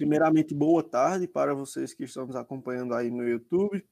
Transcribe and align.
Primeiramente, 0.00 0.54
boa 0.54 0.82
tarde 0.82 1.28
para 1.28 1.52
vocês 1.52 1.92
que 1.92 2.04
estão 2.04 2.26
nos 2.26 2.34
acompanhando 2.34 2.94
aí 2.94 3.10
no 3.10 3.22
YouTube. 3.22 3.84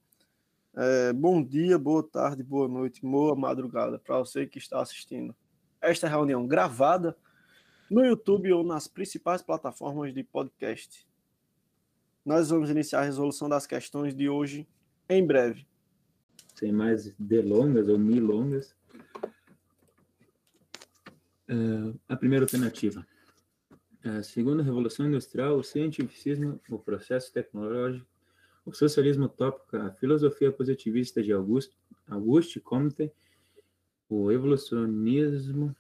É, 0.75 1.13
bom 1.13 1.45
dia, 1.45 1.77
boa 1.77 2.03
tarde, 2.03 2.43
boa 2.43 2.67
noite, 2.67 3.03
boa 3.03 3.37
madrugada 3.37 3.99
para 3.99 4.17
você 4.17 4.47
que 4.47 4.57
está 4.57 4.81
assistindo 4.81 5.37
esta 5.83 6.09
reunião 6.09 6.47
gravada 6.47 7.15
no 7.91 8.03
YouTube 8.03 8.51
ou 8.55 8.65
nas 8.65 8.89
principais 8.89 9.43
plataformas 9.43 10.15
de 10.15 10.25
podcast. 10.25 11.07
Nós 12.25 12.49
vamos 12.49 12.71
iniciar 12.71 13.01
a 13.01 13.05
resolução 13.05 13.47
das 13.47 13.67
questões 13.67 14.17
de 14.17 14.31
hoje 14.31 14.67
em 15.11 15.27
breve. 15.27 15.67
Sem 16.55 16.73
mais 16.73 17.13
delongas 17.19 17.87
ou 17.87 17.99
milongas. 17.99 18.75
Uh, 21.51 22.01
a 22.09 22.17
primeira 22.17 22.47
alternativa. 22.47 23.07
Segundo 24.23 24.61
a 24.61 24.65
Revolução 24.65 25.07
Industrial, 25.07 25.57
o 25.57 25.65
cientificismo, 25.65 26.61
o 26.71 26.79
processo 26.79 27.33
tecnológico, 27.33 28.07
o 28.65 28.73
socialismo 28.73 29.25
utópico, 29.25 29.77
a 29.77 29.91
filosofia 29.91 30.53
positivista 30.53 31.23
de 31.23 31.33
Auguste, 31.33 31.77
Auguste 32.07 32.61
Comte, 32.61 33.11
o 34.09 34.31
evolucionismo 34.31 35.75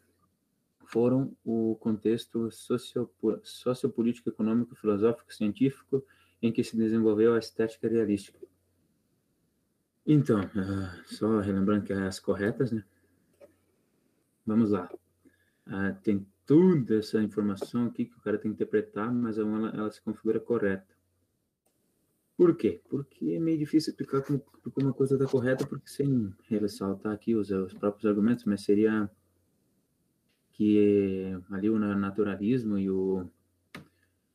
foram 0.85 1.37
o 1.45 1.77
contexto 1.77 2.51
sociopolítico, 3.43 4.31
econômico, 4.31 4.75
filosófico, 4.75 5.33
científico 5.33 6.05
em 6.41 6.51
que 6.51 6.65
se 6.65 6.77
desenvolveu 6.77 7.35
a 7.35 7.39
estética 7.39 7.89
realística. 7.89 8.39
Então, 10.07 10.41
uh, 10.41 11.15
só 11.15 11.41
relembrando 11.41 11.85
que 11.85 11.93
é 11.93 12.07
as 12.07 12.19
corretas, 12.19 12.73
né? 12.73 12.83
Vamos 14.47 14.71
lá. 14.71 14.91
Uh, 15.67 15.95
tem 16.03 16.27
toda 16.48 16.97
essa 16.97 17.23
informação 17.23 17.84
aqui 17.84 18.07
que 18.07 18.16
o 18.16 18.20
cara 18.23 18.38
tem 18.38 18.51
que 18.51 18.55
interpretar, 18.55 19.12
mas 19.12 19.37
ela, 19.37 19.69
ela 19.69 19.91
se 19.91 20.01
configura 20.01 20.41
correta. 20.41 20.97
Por 22.39 22.56
quê? 22.56 22.80
Porque 22.89 23.33
é 23.33 23.39
meio 23.39 23.59
difícil 23.59 23.91
explicar 23.91 24.23
como, 24.23 24.41
como 24.41 24.86
uma 24.86 24.95
coisa 24.95 25.14
está 25.14 25.27
correta, 25.27 25.67
porque 25.67 25.86
sem 25.86 26.33
ressaltar 26.48 27.12
aqui 27.12 27.34
os, 27.34 27.50
os 27.50 27.75
próprios 27.75 28.06
argumentos, 28.06 28.47
mas 28.47 28.62
seria 28.62 29.11
que 30.53 31.39
ali 31.50 31.69
o 31.69 31.78
naturalismo 31.78 32.78
e 32.78 32.89
o, 32.89 33.28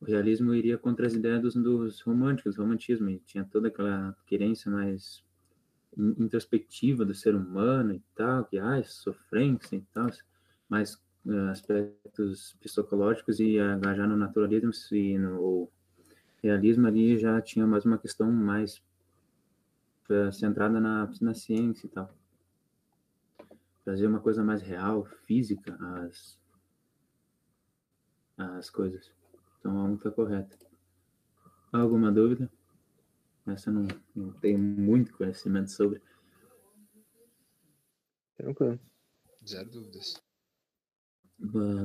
o 0.00 0.04
realismo 0.04 0.54
iria 0.54 0.78
contra 0.78 1.08
as 1.08 1.14
ideias 1.14 1.42
dos, 1.42 1.54
dos 1.54 2.00
românticos, 2.02 2.58
romantismo, 2.58 3.10
e 3.10 3.18
tinha 3.18 3.44
toda 3.44 3.68
aquela 3.68 4.16
querência 4.24 4.70
mais 4.70 5.24
introspectiva 5.96 7.04
do 7.04 7.14
ser 7.14 7.34
humano 7.34 7.92
e 7.92 8.02
tal, 8.14 8.44
que, 8.44 8.56
ah, 8.56 8.80
sofrência 8.84 9.76
e 9.76 9.82
tal, 9.92 10.08
mais 10.68 10.94
uh, 10.94 11.13
aspectos 11.50 12.54
psicológicos 12.60 13.40
e 13.40 13.58
engajar 13.58 14.08
no 14.08 14.16
naturalismo 14.16 14.70
e 14.92 15.18
no 15.18 15.68
realismo 16.42 16.86
ali 16.86 17.18
já 17.18 17.40
tinha 17.40 17.66
mais 17.66 17.84
uma 17.86 17.96
questão 17.96 18.30
mais 18.30 18.82
uh, 20.10 20.30
centrada 20.32 20.78
na, 20.80 21.10
na 21.20 21.34
ciência 21.34 21.86
e 21.86 21.90
tal. 21.90 22.14
Trazer 23.84 24.06
uma 24.06 24.20
coisa 24.20 24.42
mais 24.44 24.62
real, 24.62 25.04
física, 25.26 25.76
as, 26.04 26.38
as 28.36 28.70
coisas. 28.70 29.10
Então, 29.58 29.78
a 29.78 29.84
um 29.84 29.94
está 29.94 30.10
correta. 30.10 30.58
Alguma 31.72 32.12
dúvida? 32.12 32.50
Essa 33.46 33.70
não, 33.70 33.86
não 34.14 34.32
tenho 34.32 34.58
muito 34.58 35.12
conhecimento 35.12 35.70
sobre. 35.70 36.00
Tranquilo. 38.36 38.80
Zero 39.46 39.70
dúvidas. 39.70 40.23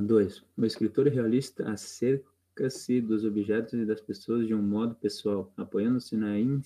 Dois. 0.02 0.42
O 0.56 0.64
escritor 0.64 1.06
realista 1.08 1.70
acerca-se 1.70 3.00
dos 3.00 3.24
objetos 3.24 3.74
e 3.74 3.84
das 3.84 4.00
pessoas 4.00 4.46
de 4.46 4.54
um 4.54 4.62
modo 4.62 4.94
pessoal, 4.94 5.52
apoiando-se 5.56 6.16
na, 6.16 6.38
in, 6.38 6.62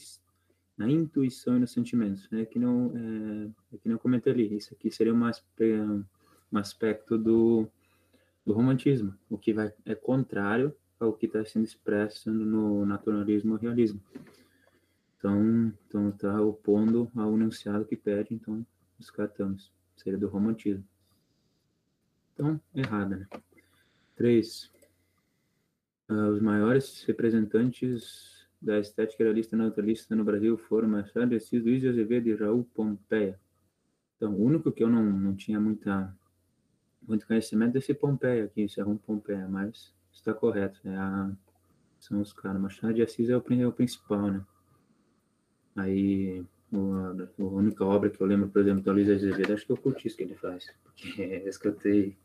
na 0.76 0.88
intuição 0.88 1.56
e 1.56 1.60
nos 1.60 1.72
sentimentos. 1.72 2.28
É 2.32 2.44
que 2.44 2.58
não, 2.58 2.92
é, 2.94 3.74
é 3.74 3.78
que 3.78 3.88
não 3.88 3.98
comentei 3.98 4.32
ali. 4.32 4.56
Isso 4.56 4.72
aqui 4.74 4.92
seria 4.92 5.12
um, 5.12 5.24
um 6.52 6.58
aspecto 6.58 7.18
do, 7.18 7.66
do 8.46 8.52
romantismo, 8.52 9.12
o 9.28 9.36
que 9.36 9.52
vai, 9.52 9.72
é 9.84 9.94
contrário 9.96 10.72
ao 11.00 11.12
que 11.12 11.26
está 11.26 11.44
sendo 11.44 11.64
expresso 11.64 12.30
no 12.30 12.86
naturalismo 12.86 13.56
e 13.56 13.60
realismo. 13.60 14.00
Então, 15.18 15.72
então 15.88 16.10
está 16.10 16.40
opondo 16.40 17.10
ao 17.16 17.34
enunciado 17.34 17.84
que 17.84 17.96
pede, 17.96 18.34
então 18.34 18.64
descartamos. 18.98 19.72
Seria 19.96 20.18
do 20.18 20.28
romantismo. 20.28 20.84
Então, 22.34 22.60
errada, 22.74 23.16
né? 23.16 23.26
Três. 24.16 24.70
Uh, 26.08 26.30
os 26.30 26.40
maiores 26.40 27.04
representantes 27.04 28.44
da 28.60 28.78
estética 28.78 29.22
realista 29.24 29.56
naturalista 29.56 30.16
no 30.16 30.24
Brasil 30.24 30.58
foram 30.58 30.88
Machado 30.88 31.28
de 31.28 31.36
Assis, 31.36 31.62
Luiz 31.62 31.80
de 31.80 31.88
Azevedo 31.88 32.28
e 32.28 32.34
Raul 32.34 32.64
Pompeia. 32.74 33.38
Então, 34.16 34.34
o 34.34 34.42
único 34.44 34.72
que 34.72 34.82
eu 34.82 34.90
não, 34.90 35.04
não 35.04 35.34
tinha 35.34 35.60
muita, 35.60 36.14
muito 37.02 37.26
conhecimento 37.26 37.76
é 37.76 37.78
esse 37.78 37.94
Pompeia 37.94 38.44
aqui, 38.44 38.62
esse 38.62 38.80
Raul 38.80 38.98
Pompeia, 38.98 39.46
mas 39.48 39.94
está 40.12 40.34
correto. 40.34 40.80
É 40.84 40.96
a, 40.96 41.30
são 42.00 42.20
os 42.20 42.32
caras. 42.32 42.60
Machado 42.60 42.94
de 42.94 43.02
Assis 43.02 43.30
é 43.30 43.36
o, 43.36 43.44
é 43.48 43.66
o 43.66 43.72
principal, 43.72 44.30
né? 44.30 44.44
Aí 45.76 46.44
a 46.72 47.42
única 47.42 47.84
obra 47.84 48.10
que 48.10 48.20
eu 48.20 48.26
lembro, 48.26 48.48
por 48.48 48.60
exemplo, 48.60 48.82
da 48.82 48.92
Luiz 48.92 49.08
Azevedo, 49.08 49.52
acho 49.52 49.66
que 49.66 49.72
é 49.72 49.74
o 49.74 49.78
Curtis 49.78 50.14
que 50.14 50.22
ele 50.24 50.34
faz, 50.34 50.66
porque 50.82 51.22
é 51.22 51.48
escutei 51.48 52.16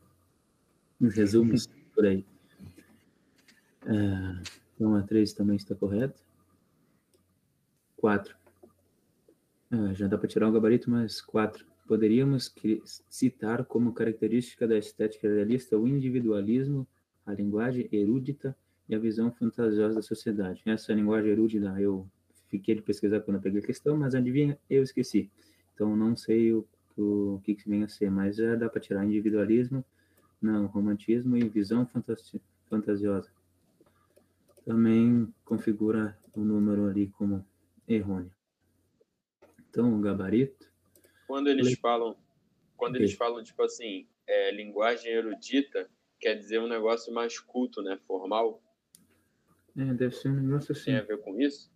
uns 0.99 1.15
resumos 1.15 1.67
por 1.93 2.05
aí. 2.05 2.25
Uh, 3.83 4.41
então 4.75 4.95
a 4.95 5.01
3 5.01 5.33
também 5.33 5.55
está 5.55 5.75
correta. 5.75 6.19
4. 7.97 8.35
Uh, 9.71 9.93
já 9.93 10.07
dá 10.07 10.17
para 10.17 10.27
tirar 10.27 10.47
o 10.49 10.51
gabarito, 10.51 10.89
mas 10.89 11.21
4. 11.21 11.65
Poderíamos 11.87 12.53
citar 13.09 13.65
como 13.65 13.93
característica 13.93 14.67
da 14.67 14.77
estética 14.77 15.27
realista 15.27 15.77
o 15.77 15.87
individualismo, 15.87 16.87
a 17.25 17.33
linguagem 17.33 17.89
erudita 17.91 18.55
e 18.87 18.95
a 18.95 18.99
visão 18.99 19.31
fantasiosa 19.31 19.95
da 19.95 20.01
sociedade. 20.01 20.61
Essa 20.65 20.93
linguagem 20.93 21.31
erudita 21.31 21.79
eu 21.79 22.07
fiquei 22.47 22.75
de 22.75 22.81
pesquisar 22.81 23.21
quando 23.21 23.37
eu 23.37 23.41
peguei 23.41 23.61
a 23.61 23.65
questão, 23.65 23.97
mas 23.97 24.13
adivinha, 24.13 24.57
eu 24.69 24.83
esqueci. 24.83 25.31
Então, 25.73 25.95
não 25.95 26.15
sei 26.15 26.53
o, 26.53 26.67
o 26.97 27.39
que, 27.43 27.55
que 27.55 27.69
vem 27.69 27.83
a 27.83 27.87
ser, 27.87 28.11
mas 28.11 28.35
já 28.35 28.55
dá 28.55 28.67
para 28.69 28.81
tirar 28.81 29.05
individualismo, 29.05 29.83
não, 30.41 30.65
romantismo 30.67 31.35
e 31.37 31.47
visão 31.47 31.85
fantasi 31.85 32.41
fantasiosa. 32.69 33.29
Também 34.63 35.33
configura 35.43 36.17
o 36.33 36.41
número 36.41 36.87
ali 36.87 37.07
como 37.07 37.45
errôneo. 37.87 38.31
Então, 39.69 39.97
o 39.97 40.01
gabarito. 40.01 40.67
Quando 41.27 41.47
eles 41.47 41.77
falam, 41.79 42.15
quando 42.77 42.95
eles 42.95 43.13
falam, 43.13 43.43
tipo 43.43 43.61
assim, 43.63 44.07
é, 44.27 44.51
linguagem 44.51 45.11
erudita, 45.11 45.89
quer 46.19 46.35
dizer 46.35 46.59
um 46.59 46.67
negócio 46.67 47.13
mais 47.13 47.39
culto, 47.39 47.81
né? 47.81 47.99
Formal. 48.07 48.61
É, 49.75 49.93
deve 49.93 50.15
ser 50.15 50.29
um 50.29 50.41
negócio 50.41 50.71
assim. 50.71 50.85
Tem 50.85 50.97
a 50.97 51.03
ver 51.03 51.17
com 51.19 51.39
isso? 51.39 51.71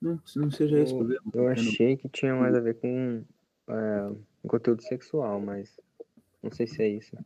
Não, 0.00 0.20
não 0.36 0.50
seja 0.50 0.80
isso. 0.80 0.94
Eu, 0.94 1.20
eu 1.34 1.48
achei 1.48 1.96
que 1.96 2.08
tinha 2.08 2.34
mais 2.34 2.54
a 2.54 2.60
ver 2.60 2.74
com 2.74 3.24
é, 3.68 4.12
conteúdo 4.46 4.82
sexual, 4.82 5.40
mas 5.40 5.78
não 6.42 6.50
sei 6.50 6.66
se 6.66 6.82
é 6.82 6.88
isso. 6.88 7.16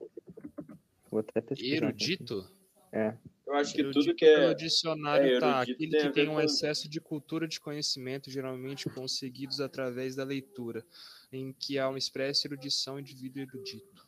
Vou 1.11 1.21
até 1.21 1.41
pesquisar. 1.41 1.77
Erudito? 1.77 2.39
Aqui. 2.41 2.62
É. 2.93 3.17
Eu 3.47 3.55
acho 3.55 3.75
que 3.75 3.81
erudito, 3.81 4.05
tudo 4.05 4.15
que 4.15 4.25
é. 4.25 4.50
O 4.50 4.55
dicionário 4.55 5.37
é, 5.37 5.41
tá. 5.41 5.61
Aquele 5.61 6.00
que 6.00 6.11
tem 6.11 6.28
um 6.28 6.41
excesso 6.41 6.89
de 6.89 7.00
cultura 7.00 7.47
de 7.47 7.61
conhecimento, 7.61 8.31
geralmente 8.31 8.89
conseguidos 8.89 9.61
através 9.61 10.17
da 10.17 10.25
leitura, 10.25 10.84
em 11.33 11.53
que 11.53 11.78
há 11.78 11.89
uma 11.89 11.99
expressa 11.99 12.47
erudição 12.47 12.99
indivíduo 12.99 13.43
erudito. 13.43 14.06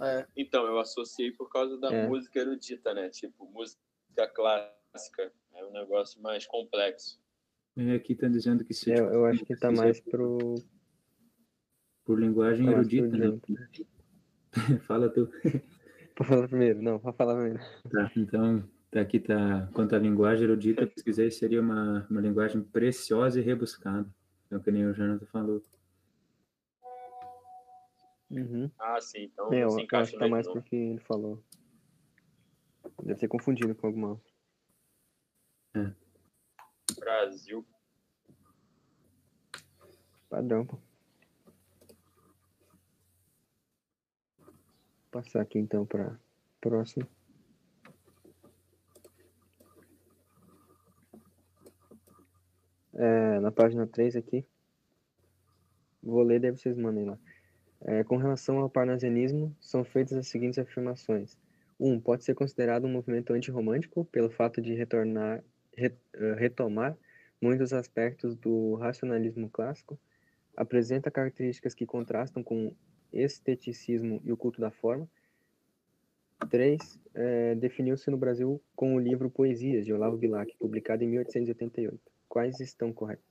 É. 0.00 0.26
Então, 0.36 0.66
eu 0.66 0.78
associei 0.78 1.32
por 1.32 1.50
causa 1.50 1.76
da 1.78 1.92
é. 1.92 2.06
música 2.06 2.38
erudita, 2.38 2.94
né? 2.94 3.08
Tipo, 3.08 3.46
música 3.46 3.78
clássica. 4.34 5.32
É 5.54 5.64
um 5.64 5.72
negócio 5.72 6.20
mais 6.22 6.46
complexo. 6.46 7.20
É, 7.76 7.94
aqui 7.94 8.12
está 8.12 8.28
dizendo 8.28 8.64
que 8.64 8.74
se. 8.74 8.92
É, 8.92 8.98
eu 8.98 9.24
acho 9.26 9.44
que 9.44 9.52
está 9.52 9.70
mais 9.70 10.00
pro. 10.00 10.56
Por 12.04 12.18
linguagem 12.18 12.68
erudita, 12.68 13.16
né? 13.16 13.40
Fala 14.86 15.08
tu. 15.08 15.30
Vou 16.18 16.26
falar 16.26 16.48
primeiro, 16.48 16.82
não, 16.82 16.98
vou 16.98 17.12
falar 17.12 17.34
primeiro. 17.34 17.60
Tá, 17.90 18.10
então, 18.16 18.64
tá 18.90 19.00
aqui 19.00 19.20
tá. 19.20 19.68
Quanto 19.72 19.94
à 19.94 19.98
linguagem 19.98 20.44
erudita, 20.44 20.82
eu 20.82 20.88
pesquisei, 20.88 21.30
seria 21.30 21.60
uma, 21.60 22.06
uma 22.10 22.20
linguagem 22.20 22.62
preciosa 22.62 23.40
e 23.40 23.42
rebuscada. 23.42 24.08
É 24.50 24.56
o 24.56 24.60
que 24.60 24.70
nem 24.70 24.86
o 24.86 24.92
Jonathan 24.92 25.26
falou. 25.26 25.62
Uhum. 28.30 28.70
Ah, 28.78 29.00
sim, 29.00 29.24
então 29.24 29.52
é, 29.52 29.64
eu, 29.64 29.70
se 29.70 29.86
acho 29.92 30.12
que 30.12 30.18
tá 30.18 30.28
mais 30.28 30.46
porque 30.46 30.76
ele 30.76 31.00
falou. 31.00 31.42
Deve 33.02 33.18
ser 33.18 33.28
confundido 33.28 33.74
com 33.74 33.86
alguma 33.86 34.20
é. 35.74 35.92
Brasil. 36.98 37.64
Padrão, 40.28 40.66
pô. 40.66 40.78
passar 45.10 45.40
aqui 45.40 45.58
então 45.58 45.84
para 45.84 46.18
próximo. 46.60 47.06
É, 52.94 53.40
na 53.40 53.50
página 53.50 53.86
3 53.86 54.16
aqui. 54.16 54.44
Vou 56.02 56.22
ler, 56.22 56.40
daí 56.40 56.50
vocês 56.50 56.76
mandem 56.76 57.04
lá. 57.04 57.18
É, 57.82 58.04
com 58.04 58.16
relação 58.16 58.58
ao 58.58 58.68
parnasianismo, 58.68 59.54
são 59.60 59.84
feitas 59.84 60.16
as 60.16 60.28
seguintes 60.28 60.58
afirmações. 60.58 61.38
1. 61.78 61.92
Um, 61.92 62.00
pode 62.00 62.24
ser 62.24 62.34
considerado 62.34 62.84
um 62.84 62.92
movimento 62.92 63.32
antirromântico 63.32 64.04
pelo 64.06 64.30
fato 64.30 64.60
de 64.60 64.74
retornar, 64.74 65.42
re, 65.74 65.94
eh, 66.12 66.34
retomar 66.34 66.96
muitos 67.40 67.72
aspectos 67.72 68.36
do 68.36 68.74
racionalismo 68.74 69.48
clássico, 69.48 69.98
apresenta 70.54 71.10
características 71.10 71.74
que 71.74 71.86
contrastam 71.86 72.42
com 72.42 72.74
esteticismo 73.12 74.20
e 74.24 74.32
o 74.32 74.36
culto 74.36 74.60
da 74.60 74.70
forma. 74.70 75.08
3. 76.50 76.98
É, 77.14 77.54
Definiu-se 77.54 78.10
no 78.10 78.16
Brasil 78.16 78.60
com 78.74 78.94
o 78.94 79.00
livro 79.00 79.30
Poesias, 79.30 79.84
de 79.84 79.92
Olavo 79.92 80.16
Bilac, 80.16 80.54
publicado 80.58 81.04
em 81.04 81.08
1888. 81.08 82.00
Quais 82.28 82.60
estão 82.60 82.92
corretos? 82.92 83.29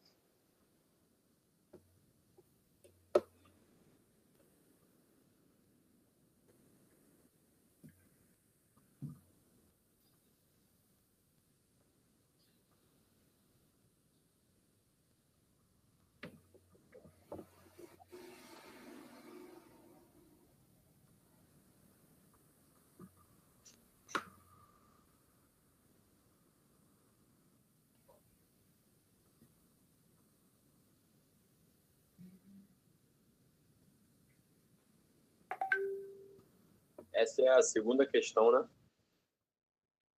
Essa 37.39 37.47
é 37.47 37.49
a 37.49 37.61
segunda 37.61 38.05
questão, 38.05 38.51
né? 38.51 38.67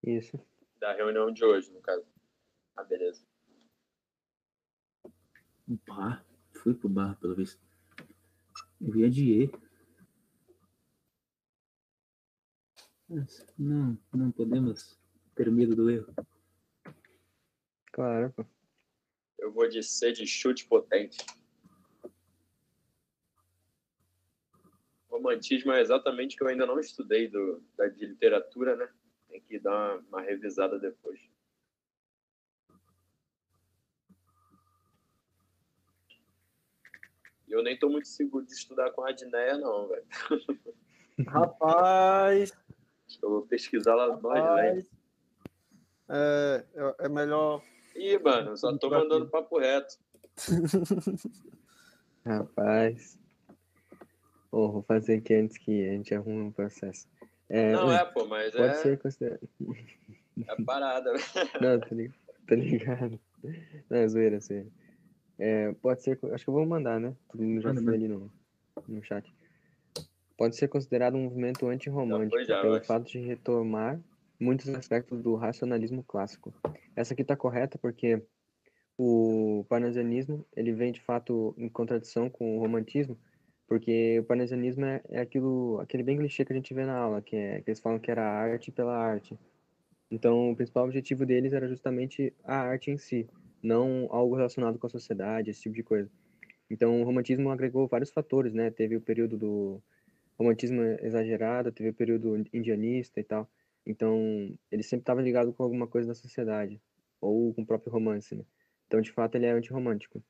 Isso. 0.03 0.39
Da 0.79 0.93
reunião 0.93 1.31
de 1.31 1.45
hoje, 1.45 1.71
no 1.71 1.79
caso. 1.79 2.03
Ah, 2.75 2.83
beleza. 2.83 3.23
O 5.67 5.77
bar. 5.87 6.25
Fui 6.55 6.73
pro 6.73 6.89
bar, 6.89 7.15
pelo 7.19 7.35
visto. 7.35 7.61
Eu 8.79 8.95
ia 8.95 9.09
de 9.09 9.43
E. 9.43 9.51
Não, 13.57 13.97
não 14.13 14.31
podemos 14.31 14.99
ter 15.35 15.51
medo 15.51 15.75
do 15.75 15.89
erro. 15.91 16.13
Claro, 17.91 18.33
pô. 18.33 18.45
Eu 19.37 19.51
vou 19.51 19.67
de 19.67 19.83
C 19.83 20.11
de 20.11 20.25
chute 20.25 20.65
potente. 20.67 21.17
Romantismo 25.21 25.71
é 25.71 25.81
exatamente 25.81 26.35
que 26.35 26.43
eu 26.43 26.47
ainda 26.47 26.65
não 26.65 26.79
estudei 26.79 27.27
do, 27.27 27.63
da, 27.77 27.87
de 27.87 28.05
literatura, 28.05 28.75
né? 28.75 28.89
Tem 29.29 29.41
que 29.41 29.59
dar 29.59 29.71
uma, 29.71 30.03
uma 30.09 30.21
revisada 30.21 30.79
depois. 30.79 31.19
E 37.47 37.51
eu 37.51 37.61
nem 37.63 37.77
tô 37.77 37.89
muito 37.89 38.07
seguro 38.07 38.45
de 38.45 38.53
estudar 38.53 38.91
com 38.91 39.05
a 39.05 39.09
Adneia, 39.09 39.57
não, 39.57 39.87
velho. 39.87 40.05
Rapaz! 41.27 42.51
Eu 43.21 43.29
vou 43.29 43.41
pesquisar 43.43 43.93
lá 43.93 44.17
nós, 44.17 44.55
né? 44.55 44.85
É, 46.09 46.65
é 46.99 47.09
melhor. 47.09 47.61
Ih, 47.95 48.17
mano, 48.19 48.57
só 48.57 48.75
tô 48.77 48.89
mandando 48.89 49.29
papo 49.29 49.59
reto. 49.59 49.97
Rapaz. 52.25 53.20
Oh, 54.51 54.71
vou 54.71 54.81
fazer 54.83 55.15
aqui 55.15 55.33
antes 55.33 55.57
que 55.57 55.87
a 55.87 55.93
gente 55.93 56.13
arrume 56.13 56.41
um 56.41 56.51
processo. 56.51 57.07
É, 57.47 57.73
não, 57.73 57.91
é, 57.91 58.03
pô, 58.05 58.25
mas 58.25 58.51
pode 58.51 58.65
é. 58.65 58.73
ser 58.75 58.97
considerado. 58.99 59.47
É 60.47 60.63
parada, 60.63 61.11
né? 61.11 61.19
Não, 61.61 61.79
tá 61.79 61.89
ligado? 61.91 62.15
Tá 62.47 62.55
ligado. 62.55 63.19
Não, 63.89 63.97
é 63.97 64.07
zoeira, 64.07 64.39
zoeira. 64.39 64.67
É, 65.37 65.73
pode 65.73 66.01
ser. 66.01 66.17
Acho 66.31 66.45
que 66.45 66.49
eu 66.49 66.53
vou 66.53 66.65
mandar, 66.65 67.01
né? 67.01 67.13
Todo 67.27 67.43
mundo 67.43 67.61
já 67.61 67.73
foi 67.73 67.93
ali 67.93 68.07
no, 68.07 68.31
no 68.87 69.03
chat. 69.03 69.31
Pode 70.37 70.55
ser 70.55 70.69
considerado 70.69 71.15
um 71.15 71.23
movimento 71.23 71.67
antirromântico 71.67 72.39
Já 72.39 72.55
já, 72.55 72.61
pelo 72.61 72.81
fato 72.81 73.07
de 73.11 73.19
retomar 73.19 73.99
muitos 74.39 74.69
aspectos 74.69 75.21
do 75.21 75.35
racionalismo 75.35 76.03
clássico. 76.03 76.53
Essa 76.95 77.13
aqui 77.13 77.23
tá 77.23 77.35
correta 77.35 77.77
porque 77.77 78.23
o 78.97 79.65
parnasianismo 79.69 80.45
ele 80.55 80.71
vem 80.71 80.91
de 80.91 81.01
fato 81.01 81.53
em 81.57 81.69
contradição 81.69 82.29
com 82.29 82.57
o 82.57 82.59
romantismo, 82.59 83.17
porque 83.71 84.19
o 84.19 84.25
parnasianismo 84.25 84.83
é, 84.83 85.01
é 85.07 85.21
aquilo, 85.21 85.79
aquele 85.79 86.03
bem 86.03 86.17
clichê 86.17 86.43
que 86.43 86.51
a 86.51 86.55
gente 86.57 86.73
vê 86.73 86.85
na 86.85 86.93
aula, 86.93 87.21
que, 87.21 87.37
é, 87.37 87.61
que 87.61 87.69
eles 87.69 87.79
falam 87.79 87.99
que 87.99 88.11
era 88.11 88.21
arte 88.21 88.69
pela 88.69 88.93
arte. 88.93 89.39
Então, 90.11 90.51
o 90.51 90.55
principal 90.57 90.83
objetivo 90.83 91.25
deles 91.25 91.53
era 91.53 91.69
justamente 91.69 92.33
a 92.43 92.57
arte 92.57 92.91
em 92.91 92.97
si, 92.97 93.29
não 93.63 94.09
algo 94.11 94.35
relacionado 94.35 94.77
com 94.77 94.87
a 94.87 94.89
sociedade, 94.89 95.51
esse 95.51 95.61
tipo 95.61 95.73
de 95.73 95.83
coisa. 95.83 96.11
Então, 96.69 97.01
o 97.01 97.05
romantismo 97.05 97.49
agregou 97.49 97.87
vários 97.87 98.11
fatores, 98.11 98.53
né? 98.53 98.69
Teve 98.71 98.97
o 98.97 99.01
período 99.01 99.37
do 99.37 99.81
romantismo 100.37 100.81
exagerado, 101.01 101.71
teve 101.71 101.91
o 101.91 101.93
período 101.93 102.45
indianista 102.51 103.21
e 103.21 103.23
tal. 103.23 103.49
Então, 103.85 104.53
ele 104.69 104.83
sempre 104.83 105.03
estava 105.03 105.21
ligado 105.21 105.53
com 105.53 105.63
alguma 105.63 105.87
coisa 105.87 106.09
da 106.09 106.13
sociedade, 106.13 106.81
ou 107.21 107.53
com 107.53 107.61
o 107.61 107.65
próprio 107.65 107.93
romance, 107.93 108.35
né? 108.35 108.43
Então, 108.85 108.99
de 108.99 109.13
fato, 109.13 109.35
ele 109.35 109.45
é 109.45 109.51
antirromântico. 109.51 110.21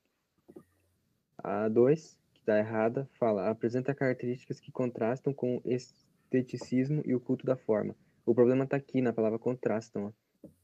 A 1.39 1.67
2, 1.67 2.20
que 2.20 2.20
está 2.41 2.57
errada, 2.57 3.07
fala, 3.13 3.49
apresenta 3.49 3.95
características 3.95 4.59
que 4.59 4.71
contrastam 4.71 5.33
com 5.33 5.57
o 5.57 5.61
esteticismo 5.65 7.01
e 7.05 7.15
o 7.15 7.19
culto 7.19 7.45
da 7.45 7.55
forma. 7.55 7.95
O 8.25 8.35
problema 8.35 8.65
está 8.65 8.77
aqui 8.77 9.01
na 9.01 9.13
palavra 9.13 9.39
contrastam. 9.39 10.13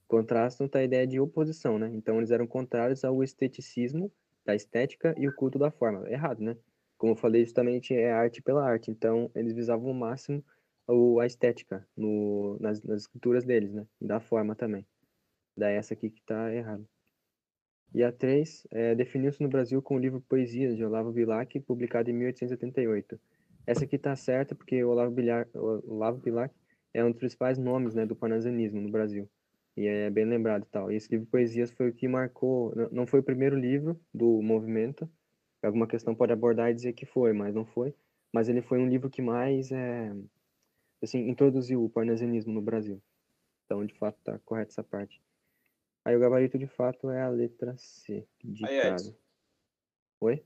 Contrastam 0.08 0.68
tá 0.68 0.80
a 0.80 0.84
ideia 0.84 1.06
de 1.06 1.20
oposição, 1.20 1.78
né? 1.78 1.90
Então, 1.94 2.18
eles 2.18 2.32
eram 2.32 2.48
contrários 2.48 3.04
ao 3.04 3.24
esteticismo, 3.24 4.12
da 4.46 4.56
estética 4.56 5.14
e 5.18 5.28
o 5.28 5.36
culto 5.36 5.60
da 5.60 5.70
forma. 5.70 6.10
Errado, 6.10 6.42
né? 6.42 6.56
Como 6.98 7.12
eu 7.12 7.18
falei, 7.18 7.44
justamente 7.44 7.94
é 7.94 8.12
arte 8.12 8.42
pela 8.42 8.66
arte. 8.66 8.90
Então, 8.90 9.30
eles 9.36 9.54
visavam 9.54 9.92
o 9.92 9.94
máximo 9.94 10.44
a 11.22 11.26
estética 11.26 11.86
no, 11.96 12.58
nas, 12.62 12.82
nas 12.82 13.02
escrituras 13.02 13.44
deles, 13.44 13.74
né? 13.74 13.86
Da 14.00 14.20
forma 14.20 14.56
também. 14.56 14.88
Daí 15.56 15.76
essa 15.76 15.94
aqui 15.94 16.10
que 16.10 16.22
tá 16.22 16.54
errada. 16.54 16.84
E 17.94 18.04
a 18.04 18.12
3 18.12 18.68
é, 18.72 18.96
definiu-se 18.96 19.42
no 19.42 19.50
Brasil 19.50 19.82
com 19.82 19.96
o 19.96 20.00
livro 20.00 20.22
Poesias, 20.22 20.76
de 20.76 20.84
Olavo 20.84 21.12
Bilac, 21.12 21.60
publicado 21.62 22.10
em 22.10 22.14
1888. 22.14 23.20
Essa 23.66 23.86
aqui 23.86 23.98
tá 23.98 24.16
certa 24.16 24.56
porque 24.56 24.84
o 24.84 24.90
Olavo, 24.90 25.16
o 25.56 25.94
Olavo 25.94 26.20
Bilac 26.20 26.54
é 26.94 27.04
um 27.04 27.10
dos 27.10 27.20
principais 27.20 27.58
nomes 27.58 27.94
né, 27.94 28.06
do 28.06 28.16
parnasianismo 28.16 28.82
no 28.82 28.90
Brasil. 28.90 29.30
E 29.76 29.86
é 29.86 30.10
bem 30.10 30.26
lembrado 30.26 30.64
e 30.64 30.72
tal. 30.72 30.92
E 30.92 30.96
esse 30.96 31.12
livro 31.12 31.28
Poesias 31.28 31.72
foi 31.72 31.90
o 31.90 31.94
que 31.94 32.08
marcou, 32.08 32.74
não 32.92 33.06
foi 33.06 33.20
o 33.20 33.24
primeiro 33.24 33.56
livro 33.56 34.00
do 34.14 34.42
movimento, 34.42 35.10
alguma 35.62 35.88
questão 35.88 36.16
pode 36.16 36.32
abordar 36.32 36.72
e 36.72 36.74
dizer 36.74 36.94
que 36.94 37.06
foi, 37.06 37.34
mas 37.34 37.54
não 37.54 37.66
foi. 37.66 37.94
Mas 38.34 38.50
ele 38.50 38.62
foi 38.62 38.80
um 38.80 38.88
livro 38.88 39.10
que 39.10 39.22
mais 39.22 39.72
é, 39.72 40.14
assim, 41.02 41.30
introduziu 41.30 41.84
o 41.84 41.90
parnasianismo 41.90 42.54
no 42.54 42.62
Brasil. 42.62 43.02
Então, 43.66 43.86
de 43.86 43.94
fato, 43.94 44.18
tá 44.24 44.40
correta 44.40 44.72
essa 44.72 44.84
parte. 44.84 45.22
Aí 46.08 46.16
o 46.16 46.20
gabarito, 46.22 46.58
de 46.58 46.68
fato, 46.68 47.10
é 47.10 47.22
a 47.22 47.28
letra 47.28 47.76
C. 47.76 48.26
De 48.42 48.66
Aí. 48.66 48.80
Edson. 48.80 49.14
Oi? 50.22 50.42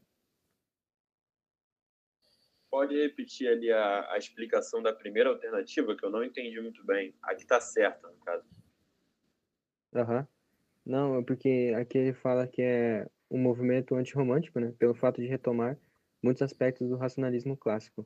Pode 2.71 2.99
repetir 2.99 3.47
ali 3.47 3.71
a, 3.71 4.11
a 4.11 4.17
explicação 4.17 4.81
da 4.81 4.91
primeira 4.91 5.29
alternativa, 5.29 5.95
que 5.95 6.03
eu 6.03 6.09
não 6.09 6.23
entendi 6.23 6.59
muito 6.59 6.83
bem. 6.83 7.13
Aqui 7.21 7.45
tá 7.45 7.61
certa, 7.61 8.07
no 8.07 8.17
caso. 8.21 8.43
Aham. 9.93 10.27
Não, 10.83 11.19
é 11.19 11.23
porque 11.23 11.75
aqui 11.77 11.99
ele 11.99 12.13
fala 12.13 12.47
que 12.47 12.63
é 12.63 13.07
um 13.29 13.37
movimento 13.37 13.93
antirromântico, 13.93 14.59
né? 14.59 14.73
Pelo 14.79 14.95
fato 14.95 15.21
de 15.21 15.27
retomar 15.27 15.77
muitos 16.23 16.41
aspectos 16.41 16.89
do 16.89 16.97
racionalismo 16.97 17.55
clássico. 17.55 18.03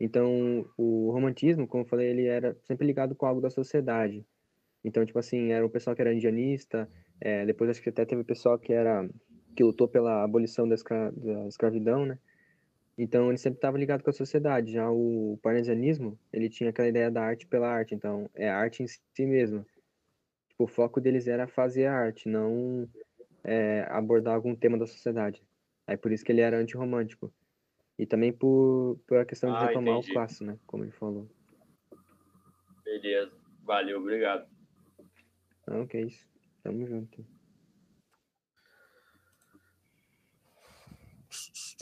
Então, 0.00 0.68
o 0.76 1.12
romantismo, 1.12 1.64
como 1.64 1.84
eu 1.84 1.88
falei, 1.88 2.08
ele 2.08 2.26
era 2.26 2.58
sempre 2.64 2.84
ligado 2.84 3.14
com 3.14 3.24
algo 3.24 3.40
da 3.40 3.50
sociedade. 3.50 4.26
Então, 4.88 5.04
tipo 5.04 5.18
assim, 5.18 5.52
era 5.52 5.64
o 5.64 5.70
pessoal 5.70 5.94
que 5.94 6.00
era 6.02 6.12
indianista, 6.14 6.88
é, 7.20 7.44
depois 7.44 7.68
acho 7.70 7.82
que 7.82 7.90
até 7.90 8.04
teve 8.06 8.24
pessoal 8.24 8.58
que 8.58 8.72
era 8.72 9.08
que 9.54 9.62
lutou 9.62 9.86
pela 9.86 10.22
abolição 10.24 10.66
da, 10.68 10.74
escra- 10.74 11.12
da 11.12 11.46
escravidão, 11.46 12.06
né? 12.06 12.18
Então, 12.96 13.28
ele 13.28 13.38
sempre 13.38 13.58
estava 13.58 13.76
ligado 13.78 14.02
com 14.02 14.10
a 14.10 14.12
sociedade. 14.12 14.72
Já 14.72 14.90
o 14.90 15.38
parnasianismo, 15.42 16.18
ele 16.32 16.48
tinha 16.48 16.70
aquela 16.70 16.88
ideia 16.88 17.10
da 17.10 17.22
arte 17.22 17.46
pela 17.46 17.68
arte. 17.68 17.94
Então, 17.94 18.28
é 18.34 18.48
arte 18.48 18.82
em 18.82 18.86
si 18.86 19.26
mesma. 19.26 19.64
Tipo, 20.48 20.64
o 20.64 20.66
foco 20.66 21.00
deles 21.00 21.28
era 21.28 21.46
fazer 21.46 21.86
a 21.86 21.94
arte, 21.94 22.28
não 22.28 22.88
é, 23.44 23.86
abordar 23.90 24.34
algum 24.34 24.54
tema 24.54 24.76
da 24.78 24.86
sociedade. 24.86 25.42
Aí 25.86 25.96
por 25.96 26.10
isso 26.12 26.24
que 26.24 26.32
ele 26.32 26.40
era 26.40 26.56
antirromântico. 26.58 27.32
E 27.98 28.06
também 28.06 28.32
por, 28.32 28.98
por 29.06 29.18
a 29.18 29.24
questão 29.24 29.50
de 29.52 29.56
Ah, 29.58 29.66
retomar 29.66 29.94
entendi. 29.96 30.10
o 30.10 30.14
clássico, 30.14 30.44
né? 30.44 30.58
Como 30.66 30.82
ele 30.84 30.92
falou. 30.92 31.28
Beleza. 32.84 33.32
Valeu, 33.64 33.98
obrigado. 33.98 34.48
Não, 35.68 35.86
que 35.86 35.98
é 35.98 36.02
isso. 36.02 36.26
Tamo 36.62 36.86
junto. 36.86 37.26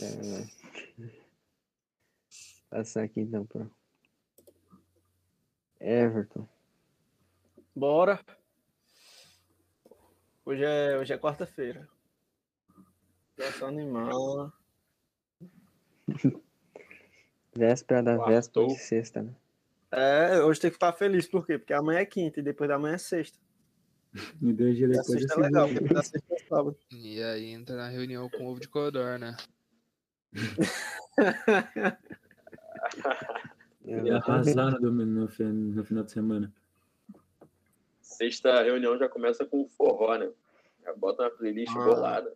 É... 0.00 0.46
Passar 2.68 3.04
aqui 3.04 3.20
então 3.20 3.46
para 3.46 3.70
Everton. 5.80 6.48
Bora. 7.74 8.20
Hoje 10.44 10.64
é, 10.64 10.98
hoje 10.98 11.12
é 11.12 11.18
quarta-feira. 11.18 11.88
Essa 13.38 13.66
animal. 13.66 14.52
Véspera 17.54 18.02
da 18.02 18.16
Quartou. 18.16 18.34
véspera 18.34 18.66
de 18.66 18.78
sexta, 18.78 19.22
né? 19.22 19.34
É, 19.92 20.42
hoje 20.42 20.60
tem 20.60 20.70
que 20.70 20.74
ficar 20.74 20.92
feliz, 20.92 21.28
por 21.28 21.46
quê? 21.46 21.56
Porque 21.56 21.72
amanhã 21.72 22.00
é 22.00 22.06
quinta 22.06 22.40
e 22.40 22.42
depois 22.42 22.68
da 22.68 22.78
manhã 22.78 22.96
é 22.96 22.98
sexta. 22.98 23.45
E 24.42 24.52
dois 24.52 24.76
dias 24.76 24.90
E 24.90 24.98
a 24.98 25.02
depois 25.02 25.20
sexta 25.20 25.34
é 25.34 25.36
é 25.38 25.42
legal, 25.46 25.68
porque 25.68 25.94
da 25.94 26.02
sexta 26.02 26.34
é 26.34 26.38
sábado. 26.48 26.76
E 26.92 27.22
aí 27.22 27.50
entra 27.50 27.76
na 27.76 27.88
reunião 27.88 28.28
com 28.30 28.44
o 28.46 28.50
ovo 28.50 28.60
de 28.60 28.68
codorna. 28.68 29.36
E 33.84 34.10
arrasar 34.10 34.72
no, 34.72 34.80
domingo- 34.80 35.28
no, 35.38 35.52
no 35.76 35.84
final 35.84 36.02
de 36.04 36.10
semana. 36.10 36.52
Sexta 38.00 38.62
reunião 38.62 38.98
já 38.98 39.08
começa 39.08 39.44
com 39.44 39.68
forró, 39.68 40.16
né? 40.18 40.28
Já 40.84 40.92
bota 40.94 41.22
uma 41.22 41.30
playlist 41.30 41.72
Ah. 41.76 41.84
bolada. 41.84 42.32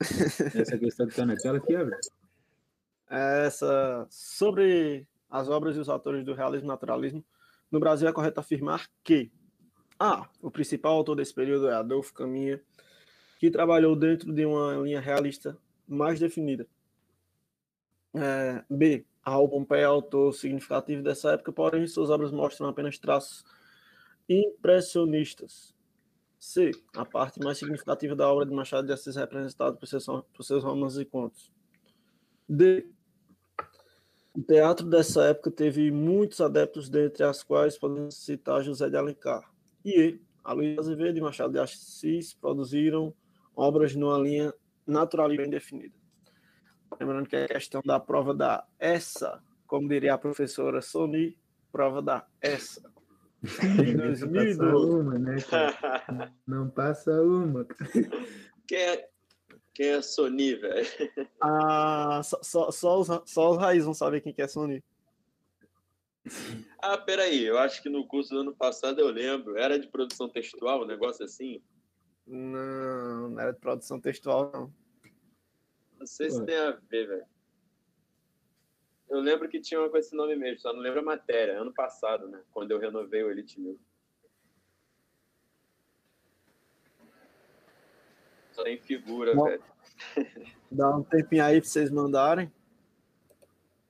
Essa 0.00 0.78
questão 0.78 1.06
que 1.08 1.14
tá 1.16 1.26
na 1.26 1.34
tela 1.36 1.58
aqui. 1.58 1.72
Essa, 3.08 4.06
sobre 4.10 5.06
as 5.30 5.48
obras 5.48 5.76
e 5.76 5.80
os 5.80 5.88
autores 5.88 6.24
do 6.24 6.34
realismo 6.34 6.66
e 6.66 6.68
naturalismo, 6.68 7.24
no 7.70 7.80
Brasil 7.80 8.06
é 8.08 8.12
correto 8.12 8.38
afirmar 8.40 8.86
que 9.02 9.32
A. 9.98 10.28
O 10.42 10.50
principal 10.50 10.94
autor 10.94 11.16
desse 11.16 11.34
período 11.34 11.68
é 11.68 11.74
Adolfo 11.74 12.12
Caminha, 12.12 12.60
que 13.38 13.50
trabalhou 13.50 13.94
dentro 13.94 14.32
de 14.32 14.44
uma 14.44 14.74
linha 14.74 15.00
realista 15.00 15.56
mais 15.86 16.18
definida. 16.18 16.66
É, 18.14 18.64
B. 18.70 19.04
Raul 19.22 19.48
Pompeia 19.48 19.82
é 19.82 19.84
autor 19.84 20.34
significativo 20.34 21.02
dessa 21.02 21.32
época, 21.32 21.52
porém 21.52 21.86
suas 21.86 22.10
obras 22.10 22.30
mostram 22.30 22.68
apenas 22.68 22.98
traços 22.98 23.44
impressionistas. 24.28 25.74
C. 26.38 26.72
A 26.94 27.06
parte 27.06 27.40
mais 27.40 27.56
significativa 27.56 28.14
da 28.14 28.30
obra 28.30 28.44
de 28.44 28.52
Machado 28.52 28.86
de 28.86 28.92
Assis 28.92 29.16
é 29.16 29.20
representada 29.20 29.76
por 29.76 29.86
seus, 29.86 30.04
por 30.04 30.42
seus 30.42 30.62
romances 30.62 30.98
e 30.98 31.04
contos. 31.04 31.50
D. 32.46 32.86
O 34.34 34.42
teatro 34.42 34.86
dessa 34.86 35.24
época 35.26 35.50
teve 35.50 35.90
muitos 35.90 36.40
adeptos, 36.40 36.90
dentre 36.90 37.22
as 37.22 37.42
quais 37.42 37.78
podemos 37.78 38.16
citar 38.16 38.62
José 38.62 38.90
de 38.90 38.96
Alencar. 38.96 39.53
E 39.84 40.00
E. 40.00 40.20
Aloysio 40.42 40.80
Azevedo 40.80 41.18
e 41.18 41.20
Machado 41.20 41.52
de 41.52 41.58
Assis 41.58 42.34
produziram 42.34 43.14
obras 43.56 43.94
numa 43.94 44.18
linha 44.18 44.52
naturalmente 44.86 45.38
bem 45.38 45.50
definida. 45.50 45.94
Lembrando 47.00 47.28
que 47.28 47.36
a 47.36 47.48
questão 47.48 47.80
da 47.84 47.98
prova 47.98 48.34
da 48.34 48.66
essa, 48.78 49.42
como 49.66 49.88
diria 49.88 50.14
a 50.14 50.18
professora 50.18 50.82
Sony, 50.82 51.36
prova 51.72 52.02
da 52.02 52.26
essa. 52.40 52.82
Em 53.62 53.94
Não 53.94 54.08
passa 54.08 54.26
2012. 54.26 54.90
uma, 54.90 55.18
né, 55.18 55.36
cara? 55.42 56.32
Não 56.46 56.70
passa 56.70 57.22
uma. 57.22 57.66
Quem 58.66 58.78
é, 58.78 59.08
quem 59.74 59.86
é 59.88 60.02
Sony, 60.02 60.54
velho? 60.54 60.86
Ah, 61.42 62.20
só, 62.22 62.38
só, 62.42 62.70
só, 62.70 63.00
os, 63.00 63.08
só 63.26 63.50
os 63.50 63.58
raízes 63.58 63.84
vão 63.84 63.94
saber 63.94 64.20
quem 64.20 64.32
que 64.32 64.42
é 64.42 64.48
Sony. 64.48 64.82
Ah, 66.80 66.96
peraí, 66.96 67.44
eu 67.44 67.58
acho 67.58 67.82
que 67.82 67.88
no 67.88 68.06
curso 68.06 68.30
do 68.34 68.40
ano 68.40 68.54
passado 68.54 69.00
eu 69.00 69.08
lembro. 69.08 69.58
Era 69.58 69.78
de 69.78 69.88
produção 69.88 70.28
textual, 70.28 70.82
um 70.82 70.86
negócio 70.86 71.24
assim? 71.24 71.62
Não, 72.26 73.28
não 73.30 73.40
era 73.40 73.52
de 73.52 73.60
produção 73.60 74.00
textual, 74.00 74.50
não. 74.52 74.74
Não 75.98 76.06
sei 76.06 76.30
se 76.30 76.44
tem 76.44 76.56
a 76.56 76.70
ver, 76.70 77.08
velho. 77.08 77.26
Eu 79.08 79.20
lembro 79.20 79.48
que 79.48 79.60
tinha 79.60 79.80
uma 79.80 79.90
com 79.90 79.96
esse 79.96 80.14
nome 80.16 80.34
mesmo, 80.34 80.60
só 80.60 80.72
não 80.72 80.80
lembro 80.80 81.00
a 81.00 81.04
matéria. 81.04 81.60
Ano 81.60 81.72
passado, 81.72 82.26
né? 82.28 82.42
Quando 82.52 82.70
eu 82.70 82.78
renovei 82.78 83.22
o 83.22 83.30
Elite 83.30 83.60
Mil. 83.60 83.78
Só 88.52 88.64
tem 88.64 88.78
figura, 88.78 89.34
velho. 89.34 89.62
Dá 90.70 90.96
um 90.96 91.02
tempinho 91.02 91.44
aí 91.44 91.60
para 91.60 91.68
vocês 91.68 91.90
mandarem. 91.90 92.52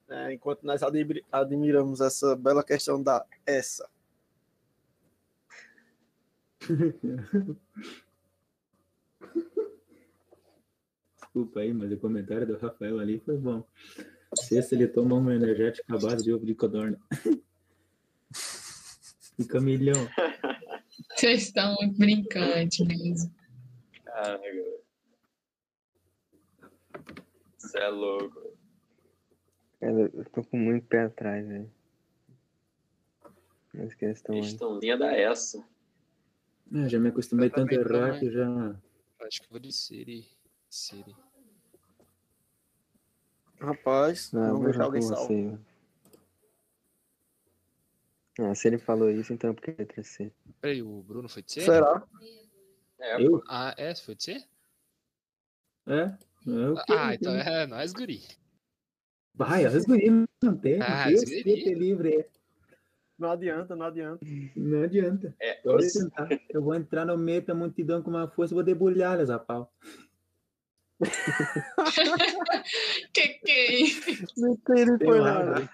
É, 0.07 0.33
enquanto 0.33 0.63
nós 0.63 0.83
admi- 0.83 1.25
admiramos 1.31 1.99
essa 2.01 2.35
bela 2.35 2.63
questão 2.63 3.01
da 3.01 3.25
essa. 3.45 3.89
Desculpa 11.17 11.59
aí, 11.59 11.73
mas 11.73 11.91
o 11.91 11.97
comentário 11.97 12.47
do 12.47 12.57
Rafael 12.57 12.99
ali 12.99 13.19
foi 13.19 13.37
bom. 13.37 13.67
Sexta 14.35 14.75
ele 14.75 14.87
toma 14.87 15.15
uma 15.15 15.33
energética 15.35 15.95
à 15.95 15.99
base 15.99 16.23
de 16.23 16.33
ovo 16.33 16.45
de 16.45 16.55
codorna. 16.55 16.99
Fica 19.37 19.59
milhão. 19.59 20.07
Vocês 21.15 21.43
estão 21.43 21.75
muito 21.75 21.97
brincantes 21.97 22.85
mesmo. 22.87 23.33
Caraca, 24.05 24.41
velho. 24.43 24.79
Você 27.57 27.79
é 27.79 27.89
louco. 27.89 28.54
Cara, 29.85 30.09
eu 30.15 30.25
tô 30.31 30.43
com 30.43 30.57
muito 30.57 30.87
pé 30.87 31.03
atrás, 31.03 31.47
velho. 31.47 31.71
Nessa 33.71 33.95
questão 33.95 34.33
aí. 34.33 34.41
Estão 34.41 34.79
linha 34.79 34.97
da 34.97 35.15
essa. 35.15 35.63
Ah, 36.73 36.87
já 36.87 36.97
me 36.99 37.09
acostumei 37.09 37.51
tanto 37.51 37.69
a 37.71 37.77
errar 37.77 38.13
né? 38.13 38.19
que 38.19 38.31
já. 38.31 38.75
Acho 39.21 39.43
que 39.43 39.49
vou 39.51 39.59
de 39.59 39.71
Siri. 39.71 40.27
Siri. 40.67 41.15
Rapaz, 43.59 44.33
Ah, 44.33 44.47
vamos 44.47 44.57
vou 44.57 44.63
deixar 44.69 44.83
alguém 44.85 45.01
com 45.03 45.07
salvo. 45.07 45.27
você. 45.27 45.59
Ah, 48.41 48.55
se 48.55 48.67
ele 48.67 48.79
falou 48.79 49.11
isso, 49.11 49.33
então 49.33 49.51
é 49.51 49.53
porque 49.53 49.69
é 49.69 49.75
letra 49.77 50.01
C. 50.03 50.33
Peraí, 50.59 50.81
o 50.81 51.03
Bruno 51.03 51.29
foi 51.29 51.43
de 51.43 51.51
C? 51.53 51.61
Será? 51.61 52.03
É, 52.97 53.23
Eu? 53.23 53.43
Ah, 53.47 53.75
é? 53.77 53.93
Foi 53.93 54.15
de 54.15 54.23
C? 54.23 54.43
É? 55.85 56.17
Eu 56.47 56.73
que- 56.73 56.91
Ah, 56.91 57.13
então 57.13 57.35
é 57.35 57.67
nós, 57.67 57.93
guri. 57.93 58.23
Vai, 59.37 59.65
as 59.65 59.85
gurias 59.85 60.25
não 60.41 60.57
tem. 60.57 60.81
Ah, 60.81 61.07
Deus 61.07 61.23
que 61.23 61.43
gurias. 61.43 61.63
ter 61.63 61.73
livre. 61.73 62.25
Não 63.17 63.31
adianta, 63.31 63.75
não 63.75 63.85
adianta. 63.85 64.25
Não 64.55 64.83
adianta. 64.83 65.33
é. 65.39 65.53
Pode 65.55 65.91
tentar. 65.93 66.27
Eu 66.49 66.61
vou 66.61 66.75
entrar 66.75 67.05
no 67.05 67.17
meio 67.17 67.41
da 67.41 67.55
multidão 67.55 68.01
com 68.01 68.09
uma 68.09 68.27
força 68.27 68.53
e 68.53 68.55
vou 68.55 68.63
debulhar 68.63 69.19
a 69.29 69.39
pau. 69.39 69.71
Que 73.13 73.27
que 73.39 73.51
é 73.51 73.81
isso? 73.81 74.25
Não 74.37 74.55
Tem 74.55 74.97
foi 74.97 75.19
nada. 75.19 75.69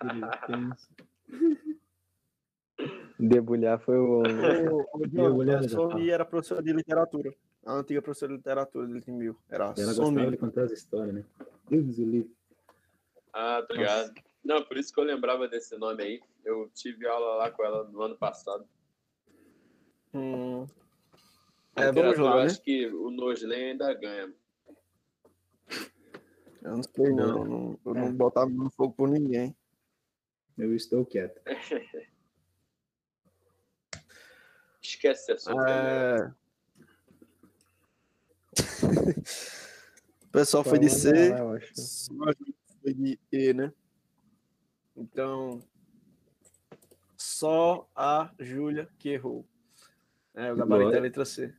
Debulhar 3.20 3.80
foi 3.80 3.98
o. 3.98 4.24
O, 4.24 4.98
o 4.98 5.44
Eu 5.44 5.70
Sony 5.70 5.92
fala. 5.92 6.12
era 6.12 6.26
professora 6.26 6.64
de 6.64 6.74
literatura. 6.74 7.34
A 7.66 7.74
antiga 7.74 8.02
professora 8.02 8.32
de 8.32 8.38
literatura 8.38 8.88
de 8.88 9.12
mil. 9.12 9.38
Era 9.50 9.66
Ela 9.66 9.74
gostava 9.74 9.94
Sony. 9.94 10.32
de 10.32 10.38
contar 10.38 10.64
as 10.64 10.72
histórias, 10.72 11.14
né? 11.14 11.24
Deus 11.70 11.98
o 12.00 12.04
livre. 12.04 12.32
Ah, 13.34 13.64
tô 13.68 13.74
ligado. 13.74 14.14
Não, 14.44 14.64
por 14.64 14.78
isso 14.78 14.94
que 14.94 15.00
eu 15.00 15.04
lembrava 15.04 15.48
desse 15.48 15.78
nome 15.78 16.04
aí. 16.04 16.22
Eu 16.44 16.70
tive 16.74 17.08
aula 17.08 17.36
lá 17.36 17.52
com 17.52 17.64
ela 17.64 17.84
no 17.86 18.02
ano 18.02 18.18
passado. 18.18 18.68
Hum. 20.14 20.66
É, 21.76 21.92
vamos 21.92 21.96
Literatura, 21.96 22.24
lá, 22.24 22.32
Eu 22.32 22.40
né? 22.40 22.46
acho 22.46 22.62
que 22.62 22.88
o 22.88 23.10
Noslen 23.10 23.72
ainda 23.72 23.94
ganha. 23.94 24.34
Eu 26.62 26.76
não 26.78 26.84
sei, 26.84 27.10
não. 27.12 27.46
não 27.46 27.80
eu 27.86 27.94
não 27.94 28.14
botava 28.14 28.50
no 28.50 28.70
fogo 28.70 28.94
por 28.94 29.10
ninguém. 29.10 29.56
Eu 30.58 30.76
estou 30.76 31.06
quieto. 31.06 31.42
Esquece 34.82 35.32
né? 35.32 35.38
É... 35.70 36.32
o 40.26 40.30
pessoal 40.32 40.64
foi 40.64 40.80
de 40.80 40.88
Vamos 40.88 41.02
C, 41.02 41.30
lá, 41.30 42.34
de 42.84 43.20
E, 43.32 43.54
né? 43.54 43.72
Então, 44.96 45.62
só 47.18 47.90
a 47.96 48.32
Júlia 48.40 48.90
que 48.98 49.10
errou. 49.10 49.46
É, 50.34 50.52
o 50.52 50.56
gabarito 50.56 50.94
é 50.94 50.98
a 50.98 51.02
letra 51.02 51.26
C. 51.26 51.54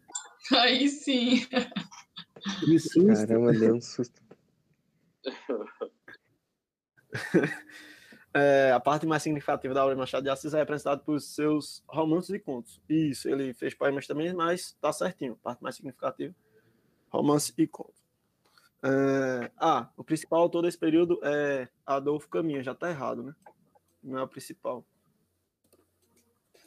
Aí 0.52 0.88
sim. 0.88 1.47
Que 2.61 2.79
susto. 2.79 3.26
Caramba, 3.26 3.52
deu 3.52 3.76
um 3.76 3.81
susto. 3.81 4.21
É, 8.35 8.73
a 8.73 8.81
parte 8.81 9.05
mais 9.05 9.23
significativa 9.23 9.75
da 9.75 9.83
obra 9.83 9.95
de 9.95 9.99
Machado 9.99 10.23
de 10.23 10.31
Assis 10.31 10.55
é 10.55 10.59
representada 10.59 11.02
por 11.02 11.21
seus 11.21 11.85
romances 11.87 12.31
e 12.31 12.38
contos. 12.38 12.81
Isso, 12.88 13.29
ele 13.29 13.52
fez 13.52 13.75
poemas 13.75 14.07
também, 14.07 14.33
mas 14.33 14.73
tá 14.81 14.91
certinho. 14.91 15.35
A 15.35 15.37
parte 15.37 15.62
mais 15.62 15.76
significativa, 15.76 16.35
romance 17.11 17.52
e 17.59 17.67
conto. 17.67 18.01
É, 18.85 19.51
ah, 19.57 19.89
o 19.97 20.03
principal 20.03 20.41
autor 20.41 20.62
desse 20.62 20.79
período 20.79 21.21
é 21.23 21.69
Adolfo 21.87 22.29
Caminha, 22.29 22.62
já 22.62 22.75
tá 22.75 22.91
errado, 22.91 23.23
né? 23.23 23.35
Não 24.03 24.19
é 24.19 24.23
o 24.23 24.29
principal. 24.29 24.85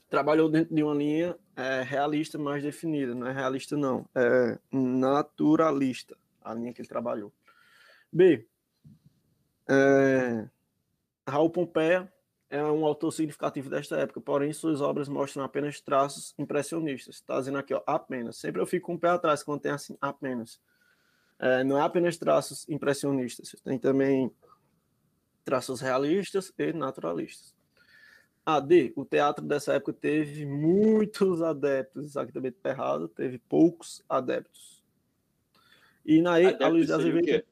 Trabalhou 0.10 0.50
dentro 0.50 0.74
de 0.74 0.82
uma 0.82 0.94
linha 0.94 1.38
é, 1.56 1.82
realista 1.82 2.38
mais 2.38 2.64
definida, 2.64 3.14
não 3.14 3.28
é 3.28 3.34
realista 3.34 3.76
não, 3.76 4.08
é 4.16 4.58
naturalista, 4.72 6.16
a 6.42 6.54
linha 6.54 6.72
que 6.74 6.82
ele 6.82 6.88
trabalhou. 6.88 7.34
B, 8.12 8.48
É... 9.68 10.48
Raul 11.28 11.50
Pompeia 11.50 12.12
é 12.50 12.64
um 12.64 12.86
autor 12.86 13.12
significativo 13.12 13.70
desta 13.70 13.98
época, 13.98 14.22
porém 14.22 14.54
suas 14.54 14.80
obras 14.80 15.10
mostram 15.10 15.44
apenas 15.44 15.82
traços 15.82 16.34
impressionistas. 16.38 17.16
Está 17.16 17.40
dizendo 17.40 17.58
aqui, 17.58 17.74
ó, 17.74 17.82
apenas. 17.86 18.38
Sempre 18.38 18.62
eu 18.62 18.68
fico 18.68 18.86
com 18.86 18.94
um 18.94 18.96
o 18.96 19.00
pé 19.00 19.10
atrás 19.10 19.44
quando 19.44 19.62
tem 19.62 19.72
assim, 19.72 19.98
apenas. 20.00 20.62
É, 21.46 21.64
não 21.64 21.78
é 21.78 21.82
apenas 21.82 22.18
traços 22.18 22.68
impressionistas, 22.68 23.56
tem 23.64 23.78
também 23.78 24.32
traços 25.44 25.80
realistas 25.80 26.52
e 26.58 26.74
naturalistas. 26.74 27.56
A 28.44 28.60
D, 28.60 28.92
o 28.96 29.06
teatro 29.06 29.46
dessa 29.46 29.74
época 29.74 29.94
teve 29.94 30.44
muitos 30.44 31.44
adeptos, 31.44 32.08
isso 32.08 32.20
aqui 32.20 32.32
também 32.32 32.50
está 32.50 32.72
errado, 32.72 33.08
teve 33.08 33.38
poucos 33.38 34.04
adeptos. 34.10 34.84
E 36.04 36.20
na 36.20 36.42
E, 36.42 36.48
a 36.60 36.68
Luiz 36.68 36.88
de 36.88 36.94
Azevedo, 36.94 37.46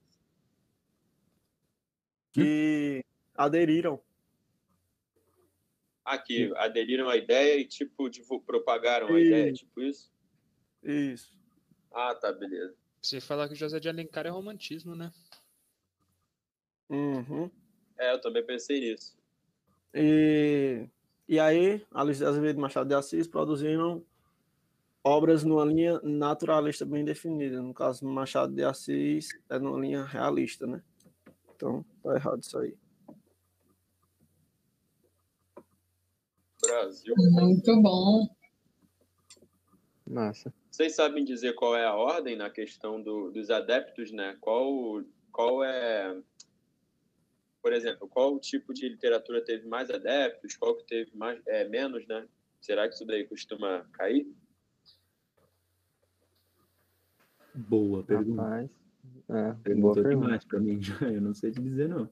que 2.32 3.06
aderiram 3.36 4.02
Aqui, 6.04 6.52
aderiram 6.56 7.08
à 7.08 7.16
ideia 7.16 7.60
e, 7.60 7.66
tipo, 7.66 8.10
tipo 8.10 8.42
propagaram 8.42 9.14
a 9.14 9.20
ideia, 9.22 9.54
tipo 9.54 9.84
isso? 9.84 10.12
Isso. 10.82 11.40
Ah, 11.92 12.16
tá, 12.16 12.34
beleza. 12.34 12.83
Você 13.04 13.20
falar 13.20 13.50
que 13.50 13.54
o 13.54 13.58
José 13.58 13.82
de 13.82 13.90
Alencar 13.90 14.26
é 14.26 14.30
romantismo, 14.30 14.96
né? 14.96 15.12
Uhum. 16.90 17.52
É, 18.00 18.14
eu 18.14 18.22
também 18.22 18.46
pensei 18.46 18.80
nisso. 18.80 19.18
E, 19.94 20.88
e 21.28 21.38
aí, 21.38 21.86
a 21.92 22.02
Luiz 22.02 22.20
de 22.20 22.26
Azevedo 22.26 22.62
Machado 22.62 22.88
de 22.88 22.96
Assis 22.96 23.28
produziram 23.28 24.06
obras 25.04 25.44
numa 25.44 25.66
linha 25.66 26.00
naturalista 26.02 26.86
bem 26.86 27.04
definida. 27.04 27.62
No 27.62 27.74
caso, 27.74 28.06
Machado 28.06 28.56
de 28.56 28.64
Assis 28.64 29.38
é 29.50 29.60
numa 29.60 29.78
linha 29.82 30.06
realista, 30.06 30.66
né? 30.66 30.82
Então, 31.54 31.84
tá 32.02 32.16
errado 32.16 32.42
isso 32.42 32.58
aí. 32.58 32.74
Brasil. 36.62 37.14
Muito 37.18 37.82
bom. 37.82 38.34
Massa. 40.06 40.54
Vocês 40.70 40.96
sabem 40.96 41.24
dizer 41.24 41.54
qual 41.54 41.76
é 41.76 41.86
a 41.86 41.96
ordem 41.96 42.36
na 42.36 42.50
questão 42.50 43.02
do, 43.02 43.32
dos 43.32 43.50
adeptos, 43.50 44.12
né? 44.12 44.38
Qual, 44.42 45.02
qual 45.32 45.64
é, 45.64 46.18
por 47.62 47.72
exemplo, 47.74 48.08
qual 48.08 48.38
tipo 48.40 48.74
de 48.74 48.90
literatura 48.90 49.44
teve 49.44 49.68
mais 49.68 49.90
adeptos, 49.90 50.58
qual 50.58 50.76
que 50.76 50.84
teve 50.86 51.16
mais, 51.16 51.42
é, 51.48 51.68
menos, 51.68 52.06
né? 52.08 52.28
Será 52.60 52.88
que 52.88 52.96
isso 52.96 53.06
daí 53.06 53.26
costuma 53.26 53.86
cair? 53.94 54.28
Boa 57.56 58.04
pergunta. 58.04 58.42
Rapaz. 58.42 58.70
É, 59.30 59.54
Perguntou 59.64 59.94
boa 59.94 60.04
pergunta. 60.04 60.26
demais 60.26 60.46
pra 60.46 60.60
mim. 60.60 60.80
Eu 61.02 61.22
não 61.22 61.34
sei 61.34 61.52
te 61.52 61.62
dizer, 61.62 61.88
não. 61.88 62.10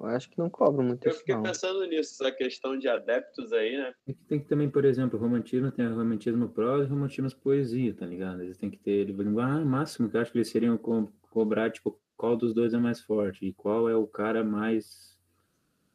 Eu 0.00 0.06
acho 0.06 0.30
que 0.30 0.38
não 0.38 0.48
cobra 0.48 0.82
muito 0.82 1.04
Eu 1.04 1.10
isso, 1.10 1.20
fiquei 1.20 1.34
não. 1.34 1.42
pensando 1.42 1.84
nisso, 1.84 2.22
essa 2.22 2.32
questão 2.34 2.78
de 2.78 2.88
adeptos 2.88 3.52
aí, 3.52 3.76
né? 3.76 3.94
É 4.06 4.12
que 4.14 4.24
tem 4.24 4.40
que 4.40 4.48
também, 4.48 4.70
por 4.70 4.84
exemplo, 4.84 5.18
romantismo 5.18 5.70
tem 5.70 5.86
o 5.86 5.94
romantismo 5.94 6.48
prosa 6.48 6.84
e 6.84 6.88
romantismo 6.88 7.30
poesia, 7.36 7.94
tá 7.94 8.06
ligado? 8.06 8.42
Eles 8.42 8.56
têm 8.56 8.70
que 8.70 8.78
ter 8.78 8.92
ele 8.92 9.12
linguagem 9.12 9.64
máximo, 9.64 10.08
que 10.08 10.16
eu 10.16 10.20
acho 10.22 10.32
que 10.32 10.38
eles 10.38 10.48
seriam 10.48 10.78
co 10.78 11.12
cobrar, 11.30 11.70
tipo, 11.70 12.00
qual 12.16 12.36
dos 12.36 12.54
dois 12.54 12.74
é 12.74 12.78
mais 12.78 13.00
forte 13.00 13.46
e 13.46 13.52
qual 13.52 13.88
é 13.88 13.94
o 13.94 14.06
cara 14.06 14.42
mais 14.42 15.18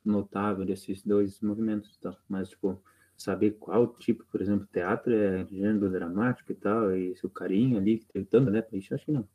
notável 0.04 0.64
desses 0.66 1.04
dois 1.04 1.42
movimentos 1.42 1.96
e 1.96 2.00
tal. 2.00 2.16
Mas, 2.30 2.50
tipo, 2.50 2.82
saber 3.18 3.52
qual 3.60 3.88
tipo, 3.98 4.24
por 4.26 4.42
exemplo, 4.42 4.68
teatro 4.72 5.14
é 5.14 5.46
gênero 5.48 5.90
dramático 5.92 6.52
e 6.52 6.56
tal, 6.56 6.96
e 6.96 7.16
se 7.16 7.26
o 7.26 7.30
carinho 7.30 7.78
ali 7.78 7.98
que 7.98 8.06
teve 8.06 8.26
tanto, 8.26 8.52
né? 8.52 8.64
Isso 8.72 8.94
eu 8.94 8.96
acho 8.96 9.06
que 9.06 9.12
não. 9.12 9.28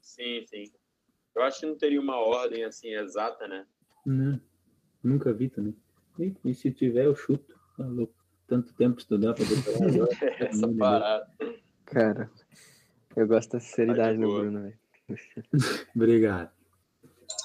Sim, 0.00 0.44
sim. 0.46 0.72
Eu 1.38 1.44
acho 1.44 1.60
que 1.60 1.66
não 1.66 1.76
teria 1.76 2.00
uma 2.00 2.16
ordem 2.16 2.64
assim 2.64 2.88
exata, 2.94 3.46
né? 3.46 3.64
Não, 4.04 4.40
nunca 5.02 5.32
vi 5.32 5.48
também. 5.48 5.76
E, 6.18 6.34
e 6.44 6.52
se 6.54 6.72
tiver, 6.72 7.06
eu 7.06 7.14
chuto. 7.14 7.56
Tá 7.76 7.86
louco. 7.86 8.14
Tanto 8.48 8.72
tempo 8.74 8.98
estudar 8.98 9.34
pra 9.34 9.44
decorar 9.44 9.86
agora. 9.88 10.44
Essa 10.44 10.66
Não, 10.66 10.76
parada. 10.76 11.30
Cara, 11.84 12.30
eu 13.14 13.26
gosto 13.28 13.52
da 13.52 13.60
sinceridade 13.60 14.18
Tá 14.18 14.24
do. 14.26 14.32
Bruno, 14.34 14.62
velho. 14.62 14.78
Obrigado. 15.94 16.50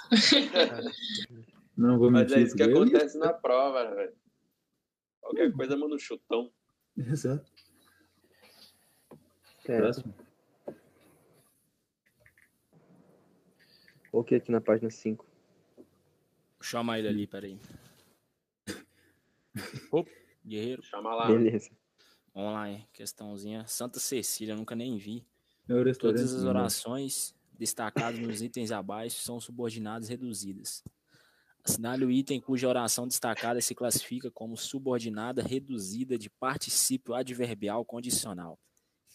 Não 1.77 1.97
vou 1.99 2.10
Mas 2.10 2.23
mentir. 2.32 2.38
é 2.38 2.41
isso 2.47 2.56
que 2.56 2.63
acontece 2.63 3.17
na 3.17 3.32
prova, 3.34 3.84
né, 3.89 3.95
velho? 3.95 4.13
Qualquer 5.21 5.51
coisa 5.53 5.77
manda 5.77 5.95
um 5.95 5.99
chutão. 5.99 6.51
Exato. 6.97 7.45
É, 9.67 9.77
Próximo. 9.77 10.13
O 14.13 14.23
que 14.23 14.36
aqui 14.36 14.52
na 14.52 14.62
página 14.62 14.91
5? 14.91 15.26
Chama 16.62 16.99
ele 16.99 17.08
ali, 17.08 17.28
peraí. 17.28 17.60
Opa, 19.91 20.12
guerreiro. 20.45 20.84
Chama 20.84 21.15
lá. 21.15 21.28
Beleza. 21.28 21.71
Vamos 22.34 22.54
lá, 22.54 22.69
hein? 22.69 22.88
Questãozinha. 22.93 23.65
Santa 23.67 23.99
Cecília, 23.99 24.56
nunca 24.56 24.76
nem 24.76 24.97
vi. 24.97 25.26
É. 25.67 25.93
Todas 25.93 26.34
as 26.34 26.43
né? 26.43 26.49
orações 26.49 27.36
destacadas 27.58 28.19
nos 28.19 28.41
itens 28.41 28.71
abaixo 28.71 29.19
são 29.19 29.39
subordinadas 29.39 30.10
reduzidas. 30.10 30.84
Assinale 31.63 32.06
o 32.06 32.12
item 32.12 32.39
cuja 32.39 32.67
oração 32.67 33.08
destacada 33.08 33.62
se 33.62 33.73
classifica 33.73 34.30
como 34.30 34.56
subordinada 34.58 35.41
reduzida 35.41 36.17
de 36.17 36.30
particípio 36.30 37.13
adverbial 37.15 37.84
condicional. 37.86 38.60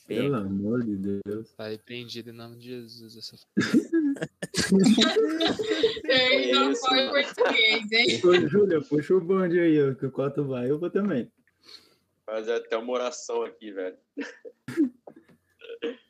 Pelo 0.08 0.34
amor 0.36 0.82
de 0.82 0.96
Deus. 0.96 1.52
Tá 1.52 1.68
repreendido 1.68 2.30
em 2.30 2.32
nome 2.32 2.56
de 2.56 2.68
Jesus. 2.68 3.14
Essa... 3.14 3.36
Não 6.54 6.72
isso, 6.72 6.86
foi 6.86 7.08
português, 7.08 7.92
hein? 7.92 8.18
Ô, 8.24 8.48
Júlia, 8.48 8.80
puxa 8.80 9.14
o 9.14 9.20
bonde 9.20 9.60
aí, 9.60 9.90
ó, 9.90 9.94
que 9.94 10.06
o 10.06 10.10
Coto 10.10 10.46
vai, 10.46 10.70
eu 10.70 10.78
vou 10.78 10.88
também. 10.88 11.30
Fazer 12.24 12.54
até 12.54 12.78
uma 12.78 12.94
oração 12.94 13.42
aqui, 13.42 13.70
velho. 13.70 13.98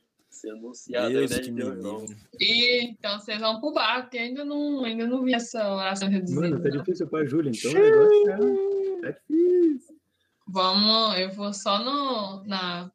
Anunciado 0.49 1.17
aí, 1.17 1.27
né? 1.27 1.39
Deus. 1.51 2.15
E, 2.39 2.85
então 2.85 3.19
vocês 3.19 3.41
vão 3.41 3.59
pro 3.59 3.73
barco, 3.73 4.11
que 4.11 4.17
ainda 4.17 4.45
não, 4.45 4.85
ainda 4.85 5.05
não 5.05 5.21
vi 5.21 5.33
essa 5.33 5.75
oração 5.75 6.07
reduzida. 6.07 6.39
Mano, 6.39 6.63
tá 6.63 6.69
não. 6.69 6.77
difícil 6.77 7.05
pra 7.07 7.25
Júlia, 7.25 7.51
então 7.53 7.71
é... 7.75 9.01
tá 9.01 9.09
difícil. 9.09 9.99
Vamos, 10.47 11.19
eu 11.19 11.29
vou 11.31 11.53
só 11.53 11.83
no, 11.83 12.45
na 12.45 12.89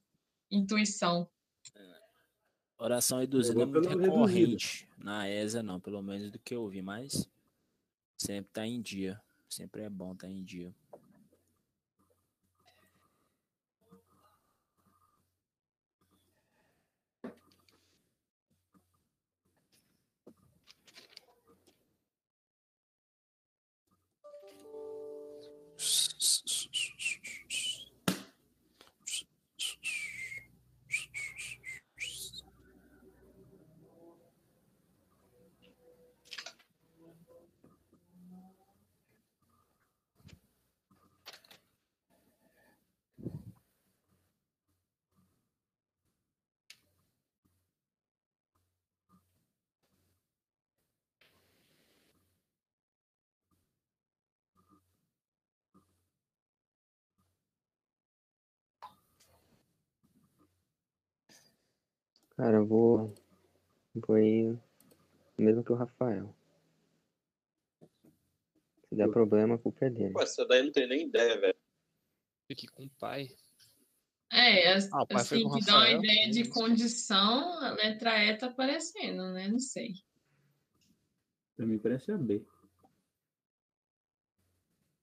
intuição. 0.55 1.29
Oração 2.77 3.21
reduzida 3.21 3.61
Eu 3.61 3.63
é 3.63 3.67
muito 3.67 3.89
recorrente. 3.89 4.89
Na 4.99 5.29
ESA, 5.29 5.63
não, 5.63 5.81
pelo 5.81 6.03
menos 6.03 6.31
do 6.31 6.39
que 6.39 6.55
eu 6.55 6.69
vi, 6.69 6.83
mas 6.83 7.29
sempre 8.17 8.51
tá 8.53 8.67
em 8.67 8.81
dia. 8.81 9.21
Sempre 9.49 9.83
é 9.83 9.91
bom 9.91 10.15
tá 10.15 10.29
em 10.29 10.43
dia. 10.43 10.75
Cara, 62.45 62.59
eu 62.59 62.67
vou. 62.67 63.15
Vou 63.95 64.19
ir. 64.19 64.61
Mesmo 65.39 65.65
que 65.65 65.73
o 65.73 65.75
Rafael. 65.75 66.37
Se 68.87 68.95
der 68.95 69.09
problema, 69.09 69.55
a 69.55 69.59
culpa 69.59 69.87
é 69.87 69.89
dele. 69.89 70.13
Pô, 70.13 70.21
essa 70.21 70.45
daí 70.47 70.63
não 70.63 70.71
tem 70.71 70.87
nem 70.87 71.07
ideia, 71.07 71.41
velho. 71.41 71.57
Fique 72.47 72.67
com 72.67 72.85
o 72.85 72.91
pai. 73.01 73.29
É, 74.31 74.75
as- 74.75 74.93
Ah, 74.93 75.07
pai 75.07 75.25
foi 75.25 75.39
assim, 75.39 75.49
que 75.59 75.65
dá 75.65 75.73
uma 75.73 75.85
Rafael. 75.85 76.05
ideia 76.05 76.31
de 76.31 76.49
condição, 76.51 77.63
a 77.63 77.71
letra 77.71 78.23
E 78.23 78.37
tá 78.37 78.49
aparecendo, 78.49 79.33
né? 79.33 79.49
Não 79.49 79.59
sei. 79.59 79.95
Pra 81.57 81.65
mim 81.65 81.79
parece 81.79 82.13
a 82.13 82.19
B. 82.19 82.45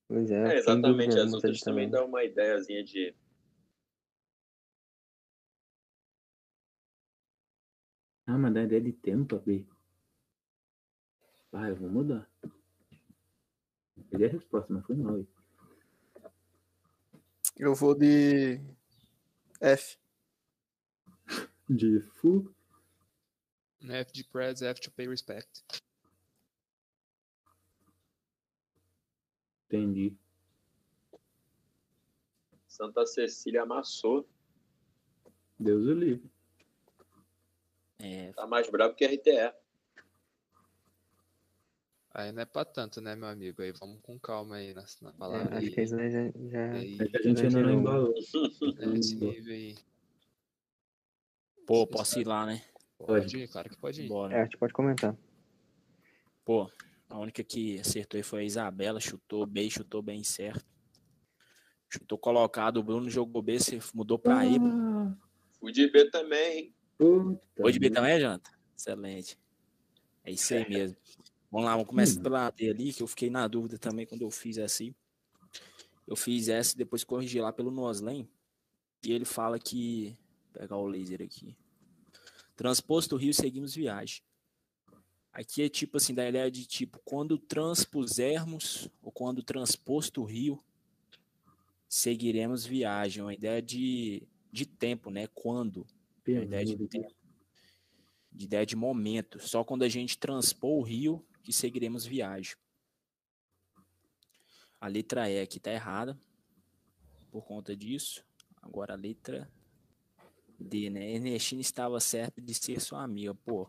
Pois 0.06 0.30
é, 0.30 0.36
É, 0.36 0.42
fiquei 0.42 0.58
exatamente. 0.58 1.08
dúvida 1.08 1.24
As 1.24 1.32
outras 1.32 1.56
de 1.58 1.64
também 1.64 1.90
dão 1.90 2.06
uma 2.06 2.22
ideiazinha 2.22 2.84
de. 2.84 3.12
Ah, 8.26 8.38
mas 8.38 8.54
dá 8.54 8.62
ideia 8.62 8.80
de 8.80 8.92
tempo 8.92 9.36
a 9.36 9.38
B. 9.38 9.66
Ah, 11.52 11.68
eu 11.68 11.76
vou 11.76 11.90
mudar. 11.90 12.30
Peguei 14.10 14.28
a 14.28 14.30
resposta, 14.30 14.72
mas 14.72 14.86
foi 14.86 14.96
mal 14.96 15.16
aí. 15.16 15.28
Eu 17.56 17.74
vou 17.74 17.94
de 17.94 18.58
F. 19.60 19.98
De 21.68 22.00
full. 22.00 22.54
F 23.82 24.12
de 24.12 24.24
Preds, 24.24 24.62
F 24.62 24.80
to 24.80 24.90
pay 24.92 25.08
respect. 25.08 25.62
Entendi. 29.66 30.16
Santa 32.66 33.04
Cecília 33.04 33.62
amassou. 33.62 34.26
Deus 35.58 35.86
o 35.86 35.92
livre. 35.92 36.31
É, 38.02 38.32
Tá 38.32 38.46
mais 38.46 38.68
brabo 38.68 38.94
que 38.94 39.04
RTE. 39.04 39.52
Aí 42.14 42.30
não 42.30 42.42
é 42.42 42.44
pra 42.44 42.64
tanto, 42.64 43.00
né, 43.00 43.14
meu 43.16 43.28
amigo? 43.28 43.62
Aí 43.62 43.72
vamos 43.72 43.98
com 44.02 44.18
calma 44.18 44.56
aí 44.56 44.74
na, 44.74 44.84
na 45.00 45.10
É, 45.10 45.12
palavra. 45.14 45.56
acho 45.58 45.66
aí. 45.66 45.70
que 45.74 45.80
isso 45.82 45.96
já, 45.96 46.08
já, 46.10 46.72
Aí, 46.74 46.98
É 47.00 47.08
que 47.08 47.16
a 47.16 47.22
gente 47.22 47.46
ainda 47.46 47.62
não 47.62 47.80
embalou. 47.80 48.14
né, 48.76 48.86
nível 48.86 49.54
aí. 49.54 49.76
pô, 51.66 51.86
posso 51.86 52.18
ir 52.20 52.26
lá, 52.26 52.44
né? 52.44 52.62
Pode 52.98 53.38
ir, 53.38 53.48
claro 53.48 53.70
que 53.70 53.76
pode 53.78 54.02
ir. 54.02 54.08
Bora. 54.08 54.34
É, 54.34 54.40
a 54.40 54.44
gente 54.44 54.58
pode 54.58 54.72
comentar. 54.74 55.16
Pô, 56.44 56.70
a 57.08 57.18
única 57.18 57.42
que 57.42 57.78
acertou 57.80 58.18
aí 58.18 58.22
foi 58.22 58.40
a 58.42 58.44
Isabela, 58.44 59.00
chutou 59.00 59.46
bem, 59.46 59.70
chutou 59.70 60.02
bem 60.02 60.22
certo. 60.22 60.66
Chutou 61.88 62.18
colocado, 62.18 62.78
o 62.78 62.82
Bruno 62.82 63.08
jogou 63.08 63.40
B, 63.42 63.58
você 63.58 63.78
mudou 63.94 64.18
pra 64.18 64.44
E. 64.46 64.58
Fui 65.60 65.72
de 65.72 65.88
B 65.90 66.10
também, 66.10 66.58
hein? 66.58 66.74
Puta 67.02 67.40
Hoje 67.62 67.78
B 67.78 67.86
merda. 67.90 68.00
também, 68.00 68.20
Janta? 68.20 68.50
Excelente. 68.76 69.38
É 70.24 70.30
isso 70.30 70.54
aí 70.54 70.68
mesmo. 70.68 70.96
Vamos 71.50 71.66
lá, 71.66 71.72
vamos 71.72 71.88
começar 71.88 72.20
Hum. 72.20 72.22
pela 72.22 72.50
D 72.50 72.70
ali, 72.70 72.92
que 72.92 73.02
eu 73.02 73.06
fiquei 73.06 73.28
na 73.28 73.46
dúvida 73.48 73.78
também 73.78 74.06
quando 74.06 74.22
eu 74.22 74.30
fiz 74.30 74.58
aí. 74.58 74.94
Eu 76.06 76.16
fiz 76.16 76.48
essa 76.48 76.74
e 76.74 76.78
depois 76.78 77.04
corrigi 77.04 77.40
lá 77.40 77.52
pelo 77.52 77.70
Noslen. 77.70 78.28
E 79.04 79.12
ele 79.12 79.24
fala 79.24 79.58
que. 79.58 80.16
Vou 80.52 80.60
pegar 80.60 80.76
o 80.76 80.86
laser 80.86 81.22
aqui. 81.22 81.56
Transposto 82.56 83.14
o 83.16 83.18
rio, 83.18 83.34
seguimos 83.34 83.74
viagem. 83.74 84.22
Aqui 85.32 85.62
é 85.62 85.68
tipo 85.68 85.96
assim, 85.96 86.14
da 86.14 86.28
ideia 86.28 86.50
de 86.50 86.66
tipo, 86.66 87.00
quando 87.04 87.38
transpusermos, 87.38 88.88
ou 89.02 89.10
quando 89.10 89.42
transposto 89.42 90.20
o 90.20 90.24
rio, 90.24 90.62
seguiremos 91.88 92.64
viagem. 92.66 93.22
Uma 93.22 93.34
ideia 93.34 93.60
de, 93.62 94.22
de 94.52 94.66
tempo, 94.66 95.10
né? 95.10 95.26
Quando. 95.28 95.86
Uma 96.26 96.44
ideia 96.44 96.64
de 96.64 96.76
Pelo 96.76 96.88
tempo. 96.88 97.14
De 98.30 98.44
ideia 98.44 98.66
de 98.66 98.76
momento. 98.76 99.38
Só 99.40 99.64
quando 99.64 99.82
a 99.82 99.88
gente 99.88 100.18
transpor 100.18 100.78
o 100.78 100.82
rio 100.82 101.26
que 101.42 101.52
seguiremos 101.52 102.06
viagem. 102.06 102.56
A 104.80 104.86
letra 104.86 105.30
E 105.30 105.40
aqui 105.40 105.60
tá 105.60 105.72
errada. 105.72 106.18
Por 107.30 107.44
conta 107.44 107.76
disso. 107.76 108.24
Agora 108.60 108.94
a 108.94 108.96
letra 108.96 109.50
D, 110.58 110.90
né? 110.90 111.12
Ernestina 111.12 111.60
estava 111.60 111.98
certa 112.00 112.40
de 112.40 112.54
ser 112.54 112.80
sua 112.80 113.02
amiga. 113.02 113.34
Pô. 113.34 113.68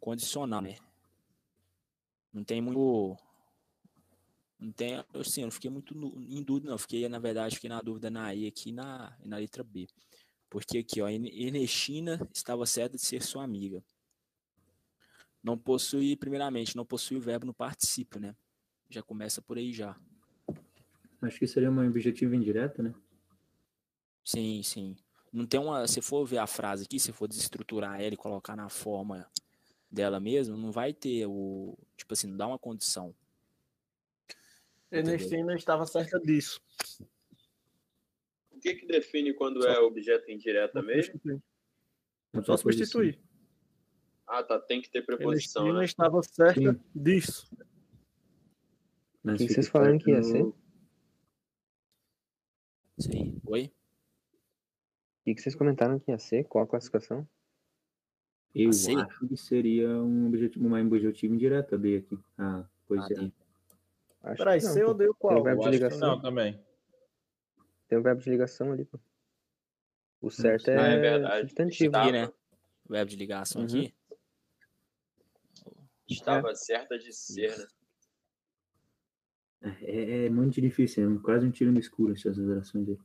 Condicional, 0.00 0.60
né? 0.60 0.76
Não 2.32 2.44
tem 2.44 2.60
muito. 2.60 3.16
Não 4.58 4.72
tem. 4.72 4.96
Assim, 5.14 5.42
eu 5.42 5.46
não 5.46 5.52
fiquei 5.52 5.70
muito 5.70 5.94
em 5.94 6.42
dúvida, 6.42 6.70
não. 6.70 6.78
Fiquei, 6.78 7.08
na 7.08 7.18
verdade, 7.18 7.54
fiquei 7.54 7.70
na 7.70 7.80
dúvida 7.80 8.10
na 8.10 8.34
E 8.34 8.46
aqui 8.46 8.70
e 8.70 8.72
na, 8.72 9.16
na 9.24 9.36
letra 9.36 9.62
B. 9.62 9.86
Porque 10.54 10.78
aqui, 10.78 11.02
ó, 11.02 11.08
Erne- 11.08 11.32
Ernestina 11.34 12.30
estava 12.32 12.64
certa 12.64 12.96
de 12.96 13.02
ser 13.04 13.20
sua 13.20 13.42
amiga. 13.42 13.82
Não 15.42 15.58
possui, 15.58 16.14
primeiramente, 16.14 16.76
não 16.76 16.86
possui 16.86 17.16
o 17.16 17.20
verbo 17.20 17.44
no 17.44 17.52
particípio, 17.52 18.20
né? 18.20 18.36
Já 18.88 19.02
começa 19.02 19.42
por 19.42 19.58
aí 19.58 19.72
já. 19.72 19.98
Acho 21.20 21.40
que 21.40 21.46
seria 21.48 21.68
uma 21.68 21.84
objetiva 21.84 22.36
indireta, 22.36 22.84
né? 22.84 22.94
Sim, 24.24 24.62
sim. 24.62 24.96
Não 25.32 25.44
tem 25.44 25.58
uma. 25.58 25.88
Se 25.88 26.00
for 26.00 26.24
ver 26.24 26.38
a 26.38 26.46
frase 26.46 26.84
aqui, 26.84 27.00
se 27.00 27.12
for 27.12 27.26
desestruturar 27.26 28.00
ela 28.00 28.14
e 28.14 28.16
colocar 28.16 28.54
na 28.54 28.68
forma 28.68 29.28
dela 29.90 30.20
mesmo, 30.20 30.56
não 30.56 30.70
vai 30.70 30.94
ter 30.94 31.26
o. 31.26 31.76
Tipo 31.96 32.14
assim, 32.14 32.28
não 32.28 32.36
dá 32.36 32.46
uma 32.46 32.60
condição. 32.60 33.12
Ernestina 34.88 35.56
estava 35.56 35.84
certa 35.84 36.20
disso. 36.20 36.60
O 38.64 38.66
que 38.66 38.76
que 38.76 38.86
define 38.86 39.34
quando 39.34 39.66
é 39.66 39.78
objeto 39.78 40.30
indireta 40.30 40.80
mesmo? 40.80 41.20
Só 42.44 42.56
substituir. 42.56 43.20
Ah, 44.26 44.42
tá. 44.42 44.58
Tem 44.58 44.80
que 44.80 44.90
ter 44.90 45.04
preposição, 45.04 45.66
Ernestina 45.68 45.78
né? 45.80 45.84
estava 45.84 46.22
certa 46.22 46.72
Sim. 46.72 46.80
disso. 46.94 47.46
Mas 49.22 49.34
O 49.34 49.36
que 49.36 49.42
fica 49.48 49.54
vocês 49.54 49.68
falaram 49.68 49.98
que 49.98 50.10
ia 50.10 50.16
no- 50.16 50.24
ser? 50.24 50.52
Sim. 53.00 53.38
Oi? 53.44 53.64
O 53.66 53.70
que 55.24 55.34
que 55.34 55.42
vocês 55.42 55.54
comentaram 55.54 55.98
que 56.00 56.10
ia 56.10 56.18
ser? 56.18 56.44
Qual 56.44 56.64
a 56.64 56.66
classificação? 56.66 57.28
Eu 58.54 58.72
C? 58.72 58.94
acho 58.94 59.28
que 59.28 59.36
seria 59.36 59.88
um 59.90 60.28
objetivo, 60.28 60.66
uma 60.66 60.80
objetiva 60.80 61.34
indireta 61.34 61.76
B 61.76 61.98
aqui. 61.98 62.18
Ah, 62.38 62.66
pois 62.86 63.02
Ah, 63.02 63.08
é. 63.10 63.14
D. 63.14 63.32
Acho 64.22 64.38
Peraí, 64.38 64.58
que 64.60 64.64
não, 64.64 64.72
você 64.72 64.84
pô. 64.84 64.90
odeia 64.90 65.10
qual? 65.18 65.34
Tem 65.34 65.40
o 65.42 65.44
verbo 65.44 65.60
Eu 65.60 65.62
de 65.64 65.68
acho 65.68 65.78
que 65.78 65.84
ligação. 65.84 66.08
não 66.08 66.22
também. 66.22 66.64
Tem 67.94 68.00
o 68.00 68.02
verbo 68.02 68.20
de 68.22 68.28
ligação 68.28 68.72
ali, 68.72 68.84
pô. 68.84 68.98
O 70.20 70.28
certo 70.28 70.68
é, 70.68 70.76
Ah, 70.76 70.86
é 70.88 70.98
verdade. 70.98 71.40
substantivo. 71.42 71.84
Estava, 71.86 72.04
Aqui, 72.08 72.12
né? 72.12 72.32
O 72.84 72.92
verbo 72.92 73.10
de 73.10 73.16
ligação 73.16 73.60
Uhum. 73.60 73.66
aqui. 73.68 73.94
estava 76.08 76.54
certa 76.56 76.98
de 76.98 77.12
ser, 77.12 77.56
né? 77.56 77.66
É, 79.82 80.26
é 80.26 80.28
muito 80.28 80.60
difícil, 80.60 81.16
é 81.16 81.22
quase 81.22 81.46
um 81.46 81.52
tiro 81.52 81.70
no 81.70 81.78
escuro 81.78 82.12
essas 82.14 82.36
orações 82.36 82.88
aí. 82.88 82.98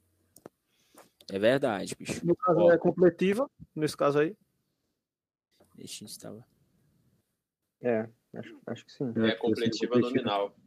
É 1.32 1.38
verdade, 1.38 1.96
bicho. 1.96 2.26
No 2.26 2.36
caso 2.36 2.60
Ó. 2.62 2.72
é 2.72 2.78
completiva, 2.80 3.48
nesse 3.76 3.96
caso 3.96 4.18
aí. 4.18 4.36
Deixa 5.76 6.04
eu 6.04 6.08
estava. 6.08 6.44
É, 7.80 8.10
acho, 8.34 8.60
acho 8.66 8.86
que 8.86 8.92
sim. 8.92 9.14
É 9.18 9.36
completiva 9.36 9.94
completiva. 9.94 10.00
nominal. 10.00 10.59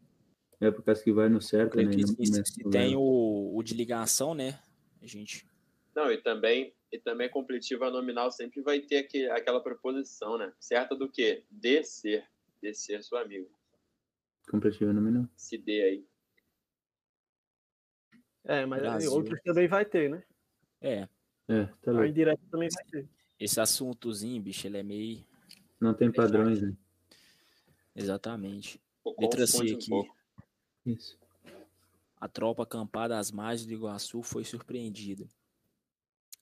É 0.62 0.70
por 0.70 0.84
causa 0.84 1.02
que 1.02 1.12
vai 1.12 1.28
no 1.28 1.40
certo, 1.42 1.76
né? 1.76 1.90
e 1.92 2.26
Se, 2.26 2.70
tem 2.70 2.94
o, 2.94 3.50
o 3.52 3.62
de 3.64 3.74
ligação, 3.74 4.32
né? 4.32 4.60
A 5.02 5.06
gente. 5.08 5.44
Não, 5.92 6.08
e 6.12 6.18
também, 6.18 6.72
e 6.92 7.00
também 7.00 7.28
completiva 7.28 7.90
nominal 7.90 8.30
sempre 8.30 8.62
vai 8.62 8.78
ter 8.78 8.98
aquele, 8.98 9.28
aquela 9.32 9.60
preposição, 9.60 10.38
né? 10.38 10.52
Certa 10.60 10.94
do 10.94 11.10
quê? 11.10 11.42
De 11.50 11.82
ser. 11.82 12.24
De 12.62 12.72
ser 12.74 13.02
seu 13.02 13.18
amigo. 13.18 13.50
Completiva 14.48 14.92
nominal. 14.92 15.28
Se 15.36 15.58
dê 15.58 15.82
aí. 15.82 16.06
É, 18.44 18.64
mas 18.64 18.82
Brasil. 18.82 19.12
outros 19.12 19.40
também 19.42 19.66
vai 19.66 19.84
ter, 19.84 20.08
né? 20.10 20.22
É. 20.80 21.08
É, 21.48 21.64
tá 21.82 21.90
A 21.90 21.94
louco. 21.94 22.06
indireta 22.06 22.42
também 22.52 22.68
vai 22.72 22.84
ter. 22.84 23.08
Esse 23.36 23.60
assuntozinho, 23.60 24.40
bicho, 24.40 24.64
ele 24.68 24.78
é 24.78 24.82
meio. 24.84 25.24
Não 25.80 25.92
tem 25.92 26.12
padrões, 26.12 26.62
né? 26.62 26.72
Exatamente. 27.96 28.80
Letra 29.18 29.44
C 29.44 29.58
um 29.58 29.76
aqui. 29.76 29.88
pouco. 29.90 30.21
Isso. 30.84 31.18
A 32.20 32.28
tropa 32.28 32.62
acampada 32.62 33.18
às 33.18 33.30
margens 33.30 33.66
do 33.66 33.72
Iguaçu 33.72 34.22
foi 34.22 34.44
surpreendida. 34.44 35.26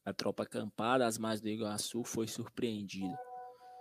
A 0.05 0.13
tropa 0.13 0.43
acampada 0.43 1.07
às 1.07 1.19
margens 1.19 1.41
do 1.41 1.49
Iguaçu 1.49 2.05
foi 2.05 2.27
surpreendida. 2.27 3.19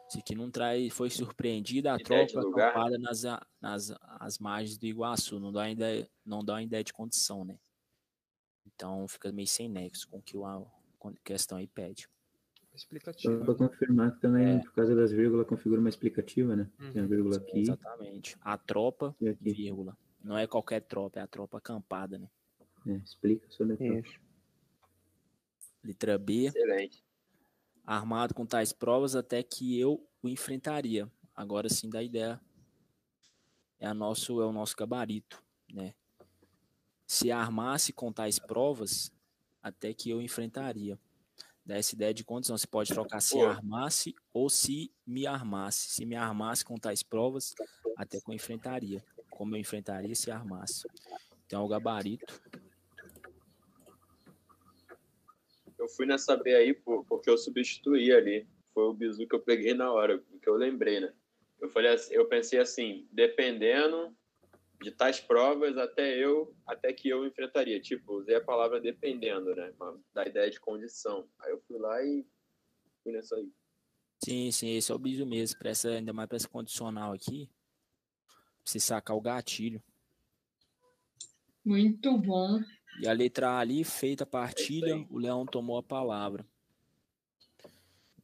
Isso 0.10 0.18
aqui 0.20 0.34
não 0.36 0.50
traz. 0.50 0.92
Foi 0.94 1.10
surpreendida 1.10 1.94
a 1.94 2.00
tropa 2.00 2.40
lugar? 2.42 2.70
acampada 2.72 2.98
nas, 2.98 3.24
nas 3.62 3.94
às 4.02 4.40
margens 4.40 4.78
do 4.78 4.86
Iguaçu. 4.86 5.40
Não 5.40 5.52
dá, 5.52 5.62
uma 5.62 5.70
ideia, 5.72 6.10
não 6.26 6.44
dá 6.44 6.54
uma 6.54 6.64
ideia 6.64 6.84
de 6.84 6.94
condição, 6.94 7.44
né? 7.44 7.58
Então 8.66 9.08
fica 9.08 9.32
meio 9.32 9.48
sem 9.48 9.68
nexo 9.70 10.08
com 10.10 10.20
o 10.20 10.22
que 10.22 10.38
a 10.38 10.62
questão 11.24 11.58
aí 11.58 11.68
pede. 11.68 12.08
Só 12.72 12.76
Explicativo. 12.76 13.44
para 13.44 13.56
confirmar 13.56 14.14
que 14.16 14.22
também, 14.22 14.58
É. 14.58 14.60
por 14.60 14.74
causa 14.74 14.96
das 14.96 15.12
vírgulas, 15.12 15.48
configura 15.48 15.82
uma 15.82 15.90
explicativa, 15.90 16.56
né? 16.56 16.70
Tem 16.78 17.02
a 17.02 17.04
Uhum. 17.04 17.08
vírgula 17.10 17.38
aqui 17.38 17.60
Exatamente. 17.60 18.38
A 18.42 18.58
tropa, 18.58 19.16
e 19.20 19.28
aqui. 19.30 19.52
vírgula. 19.54 19.98
Não 20.24 20.38
é 20.38 20.46
qualquer 20.46 20.82
tropa, 20.82 21.20
é 21.20 21.24
a 21.24 21.28
tropa 21.28 21.58
acampada, 21.58 22.18
né? 22.18 22.30
É, 22.88 22.94
explica 22.98 23.50
sobre 23.50 23.74
a 23.74 23.78
tropa. 23.78 24.00
Isso. 24.00 24.20
Letra 25.84 26.18
B. 26.18 26.46
Excelente. 26.48 27.04
armado 27.86 28.34
com 28.34 28.46
tais 28.46 28.74
provas 28.74 29.16
até 29.16 29.42
que 29.42 29.80
eu 29.80 30.06
o 30.22 30.28
enfrentaria. 30.28 31.10
Agora 31.36 31.70
sim 31.70 31.90
dá 31.90 32.04
ideia. 32.04 32.40
É, 33.80 33.88
a 33.88 33.94
nosso, 33.94 34.42
é 34.42 34.46
o 34.46 34.52
nosso 34.52 34.76
gabarito, 34.76 35.42
né? 35.72 35.94
Se 37.08 37.32
armasse 37.32 37.94
com 37.94 38.12
tais 38.12 38.38
provas, 38.38 39.12
até 39.64 39.94
que 39.94 40.10
eu 40.10 40.22
enfrentaria. 40.22 41.00
Dá 41.66 41.78
essa 41.78 41.96
ideia 41.96 42.14
de 42.14 42.24
condição. 42.24 42.58
Você 42.58 42.68
pode 42.68 42.92
trocar 42.92 43.22
se 43.22 43.36
Pô. 43.36 43.46
armasse 43.46 44.14
ou 44.34 44.50
se 44.50 44.92
me 45.08 45.26
armasse. 45.26 45.90
Se 45.92 46.06
me 46.06 46.16
armasse 46.16 46.66
com 46.66 46.76
tais 46.78 47.02
provas, 47.02 47.56
até 47.96 48.20
que 48.20 48.30
eu 48.30 48.34
enfrentaria. 48.34 49.04
Como 49.40 49.56
eu 49.56 49.60
enfrentaria 49.62 50.14
se 50.16 50.30
armasse. 50.30 50.86
Então 51.46 51.62
é 51.62 51.66
o 51.66 51.68
gabarito. 51.70 52.42
Eu 55.78 55.88
fui 55.88 56.06
nessa 56.06 56.36
B 56.36 56.54
aí 56.54 56.74
por- 56.74 57.06
porque 57.06 57.30
eu 57.30 57.38
substituí 57.38 58.12
ali. 58.12 58.46
Foi 58.74 58.84
o 58.84 58.94
bizu 58.94 59.26
que 59.26 59.34
eu 59.34 59.40
peguei 59.40 59.74
na 59.74 59.94
hora, 59.94 60.22
que 60.42 60.50
eu 60.50 60.56
lembrei, 60.56 61.00
né? 61.00 61.14
Eu 61.58 61.70
falei 61.70 61.94
assim, 61.94 62.14
eu 62.14 62.28
pensei 62.28 62.60
assim, 62.60 63.08
dependendo 63.14 64.14
de 64.82 64.92
tais 64.92 65.22
provas, 65.22 65.78
até 65.78 66.18
eu, 66.18 66.54
até 66.68 66.92
que 66.92 67.08
eu 67.08 67.26
enfrentaria. 67.26 67.80
Tipo, 67.80 68.16
usei 68.18 68.36
a 68.36 68.44
palavra 68.44 68.82
dependendo, 68.82 69.56
né? 69.56 69.74
Da 70.14 70.26
ideia 70.26 70.52
de 70.52 70.60
condição. 70.60 71.30
Aí 71.40 71.52
eu 71.54 71.62
fui 71.62 71.78
lá 71.78 72.04
e 72.04 72.26
fui 73.02 73.14
nessa 73.14 73.38
aí. 73.38 73.50
Sim, 74.22 74.52
sim, 74.52 74.76
esse 74.76 74.92
é 74.92 74.96
o 74.96 75.00
bicho 75.00 75.26
mesmo. 75.26 75.58
Pra 75.60 75.70
essa, 75.70 75.88
ainda 75.92 76.12
mais 76.12 76.28
para 76.28 76.36
essa 76.36 76.50
condicional 76.50 77.14
aqui. 77.14 77.50
Você 78.70 78.80
sacar 78.80 79.18
o 79.18 79.22
gatilho. 79.22 79.82
Muito 81.66 82.16
bom. 82.20 82.60
E 83.02 83.08
a 83.08 83.12
letra 83.12 83.50
A 83.50 83.58
ali, 83.58 83.84
feita 83.84 84.26
a 84.26 84.28
partilha, 84.28 84.96
o 85.10 85.18
leão 85.18 85.44
tomou 85.44 85.80
a 85.80 85.82
palavra. 85.82 86.46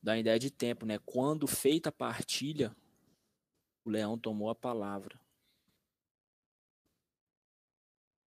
Dá 0.04 0.16
ideia 0.16 0.38
de 0.38 0.52
tempo, 0.52 0.86
né? 0.86 1.00
Quando 1.04 1.48
feita 1.48 1.90
a 1.90 1.92
partilha, 1.92 2.76
o 3.84 3.90
leão 3.90 4.20
tomou 4.20 4.52
a 4.52 4.54
palavra. 4.54 5.20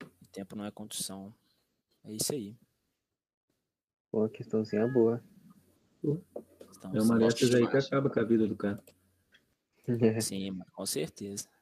O 0.01 0.27
tempo 0.33 0.57
não 0.57 0.65
é 0.65 0.71
condição. 0.71 1.35
É 2.03 2.15
isso 2.15 2.33
aí. 2.33 2.57
Pô, 4.11 4.27
questãozinha 4.31 4.89
boa. 4.89 5.23
É 6.03 7.03
uma 7.03 7.19
dessas 7.19 7.55
aí 7.55 7.69
que 7.69 7.77
acaba 7.77 8.09
com 8.09 8.21
a 8.21 8.25
vida 8.25 8.47
do 8.47 8.57
cara. 8.57 8.83
Sim, 10.23 10.59
com 10.73 10.87
certeza. 10.87 11.55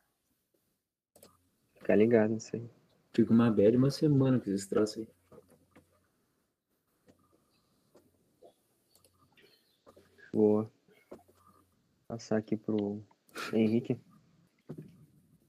Fica 1.85 1.97
ligado 1.97 2.31
nisso 2.31 2.57
aí. 2.57 2.67
Fica 3.13 3.31
uma 3.31 3.51
bad 3.51 3.77
uma 3.77 3.91
semana 3.91 4.41
com 4.41 4.49
esses 4.49 4.67
troços 4.67 5.07
aí. 5.07 5.09
Boa. 10.33 10.73
Passar 12.09 12.39
aqui 12.39 12.57
pro 12.57 13.05
Henrique. 13.53 14.01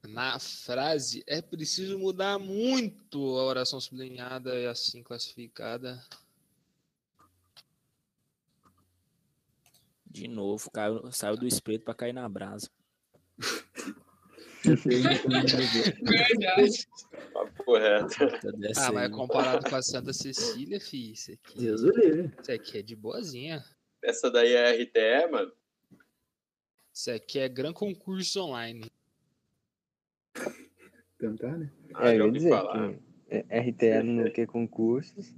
Na 0.06 0.38
frase, 0.38 1.24
é 1.26 1.40
preciso 1.40 1.98
mudar 1.98 2.38
muito 2.38 3.38
a 3.38 3.44
oração 3.46 3.80
sublinhada 3.80 4.60
e 4.60 4.66
assim 4.66 5.02
classificada. 5.02 6.04
De 10.04 10.28
novo, 10.28 10.70
caiu, 10.70 11.10
saiu 11.10 11.38
do 11.38 11.46
espeto 11.46 11.86
para 11.86 11.94
cair 11.94 12.12
na 12.12 12.28
brasa. 12.28 12.68
Verdade. 16.02 16.86
Correto. 17.64 18.14
Ah, 18.76 18.92
mas 18.92 19.10
comparado 19.10 19.68
com 19.68 19.76
a 19.76 19.82
Santa 19.82 20.12
Cecília, 20.12 20.80
fi, 20.80 21.12
isso 21.12 21.32
aqui, 21.32 21.58
Deus 21.58 21.82
o 21.82 21.90
livre. 21.90 22.32
isso 22.40 22.52
aqui 22.52 22.78
é 22.78 22.82
de 22.82 22.96
boazinha. 22.96 23.64
Essa 24.02 24.30
daí 24.30 24.52
é 24.52 24.82
RTE, 24.82 25.30
mano. 25.30 25.52
Isso 26.92 27.10
aqui 27.10 27.38
é 27.38 27.48
Gran 27.48 27.72
Concurso 27.72 28.40
Online. 28.40 28.90
Cantar, 31.18 31.58
né? 31.58 31.70
Ah, 31.94 32.10
é, 32.10 32.14
eu 32.14 32.18
ia 32.18 32.24
ouvi 32.24 32.38
dizer 32.38 32.50
falar. 32.50 32.88
que 32.92 33.00
é, 33.28 33.60
RTE 33.60 34.02
no 34.02 34.30
que 34.30 34.46
concursos, 34.46 35.34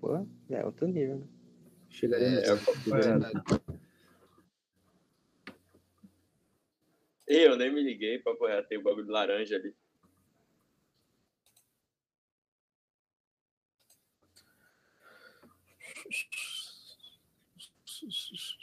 pô, 0.00 0.26
é 0.50 0.64
outro 0.64 0.86
nível, 0.86 1.18
né? 1.18 1.26
Chegaremos. 1.88 2.38
É, 2.38 2.56
chegaremos. 2.56 3.26
Ih, 3.26 3.61
eu 7.40 7.56
nem 7.56 7.72
me 7.72 7.82
liguei, 7.82 8.18
papo 8.18 8.46
reto, 8.46 8.68
tem 8.68 8.78
o 8.78 8.82
bagulho 8.82 9.06
de 9.06 9.10
laranja 9.12 9.56
ali. 9.56 9.74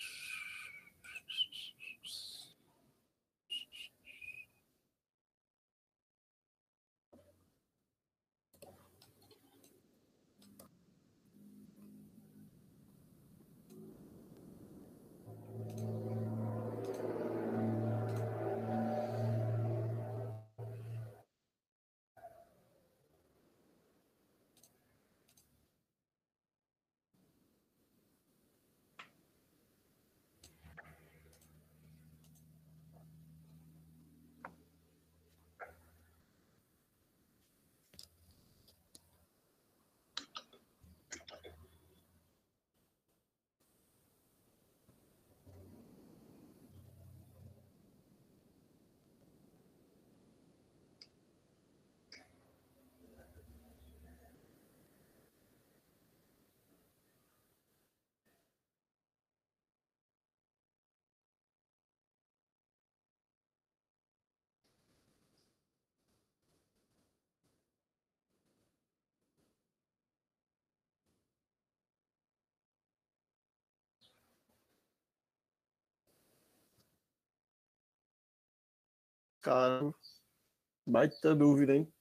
Cara, 79.42 79.94
baita 80.86 81.34
dúvida, 81.34 81.74
hein? 81.74 81.92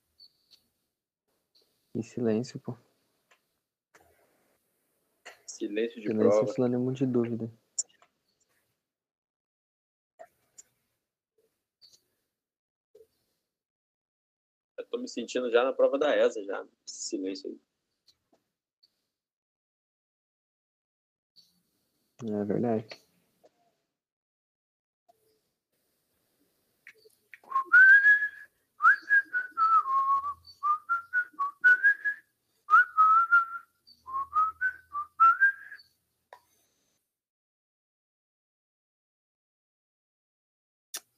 Em 1.94 2.02
silêncio, 2.02 2.58
pô. 2.60 2.76
Silêncio 5.46 6.00
de 6.00 6.08
Silêncio 6.08 6.30
prova. 6.30 6.50
é 6.50 6.54
sinônimo 6.54 6.92
de 6.92 7.06
dúvida. 7.06 7.52
Eu 14.76 14.86
tô 14.86 14.98
me 14.98 15.08
sentindo 15.08 15.50
já 15.50 15.62
na 15.64 15.72
prova 15.72 15.98
da 15.98 16.16
ESA, 16.16 16.44
já. 16.44 16.66
Esse 16.86 17.08
silêncio 17.08 17.50
aí. 17.50 17.60
É 22.30 22.44
verdade. 22.44 23.07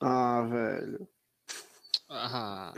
Ah, 0.00 0.42
velho. 0.48 1.08
Ah, 2.08 2.72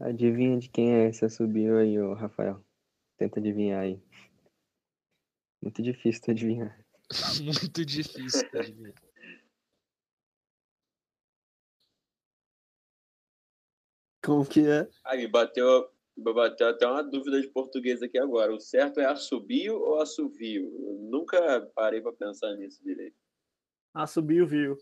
Adivinha 0.00 0.58
de 0.58 0.68
quem 0.68 0.92
é 0.92 1.08
esse 1.08 1.28
subiu 1.28 1.78
aí, 1.78 1.98
ô 2.00 2.14
Rafael? 2.14 2.62
Tenta 3.16 3.40
adivinhar 3.40 3.80
aí. 3.82 4.00
Muito 5.62 5.82
difícil 5.82 6.22
tu 6.22 6.30
adivinhar. 6.30 6.87
muito 7.42 7.84
difícil. 7.84 8.48
ligado? 8.52 9.08
Como 14.22 14.44
que 14.44 14.66
é? 14.66 14.88
Ah, 15.04 15.16
me 15.16 15.26
bateu, 15.26 15.90
me 16.16 16.32
bateu 16.32 16.68
até 16.68 16.86
uma 16.86 17.02
dúvida 17.02 17.40
de 17.40 17.48
português 17.48 18.02
aqui 18.02 18.18
agora. 18.18 18.52
O 18.52 18.60
certo 18.60 19.00
é 19.00 19.06
assobio 19.06 19.78
ou 19.78 20.00
assovio? 20.00 20.70
Eu 20.86 20.94
nunca 21.10 21.62
parei 21.74 22.00
pra 22.00 22.12
pensar 22.12 22.54
nisso 22.56 22.82
direito. 22.82 23.16
Ah, 23.94 24.06
subiu, 24.06 24.46
viu? 24.46 24.76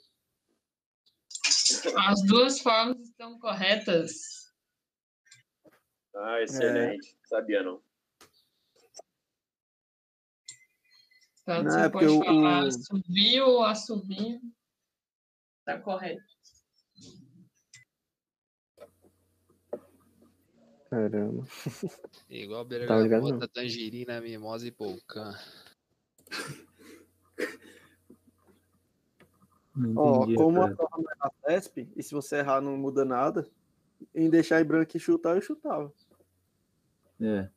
As 2.08 2.22
duas 2.22 2.60
formas 2.60 2.98
estão 3.00 3.38
corretas. 3.38 4.52
Ah, 6.14 6.42
excelente. 6.42 7.16
Sabia 7.24 7.62
não. 7.62 7.86
Então, 11.46 11.62
Não, 11.62 11.70
você 11.70 11.78
é 11.78 11.88
porque 11.88 12.06
pode 12.06 12.18
o- 12.18 12.24
falar 12.24 12.64
o- 12.64 12.66
assobio 12.66 13.46
ou 13.46 13.62
assobio. 13.62 14.40
Tá 15.64 15.78
correto. 15.80 16.24
Caramba. 20.90 21.46
Igual 22.28 22.64
Tava 22.64 22.74
ligado, 22.74 23.22
bergamota, 23.22 23.38
não. 23.38 23.48
tangerina, 23.48 24.20
mimosa 24.20 24.66
e 24.66 24.72
polcã. 24.72 25.38
Ó, 29.94 30.24
a 30.24 30.35
como 30.37 30.62
a 30.62 30.74
prova 30.74 30.96
não 30.98 31.12
é 31.12 31.14
na 31.22 31.30
TESP, 31.44 31.88
e 31.94 32.02
se 32.02 32.12
você 32.12 32.38
errar 32.38 32.61
não 32.61 32.76
muda 32.76 33.04
nada, 33.04 33.48
em 34.12 34.28
deixar 34.28 34.61
em 34.61 34.64
branco 34.64 34.96
e 34.96 35.00
chutar, 35.00 35.37
eu 35.37 35.40
chutava. 35.42 35.92
É, 37.20 37.48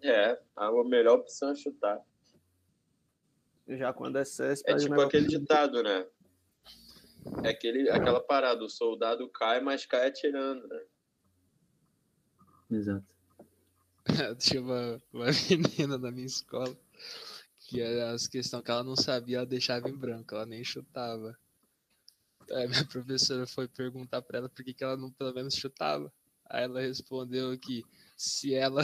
É, 0.00 0.40
a 0.56 0.70
melhor 0.84 1.18
opção 1.18 1.50
é 1.50 1.54
chutar. 1.54 2.00
Já 3.68 3.92
quando 3.92 4.16
é 4.18 4.24
CESP, 4.24 4.70
É 4.70 4.76
tipo 4.76 4.90
negócio- 4.90 5.08
aquele 5.08 5.26
ditado, 5.26 5.82
né? 5.82 6.06
É 7.42 7.48
aquele, 7.50 7.88
aquela 7.90 8.20
parada, 8.20 8.62
o 8.62 8.68
soldado 8.68 9.28
cai, 9.30 9.60
mas 9.60 9.86
cai 9.86 10.08
atirando, 10.08 10.66
né? 10.68 10.80
exato. 12.70 13.06
Tinha 14.38 14.60
uma, 14.60 15.02
uma 15.12 15.26
menina 15.50 15.96
na 15.96 16.10
minha 16.10 16.26
escola 16.26 16.76
que 17.60 17.80
era 17.80 18.10
as 18.12 18.28
questões 18.28 18.62
que 18.62 18.70
ela 18.70 18.84
não 18.84 18.94
sabia, 18.94 19.38
ela 19.38 19.46
deixava 19.46 19.88
em 19.88 19.96
branco, 19.96 20.34
ela 20.34 20.44
nem 20.44 20.62
chutava. 20.62 21.36
Aí 22.50 22.68
minha 22.68 22.84
professora 22.86 23.46
foi 23.46 23.66
perguntar 23.66 24.20
pra 24.20 24.38
ela 24.38 24.48
por 24.50 24.62
que, 24.62 24.74
que 24.74 24.84
ela 24.84 24.96
não 24.98 25.10
pelo 25.10 25.32
menos 25.32 25.54
chutava. 25.54 26.12
Aí 26.50 26.64
ela 26.64 26.80
respondeu 26.82 27.58
que 27.58 27.82
se 28.18 28.54
ela 28.54 28.82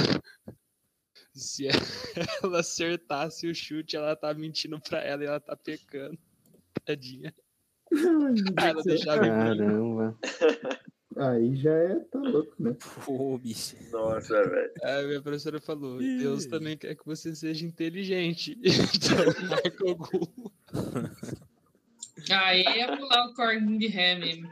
se 1.34 1.68
ela 2.42 2.60
acertasse 2.60 3.46
o 3.46 3.54
chute, 3.54 3.96
ela 3.96 4.16
tá 4.16 4.32
mentindo 4.34 4.80
pra 4.80 5.02
ela 5.02 5.22
e 5.22 5.26
ela 5.26 5.40
tá 5.40 5.56
pecando. 5.56 6.18
Tadinha. 6.84 7.34
Aí 8.56 8.70
ela 8.70 8.82
deixava. 8.82 9.20
Caramba. 9.20 10.18
Aí 11.16 11.56
já 11.56 11.72
é, 11.72 11.96
tá 11.96 12.20
louco, 12.20 12.54
né? 12.62 12.76
Pô, 13.04 13.36
bicho. 13.36 13.76
Nossa, 13.90 14.42
velho. 14.48 14.72
Aí 14.82 15.06
minha 15.06 15.20
professora 15.20 15.60
falou: 15.60 15.98
Deus 15.98 16.46
também 16.46 16.76
quer 16.76 16.94
que 16.94 17.04
você 17.04 17.34
seja 17.34 17.66
inteligente. 17.66 18.56
Então 18.94 19.48
marca 19.48 19.84
o 19.84 19.96
gol. 19.96 20.52
Aí 22.30 22.62
é 22.62 22.96
pular 22.96 23.26
o 23.26 23.34
corguinho 23.34 23.78
de 23.78 23.88
ré 23.88 24.14
mesmo. 24.14 24.50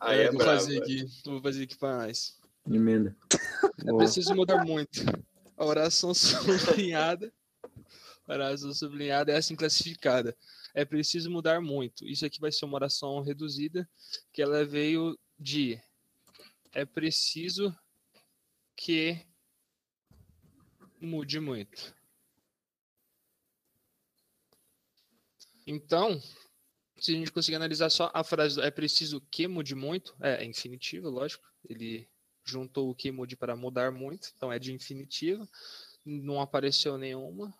Aí 0.00 0.20
É, 0.20 0.22
é 0.24 0.28
vou 0.28 0.38
bravo. 0.38 0.60
fazer 0.60 0.78
aqui, 0.78 1.04
vou 1.24 1.42
fazer 1.42 1.64
aqui 1.64 1.76
pra 1.78 1.98
nós. 1.98 2.37
Emenda. 2.70 3.16
É 3.86 3.96
preciso 3.96 4.34
mudar 4.34 4.64
muito. 4.64 5.00
A 5.56 5.64
oração 5.64 6.12
sublinhada. 6.14 7.32
A 8.26 8.32
oração 8.32 8.72
sublinhada 8.72 9.32
é 9.32 9.36
assim 9.36 9.56
classificada. 9.56 10.36
É 10.74 10.84
preciso 10.84 11.30
mudar 11.30 11.60
muito. 11.60 12.06
Isso 12.06 12.26
aqui 12.26 12.38
vai 12.40 12.52
ser 12.52 12.66
uma 12.66 12.74
oração 12.74 13.22
reduzida, 13.22 13.88
que 14.32 14.42
ela 14.42 14.64
veio 14.64 15.18
de 15.38 15.80
é 16.72 16.84
preciso 16.84 17.74
que 18.76 19.26
mude 21.00 21.40
muito. 21.40 21.94
Então, 25.66 26.20
se 26.98 27.12
a 27.12 27.14
gente 27.14 27.32
conseguir 27.32 27.56
analisar 27.56 27.90
só 27.90 28.10
a 28.14 28.22
frase 28.22 28.60
é 28.60 28.70
preciso 28.70 29.20
que 29.30 29.46
mude 29.46 29.74
muito, 29.74 30.16
é, 30.20 30.42
é 30.42 30.44
infinitivo, 30.44 31.08
lógico. 31.08 31.44
Ele 31.68 32.08
juntou 32.48 32.90
o 32.90 33.12
mude 33.12 33.36
para 33.36 33.56
mudar 33.56 33.90
muito, 33.92 34.32
então 34.36 34.52
é 34.52 34.58
de 34.58 34.72
infinitivo. 34.72 35.48
Não 36.04 36.40
apareceu 36.40 36.96
nenhuma. 36.96 37.52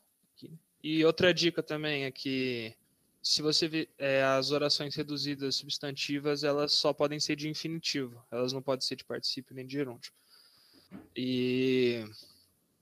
E 0.82 1.04
outra 1.04 1.34
dica 1.34 1.62
também 1.62 2.04
é 2.04 2.10
que 2.10 2.74
se 3.22 3.42
você 3.42 3.68
vê 3.68 3.88
é, 3.98 4.22
as 4.22 4.52
orações 4.52 4.94
reduzidas 4.94 5.56
substantivas, 5.56 6.44
elas 6.44 6.72
só 6.72 6.92
podem 6.92 7.18
ser 7.18 7.36
de 7.36 7.48
infinitivo, 7.48 8.24
elas 8.30 8.52
não 8.52 8.62
podem 8.62 8.86
ser 8.86 8.96
de 8.96 9.04
particípio 9.04 9.54
nem 9.54 9.66
de 9.66 9.72
gerúndio. 9.72 10.12
E 11.14 12.04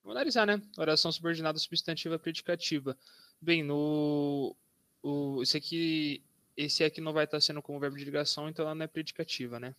vamos 0.05 0.17
analisar, 0.17 0.47
né? 0.47 0.63
Oração 0.77 1.11
subordinada 1.11 1.59
substantiva 1.59 2.19
predicativa. 2.19 2.97
Bem, 3.41 3.63
no 3.63 4.55
o, 5.03 5.43
esse 5.43 5.57
aqui 5.57 6.23
esse 6.57 6.85
aqui 6.85 7.01
não 7.01 7.13
vai 7.13 7.25
estar 7.25 7.41
sendo 7.41 7.61
como 7.61 7.81
verbo 7.81 7.97
de 7.97 8.05
ligação, 8.05 8.49
então 8.49 8.65
ela 8.65 8.75
não 8.75 8.85
é 8.85 8.89
predicativa, 8.89 9.59
né? 9.61 9.75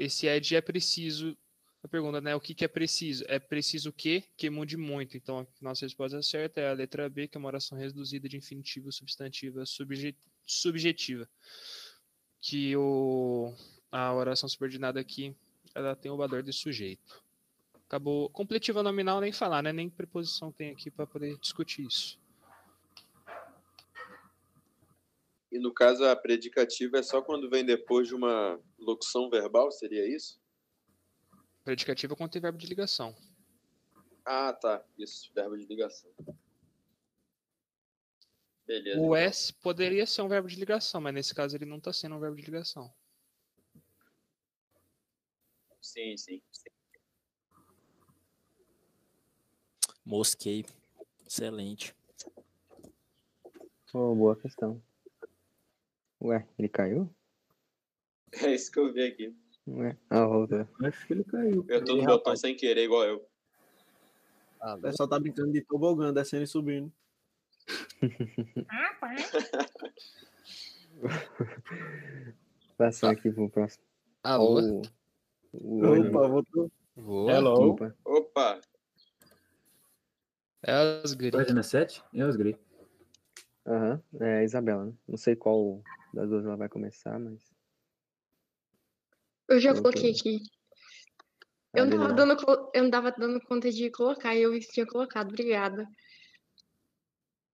Esse 0.00 0.26
é 0.26 0.40
de 0.40 0.56
é 0.56 0.62
preciso. 0.62 1.36
A 1.82 1.88
pergunta, 1.88 2.22
né? 2.22 2.34
O 2.34 2.40
que, 2.40 2.54
que 2.54 2.64
é 2.64 2.68
preciso? 2.68 3.22
É 3.28 3.38
preciso 3.38 3.92
que 3.92 4.24
que 4.34 4.48
mude 4.48 4.78
muito. 4.78 5.14
Então, 5.14 5.40
a 5.40 5.46
nossa 5.60 5.84
resposta 5.84 6.22
certa 6.22 6.58
é 6.58 6.70
a 6.70 6.72
letra 6.72 7.06
B, 7.08 7.28
que 7.28 7.36
é 7.36 7.38
uma 7.38 7.48
oração 7.48 7.76
reduzida 7.76 8.26
de 8.26 8.38
infinitivo 8.38 8.90
substantiva 8.90 9.66
subje- 9.66 10.16
subjetiva. 10.46 11.28
Que 12.40 12.74
o, 12.78 13.54
a 13.92 14.14
oração 14.14 14.48
subordinada 14.48 14.98
aqui, 14.98 15.36
ela 15.74 15.94
tem 15.94 16.10
o 16.10 16.16
valor 16.16 16.42
de 16.42 16.52
sujeito. 16.52 17.22
Acabou. 17.86 18.30
Completiva 18.30 18.82
nominal, 18.82 19.20
nem 19.20 19.32
falar, 19.32 19.62
né? 19.62 19.70
Nem 19.70 19.90
preposição 19.90 20.50
tem 20.50 20.70
aqui 20.70 20.90
para 20.90 21.06
poder 21.06 21.36
discutir 21.38 21.86
isso. 21.86 22.18
E 25.50 25.58
no 25.58 25.72
caso, 25.72 26.04
a 26.04 26.14
predicativa 26.14 26.98
é 26.98 27.02
só 27.02 27.20
quando 27.20 27.50
vem 27.50 27.64
depois 27.64 28.06
de 28.06 28.14
uma 28.14 28.60
locução 28.78 29.28
verbal, 29.28 29.70
seria 29.72 30.06
isso? 30.06 30.40
Predicativa 31.64 32.14
quando 32.14 32.30
tem 32.30 32.40
verbo 32.40 32.58
de 32.58 32.66
ligação. 32.66 33.16
Ah, 34.24 34.52
tá. 34.52 34.84
Isso, 34.96 35.32
verbo 35.34 35.56
de 35.56 35.66
ligação. 35.66 36.10
Beleza. 38.64 39.00
O 39.00 39.16
S 39.16 39.52
poderia 39.52 40.06
ser 40.06 40.22
um 40.22 40.28
verbo 40.28 40.46
de 40.46 40.56
ligação, 40.56 41.00
mas 41.00 41.12
nesse 41.12 41.34
caso 41.34 41.56
ele 41.56 41.64
não 41.64 41.78
está 41.78 41.92
sendo 41.92 42.14
um 42.14 42.20
verbo 42.20 42.36
de 42.36 42.42
ligação. 42.42 42.92
Sim, 45.80 46.16
sim. 46.16 46.40
Mosquei. 50.04 50.64
Excelente. 51.26 51.94
Oh, 53.92 54.14
boa 54.14 54.36
questão. 54.36 54.80
Ué, 56.22 56.46
ele 56.58 56.68
caiu? 56.68 57.08
É 58.42 58.54
isso 58.54 58.70
que 58.70 58.78
eu 58.78 58.92
vi 58.92 59.02
aqui. 59.02 59.34
Ué. 59.66 59.96
Ah, 60.08 60.24
voltou. 60.26 60.66
Acho 60.84 61.06
que 61.06 61.12
ele 61.14 61.24
caiu. 61.24 61.64
Eu 61.68 61.84
tô 61.84 61.96
no 61.96 62.02
botão 62.02 62.16
rapaz. 62.18 62.40
sem 62.40 62.54
querer, 62.56 62.84
igual 62.84 63.04
eu. 63.04 63.26
O 64.62 64.78
pessoal 64.78 65.08
tá 65.08 65.18
brincando 65.18 65.52
de 65.52 65.62
tobogã, 65.62 66.12
descendo 66.12 66.44
e 66.44 66.46
subindo. 66.46 66.92
Passar 72.76 73.10
aqui 73.10 73.30
pro 73.30 73.48
próximo. 73.48 73.84
Alô? 74.22 74.82
Ó, 74.82 74.86
O, 75.52 75.80
o 75.80 76.00
Opa, 76.08 76.28
voltou. 76.28 76.70
Voa. 76.94 77.32
Hello. 77.32 77.70
Opa. 77.70 77.94
Opa! 78.04 78.60
É 80.62 80.72
as 81.02 81.14
guri. 81.14 81.30
Página 81.30 81.62
7? 81.62 82.02
É 82.14 82.24
os 82.24 82.36
gri. 82.36 82.56
Aham, 83.66 84.02
é 84.20 84.38
a 84.38 84.44
Isabela, 84.44 84.86
né? 84.86 84.92
Não 85.08 85.16
sei 85.16 85.34
qual 85.34 85.82
das 86.12 86.28
duas 86.28 86.44
ela 86.44 86.56
vai 86.56 86.68
começar, 86.68 87.18
mas. 87.18 87.42
Eu 89.48 89.58
já 89.58 89.70
Eu 89.70 89.82
coloquei 89.82 90.12
tô- 90.12 90.18
aqui. 90.20 90.38
Eu 91.74 91.86
não, 91.86 91.98
tava 91.98 92.12
dando, 92.14 92.36
eu 92.74 92.82
não 92.82 92.90
tava 92.90 93.12
dando 93.12 93.40
conta 93.42 93.70
de 93.70 93.90
colocar 93.90 94.34
e 94.34 94.42
eu 94.42 94.50
vi 94.50 94.60
que 94.60 94.72
tinha 94.72 94.86
colocado. 94.86 95.28
Obrigada. 95.28 95.86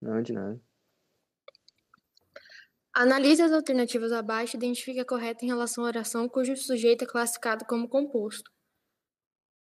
Não, 0.00 0.22
de 0.22 0.32
nada. 0.32 0.60
Analise 2.94 3.42
as 3.42 3.52
alternativas 3.52 4.10
abaixo 4.12 4.56
e 4.56 4.58
identifique 4.58 4.98
a 5.00 5.04
correta 5.04 5.44
em 5.44 5.48
relação 5.48 5.84
à 5.84 5.88
oração 5.88 6.26
cujo 6.28 6.56
sujeito 6.56 7.04
é 7.04 7.06
classificado 7.06 7.66
como 7.66 7.88
composto. 7.88 8.50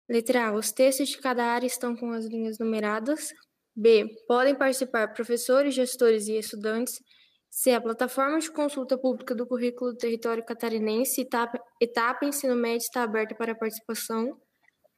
Letra 0.08 0.48
A. 0.48 0.52
Os 0.52 0.72
textos 0.72 1.08
de 1.10 1.18
cada 1.18 1.44
área 1.44 1.66
estão 1.66 1.94
com 1.94 2.10
as 2.12 2.24
linhas 2.24 2.58
numeradas. 2.58 3.34
B. 3.74 4.06
Podem 4.26 4.54
participar 4.56 5.12
professores, 5.12 5.74
gestores 5.74 6.28
e 6.28 6.38
estudantes. 6.38 7.02
C. 7.50 7.72
A 7.72 7.80
plataforma 7.80 8.38
de 8.38 8.50
consulta 8.50 8.98
pública 8.98 9.34
do 9.34 9.46
currículo 9.46 9.92
do 9.92 9.98
território 9.98 10.44
catarinense, 10.44 11.22
etapa, 11.22 11.58
etapa 11.80 12.26
ensino 12.26 12.54
médio, 12.54 12.84
está 12.84 13.02
aberta 13.02 13.34
para 13.34 13.54
participação. 13.54 14.38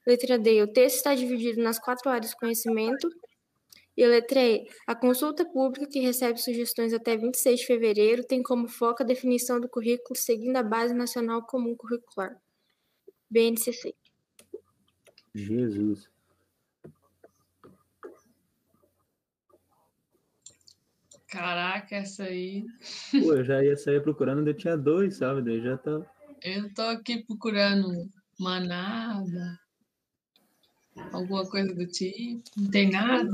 Letra 0.06 0.38
D. 0.38 0.62
O 0.62 0.72
texto 0.72 0.96
está 0.96 1.14
dividido 1.14 1.62
nas 1.62 1.78
quatro 1.78 2.10
áreas 2.10 2.30
de 2.30 2.36
conhecimento. 2.36 3.08
E 3.96 4.06
letra 4.06 4.40
E. 4.40 4.66
A 4.86 4.94
consulta 4.94 5.44
pública, 5.44 5.86
que 5.86 6.00
recebe 6.00 6.40
sugestões 6.40 6.92
até 6.92 7.16
26 7.16 7.60
de 7.60 7.66
fevereiro, 7.66 8.24
tem 8.24 8.42
como 8.42 8.68
foco 8.68 9.02
a 9.02 9.06
definição 9.06 9.60
do 9.60 9.68
currículo 9.68 10.16
seguindo 10.16 10.56
a 10.56 10.62
Base 10.62 10.94
Nacional 10.94 11.42
Comum 11.46 11.74
Curricular. 11.76 12.40
BNCC. 13.30 13.94
Jesus. 15.34 16.08
Caraca, 21.28 21.96
essa 21.96 22.24
aí. 22.24 22.64
Pô, 23.10 23.34
eu 23.34 23.44
já 23.44 23.62
ia 23.62 23.76
sair 23.76 24.02
procurando, 24.02 24.38
ainda 24.38 24.54
tinha 24.54 24.76
dois, 24.76 25.16
sabe? 25.16 25.42
Daí 25.42 25.60
já 25.62 25.76
tá. 25.76 26.00
Eu 26.42 26.72
tô 26.72 26.82
aqui 26.82 27.22
procurando 27.24 28.08
manada. 28.38 29.58
alguma 31.12 31.48
coisa 31.48 31.74
do 31.74 31.86
tipo. 31.86 32.42
Não 32.56 32.70
tem 32.70 32.90
nada. 32.90 33.28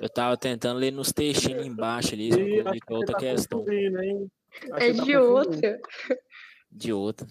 Eu 0.00 0.08
tava 0.08 0.36
tentando 0.36 0.78
ler 0.80 0.90
nos 0.90 1.12
textinhos 1.12 1.64
embaixo 1.64 2.14
ali, 2.14 2.30
só 2.32 2.72
que 2.72 2.92
outra 2.92 3.12
tá 3.12 3.20
questão. 3.20 3.64
É 4.78 4.92
tá 4.92 5.04
de 5.04 5.16
outra. 5.16 5.80
De 6.72 6.92
outra. 6.92 7.26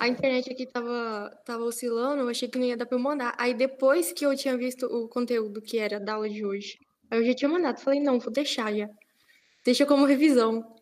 A 0.00 0.08
internet 0.08 0.50
aqui 0.52 0.66
tava, 0.66 1.30
tava 1.44 1.62
oscilando, 1.64 2.22
eu 2.22 2.28
achei 2.28 2.48
que 2.48 2.58
não 2.58 2.66
ia 2.66 2.76
dar 2.76 2.86
pra 2.86 2.96
eu 2.96 3.02
mandar. 3.02 3.34
Aí 3.38 3.54
depois 3.54 4.12
que 4.12 4.24
eu 4.26 4.36
tinha 4.36 4.56
visto 4.56 4.86
o 4.86 5.08
conteúdo 5.08 5.60
que 5.62 5.78
era 5.78 5.98
da 5.98 6.14
aula 6.14 6.28
de 6.28 6.44
hoje, 6.44 6.78
aí 7.10 7.18
eu 7.20 7.24
já 7.24 7.34
tinha 7.34 7.48
mandado. 7.48 7.80
Falei, 7.80 8.00
não, 8.00 8.18
vou 8.18 8.32
deixar 8.32 8.74
já. 8.74 8.88
Deixa 9.64 9.86
como 9.86 10.04
revisão. 10.06 10.74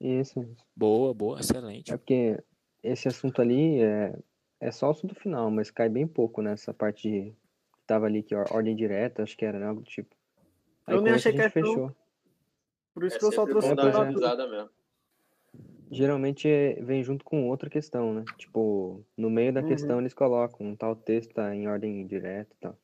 Isso. 0.00 0.46
Boa, 0.74 1.14
boa, 1.14 1.40
excelente. 1.40 1.92
É 1.92 1.96
porque 1.96 2.38
esse 2.82 3.08
assunto 3.08 3.40
ali 3.40 3.80
é, 3.80 4.18
é 4.60 4.70
só 4.70 4.88
o 4.88 4.90
assunto 4.90 5.14
final, 5.14 5.50
mas 5.50 5.70
cai 5.70 5.88
bem 5.88 6.06
pouco 6.06 6.42
nessa 6.42 6.74
parte 6.74 7.08
de, 7.08 7.30
que 7.30 7.86
tava 7.86 8.06
ali, 8.06 8.22
que 8.22 8.34
or- 8.34 8.46
ordem 8.52 8.76
direta, 8.76 9.22
acho 9.22 9.36
que 9.36 9.44
era, 9.44 9.58
né? 9.58 9.66
Algo 9.66 9.80
do 9.80 9.86
tipo. 9.88 10.14
Aí 10.86 10.94
Eu 10.96 11.00
nem 11.00 11.14
achei 11.14 11.32
questão. 11.32 11.50
fechou. 11.62 11.96
Por 12.94 13.04
isso 13.04 13.16
É 13.16 13.18
que 13.18 13.24
eu 13.24 13.32
só 13.32 13.46
trouxe 13.46 13.68
É, 13.68 13.72
é. 13.72 14.04
revisada 14.04 14.46
mesmo. 14.48 14.70
Geralmente 15.90 16.48
é- 16.48 16.82
vem 16.82 17.02
junto 17.02 17.24
com 17.24 17.48
outra 17.48 17.70
questão, 17.70 18.12
né? 18.12 18.24
Tipo, 18.36 19.04
no 19.16 19.30
meio 19.30 19.52
da 19.52 19.60
Uhum. 19.60 19.66
questão 19.66 20.00
eles 20.00 20.12
colocam 20.14 20.66
um 20.66 20.76
tal 20.76 20.96
texto 20.96 21.32
tá 21.34 21.54
em 21.54 21.68
ordem 21.68 22.06
direta 22.06 22.52
e 22.54 22.58
tal. 22.58 22.78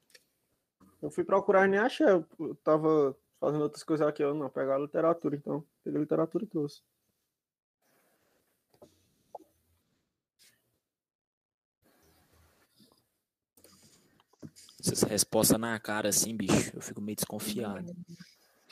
Eu 1.02 1.10
fui 1.10 1.24
procurar 1.24 1.66
e 1.66 1.70
nem 1.70 1.80
achei. 1.80 2.06
Eu 2.06 2.24
eu 2.38 2.54
tava 2.62 3.16
fazendo 3.40 3.62
outras 3.62 3.82
coisas 3.82 4.06
aqui. 4.06 4.22
Eu 4.22 4.34
não, 4.34 4.48
pegar 4.48 4.76
a 4.76 4.78
literatura, 4.78 5.34
então. 5.34 5.64
Peguei 5.82 5.98
a 5.98 6.02
literatura 6.02 6.44
e 6.44 6.46
trouxe. 6.46 6.80
Essas 14.80 15.02
respostas 15.02 15.58
na 15.58 15.78
cara 15.78 16.08
assim, 16.08 16.36
bicho, 16.36 16.72
eu 16.74 16.80
fico 16.80 17.00
meio 17.00 17.16
desconfiado. 17.16 17.94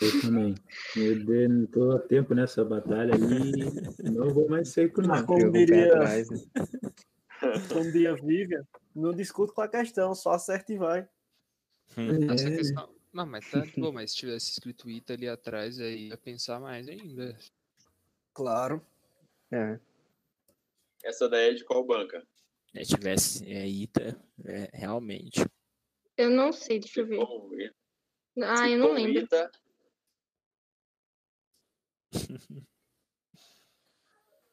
Eu 0.01 0.21
também. 0.23 0.55
Eu 0.97 1.25
dei- 1.25 1.47
não 1.49 1.67
tô 1.67 1.93
a 1.93 1.99
tempo 1.99 2.35
nessa 2.35 2.65
batalha 2.65 3.15
aí. 3.15 4.11
Não 4.11 4.33
vou 4.33 4.49
mais 4.49 4.75
como 4.75 4.87
Fica 5.15 5.23
com 5.25 5.35
o 5.35 5.53
pé 5.53 5.59
diria, 5.59 5.87
atrás, 5.87 6.31
né? 6.31 6.37
como 7.73 7.93
diria 7.93 8.15
Vivian, 8.17 8.67
não 8.95 9.13
discuto 9.13 9.53
com 9.53 9.61
a 9.61 9.69
questão, 9.69 10.15
só 10.15 10.33
acerta 10.33 10.73
e 10.73 10.79
vai. 10.79 11.09
Essa 12.31 12.49
É, 12.49 12.57
questão. 12.57 12.95
Não, 13.13 13.27
mas 13.27 13.51
tá 13.51 13.65
bom, 13.77 13.93
mas 13.93 14.13
se 14.13 14.19
tivesse 14.19 14.53
escrito 14.53 14.89
Ita 14.89 15.15
ali 15.15 15.29
atrás, 15.29 15.79
aí 15.81 16.09
ia 16.09 16.17
pensar 16.17 16.61
mais 16.61 16.89
ainda. 16.89 17.37
Claro. 18.33 18.85
É. 19.51 19.79
Essa 21.03 21.29
daí 21.29 21.51
é 21.51 21.55
de 21.55 21.65
qual 21.65 21.85
banca? 21.85 22.25
Se 22.73 22.85
tivesse 22.85 23.51
é, 23.51 23.67
Ita, 23.67 24.17
é, 24.45 24.71
realmente. 24.73 25.45
Eu 26.17 26.31
não 26.31 26.53
sei, 26.53 26.79
deixa 26.79 27.01
eu 27.01 27.07
ver. 27.07 27.17
Bom, 27.19 27.51
Ah, 28.43 28.57
se 28.59 28.73
eu 28.73 28.79
não 28.79 28.93
lembro. 28.93 29.23
Ita, 29.23 29.51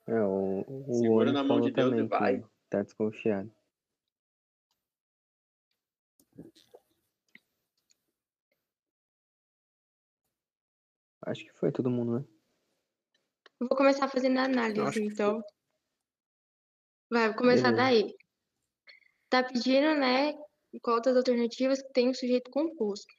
É, 0.08 0.22
o, 0.22 0.64
o 0.88 0.94
Segura 0.94 1.34
na 1.34 1.44
mão 1.44 1.60
de 1.60 1.70
Deus 1.70 1.94
e 1.94 2.04
vai. 2.04 2.42
tá 2.70 2.82
desconfiado. 2.82 3.52
Acho 11.24 11.44
que 11.44 11.52
foi 11.54 11.74
todo 11.74 11.90
mundo, 11.90 12.20
né? 12.20 12.26
Eu 13.60 13.68
Vou 13.68 13.78
começar 13.78 14.08
fazendo 14.08 14.40
análise, 14.40 14.92
que 14.92 15.02
então. 15.02 15.44
Vai, 17.10 17.28
vou 17.28 17.38
começar 17.38 17.72
Beleza. 17.72 17.84
daí. 17.84 18.16
Tá 19.30 19.44
pedindo, 19.44 19.94
né, 19.96 20.34
qual 20.82 21.02
das 21.02 21.18
alternativas 21.18 21.82
que 21.82 21.92
tem 21.92 22.10
o 22.10 22.16
sujeito 22.16 22.50
composto. 22.50 23.14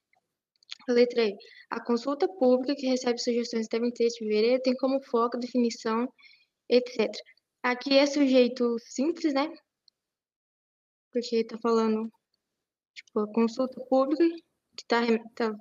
Letra 0.89 1.25
E. 1.25 1.37
A 1.71 1.83
consulta 1.85 2.27
pública 2.29 2.75
que 2.75 2.87
recebe 2.87 3.19
sugestões 3.19 3.69
devem 3.69 3.91
ter 3.93 4.05
este 4.05 4.25
vereda, 4.27 4.63
tem 4.63 4.75
como 4.77 5.03
foco 5.03 5.37
a 5.37 5.41
definição, 5.41 6.07
etc. 6.69 7.11
Aqui 7.63 7.99
é 7.99 8.07
sujeito 8.07 8.77
simples, 8.81 9.35
né? 9.35 9.49
Porque 11.13 11.45
tá 11.45 11.59
falando, 11.59 12.11
tipo, 12.95 13.21
a 13.21 13.33
consulta 13.33 13.81
pública, 13.89 14.25
que 14.77 14.85
tá, 14.87 15.01
rem- 15.01 15.23
tá, 15.35 15.53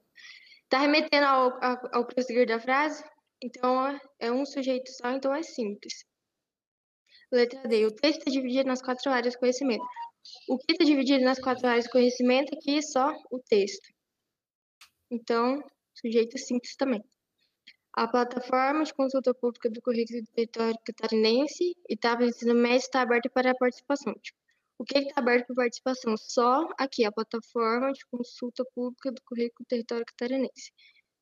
tá 0.70 0.80
remetendo 0.80 1.26
ao, 1.26 1.64
ao, 1.64 1.78
ao 1.94 2.06
prosseguir 2.08 2.48
da 2.48 2.60
frase. 2.60 3.04
Então, 3.44 3.88
é- 3.88 4.00
é 4.20 4.32
um 4.32 4.46
sujeito 4.46 4.90
só, 4.92 5.10
então 5.12 5.34
é 5.34 5.44
simples. 5.44 6.06
Letra 7.32 7.62
D. 7.68 7.86
O 7.86 7.92
texto 7.92 8.28
é 8.28 8.32
dividido 8.32 8.68
nas 8.68 8.82
quatro 8.82 9.12
áreas 9.12 9.34
de 9.34 9.40
conhecimento. 9.40 9.84
O 10.50 10.58
que 10.58 10.72
está 10.74 10.86
dividido 10.86 11.24
nas 11.24 11.40
quatro 11.40 11.68
áreas 11.68 11.86
de 11.86 11.92
conhecimento 11.92 12.54
aqui 12.56 12.78
é 12.78 12.82
só 12.82 13.14
o 13.32 13.40
texto. 13.40 13.88
Então, 15.10 15.64
sujeito 15.94 16.38
simples 16.38 16.76
também. 16.76 17.04
A 17.94 18.08
plataforma 18.08 18.84
de 18.84 18.94
consulta 18.94 19.34
pública 19.34 19.70
do 19.70 19.82
currículo 19.82 20.22
do 20.22 20.28
território 20.28 20.78
catarinense 20.86 21.76
e 21.90 21.96
de 21.96 22.26
ensino 22.26 22.54
médio 22.54 22.86
está 22.86 23.02
aberta 23.02 23.30
para 23.30 23.52
a 23.52 23.56
participação. 23.56 24.14
Tipo, 24.22 24.38
o 24.78 24.84
que 24.84 25.00
está 25.00 25.20
aberto 25.20 25.48
para 25.48 25.56
participação? 25.56 26.16
Só 26.16 26.70
aqui, 26.78 27.04
a 27.04 27.12
plataforma 27.12 27.92
de 27.92 28.06
consulta 28.12 28.64
pública 28.76 29.12
do 29.12 29.22
currículo 29.24 29.66
do 29.66 29.68
território 29.68 30.06
catarinense. 30.06 30.72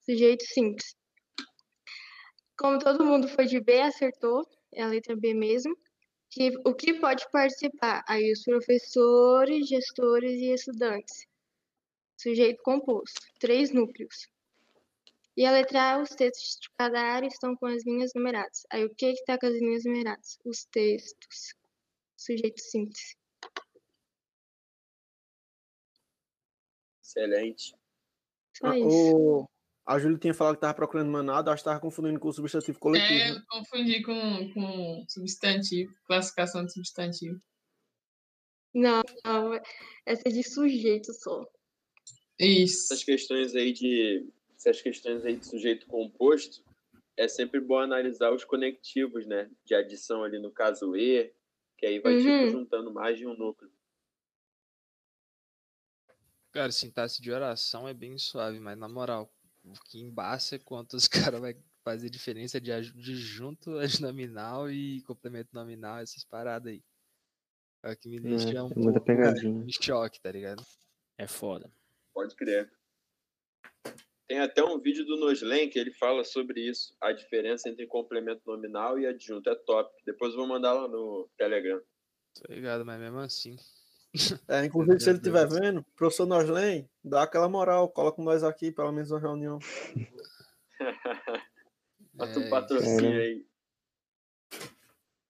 Sujeito 0.01 0.43
simples. 0.43 0.95
Como 2.57 2.79
todo 2.79 3.05
mundo 3.05 3.27
foi 3.29 3.45
de 3.45 3.61
B, 3.61 3.79
acertou, 3.79 4.45
é 4.73 4.83
a 4.83 4.87
letra 4.87 5.15
B 5.15 5.33
mesmo. 5.33 5.73
Que, 6.29 6.51
o 6.65 6.73
que 6.73 6.95
pode 6.95 7.25
participar? 7.31 8.03
Aí 8.07 8.31
os 8.33 8.43
professores, 8.43 9.69
gestores 9.69 10.33
e 10.41 10.53
estudantes. 10.53 11.25
Sujeito 12.25 12.63
composto, 12.63 13.21
três 13.39 13.71
núcleos. 13.71 14.27
E 15.37 15.45
a 15.45 15.51
letra 15.51 15.93
A, 15.93 16.01
os 16.01 16.09
textos 16.09 16.57
de 16.59 16.69
cada 16.75 16.99
área 16.99 17.27
estão 17.27 17.55
com 17.55 17.67
as 17.67 17.85
linhas 17.85 18.13
numeradas. 18.15 18.65
Aí 18.71 18.83
o 18.83 18.95
que 18.95 19.05
está 19.11 19.37
com 19.37 19.45
as 19.45 19.53
linhas 19.53 19.85
numeradas? 19.85 20.39
Os 20.43 20.65
textos. 20.65 21.53
Sujeito 22.17 22.59
simples. 22.59 23.15
excelente. 26.99 27.75
Só 28.57 28.67
Ah, 28.69 28.79
isso. 28.79 28.87
o... 28.89 29.49
A 29.85 29.99
Júlia 29.99 30.17
tinha 30.17 30.33
falado 30.33 30.55
que 30.55 30.61
tava 30.61 30.73
procurando 30.73 31.11
manada, 31.11 31.51
acho 31.51 31.61
que 31.61 31.69
tava 31.69 31.79
confundindo 31.79 32.19
com 32.19 32.29
o 32.29 32.33
substantivo 32.33 32.79
coletivo. 32.79 33.13
É, 33.13 33.29
eu 33.29 33.45
confundi 33.47 34.01
com, 34.01 34.51
com 34.51 35.05
substantivo, 35.07 35.93
classificação 36.07 36.65
de 36.65 36.73
substantivo. 36.73 37.39
Não, 38.73 39.03
não. 39.23 39.53
Essa 40.07 40.23
é 40.25 40.31
de 40.31 40.41
sujeito 40.41 41.13
só. 41.13 41.45
Isso. 42.39 42.93
Essas 42.93 43.03
questões 43.03 43.55
aí 43.55 43.71
de 43.73 44.27
essas 44.55 44.81
questões 44.81 45.25
aí 45.25 45.35
de 45.37 45.45
sujeito 45.45 45.85
composto 45.87 46.63
é 47.17 47.27
sempre 47.27 47.59
bom 47.59 47.79
analisar 47.79 48.33
os 48.33 48.45
conectivos, 48.45 49.25
né? 49.27 49.51
De 49.65 49.75
adição 49.75 50.23
ali 50.23 50.39
no 50.39 50.51
caso 50.51 50.95
e, 50.95 51.33
que 51.77 51.85
aí 51.85 51.99
vai 51.99 52.13
Uhum. 52.13 52.17
tipo 52.17 52.47
juntando 52.47 52.93
mais 52.93 53.17
de 53.17 53.27
um 53.27 53.35
núcleo. 53.37 53.71
Cara, 56.51 56.71
sintaxe 56.71 57.21
de 57.21 57.31
oração 57.31 57.87
é 57.87 57.93
bem 57.93 58.17
suave, 58.17 58.59
mas 58.59 58.77
na 58.77 58.87
moral, 58.87 59.31
o 59.63 59.73
que 59.73 59.99
embaça 59.99 60.55
é 60.55 60.59
quanto 60.59 60.95
os 60.95 61.07
caras 61.33 61.41
vai 61.41 61.55
fazer 61.83 62.09
diferença 62.09 62.59
de 62.61 62.71
adjunto, 62.71 63.77
adnominal 63.77 64.69
e 64.71 65.01
complemento 65.03 65.49
nominal, 65.53 65.99
essas 65.99 66.23
paradas 66.23 66.71
aí. 66.71 66.83
É 67.83 67.91
o 67.91 67.97
que 67.97 68.09
me 68.09 68.19
deixa 68.19 68.61
É, 68.61 68.63
um 68.63 68.71
é 68.95 68.99
pouco 68.99 68.99
pegadinha. 68.99 69.65
em 69.65 69.71
choque, 69.71 70.19
tá 70.21 70.31
ligado? 70.31 70.63
É 71.17 71.27
foda. 71.27 71.71
Pode 72.15 72.33
crer. 72.35 72.71
Tem 74.27 74.39
até 74.39 74.63
um 74.63 74.79
vídeo 74.79 75.05
do 75.05 75.17
Noslen 75.19 75.69
que 75.69 75.77
ele 75.77 75.91
fala 75.91 76.23
sobre 76.23 76.61
isso, 76.67 76.95
a 76.99 77.11
diferença 77.11 77.69
entre 77.69 77.85
complemento 77.85 78.41
nominal 78.47 78.97
e 78.97 79.05
adjunto. 79.05 79.49
É 79.49 79.55
top. 79.55 79.93
Depois 80.05 80.31
eu 80.31 80.39
vou 80.39 80.47
mandar 80.47 80.73
lá 80.73 80.87
no 80.87 81.29
Telegram. 81.37 81.79
Tá 82.41 82.53
ligado, 82.53 82.83
mas 82.85 82.99
mesmo 82.99 83.19
assim. 83.19 83.55
É, 84.47 84.63
inclusive, 84.63 84.97
se 85.01 85.09
ele 85.09 85.17
estiver 85.17 85.45
vendo, 85.45 85.83
professor 85.93 86.25
Noslen, 86.25 86.89
dá 87.03 87.23
aquela 87.23 87.49
moral, 87.49 87.89
coloca 87.89 88.21
nós 88.21 88.45
aqui, 88.45 88.71
pelo 88.71 88.89
menos 88.93 89.11
na 89.11 89.19
reunião. 89.19 89.59
Bota 92.13 92.39
um 92.39 92.43
É, 92.43 92.49
patrocínio 92.49 93.19
É. 93.19 93.23
aí. 93.23 93.45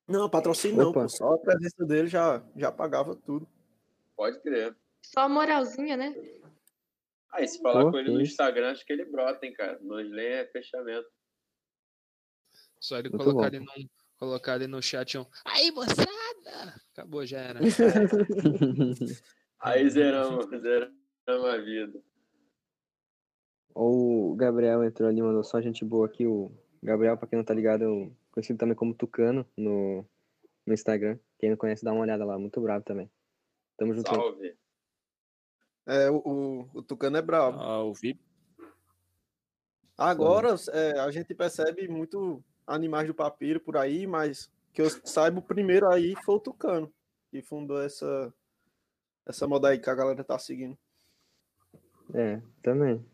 Não, 0.08 0.30
patrocínio 0.30 0.78
não, 0.78 0.90
Opa. 0.92 1.02
pô, 1.02 1.10
só 1.10 1.34
a 1.34 1.40
presença 1.40 1.84
dele 1.84 2.08
já, 2.08 2.44
já 2.56 2.72
pagava 2.72 3.16
tudo. 3.16 3.48
Pode 4.16 4.40
crer. 4.42 4.78
Só 5.02 5.22
a 5.22 5.30
moralzinha, 5.30 5.98
né? 5.98 6.14
Aí, 7.36 7.48
se 7.48 7.62
falar 7.62 7.84
Pô, 7.84 7.92
com 7.92 7.98
ele 7.98 8.12
no. 8.12 8.22
Instagram, 8.22 8.72
acho 8.72 8.86
que 8.86 8.94
ele 8.94 9.04
brota, 9.06 9.46
hein, 9.46 9.54
cara. 9.54 9.78
Noslen 9.82 10.26
é 10.26 10.46
fechamento. 10.48 11.08
Só 12.80 12.98
ele 12.98 13.10
Muito 13.10 13.24
colocar 13.24 13.50
bom. 13.52 13.58
ali, 13.58 13.60
num, 13.60 13.90
colocar 14.18 14.54
ali 14.54 14.68
no 14.68 14.82
chat 14.82 15.18
um. 15.18 15.26
Aí, 15.44 15.70
moçada! 15.72 16.82
Acabou, 16.94 17.26
já 17.26 17.40
era. 17.40 17.60
Aí 19.60 19.90
zeramos, 19.90 20.46
zeramos 20.46 21.46
a 21.46 21.58
vida. 21.58 22.02
o 23.74 24.34
Gabriel 24.38 24.84
entrou 24.86 25.10
ali, 25.10 25.22
mandou 25.22 25.44
só 25.44 25.60
gente 25.62 25.84
boa 25.84 26.06
aqui. 26.06 26.26
O 26.26 26.52
Gabriel, 26.82 27.18
pra 27.18 27.28
quem 27.28 27.38
não 27.38 27.44
tá 27.44 27.54
ligado, 27.54 27.84
é 27.84 28.12
conhecido 28.32 28.58
também 28.58 28.76
como 28.76 28.94
Tucano 28.94 29.46
no, 29.58 30.06
no 30.66 30.74
Instagram. 30.74 31.20
Quem 31.38 31.50
não 31.50 31.58
conhece, 31.58 31.84
dá 31.84 31.92
uma 31.92 32.04
olhada 32.04 32.24
lá. 32.24 32.40
Muito 32.40 32.62
bravo 32.62 32.86
também. 32.86 33.12
Tamo 33.78 33.94
junto. 33.94 34.10
aí. 34.10 34.16
Salve. 34.16 34.64
É, 35.86 36.10
o, 36.10 36.18
o, 36.18 36.70
o 36.74 36.82
Tucano 36.84 37.18
é 37.18 37.22
brabo. 37.22 37.60
Ah, 37.60 37.84
ouvi. 37.84 38.20
Agora 39.98 40.56
é, 40.72 41.00
a 41.00 41.10
gente 41.12 41.34
percebe 41.34 41.88
muito 41.88 42.44
animais 42.68 43.08
do 43.08 43.14
papiro 43.14 43.60
por 43.60 43.78
aí, 43.78 44.06
mas 44.06 44.52
que 44.74 44.82
eu 44.82 44.90
saiba, 44.90 45.40
o 45.40 45.44
primeiro 45.44 45.88
aí 45.90 46.16
foi 46.26 46.36
o 46.36 46.40
Tucano, 46.40 46.92
que 47.32 47.42
fundou 47.42 47.82
essa, 47.82 48.34
essa 49.26 49.48
moda 49.48 49.70
aí 49.70 49.80
que 49.80 49.90
a 49.90 49.96
galera 49.96 50.24
tá 50.24 50.38
seguindo. 50.38 50.78
É, 52.14 52.42
também. 52.62 53.06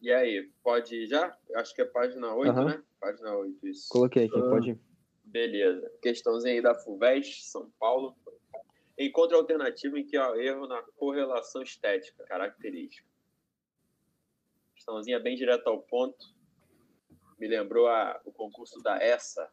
E 0.00 0.10
aí, 0.10 0.50
pode 0.62 0.94
ir 0.94 1.06
já? 1.08 1.36
Acho 1.56 1.74
que 1.74 1.82
é 1.82 1.84
página 1.84 2.34
8, 2.34 2.50
Aham. 2.50 2.64
né? 2.64 2.82
Página 2.98 3.34
8, 3.36 3.66
isso. 3.68 3.86
Coloquei 3.90 4.24
aqui, 4.26 4.38
Ah. 4.38 4.48
pode 4.48 4.70
ir. 4.70 4.80
Beleza. 5.24 5.90
Questãozinha 6.02 6.54
aí 6.54 6.62
da 6.62 6.74
FUVEST, 6.74 7.44
São 7.44 7.70
Paulo. 7.78 8.16
Encontre 9.02 9.34
alternativa 9.34 9.98
em 9.98 10.06
que 10.06 10.18
há 10.18 10.36
erro 10.36 10.66
na 10.66 10.82
correlação 10.82 11.62
estética, 11.62 12.22
característica. 12.24 13.08
Questãozinha 14.74 15.18
bem 15.18 15.34
direta 15.34 15.70
ao 15.70 15.80
ponto. 15.80 16.34
Me 17.38 17.48
lembrou 17.48 17.88
a, 17.88 18.20
o 18.26 18.32
concurso 18.32 18.82
da 18.82 19.02
ESSA. 19.02 19.50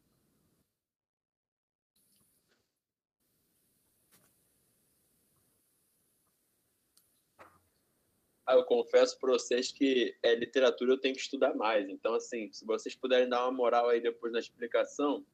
eu 8.56 8.64
confesso 8.64 9.18
para 9.20 9.32
vocês 9.32 9.72
que 9.72 10.16
é 10.24 10.36
literatura 10.36 10.94
eu 10.94 11.00
tenho 11.00 11.16
que 11.16 11.22
estudar 11.22 11.54
mais. 11.56 11.90
Então, 11.90 12.14
assim, 12.16 12.52
se 12.52 12.66
vocês 12.66 12.96
puderem 12.96 13.30
dar 13.30 13.44
uma 13.44 13.52
moral 13.52 13.90
aí 13.90 14.02
depois 14.02 14.34
na 14.34 14.40
explicação, 14.40 15.26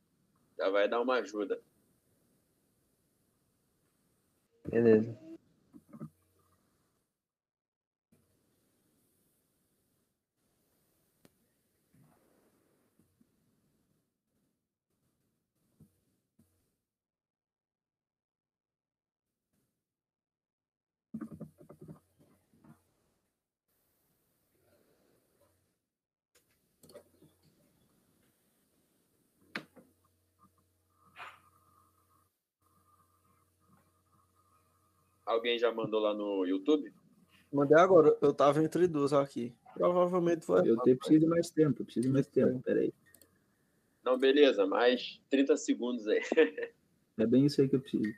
já 0.58 0.70
vai 0.70 0.88
dar 0.88 1.02
uma 1.02 1.16
ajuda. 1.16 1.62
Beleza. 4.68 5.25
Alguém 35.36 35.60
já 35.60 35.72
mandou 35.72 36.00
lá 36.00 36.14
no 36.14 36.46
YouTube? 36.46 36.94
Mandei 37.52 37.78
agora, 37.78 38.18
eu 38.22 38.34
tava 38.34 38.64
entre 38.64 38.88
duas 38.88 39.12
aqui. 39.12 39.54
Provavelmente 39.74 40.46
foi. 40.46 40.68
Eu 40.70 40.78
te- 40.78 40.96
preciso 40.96 41.20
de 41.20 41.28
mais 41.28 41.50
tempo, 41.50 41.82
eu 41.82 41.86
preciso 41.86 42.08
de 42.08 42.14
mais 42.14 42.28
tempo. 42.28 42.62
Peraí. 42.64 42.94
Não, 44.04 44.18
beleza, 44.18 44.66
mais 44.66 45.22
30 45.30 45.58
segundos 45.58 46.08
aí. 46.08 46.22
É 47.18 47.26
bem 47.26 47.46
isso 47.46 47.62
aí 47.62 47.70
que 47.70 47.78
eu 47.78 47.80
preciso. 47.80 48.14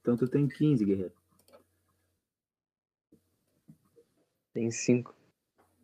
Então 0.00 0.16
tu 0.16 0.26
tem 0.26 0.48
15, 0.48 0.84
guerreiro. 0.86 1.12
Tem 4.54 4.70
cinco. 4.70 5.14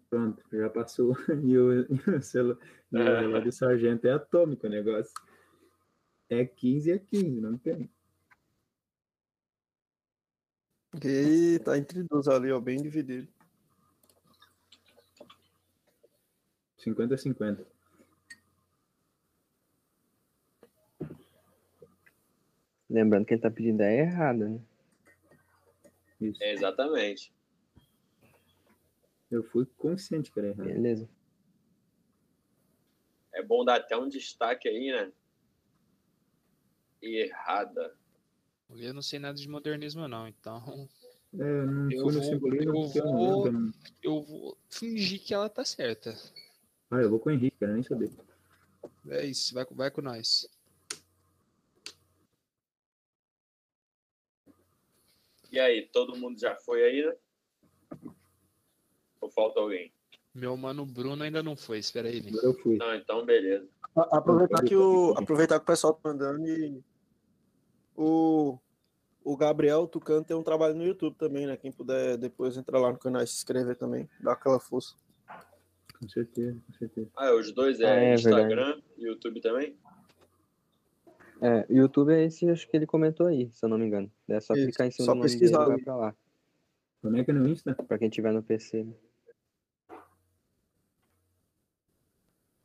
Pronto, 0.09 0.43
já 0.51 0.71
passou. 0.71 1.15
E 1.45 1.59
o, 1.59 1.83
e 1.83 2.97
o, 2.97 3.05
relógio 3.21 3.45
do 3.45 3.53
sargento 3.53 4.07
é 4.07 4.13
atômico 4.13 4.67
o 4.67 4.71
negócio. 4.71 5.13
É 6.31 6.45
15 6.45 6.91
é 6.91 6.99
15, 6.99 7.41
não 7.41 7.59
tem. 7.59 7.91
E 11.05 11.59
tá 11.61 11.79
entre 11.79 12.03
duas 12.03 12.27
ali, 12.29 12.51
ó, 12.51 12.61
bem 12.61 12.81
dividido. 12.81 13.29
50 16.79 17.15
a 17.15 17.19
50. 17.19 17.67
Lembrando 22.89 23.27
que 23.27 23.35
ele 23.35 23.43
tá 23.43 23.51
pedindo 23.51 23.75
ideia 23.75 24.01
errada, 24.03 24.49
né? 24.49 24.61
Isso. 26.21 26.43
É, 26.43 26.53
exatamente. 26.53 27.33
Eu 29.31 29.45
fui 29.45 29.67
consciente 29.67 30.33
que 30.33 30.39
era 30.39 30.49
errado. 30.49 30.67
Beleza. 30.67 31.09
É 33.35 33.43
bom 33.43 33.65
dar 33.65 33.77
até 33.77 33.97
um 33.97 34.09
destaque 34.09 34.69
aí, 34.69 34.91
né? 34.91 35.13
Errada. 37.03 37.95
Eu 38.77 38.93
não 38.95 39.03
sei 39.03 39.19
nada 39.19 39.35
de 39.39 39.49
modernismo, 39.49 40.07
não, 40.07 40.29
então 40.29 40.89
É, 41.35 41.43
eu 41.43 41.67
não 41.67 41.91
Eu 41.91 42.01
fui 42.03 42.13
no 42.13 42.21
vou- 42.21 42.23
simbolismo 42.23 42.71
eu 42.95 43.05
vou- 43.05 43.47
eu 43.47 43.53
não- 43.53 43.73
eu 44.03 44.23
vou 44.23 44.59
fingir 44.71 45.21
que 45.23 45.35
ela 45.35 45.49
tá 45.49 45.65
certa. 45.65 46.15
Ah, 46.91 46.97
eu 47.03 47.11
vou 47.11 47.19
com 47.19 47.29
o 47.29 47.33
Henrique, 47.33 47.57
quero 47.59 47.73
nem 47.75 47.83
saber. 47.83 48.11
É 49.09 49.25
isso, 49.27 49.53
vai, 49.55 49.65
com- 49.65 49.75
vai 49.75 49.91
com 49.91 50.01
nós. 50.03 50.49
E 55.51 55.59
aí, 55.59 55.83
todo 55.93 56.17
mundo 56.17 56.39
já 56.39 56.55
foi 56.57 56.83
aí, 56.85 57.07
né? 57.07 58.11
Ou 59.21 59.31
falta 59.31 59.61
alguém? 59.61 59.91
Meu 60.35 60.57
mano 60.57 60.85
Bruno 60.85 61.23
ainda 61.25 61.43
não 61.43 61.57
foi, 61.57 61.79
espera 61.79 62.09
aí. 62.09 62.23
Eu 62.43 62.55
fui. 62.55 62.77
Não, 62.77 62.95
então 62.95 63.25
beleza. 63.25 63.67
A- 63.97 64.19
Aproveitar 64.19 64.63
que 64.63 64.77
o, 64.77 65.13
aproveitar 65.17 65.59
que 65.59 65.63
o 65.65 65.67
pessoal 65.67 65.95
tá 65.95 66.09
mandando 66.11 66.47
e 66.47 66.83
o, 67.99 68.59
o 69.25 69.37
Gabriel 69.37 69.89
Tucano 69.89 70.25
tem 70.25 70.37
um 70.37 70.43
trabalho 70.43 70.75
no 70.75 70.85
YouTube 70.85 71.17
também, 71.17 71.47
né? 71.47 71.57
Quem 71.57 71.73
puder 71.73 72.17
depois 72.17 72.57
entrar 72.57 72.79
lá 72.79 72.93
no 72.93 72.99
canal 72.99 73.23
e 73.23 73.27
se 73.27 73.35
inscrever 73.35 73.77
também, 73.77 74.09
dar 74.21 74.33
aquela 74.33 74.61
força. 74.61 74.95
Com 75.99 76.09
certeza, 76.09 76.57
com 76.65 76.73
certeza. 76.75 77.11
Ah, 77.17 77.35
os 77.35 77.53
dois 77.53 77.81
é, 77.81 77.87
Ah, 77.87 78.01
é 78.05 78.15
Instagram 78.15 78.81
e 78.97 79.05
YouTube 79.07 79.41
também? 79.41 79.77
É, 81.41 81.67
o 81.69 81.77
YouTube 81.77 82.13
é 82.13 82.25
esse, 82.25 82.49
acho 82.49 82.69
que 82.69 82.77
ele 82.77 82.87
comentou 82.87 83.27
aí, 83.27 83.51
se 83.51 83.65
eu 83.65 83.69
não 83.69 83.79
me 83.79 83.87
engano. 83.87 84.11
É 84.29 84.39
só 84.39 84.55
Isso, 84.55 84.67
clicar 84.67 84.87
em 84.87 84.91
cima 84.93 85.07
só 85.07 85.13
do 85.13 85.19
nome 85.19 85.29
dele 85.29 85.37
e 85.37 85.41
pesquisar 85.41 85.65
vai 85.67 85.79
pra 85.79 85.97
lá. 85.97 86.17
Como 87.03 87.17
é 87.17 87.25
que 87.25 87.31
é 87.33 87.35
no 87.35 87.49
Insta? 87.49 87.75
Pra 87.75 87.99
quem 87.99 88.09
tiver 88.09 88.33
no 88.33 88.43
PC. 88.43 88.85
né? 88.85 88.95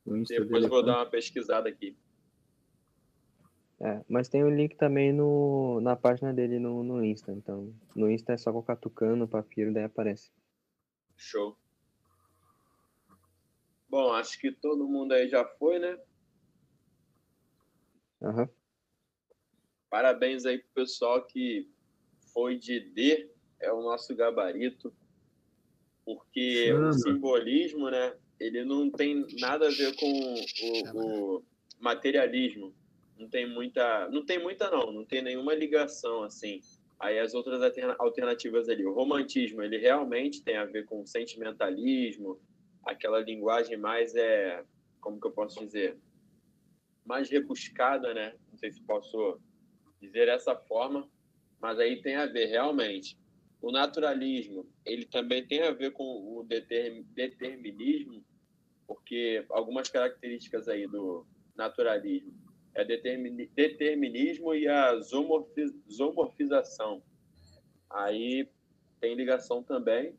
O 0.06 0.16
Insta 0.16 0.36
Depois 0.36 0.50
dele 0.52 0.66
eu 0.66 0.70
vou 0.70 0.82
é 0.82 0.86
dar 0.86 0.98
uma 0.98 1.06
pesquisada 1.08 1.70
aqui. 1.70 1.98
É, 3.84 4.02
mas 4.08 4.30
tem 4.30 4.46
o 4.46 4.50
link 4.50 4.78
também 4.78 5.12
no, 5.12 5.82
na 5.82 5.94
página 5.94 6.34
dele 6.34 6.58
no, 6.58 6.84
no 6.84 7.04
Insta. 7.04 7.34
Então, 7.34 7.76
no 7.94 8.10
Insta 8.10 8.32
é 8.32 8.38
só 8.38 8.50
colocar 8.50 8.78
Tucano, 8.78 9.28
Papiro, 9.28 9.74
daí 9.74 9.84
aparece. 9.84 10.32
Show. 11.18 11.58
Bom, 13.90 14.14
acho 14.14 14.40
que 14.40 14.54
todo 14.54 14.88
mundo 14.88 15.12
aí 15.12 15.28
já 15.28 15.44
foi, 15.44 15.80
né? 15.80 16.00
Aham. 18.22 18.50
Parabéns 19.90 20.46
aí 20.46 20.60
pro 20.60 20.74
pessoal 20.76 21.26
que 21.26 21.70
foi 22.32 22.58
de 22.58 22.80
D, 22.80 23.30
é 23.60 23.70
o 23.74 23.84
nosso 23.84 24.16
gabarito. 24.16 24.96
Porque 26.06 26.68
Chama. 26.68 26.90
o 26.90 26.94
simbolismo, 26.94 27.90
né? 27.90 28.18
Ele 28.40 28.64
não 28.64 28.90
tem 28.90 29.26
nada 29.42 29.68
a 29.68 29.72
ver 29.72 29.94
com 29.98 30.10
o, 30.96 31.38
o 31.38 31.46
materialismo. 31.82 32.74
Não 33.18 33.30
tem 33.30 33.48
muita. 33.48 34.10
Não 34.10 34.26
tem 34.26 34.40
muita, 34.42 34.70
não. 34.70 34.92
Não 34.92 35.06
tem 35.06 35.22
nenhuma 35.22 35.54
ligação, 35.54 36.24
assim. 36.24 36.60
Aí 37.00 37.20
as 37.20 37.34
outras 37.34 37.62
alterna- 37.62 37.96
alternativas 38.00 38.70
ali. 38.70 38.86
O 38.86 38.94
romantismo, 38.94 39.62
ele 39.62 39.78
realmente 39.78 40.42
tem 40.44 40.58
a 40.58 40.66
ver 40.66 40.86
com 40.86 41.06
sentimentalismo, 41.06 42.40
aquela 42.86 43.20
linguagem 43.20 43.78
mais 43.78 44.16
é. 44.16 44.64
Como 45.00 45.20
que 45.20 45.28
eu 45.28 45.32
posso 45.32 45.60
dizer? 45.66 45.98
Mais 47.06 47.30
rebuscada, 47.30 48.14
né? 48.14 48.34
Não 48.50 48.58
sei 48.58 48.72
se 48.72 48.82
posso 48.84 49.40
dizer 50.02 50.26
dessa 50.28 50.56
forma, 50.56 51.10
mas 51.60 51.80
aí 51.80 52.02
tem 52.02 52.16
a 52.16 52.26
ver 52.26 52.46
realmente. 52.46 53.18
O 53.62 53.72
naturalismo, 53.72 54.66
ele 54.86 55.06
também 55.06 55.46
tem 55.46 55.62
a 55.62 55.72
ver 55.72 55.92
com 55.92 56.04
o 56.04 56.44
determ- 56.44 57.04
determinismo, 57.14 58.24
porque 58.88 59.46
algumas 59.50 59.90
características 59.90 60.68
aí 60.68 60.88
do 60.88 61.26
naturalismo 61.56 62.34
é 62.76 62.84
determini- 62.84 63.48
determinismo 63.48 64.54
e 64.54 64.68
a 64.68 65.00
zoomorfi- 65.00 65.76
zoomorfização. 65.90 67.04
Aí 67.90 68.50
tem 69.00 69.16
ligação 69.16 69.64
também. 69.64 70.16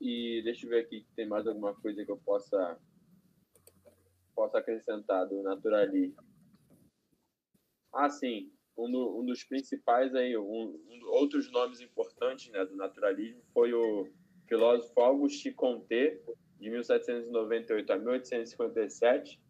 E 0.00 0.42
deixa 0.42 0.66
eu 0.66 0.70
ver 0.70 0.80
aqui 0.84 1.00
se 1.02 1.14
tem 1.14 1.26
mais 1.26 1.46
alguma 1.46 1.74
coisa 1.74 2.04
que 2.04 2.10
eu 2.10 2.18
possa 2.18 2.78
possa 4.34 4.58
acrescentar 4.58 5.26
do 5.26 5.42
naturalismo. 5.42 6.22
Ah, 7.90 8.10
sim. 8.10 8.52
um, 8.76 8.90
do, 8.90 9.20
um 9.20 9.24
dos 9.24 9.42
principais 9.42 10.14
aí, 10.14 10.36
um, 10.36 10.44
um, 10.44 11.00
outros 11.06 11.50
nomes 11.50 11.80
importantes 11.80 12.50
né, 12.52 12.62
do 12.66 12.76
naturalismo 12.76 13.42
foi 13.54 13.72
o 13.72 14.06
filósofo 14.46 15.00
Auguste 15.00 15.50
Comte, 15.52 16.20
de 16.60 16.70
1798 16.70 17.90
a 17.90 17.96
1857, 17.96 19.40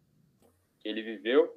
que 0.87 0.89
ele 0.89 1.01
viveu. 1.01 1.53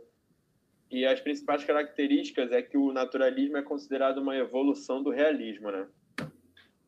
E 0.91 1.07
as 1.07 1.21
principais 1.21 1.65
características 1.65 2.51
é 2.51 2.61
que 2.61 2.77
o 2.77 2.93
naturalismo 2.93 3.57
é 3.57 3.63
considerado 3.63 4.19
uma 4.19 4.37
evolução 4.37 5.01
do 5.01 5.11
realismo, 5.11 5.71
né? 5.71 5.89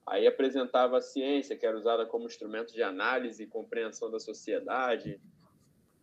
Aí 0.04 0.26
apresentava 0.26 0.98
a 0.98 1.00
ciência, 1.00 1.56
que 1.56 1.64
era 1.64 1.78
usada 1.78 2.04
como 2.04 2.26
instrumento 2.26 2.74
de 2.74 2.82
análise 2.82 3.44
e 3.44 3.46
compreensão 3.46 4.10
da 4.10 4.18
sociedade. 4.18 5.20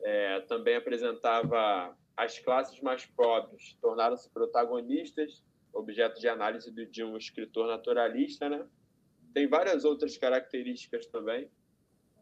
É, 0.01 0.39
também 0.41 0.77
apresentava 0.77 1.93
as 2.15 2.39
classes 2.39 2.79
mais 2.79 3.05
pobres, 3.05 3.77
tornaram-se 3.81 4.29
protagonistas, 4.29 5.43
objeto 5.73 6.21
de 6.21 6.29
análise 6.29 6.71
de 6.71 7.03
um 7.03 7.17
escritor 7.17 7.67
naturalista, 7.67 8.47
né? 8.47 8.65
Tem 9.33 9.45
várias 9.45 9.83
outras 9.83 10.17
características 10.17 11.05
também, 11.07 11.51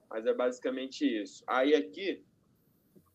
mas 0.10 0.26
é 0.26 0.34
basicamente 0.34 1.06
isso. 1.06 1.44
Aí 1.46 1.76
aqui, 1.76 2.26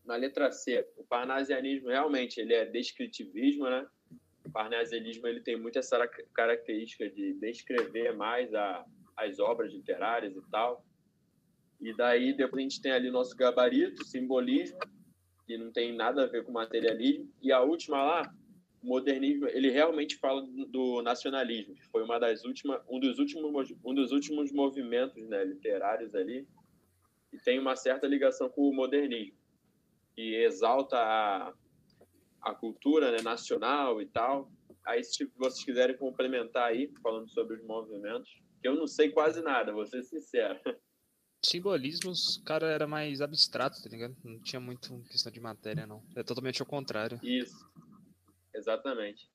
na 0.04 0.16
letra 0.16 0.50
C, 0.50 0.86
o 0.96 1.04
parnasianismo 1.04 1.88
realmente 1.88 2.40
ele 2.40 2.54
é 2.54 2.64
descritivismo, 2.64 3.64
né? 3.64 3.86
O 4.44 4.50
parnasianismo 4.50 5.26
ele 5.28 5.40
tem 5.40 5.56
muito 5.56 5.78
essa 5.78 6.06
característica 6.34 7.08
de 7.08 7.34
descrever 7.34 8.12
mais 8.14 8.52
a, 8.54 8.84
as 9.16 9.38
obras 9.38 9.72
literárias 9.72 10.34
e 10.34 10.42
tal. 10.50 10.84
E 11.80 11.94
daí 11.94 12.32
depois 12.32 12.60
a 12.60 12.68
gente 12.68 12.82
tem 12.82 12.92
ali 12.92 13.10
nosso 13.10 13.36
gabarito, 13.36 14.04
simbolismo, 14.04 14.78
que 15.46 15.56
não 15.56 15.72
tem 15.72 15.94
nada 15.94 16.24
a 16.24 16.26
ver 16.26 16.44
com 16.44 16.52
materialismo. 16.52 17.30
E 17.40 17.52
a 17.52 17.60
última 17.60 18.02
lá, 18.02 18.34
o 18.82 18.86
modernismo, 18.86 19.46
ele 19.48 19.70
realmente 19.70 20.16
fala 20.16 20.42
do 20.68 21.02
nacionalismo, 21.02 21.74
que 21.74 21.86
foi 21.86 22.02
uma 22.02 22.18
das 22.18 22.44
últimas, 22.44 22.80
um 22.88 22.98
dos 22.98 23.18
últimos, 23.18 23.74
um 23.84 23.94
dos 23.94 24.10
últimos 24.10 24.52
movimentos 24.52 25.16
né, 25.28 25.44
literários 25.44 26.14
ali, 26.14 26.46
e 27.32 27.38
tem 27.38 27.58
uma 27.58 27.76
certa 27.76 28.06
ligação 28.06 28.48
com 28.48 28.68
o 28.68 28.74
modernismo, 28.74 29.41
que 30.14 30.36
exalta 30.36 30.96
a, 30.96 31.52
a 32.42 32.54
cultura 32.54 33.10
né, 33.10 33.22
nacional 33.22 34.00
e 34.00 34.06
tal. 34.06 34.50
Aí, 34.86 35.02
se 35.04 35.30
vocês 35.36 35.64
quiserem 35.64 35.96
complementar 35.96 36.68
aí, 36.68 36.92
falando 37.02 37.30
sobre 37.30 37.56
os 37.56 37.64
movimentos, 37.64 38.28
que 38.60 38.68
eu 38.68 38.74
não 38.74 38.86
sei 38.86 39.10
quase 39.10 39.42
nada, 39.42 39.72
vou 39.72 39.86
ser 39.86 40.02
sincero. 40.02 40.58
Simbolismos, 41.44 42.40
cara, 42.46 42.68
era 42.68 42.86
mais 42.86 43.20
abstrato, 43.20 43.82
tá 43.82 43.88
ligado? 43.88 44.16
Não 44.22 44.38
tinha 44.40 44.60
muito 44.60 45.02
questão 45.10 45.32
de 45.32 45.40
matéria, 45.40 45.86
não. 45.86 46.00
É 46.14 46.22
totalmente 46.22 46.62
ao 46.62 46.66
contrário. 46.66 47.18
Isso. 47.20 47.68
Exatamente. 48.54 49.28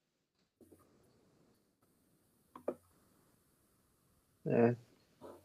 É, 4.45 4.73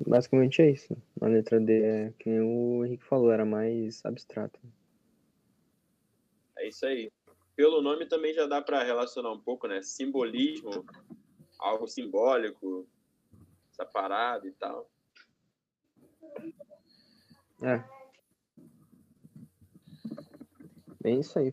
basicamente 0.07 0.63
é 0.63 0.71
isso. 0.71 0.97
A 1.21 1.27
letra 1.27 1.59
D 1.59 1.83
é, 1.83 2.13
que 2.17 2.31
nem 2.31 2.41
o 2.41 2.85
Henrique 2.85 3.05
falou, 3.05 3.33
era 3.33 3.45
mais 3.45 4.05
abstrato. 4.05 4.61
É 6.63 6.69
isso 6.69 6.87
aí. 6.87 7.11
Pelo 7.57 7.83
nome 7.83 8.07
também 8.07 8.33
já 8.33 8.47
dá 8.47 8.63
para 8.63 8.85
relacionar 8.85 9.33
um 9.33 9.41
pouco, 9.41 9.67
né? 9.67 9.83
Simbolismo, 9.83 10.87
algo 11.59 11.89
simbólico, 11.89 12.89
essa 13.73 13.85
parada 13.85 14.47
e 14.47 14.53
tal. 14.53 14.89
É. 17.63 17.83
Bem 21.03 21.19
isso 21.19 21.37
aí. 21.37 21.53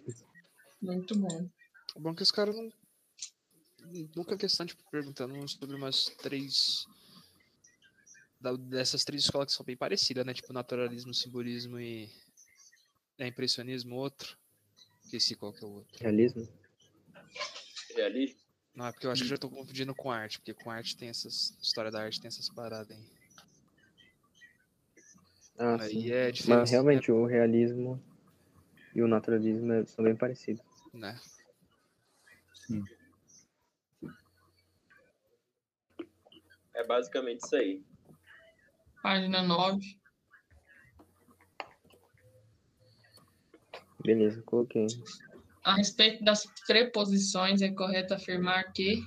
Muito 0.79 1.17
bom. 1.17 1.49
O 1.95 1.99
bom 1.99 2.11
é 2.11 2.15
que 2.15 2.21
os 2.21 2.31
caras 2.31 2.55
não. 2.55 2.71
Nunca 4.15 4.37
questão 4.37 4.63
de 4.63 4.77
perguntando 4.91 5.33
sobre 5.49 5.75
umas 5.75 6.05
três. 6.21 6.85
Dessas 8.59 9.03
três 9.03 9.23
escolas 9.23 9.47
que 9.47 9.53
são 9.53 9.65
bem 9.65 9.75
parecidas, 9.75 10.23
né? 10.23 10.35
Tipo 10.35 10.53
naturalismo, 10.53 11.15
simbolismo 11.15 11.79
e. 11.79 12.07
É, 13.17 13.27
impressionismo, 13.27 13.95
outro. 13.95 14.37
Esqueci 15.09 15.35
qual 15.35 15.51
que 15.51 15.63
é 15.63 15.67
o 15.67 15.71
outro. 15.71 15.97
Realismo? 15.99 16.47
Realismo? 17.95 18.39
Não, 18.75 18.85
é 18.85 18.91
porque 18.91 19.07
eu 19.07 19.11
acho 19.11 19.21
que 19.23 19.25
eu 19.25 19.29
já 19.31 19.37
tô 19.39 19.49
confundindo 19.49 19.95
com 19.95 20.11
arte, 20.11 20.37
porque 20.37 20.53
com 20.53 20.69
arte 20.69 20.95
tem 20.95 21.09
essas. 21.09 21.57
História 21.59 21.89
da 21.89 22.03
arte 22.03 22.21
tem 22.21 22.27
essas 22.27 22.47
paradas 22.47 22.95
aí. 22.95 23.03
Ah, 25.57 25.77
Aí 25.81 25.89
sim. 25.89 26.11
é 26.11 26.25
Mas 26.27 26.37
diferente. 26.37 26.69
realmente 26.69 27.11
o 27.11 27.25
realismo 27.25 27.99
e 28.93 29.01
o 29.01 29.07
naturalismo 29.07 29.73
é- 29.73 29.85
são 29.87 30.05
bem 30.05 30.15
parecidos. 30.15 30.63
Né? 30.93 31.19
Sim. 32.67 32.85
É 36.75 36.85
basicamente 36.85 37.43
isso 37.43 37.55
aí. 37.55 37.83
Página 39.01 39.41
9. 39.41 39.98
Beleza, 44.03 44.41
coloquei. 44.43 44.87
A 45.63 45.75
respeito 45.75 46.23
das 46.23 46.45
preposições, 46.65 47.61
é 47.61 47.69
correto 47.69 48.13
afirmar 48.13 48.71
que 48.71 49.03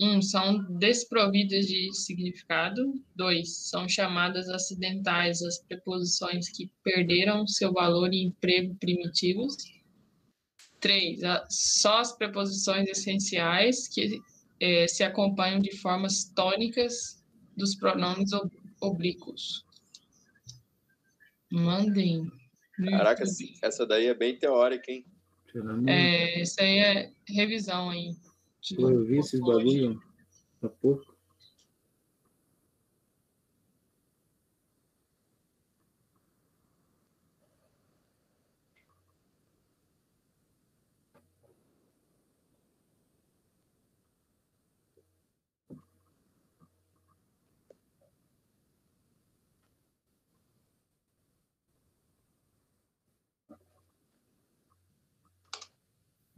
1. 0.00 0.16
Um, 0.16 0.22
são 0.22 0.62
desprovidas 0.78 1.66
de 1.66 1.92
significado. 1.92 2.92
2. 3.14 3.48
São 3.48 3.88
chamadas 3.88 4.48
acidentais 4.48 5.42
as 5.42 5.58
preposições 5.58 6.48
que 6.50 6.70
perderam 6.82 7.46
seu 7.46 7.72
valor 7.72 8.12
e 8.12 8.24
emprego 8.24 8.74
primitivos. 8.76 9.56
3. 10.80 11.20
Só 11.48 12.00
as 12.00 12.12
preposições 12.16 12.88
essenciais 12.88 13.88
que 13.88 14.20
eh, 14.60 14.88
se 14.88 15.04
acompanham 15.04 15.60
de 15.60 15.76
formas 15.76 16.24
tônicas 16.34 17.22
dos 17.56 17.76
pronomes 17.76 18.32
ob- 18.32 18.52
oblíquos. 18.80 19.64
Mandem. 21.50 22.30
Caraca, 22.90 23.24
YouTube. 23.24 23.58
essa 23.62 23.86
daí 23.86 24.06
é 24.06 24.14
bem 24.14 24.36
teórica, 24.36 24.90
hein? 24.90 25.04
É, 25.86 26.40
isso 26.40 26.60
aí 26.60 26.78
é 26.78 27.12
revisão 27.28 27.90
aí. 27.90 28.16
eu 28.78 29.04
vi 29.04 29.18
esses 29.18 29.40
bagulho 29.40 30.00
há 30.62 30.68
pouco. 30.68 31.11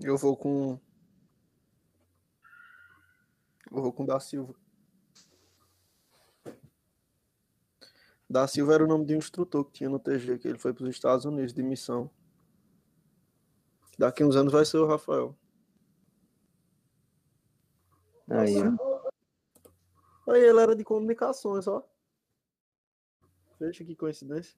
Eu 0.05 0.19
vou 0.19 0.37
com. 0.37 0.79
Eu 3.73 3.81
vou 3.83 3.91
com 3.91 4.05
Da 4.05 4.21
Silva. 4.21 4.55
Da 8.29 8.47
Silva 8.47 8.75
era 8.75 8.85
o 8.85 8.87
nome 8.87 9.07
de 9.07 9.15
um 9.15 9.19
instrutor 9.19 9.65
que 9.65 9.73
tinha 9.73 9.89
no 9.89 9.99
TG, 9.99 10.39
que 10.39 10.47
ele 10.47 10.59
foi 10.59 10.75
para 10.75 10.85
os 10.85 10.91
Estados 10.91 11.25
Unidos 11.25 11.55
de 11.55 11.63
missão. 11.63 12.11
Daqui 13.99 14.23
uns 14.23 14.37
anos 14.37 14.53
vai 14.53 14.67
ser 14.67 14.77
o 14.77 14.87
Rafael. 14.87 15.35
Aí, 18.29 18.57
ó. 18.59 20.33
Aí 20.33 20.43
ele 20.43 20.61
era 20.61 20.77
de 20.77 20.85
comunicações, 20.85 21.67
ó. 21.67 21.83
Veja 23.59 23.83
que 23.83 23.97
coincidência. 23.97 24.55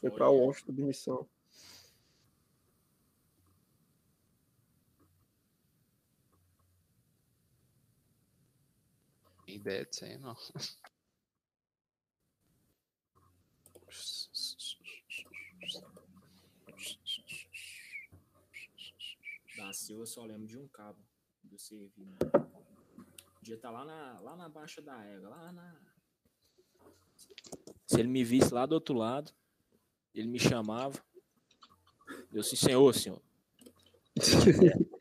Foi 0.00 0.10
para. 0.10 0.28
Washington 0.28 0.72
de 0.72 0.82
missão. 0.82 1.28
Ideia 9.68 9.84
disso 9.84 10.04
aí, 10.04 10.16
não. 10.18 10.34
Da 19.56 19.72
Silva 19.72 20.02
eu 20.02 20.06
só 20.06 20.24
lembro 20.24 20.46
de 20.46 20.56
um 20.56 20.66
cabo 20.68 20.98
do. 21.42 21.56
Né? 21.96 22.16
Podia 23.38 23.58
tá 23.58 23.70
lá 23.70 23.84
na, 23.84 24.20
lá 24.20 24.36
na 24.36 24.48
baixa 24.48 24.80
da 24.80 25.04
égua, 25.04 25.28
lá 25.28 25.52
na. 25.52 25.78
Se 27.86 28.00
ele 28.00 28.08
me 28.08 28.24
visse 28.24 28.52
lá 28.52 28.64
do 28.64 28.72
outro 28.72 28.94
lado, 28.94 29.32
ele 30.14 30.28
me 30.28 30.38
chamava. 30.38 30.98
Eu 32.32 32.40
disse, 32.40 32.56
senhor, 32.56 32.94
senhor. 32.94 33.20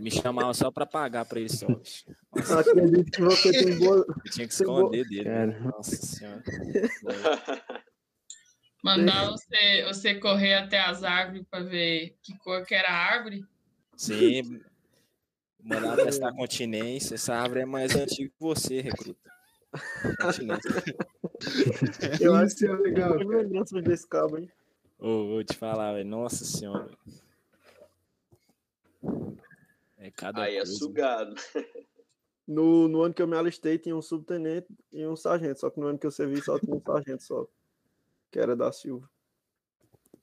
Me 0.00 0.10
chamava 0.10 0.52
só 0.54 0.70
pra 0.70 0.86
pagar 0.86 1.24
pra 1.24 1.38
ele 1.40 1.48
só. 1.48 1.66
Nossa, 1.68 2.60
Acredito 2.60 3.10
que 3.10 3.20
você 3.22 3.52
tem 3.52 3.78
boa. 3.78 4.04
eu 4.08 4.30
tinha 4.32 4.46
que 4.46 4.52
esconder 4.54 5.04
dele. 5.08 5.24
né? 5.28 5.46
Cara. 5.52 5.60
Nossa 5.60 5.96
senhora. 5.96 6.42
Mandar 8.82 9.30
você, 9.30 9.84
você 9.86 10.14
correr 10.14 10.54
até 10.54 10.80
as 10.80 11.04
árvores 11.04 11.44
para 11.50 11.62
ver 11.64 12.16
que 12.22 12.36
cor 12.38 12.64
que 12.64 12.74
era 12.74 12.88
a 12.88 12.94
árvore. 13.14 13.44
Sim. 13.96 14.60
Mandar 15.62 15.96
testar 15.96 16.32
continência. 16.32 17.14
Essa 17.16 17.34
árvore 17.34 17.60
é 17.60 17.66
mais 17.66 17.94
antiga 17.94 18.30
que 18.30 18.40
você, 18.40 18.80
recruta. 18.80 19.30
Continência. 20.22 20.70
Eu 22.20 22.34
acho 22.34 22.56
que 22.56 22.66
é 22.66 22.72
legal. 22.72 23.18
Que 23.18 23.24
lembrança 23.24 23.80
desse 23.82 24.08
cabo, 24.08 24.38
hein? 24.38 24.50
Ô, 24.98 25.26
vou 25.28 25.44
te 25.44 25.54
falar, 25.54 25.92
velho. 25.92 26.08
Nossa 26.08 26.44
senhora. 26.46 26.90
É 30.00 30.10
cada 30.10 30.42
Aí 30.42 30.54
é 30.54 30.58
coisa. 30.58 30.72
sugado. 30.72 31.34
No, 32.48 32.88
no 32.88 33.02
ano 33.02 33.14
que 33.14 33.22
eu 33.22 33.28
me 33.28 33.36
alistei, 33.36 33.78
tinha 33.78 33.94
um 33.94 34.02
subtenente 34.02 34.66
e 34.92 35.06
um 35.06 35.14
sargento. 35.14 35.60
Só 35.60 35.70
que 35.70 35.78
no 35.78 35.86
ano 35.86 35.96
que 35.96 36.04
eu 36.04 36.10
servi, 36.10 36.42
só 36.42 36.58
tinha 36.58 36.74
um 36.74 36.80
sargento 36.80 37.22
só. 37.22 37.46
Que 38.28 38.40
era 38.40 38.56
da 38.56 38.72
Silva. 38.72 39.08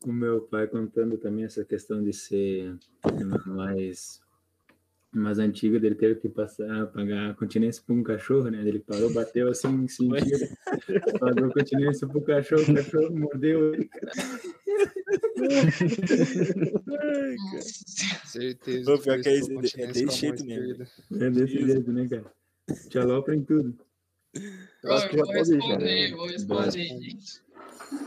O 0.05 0.11
meu 0.11 0.41
pai 0.41 0.67
contando 0.67 1.17
também 1.17 1.45
essa 1.45 1.63
questão 1.63 2.03
de 2.03 2.11
ser 2.11 2.77
mais 3.45 4.21
mais 5.09 5.39
antiga 5.39 5.79
dele 5.79 5.95
teve 5.95 6.19
que 6.19 6.27
passar 6.27 6.87
pagar 6.87 7.33
continência 7.35 7.81
para 7.85 7.95
um 7.95 8.03
cachorro, 8.03 8.49
né? 8.49 8.61
Ele 8.67 8.79
parou, 8.79 9.11
bateu 9.13 9.49
assim, 9.49 9.87
sentiu, 9.87 10.37
pagou 11.19 11.49
continência 11.53 12.05
pro 12.05 12.21
cachorro, 12.21 12.63
o 12.63 12.75
cachorro 12.75 13.17
mordeu 13.17 13.73
ele. 13.73 13.89
Certeza. 18.25 18.93
Ô, 18.93 18.99
pior 18.99 19.21
que 19.21 19.29
é 19.29 19.37
é 19.37 19.41
continência 19.41 19.87
desse 19.87 20.19
jeito 20.19 20.45
mesmo. 20.45 20.87
É 21.11 21.29
desse 21.29 21.65
jeito, 21.65 21.91
né, 21.91 22.07
cara? 22.07 22.25
Te 22.89 22.99
alopra 22.99 23.35
em 23.35 23.43
tudo. 23.43 23.77
Eu 24.83 24.93
acho 24.93 25.09
que 25.09 25.17
já 25.17 25.23
vou 25.23 25.33
pode 25.33 25.53
ir, 25.53 26.15
vou 26.15 26.27
responder, 26.27 26.71
gente. 26.71 27.41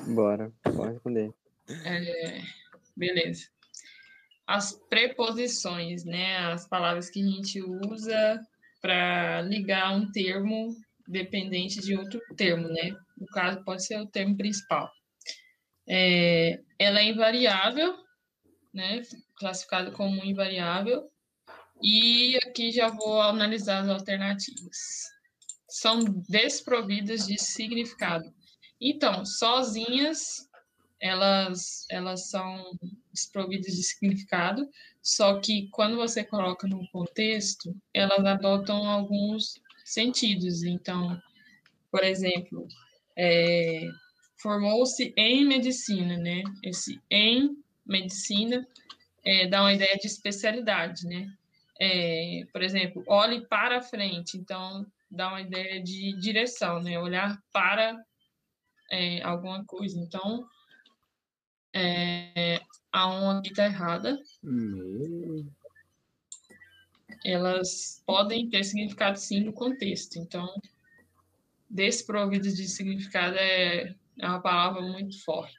Bora, 0.08 0.52
pode 0.62 0.92
responder. 0.92 1.32
É, 1.84 2.42
beleza. 2.96 3.48
As 4.46 4.72
preposições, 4.88 6.04
né? 6.04 6.36
As 6.38 6.68
palavras 6.68 7.08
que 7.08 7.20
a 7.22 7.26
gente 7.26 7.62
usa 7.62 8.40
para 8.80 9.42
ligar 9.42 9.94
um 9.94 10.10
termo 10.10 10.76
dependente 11.06 11.80
de 11.80 11.96
outro 11.96 12.20
termo, 12.36 12.68
né? 12.68 12.96
No 13.18 13.26
caso, 13.26 13.62
pode 13.64 13.84
ser 13.84 14.00
o 14.00 14.06
termo 14.06 14.36
principal. 14.36 14.90
É, 15.92 16.60
ela 16.78 17.00
é 17.00 17.08
invariável, 17.08 17.96
né? 18.72 19.02
Classificada 19.36 19.90
como 19.90 20.24
invariável. 20.24 21.10
E 21.82 22.36
aqui 22.44 22.70
já 22.70 22.88
vou 22.88 23.20
analisar 23.20 23.82
as 23.82 23.88
alternativas. 23.88 25.10
São 25.68 25.98
desprovidas 26.28 27.26
de 27.26 27.36
significado. 27.38 28.32
Então, 28.80 29.24
sozinhas, 29.24 30.48
elas, 31.00 31.86
elas 31.90 32.30
são 32.30 32.70
desprovidas 33.12 33.74
de 33.74 33.82
significado, 33.82 34.68
só 35.02 35.40
que 35.40 35.68
quando 35.70 35.96
você 35.96 36.22
coloca 36.22 36.68
no 36.68 36.86
contexto, 36.90 37.74
elas 37.92 38.24
adotam 38.24 38.88
alguns 38.88 39.60
sentidos. 39.84 40.62
Então, 40.62 41.20
por 41.90 42.04
exemplo, 42.04 42.68
é, 43.16 43.88
formou-se 44.42 45.12
em 45.16 45.46
medicina, 45.46 46.16
né? 46.16 46.42
Esse 46.62 47.00
em 47.10 47.56
medicina 47.86 48.66
é, 49.24 49.46
dá 49.46 49.62
uma 49.62 49.72
ideia 49.72 49.96
de 49.96 50.06
especialidade, 50.06 51.06
né? 51.06 51.32
É, 51.78 52.46
por 52.52 52.62
exemplo, 52.62 53.02
olhe 53.06 53.46
para 53.46 53.80
frente, 53.80 54.36
então 54.36 54.86
dá 55.10 55.28
uma 55.28 55.40
ideia 55.40 55.82
de 55.82 56.12
direção, 56.18 56.82
né? 56.82 56.98
Olhar 56.98 57.42
para 57.52 58.02
é, 58.90 59.22
alguma 59.22 59.64
coisa. 59.64 59.98
Então, 59.98 60.46
é, 61.72 62.60
a 62.92 63.38
aqui 63.38 63.50
está 63.50 63.66
errada. 63.66 64.18
Elas 67.24 68.02
podem 68.06 68.48
ter 68.48 68.64
significado 68.64 69.18
sim 69.18 69.40
no 69.40 69.52
contexto. 69.52 70.18
Então, 70.18 70.48
desprovidas 71.68 72.56
de 72.56 72.66
significado 72.66 73.36
é, 73.36 73.94
é 74.20 74.26
uma 74.26 74.40
palavra 74.40 74.82
muito 74.82 75.22
forte. 75.24 75.58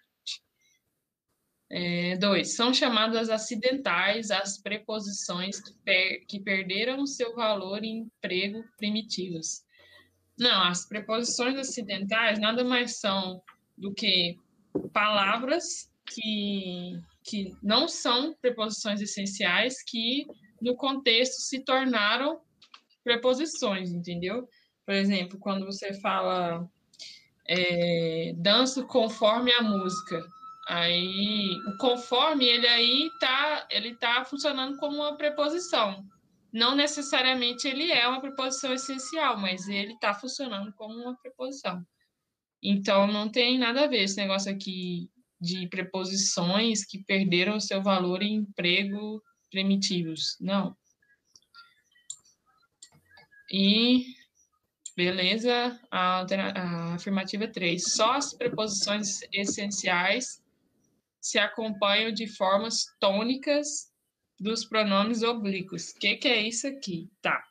É, 1.73 2.17
dois, 2.17 2.53
são 2.53 2.73
chamadas 2.73 3.29
acidentais 3.29 4.29
as 4.29 4.57
preposições 4.57 5.61
que, 5.61 5.73
per- 5.85 6.25
que 6.27 6.39
perderam 6.39 7.05
seu 7.05 7.33
valor 7.33 7.81
em 7.83 7.99
emprego 7.99 8.61
primitivos. 8.77 9.63
Não, 10.37 10.63
as 10.63 10.85
preposições 10.85 11.55
acidentais 11.55 12.39
nada 12.39 12.63
mais 12.63 12.99
são 12.99 13.41
do 13.77 13.93
que 13.93 14.37
palavras 14.91 15.89
que, 16.13 16.99
que 17.23 17.55
não 17.63 17.87
são 17.87 18.33
preposições 18.41 18.99
essenciais, 18.99 19.81
que 19.81 20.25
no 20.61 20.75
contexto 20.75 21.41
se 21.41 21.63
tornaram 21.63 22.41
preposições, 23.01 23.91
entendeu? 23.91 24.47
Por 24.85 24.93
exemplo, 24.93 25.39
quando 25.39 25.65
você 25.65 25.93
fala 26.01 26.69
é, 27.47 28.33
danço 28.37 28.85
conforme 28.85 29.51
a 29.51 29.61
música, 29.61 30.25
aí 30.67 31.57
o 31.67 31.77
conforme 31.77 32.45
ele 32.45 32.67
aí 32.67 33.09
tá, 33.19 33.67
ele 33.69 33.95
tá 33.95 34.23
funcionando 34.25 34.77
como 34.77 34.97
uma 34.97 35.17
preposição. 35.17 36.05
Não 36.53 36.75
necessariamente 36.75 37.67
ele 37.67 37.91
é 37.91 38.07
uma 38.07 38.19
preposição 38.19 38.73
essencial, 38.73 39.37
mas 39.37 39.67
ele 39.67 39.93
está 39.93 40.13
funcionando 40.13 40.73
como 40.73 40.93
uma 40.93 41.15
preposição. 41.15 41.85
Então 42.61 43.07
não 43.07 43.29
tem 43.29 43.57
nada 43.57 43.85
a 43.85 43.87
ver 43.87 44.03
esse 44.03 44.17
negócio 44.17 44.51
aqui 44.51 45.09
de 45.39 45.67
preposições 45.67 46.85
que 46.85 47.03
perderam 47.03 47.59
seu 47.59 47.81
valor 47.81 48.21
em 48.21 48.35
emprego 48.35 49.21
primitivos. 49.49 50.37
Não. 50.39 50.75
E 53.51 54.05
beleza, 54.95 55.79
a, 55.89 56.21
a 56.21 56.93
afirmativa 56.95 57.47
3. 57.47 57.83
Só 57.93 58.13
as 58.13 58.33
preposições 58.33 59.21
essenciais 59.33 60.41
se 61.19 61.37
acompanham 61.37 62.11
de 62.11 62.27
formas 62.27 62.85
tônicas 62.99 63.91
dos 64.39 64.65
pronomes 64.65 65.21
oblíquos. 65.21 65.91
O 65.91 65.99
que, 65.99 66.15
que 66.15 66.27
é 66.27 66.41
isso 66.41 66.67
aqui? 66.67 67.09
Tá. 67.21 67.43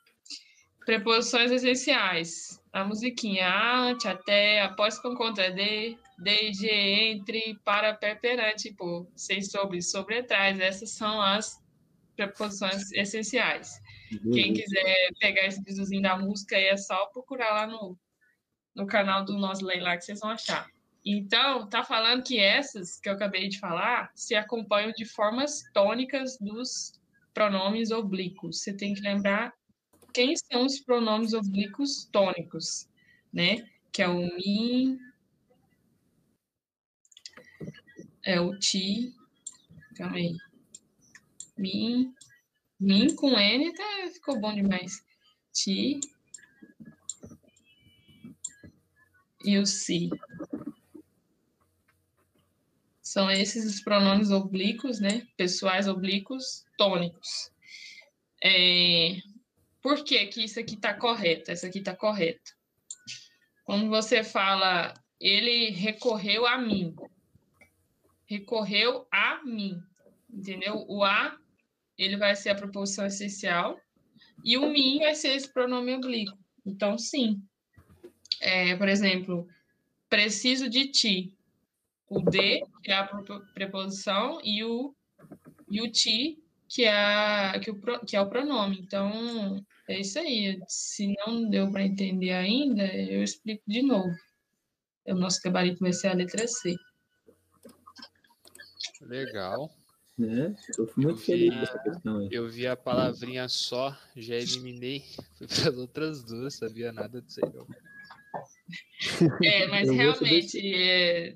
Preposições 0.85 1.53
essenciais. 1.53 2.61
A 2.73 2.85
musiquinha 2.85 3.49
ante, 3.49 4.09
até, 4.09 4.61
após, 4.61 4.99
com, 4.99 5.15
contra, 5.15 5.51
de, 5.51 5.97
desde, 6.19 6.69
entre, 6.69 7.57
para, 7.65 7.95
per, 7.95 8.21
perante, 8.21 8.73
por, 8.73 9.07
sem, 9.15 9.41
sobre, 9.41 9.81
sobre, 9.83 10.19
atrás. 10.19 10.59
Essas 10.59 10.91
são 10.91 11.21
as 11.23 11.63
preposições 12.17 12.91
essenciais. 12.93 13.81
Quem 14.33 14.53
quiser 14.55 15.11
pegar 15.21 15.47
esse 15.47 15.63
bizuzinho 15.63 16.03
da 16.03 16.19
música 16.19 16.57
é 16.57 16.77
só 16.77 17.07
procurar 17.07 17.53
lá 17.53 17.67
no, 17.67 17.97
no 18.75 18.87
canal 18.87 19.25
do 19.25 19.39
nosso 19.39 19.65
Lei 19.65 19.81
lá 19.81 19.97
que 19.97 20.05
vocês 20.05 20.21
vão 20.21 20.31
achar. 20.31 20.69
Então, 21.05 21.69
tá 21.69 21.83
falando 21.83 22.23
que 22.23 22.39
essas 22.39 23.01
que 23.01 23.09
eu 23.09 23.15
acabei 23.15 23.49
de 23.49 23.59
falar 23.59 24.11
se 24.15 24.35
acompanham 24.35 24.93
de 24.93 25.05
formas 25.05 25.63
tônicas 25.73 26.37
dos 26.39 27.01
pronomes 27.33 27.91
oblíquos. 27.91 28.61
Você 28.61 28.77
tem 28.77 28.93
que 28.95 29.01
lembrar 29.01 29.55
quem 30.13 30.35
são 30.37 30.67
os 30.67 30.81
pronomes 30.81 31.33
oblíquos 31.33 32.05
tônicos, 32.13 32.89
né? 33.33 33.67
Que 33.93 34.03
é 34.03 34.09
o 34.09 34.21
mi, 34.37 34.99
é 38.25 38.41
o 38.41 38.59
ti, 38.59 39.15
calma 39.97 40.17
aí, 40.17 40.37
min, 41.57 42.13
min 42.81 43.15
com 43.15 43.39
n, 43.39 43.73
tá, 43.75 44.11
ficou 44.13 44.41
bom 44.41 44.55
demais. 44.55 45.05
Ti 45.53 46.01
e 49.45 49.59
o 49.59 49.67
si. 49.67 50.11
São 53.03 53.31
esses 53.31 53.65
os 53.65 53.81
pronomes 53.83 54.31
oblíquos, 54.31 55.01
né? 55.01 55.27
Pessoais 55.37 55.89
oblíquos 55.89 56.65
tônicos. 56.77 57.51
É... 58.43 59.17
Por 59.83 60.05
que, 60.05 60.27
que 60.27 60.45
isso 60.45 60.61
aqui 60.61 60.75
está 60.75 60.95
correto? 60.95 61.51
Essa 61.51 61.67
aqui 61.67 61.79
está 61.79 61.97
correta. 61.97 62.53
Quando 63.65 63.89
você 63.89 64.23
fala, 64.23 64.95
ele 65.19 65.71
recorreu 65.71 66.47
a 66.47 66.59
mim. 66.59 66.95
Recorreu 68.27 69.07
a 69.11 69.43
mim. 69.45 69.83
Entendeu? 70.29 70.85
O 70.87 71.03
a, 71.03 71.40
ele 72.01 72.17
vai 72.17 72.35
ser 72.35 72.51
a 72.51 72.55
proposição 72.55 73.07
essencial. 73.07 73.79
E 74.43 74.57
o 74.57 74.71
mim 74.71 75.01
vai 75.01 75.15
ser 75.15 75.37
esse 75.37 75.53
pronome 75.53 75.95
oblíquo. 75.95 76.37
Então, 76.65 76.97
sim. 76.97 77.43
É, 78.41 78.75
por 78.77 78.89
exemplo, 78.89 79.47
preciso 80.09 80.69
de 80.69 80.89
ti 80.89 81.35
o 82.09 82.21
de, 82.23 82.65
que 82.83 82.91
é 82.91 82.95
a 82.95 83.09
preposição, 83.55 84.41
e 84.43 84.65
o, 84.65 84.93
e 85.71 85.81
o 85.81 85.93
ti, 85.93 86.43
que 86.69 86.85
é, 86.85 86.93
a, 86.93 87.61
que, 87.61 87.71
o, 87.71 87.79
que 88.05 88.17
é 88.17 88.21
o 88.21 88.29
pronome. 88.29 88.81
Então, 88.81 89.65
é 89.89 90.01
isso 90.01 90.19
aí. 90.19 90.59
Se 90.67 91.15
não 91.19 91.49
deu 91.49 91.71
para 91.71 91.85
entender 91.85 92.33
ainda, 92.33 92.85
eu 92.85 93.23
explico 93.23 93.63
de 93.67 93.83
novo. 93.83 94.13
O 95.07 95.15
nosso 95.15 95.41
gabarito 95.45 95.81
vai 95.81 95.93
ser 95.93 96.09
a 96.09 96.15
letra 96.15 96.49
C. 96.49 96.75
Legal. 99.03 99.71
Né? 100.21 100.55
Estou 100.69 100.87
muito 100.99 101.17
vi 101.17 101.25
feliz 101.25 101.57
essa 101.57 101.79
questão 101.79 102.19
aí. 102.19 102.29
Eu 102.31 102.47
vi 102.47 102.67
a 102.67 102.77
palavrinha 102.77 103.49
só, 103.49 103.97
já 104.15 104.35
eliminei. 104.35 105.03
Fui 105.39 105.47
para 105.47 105.71
as 105.71 105.79
outras 105.79 106.23
duas, 106.23 106.55
sabia 106.55 106.93
nada 106.93 107.23
disso 107.23 107.41
aí. 107.43 107.51
não. 107.55 107.67
É, 109.43 109.67
mas 109.69 109.89
Eu 109.89 109.95
realmente 109.95 110.61
é 110.75 111.35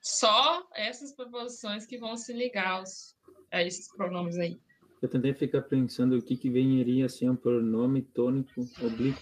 só 0.00 0.68
essas 0.74 1.12
preposições 1.12 1.84
que 1.84 1.98
vão 1.98 2.16
se 2.16 2.32
ligar 2.32 2.78
aos, 2.78 3.16
a 3.50 3.60
esses 3.62 3.88
pronomes 3.96 4.38
aí. 4.38 4.60
Eu 5.02 5.08
tentei 5.08 5.34
ficar 5.34 5.62
pensando 5.62 6.16
o 6.16 6.22
que 6.22 6.36
que 6.36 6.48
venceria 6.48 7.06
assim 7.06 7.28
um 7.28 7.34
pronome 7.34 8.02
tônico 8.02 8.64
oblíquo. 8.80 9.20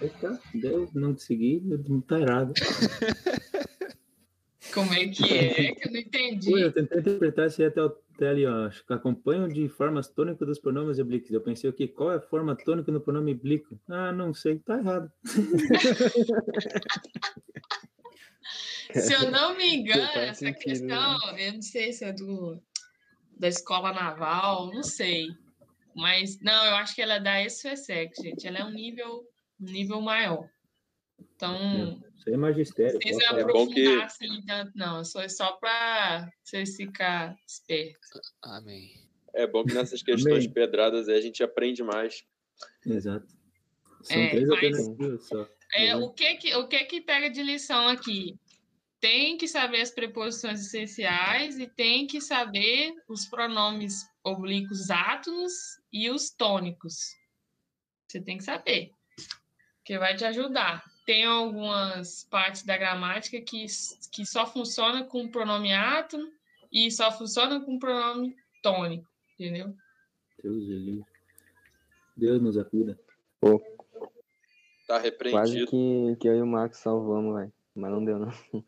Eita, 0.00 0.40
deu, 0.54 0.88
não 0.94 1.12
consegui, 1.12 1.60
tá 2.06 2.20
errado. 2.20 2.52
Como 4.74 4.92
é 4.94 5.06
que 5.08 5.34
é? 5.38 5.74
Que 5.74 5.88
eu 5.88 5.92
não 5.92 6.00
entendi. 6.00 6.50
Pô, 6.50 6.58
eu 6.58 6.72
tentei 6.72 7.00
interpretar 7.00 7.50
se 7.50 7.64
até, 7.64 7.82
o- 7.82 7.96
até 8.14 8.28
ali, 8.28 8.46
ó, 8.46 8.70
acompanham 8.88 9.48
de 9.48 9.68
formas 9.68 10.08
tônicas 10.08 10.46
dos 10.46 10.58
pronomes 10.58 10.98
oblíquos. 10.98 11.30
Eu 11.30 11.40
pensei 11.40 11.68
o 11.68 11.72
que 11.72 11.88
qual 11.88 12.12
é 12.12 12.16
a 12.16 12.20
forma 12.20 12.56
tônica 12.56 12.90
no 12.90 13.00
pronome 13.00 13.32
oblíquo? 13.32 13.78
Ah, 13.88 14.12
não 14.12 14.32
sei, 14.34 14.58
tá 14.58 14.78
errado. 14.78 15.10
Se 18.94 19.12
eu 19.14 19.30
não 19.30 19.56
me 19.56 19.76
engano, 19.76 20.02
essa 20.18 20.34
sentido, 20.34 20.58
questão, 20.60 21.18
né? 21.32 21.48
eu 21.48 21.52
não 21.54 21.62
sei 21.62 21.92
se 21.92 22.04
é 22.04 22.12
do 22.12 22.60
da 23.38 23.48
escola 23.48 23.92
naval, 23.92 24.70
não 24.72 24.82
sei. 24.82 25.28
Mas 25.94 26.38
não, 26.40 26.64
eu 26.66 26.74
acho 26.76 26.94
que 26.94 27.02
ela 27.02 27.14
é 27.14 27.20
da 27.20 27.40
SFSEC, 27.42 28.22
gente. 28.22 28.46
Ela 28.46 28.58
é 28.58 28.64
um 28.64 28.70
nível, 28.70 29.22
um 29.60 29.64
nível 29.64 30.00
maior. 30.00 30.48
Então, 31.36 32.02
Isso 32.16 32.28
aí 32.28 32.34
é 32.34 32.36
magistério. 32.36 32.92
não 32.94 32.98
precisa 33.00 33.18
posso 33.20 33.30
falar. 33.30 33.40
É 33.40 33.52
bom 33.52 33.66
que- 33.68 33.80
aprofundar 33.86 34.06
assim 34.06 34.42
tanto, 34.46 34.72
não. 34.76 35.04
Só, 35.04 35.28
só 35.28 35.52
para 35.52 36.30
vocês 36.42 36.76
ficar 36.76 37.36
espertos. 37.46 38.20
Amém. 38.42 38.92
É 39.34 39.46
bom 39.46 39.64
que 39.64 39.74
nessas 39.74 40.02
questões 40.02 40.44
Amém. 40.44 40.52
pedradas 40.52 41.08
aí 41.08 41.16
a 41.16 41.20
gente 41.20 41.42
aprende 41.42 41.82
mais. 41.82 42.24
Exato. 42.86 43.26
São 44.02 44.16
É, 44.18 44.28
três 44.30 44.48
mas- 44.48 44.78
alternativas 44.78 45.26
só. 45.28 45.48
É, 45.74 45.96
Uhum. 45.96 46.04
o, 46.04 46.10
que 46.12 46.34
que, 46.36 46.54
o 46.54 46.68
que 46.68 46.84
que 46.84 47.00
pega 47.00 47.30
de 47.30 47.42
lição 47.42 47.88
aqui? 47.88 48.38
Tem 49.00 49.36
que 49.36 49.48
saber 49.48 49.80
as 49.80 49.90
preposições 49.90 50.60
essenciais 50.66 51.58
e 51.58 51.66
tem 51.66 52.06
que 52.06 52.20
saber 52.20 52.92
os 53.08 53.26
pronomes 53.26 54.06
oblíquos 54.22 54.90
átonos 54.90 55.52
e 55.92 56.08
os 56.10 56.30
tônicos. 56.30 57.14
Você 58.06 58.20
tem 58.20 58.36
que 58.36 58.44
saber, 58.44 58.92
que 59.84 59.98
vai 59.98 60.14
te 60.14 60.24
ajudar. 60.26 60.84
Tem 61.04 61.24
algumas 61.24 62.24
partes 62.24 62.62
da 62.62 62.76
gramática 62.76 63.40
que, 63.40 63.66
que 64.12 64.24
só 64.24 64.46
funciona 64.46 65.04
com 65.04 65.28
pronome 65.28 65.72
átono 65.72 66.30
e 66.72 66.90
só 66.90 67.10
funciona 67.10 67.60
com 67.60 67.78
pronome 67.78 68.36
tônico, 68.62 69.08
entendeu? 69.34 69.74
Deus 70.42 70.64
livre. 70.64 71.04
Deus 72.16 72.40
nos 72.40 72.56
acuda. 72.56 72.98
Tá 74.86 75.00
Quase 75.00 75.04
repreendido. 75.04 75.66
que, 75.70 76.16
que 76.20 76.28
eu 76.28 76.36
e 76.36 76.42
o 76.42 76.46
Marcos 76.46 76.78
salvamos, 76.78 77.34
velho. 77.34 77.52
Mas 77.74 77.90
não 77.90 78.04
deu, 78.04 78.18
não. 78.18 78.32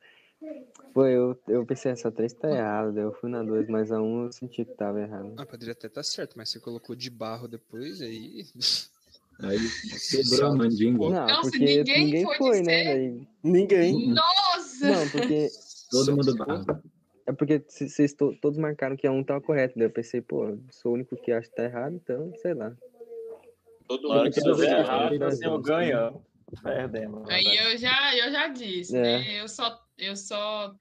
Pô, 0.94 1.06
eu, 1.06 1.38
eu 1.48 1.66
pensei, 1.66 1.92
essa 1.92 2.10
3 2.10 2.32
tá 2.34 2.50
errada, 2.50 2.92
daí 2.92 3.02
eu 3.02 3.12
fui 3.12 3.28
na 3.28 3.42
2, 3.42 3.68
mas 3.68 3.90
a 3.90 4.00
1 4.00 4.24
eu 4.24 4.32
senti 4.32 4.64
que 4.64 4.74
tava 4.74 5.00
errado. 5.00 5.34
Ah, 5.36 5.44
poderia 5.44 5.72
até 5.72 5.88
estar 5.88 6.02
certo, 6.02 6.34
mas 6.36 6.50
você 6.50 6.60
colocou 6.60 6.94
de 6.94 7.10
barro 7.10 7.48
depois, 7.48 8.00
aí. 8.00 8.44
Aí 9.40 9.58
quebrou 10.10 10.50
a 10.50 10.54
mandíbula. 10.54 11.26
Não, 11.26 11.44
se 11.44 11.50
porque 11.50 11.76
ninguém 11.78 12.04
ninguém, 12.04 12.24
for 12.24 12.36
foi, 12.36 12.62
né? 12.62 12.84
Daí... 12.84 13.28
Ninguém. 13.42 14.08
Nossa! 14.08 14.90
Não, 14.90 15.08
porque. 15.10 15.48
Todo 15.90 16.16
mundo 16.16 16.36
barra. 16.36 16.82
É 17.26 17.32
porque 17.32 17.62
vocês 17.66 18.12
to- 18.12 18.36
todos 18.40 18.58
marcaram 18.58 18.96
que 18.96 19.06
a 19.06 19.12
1 19.12 19.24
tava 19.24 19.40
correta. 19.40 19.74
Daí 19.76 19.86
eu 19.86 19.90
pensei, 19.90 20.20
pô, 20.20 20.58
sou 20.70 20.92
o 20.92 20.94
único 20.94 21.16
que 21.16 21.32
acha 21.32 21.48
que 21.48 21.54
tá 21.56 21.64
errado, 21.64 21.94
então, 21.94 22.32
sei 22.36 22.54
lá. 22.54 22.74
Todo 23.88 24.08
mundo 24.08 24.30
que 24.30 24.40
que 24.40 24.48
errado, 24.48 25.22
assim, 25.24 25.44
eu 25.44 25.50
faço, 25.52 25.62
ganho. 25.62 26.22
Perdemos. 26.62 27.28
Aí 27.28 27.44
eu 27.56 27.76
já, 27.78 28.16
eu 28.16 28.30
já 28.30 28.48
disse, 28.48 28.96
É. 28.96 29.00
né? 29.02 29.40
Eu 29.40 29.48
só, 29.48 29.78
eu 29.98 30.14
só 30.16 30.74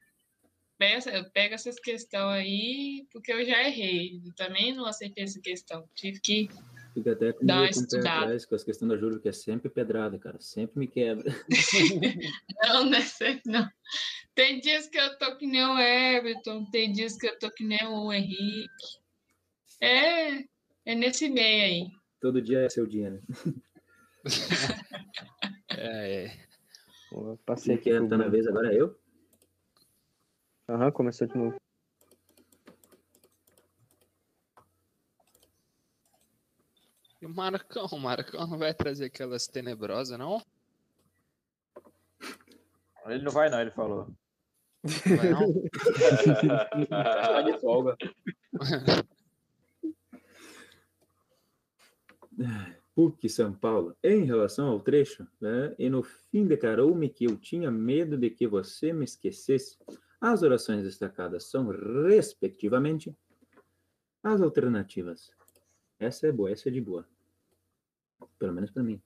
peço, 0.78 1.10
eu 1.10 1.24
pego 1.32 1.56
essas 1.56 1.80
questões 1.80 2.34
aí 2.46 3.06
porque 3.12 3.32
eu 3.32 3.44
já 3.46 3.62
errei. 3.68 4.22
Eu 4.26 4.34
também 4.36 4.74
não 4.76 4.86
aceitei 4.86 5.24
essa 5.24 5.40
questão. 5.40 5.84
Tive 5.96 6.20
que. 6.20 6.50
Fica 6.94 7.14
até 7.14 7.34
com 7.34 7.46
Dá 7.46 7.70
com 7.74 7.80
o 7.80 7.88
pé 7.88 7.98
atrás 7.98 8.46
com 8.46 8.56
as 8.56 8.64
questões 8.64 8.90
da 8.90 8.98
Júlio, 8.98 9.20
que 9.20 9.28
é 9.28 9.32
sempre 9.32 9.70
pedrada, 9.70 10.20
cara. 10.20 10.40
Sempre 10.40 10.80
me 10.80 10.88
quebra. 10.88 11.24
Não, 12.62 12.86
não 12.86 12.98
é 12.98 13.02
certo, 13.02 13.50
não. 13.50 13.68
Tem 14.36 14.60
dias 14.60 14.88
que 14.88 14.98
eu 14.98 15.18
tô 15.18 15.36
que 15.38 15.46
nem 15.46 15.66
o 15.66 15.78
Everton, 15.78 16.66
tem 16.72 16.92
dias 16.92 17.18
que 17.18 17.28
eu 17.28 17.38
tô 17.38 17.52
que 17.52 17.64
nem 17.64 17.86
o 17.86 18.12
Henrique. 18.12 19.00
É, 19.82 20.38
é 20.86 20.96
nesse 20.96 21.30
meio 21.30 21.64
aí. 21.64 21.88
Todo 22.22 22.42
dia 22.42 22.60
é 22.60 22.70
seu 22.70 22.86
dia, 22.86 23.10
né? 23.10 23.22
É, 25.76 26.26
é. 26.26 26.38
Eu 27.12 27.40
passei 27.46 27.78
Quem 27.78 27.94
aqui. 27.94 28.02
que 28.02 28.08
pro 28.08 28.10
tá 28.10 28.18
na 28.18 28.30
vez 28.30 28.48
agora 28.48 28.74
é 28.74 28.80
eu? 28.80 28.96
Aham, 30.70 30.92
começou 30.92 31.28
de 31.28 31.36
novo. 31.36 31.63
E 37.24 37.26
o 37.26 37.34
Marcão, 37.34 37.86
o 37.86 37.98
Marcão 37.98 38.46
não 38.46 38.58
vai 38.58 38.74
trazer 38.74 39.06
aquelas 39.06 39.48
tenebrosas, 39.48 40.20
não? 40.20 40.44
Ele 43.06 43.24
não 43.24 43.32
vai, 43.32 43.50
não, 43.50 43.62
ele 43.62 43.72
falou. 43.72 44.14
Não 44.84 45.16
vai, 45.16 45.30
não? 45.30 45.54
Tá 46.90 47.42
de 47.44 47.58
folga. 47.62 47.96
PUC 52.94 53.30
São 53.30 53.54
Paulo, 53.54 53.96
em 54.04 54.26
relação 54.26 54.68
ao 54.68 54.82
trecho, 54.82 55.26
né, 55.40 55.74
e 55.80 55.90
no 55.90 56.04
fim 56.04 56.46
declarou-me 56.46 57.08
que 57.08 57.24
eu 57.24 57.38
tinha 57.38 57.72
medo 57.72 58.18
de 58.18 58.30
que 58.32 58.46
você 58.46 58.92
me 58.92 59.06
esquecesse. 59.06 59.78
As 60.20 60.44
orações 60.44 60.84
destacadas 60.84 61.46
são, 61.46 61.70
respectivamente, 62.06 63.16
as 64.22 64.42
alternativas. 64.42 65.32
Essa 65.98 66.28
é 66.28 66.34
boa, 66.34 66.52
essa 66.52 66.68
é 66.68 66.72
de 66.72 66.82
boa. 66.82 67.08
Pelo 68.38 68.54
menos 68.54 68.72
para 68.72 68.84
mim. 68.84 69.02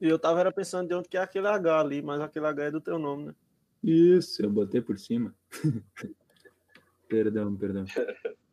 E 0.00 0.08
eu 0.08 0.18
tava 0.18 0.40
era 0.40 0.52
pensando 0.52 0.88
de 0.88 0.94
onde 0.94 1.08
que 1.08 1.16
é 1.16 1.20
aquele 1.20 1.48
H 1.48 1.80
ali, 1.80 2.02
mas 2.02 2.20
aquele 2.20 2.46
H 2.46 2.64
é 2.64 2.70
do 2.70 2.80
teu 2.80 2.98
nome, 2.98 3.26
né? 3.26 3.34
Isso, 3.82 4.42
eu 4.42 4.50
botei 4.50 4.80
por 4.80 4.98
cima. 4.98 5.34
perdão, 7.08 7.56
perdão. 7.56 7.84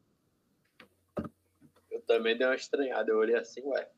Eu 1.92 2.02
também 2.02 2.38
dei 2.38 2.46
uma 2.46 2.56
estranhada. 2.56 3.12
Eu 3.12 3.18
olhei 3.18 3.36
assim, 3.36 3.62
ué. 3.62 3.90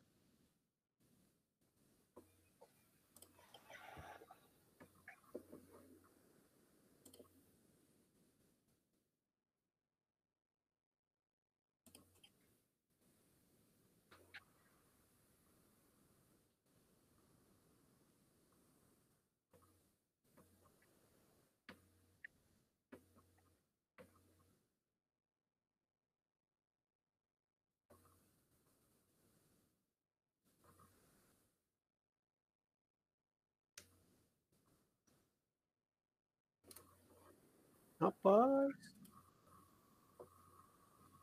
Rapaz, 38.05 38.71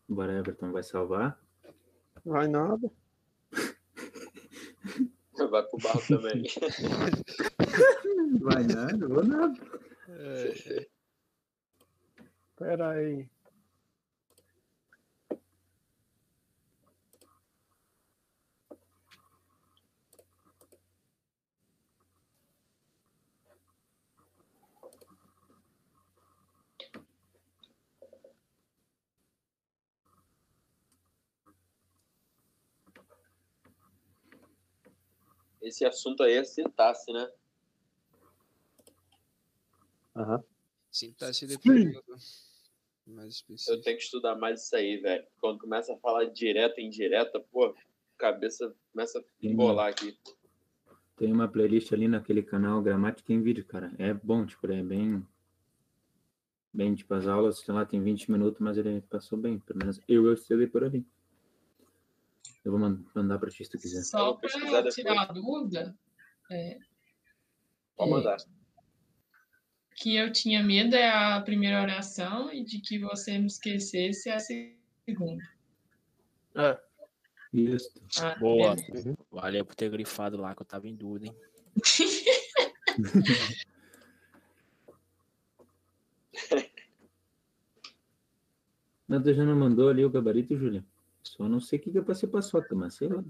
Bora, 0.09 0.33
Everton, 0.33 0.72
vai 0.72 0.83
salvar. 0.83 1.39
vai 2.24 2.49
nada. 2.49 2.91
Vai 5.49 5.62
pro 5.62 5.78
barro 5.78 6.03
também. 6.09 6.43
Vai 8.41 8.64
nada, 8.64 9.09
vou 9.09 9.24
nada. 9.24 9.55
É, 10.09 10.87
Pera 12.57 12.91
aí. 12.91 13.28
Esse 35.63 35.85
assunto 35.85 36.23
aí 36.23 36.35
é 36.35 36.45
sintaxe, 36.45 37.13
né? 37.13 37.31
Aham. 40.15 40.45
Sintaxe 40.91 41.47
de 41.47 41.59
período. 41.59 42.03
Mais 43.07 43.35
específico. 43.35 43.73
Eu 43.73 43.83
tenho 43.83 43.97
que 43.97 44.05
estudar 44.05 44.37
mais 44.37 44.65
isso 44.65 44.77
aí, 44.77 44.99
velho. 44.99 45.27
Quando 45.41 45.59
começa 45.59 45.95
a 45.95 45.99
falar 45.99 46.25
direta 46.27 46.81
e 46.81 46.85
indireta, 46.85 47.41
pô, 47.41 47.75
cabeça 48.19 48.75
começa 48.93 49.19
a 49.19 49.23
embolar 49.43 49.89
aqui. 49.89 50.17
Tem 51.17 51.33
uma 51.33 51.49
playlist 51.49 51.93
ali 51.93 52.09
naquele 52.09 52.43
canal 52.43 52.83
Gramática 52.83 53.33
em 53.33 53.43
Vídeo, 53.43 53.65
cara. 53.65 53.93
É 53.99 54.13
bom, 54.13 54.45
tipo, 54.47 54.67
ele 54.67 54.81
é 54.81 54.83
bem. 54.83 55.27
Bem, 56.73 56.95
tipo, 56.95 57.13
as 57.15 57.27
aulas, 57.27 57.59
sei 57.59 57.75
lá, 57.75 57.85
tem 57.85 58.03
20 58.03 58.31
minutos, 58.31 58.61
mas 58.61 58.79
ele 58.79 59.01
passou 59.03 59.39
bem. 59.39 59.59
Pelo 59.59 59.79
menos 59.79 60.01
eu 60.09 60.27
eu 60.27 60.35
estudei 60.35 60.67
por 60.67 60.85
ali. 60.85 61.05
Eu 62.65 62.73
vou 62.73 62.81
man- 62.81 63.05
mandar 63.15 63.39
pra 63.39 63.51
ti 63.51 63.65
se 63.65 63.71
tu 63.71 63.79
quiser. 63.79 64.03
Só 64.03 64.35
para 64.35 64.91
tirar 64.91 65.23
a 65.23 65.33
dúvida, 65.33 65.97
é, 66.51 66.79
Pode 67.97 68.11
mandar. 68.11 68.37
que 69.97 70.15
eu 70.17 70.33
tinha 70.33 70.63
medo 70.63 70.95
é 70.95 71.11
a 71.11 71.41
primeira 71.41 71.81
oração 71.83 72.53
e 72.53 72.65
de 72.65 72.81
que 72.81 72.99
você 72.99 73.39
me 73.39 73.47
esquecesse 73.47 74.29
é 74.29 74.35
a 74.35 74.39
segunda. 74.41 75.43
É, 76.55 76.79
Isso. 77.53 77.91
Ah, 78.21 78.35
Boa. 78.37 78.77
beleza. 78.77 79.17
Valeu 79.31 79.65
por 79.65 79.75
ter 79.75 79.91
grifado 79.91 80.37
lá, 80.37 80.55
que 80.55 80.63
eu 80.63 80.67
tava 80.67 80.87
em 80.89 80.95
dúvida, 80.95 81.27
hein? 81.27 81.37
Tu 89.23 89.35
já 89.35 89.45
não 89.45 89.57
mandou 89.57 89.89
ali 89.91 90.05
o 90.05 90.11
gabarito, 90.11 90.57
Júlia? 90.57 90.85
Só 91.37 91.49
não 91.49 91.61
sei 91.61 91.78
o 91.78 91.83
que 91.83 91.91
que 91.91 91.97
é 91.99 92.03
pra 92.03 92.14
ser 92.14 92.26
paçoca, 92.26 92.74
mas 92.74 92.95
sei 92.95 93.09
lá. 93.09 93.24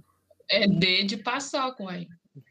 É 0.50 0.66
D 0.66 1.04
de 1.04 1.16
paçoca, 1.18 1.84
ué. 1.84 2.08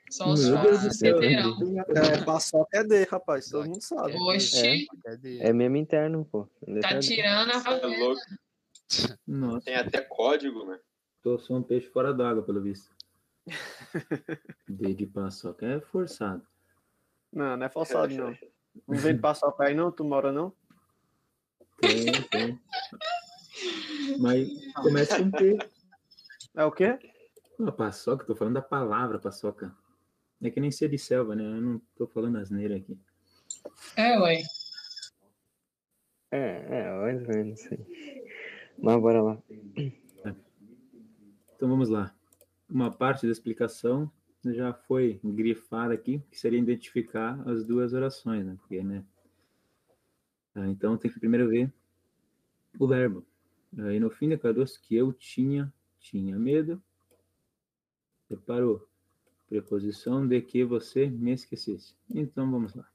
Só 0.10 0.30
os 0.30 0.46
entenderão. 0.46 1.58
é 1.90 2.24
paçoca 2.24 2.78
é 2.78 2.84
D, 2.86 3.04
rapaz, 3.04 3.50
todo 3.50 3.68
mundo 3.68 3.82
sabe. 3.82 4.14
Oxi, 4.16 4.88
Cadê? 5.04 5.40
É 5.40 5.52
meme 5.52 5.78
interno, 5.80 6.24
pô. 6.24 6.48
Tá 6.82 7.00
tirando 7.00 7.50
a 7.52 7.56
É 7.56 7.60
favela. 7.60 7.98
louco. 7.98 8.22
Nossa, 9.28 9.66
Tem 9.66 9.76
até 9.76 10.00
código, 10.02 10.66
né? 10.66 10.80
tô 11.22 11.38
só 11.38 11.54
um 11.56 11.64
peixe 11.64 11.88
fora 11.90 12.14
d'água, 12.14 12.44
pelo 12.44 12.62
visto. 12.62 12.90
D 14.70 14.94
de 14.94 15.06
paçoca 15.06 15.66
é 15.66 15.82
forçado. 15.82 16.46
Não, 17.32 17.58
não 17.58 17.66
é 17.66 17.70
forçado, 17.70 18.14
não. 18.16 18.38
Não 18.88 18.98
vem 18.98 19.16
de 19.16 19.20
paçoca 19.22 19.66
aí, 19.66 19.74
não? 19.76 19.92
Tu 19.92 20.04
mora, 20.06 20.32
não? 20.32 20.54
Tem, 21.82 22.06
tem. 22.30 22.60
Mas 24.20 24.50
começa 24.76 25.18
com 25.18 25.32
P. 25.32 25.58
É 26.56 26.66
o 26.66 26.72
quê? 26.72 27.00
Não, 27.58 27.72
paçoca, 27.72 28.26
tô 28.26 28.36
falando 28.36 28.56
da 28.56 28.62
palavra 28.62 29.20
paçoca. 29.20 29.76
É 30.42 30.50
que 30.50 30.60
nem 30.60 30.72
ser 30.72 30.90
de 30.90 30.98
selva, 30.98 31.36
né? 31.36 31.44
Eu 31.44 31.62
não 31.62 31.82
tô 31.96 32.08
falando 32.08 32.38
asneira 32.38 32.76
aqui. 32.76 32.98
É, 33.96 34.20
ué. 34.20 34.42
É, 36.32 36.66
é, 36.70 36.92
mais 36.92 37.22
ou 37.22 37.28
menos 37.28 37.60
isso 37.60 37.74
aí. 37.74 38.24
Mas 38.80 39.02
bora 39.02 39.22
lá. 39.22 39.38
Então 41.56 41.70
vamos 41.70 41.90
lá. 41.90 42.14
Uma 42.68 42.90
parte 42.90 43.26
da 43.28 43.32
explicação 43.32 44.12
já 44.44 44.74
foi 44.74 45.20
grifada 45.24 45.94
aqui, 45.94 46.24
que 46.32 46.40
seria 46.40 46.58
identificar 46.58 47.40
as 47.48 47.64
duas 47.64 47.94
orações, 47.94 48.44
né? 48.46 48.58
Porque, 48.60 48.82
né? 48.82 49.04
Ah, 50.56 50.68
então 50.68 50.98
tem 50.98 51.12
que 51.12 51.20
primeiro 51.20 51.48
ver 51.50 51.72
o 52.80 52.88
verbo. 52.88 53.24
Aí 53.78 54.00
no 54.00 54.10
fim 54.10 54.30
declarou-se 54.30 54.80
que 54.80 54.96
eu 54.96 55.14
tinha, 55.14 55.74
tinha 56.00 56.38
medo. 56.38 56.82
Separou. 58.28 58.88
Preposição 59.48 60.28
de 60.28 60.42
que 60.42 60.64
você 60.64 61.08
me 61.08 61.34
esquecesse. 61.34 61.96
Então 62.10 62.50
vamos 62.50 62.74
lá. 62.74 62.90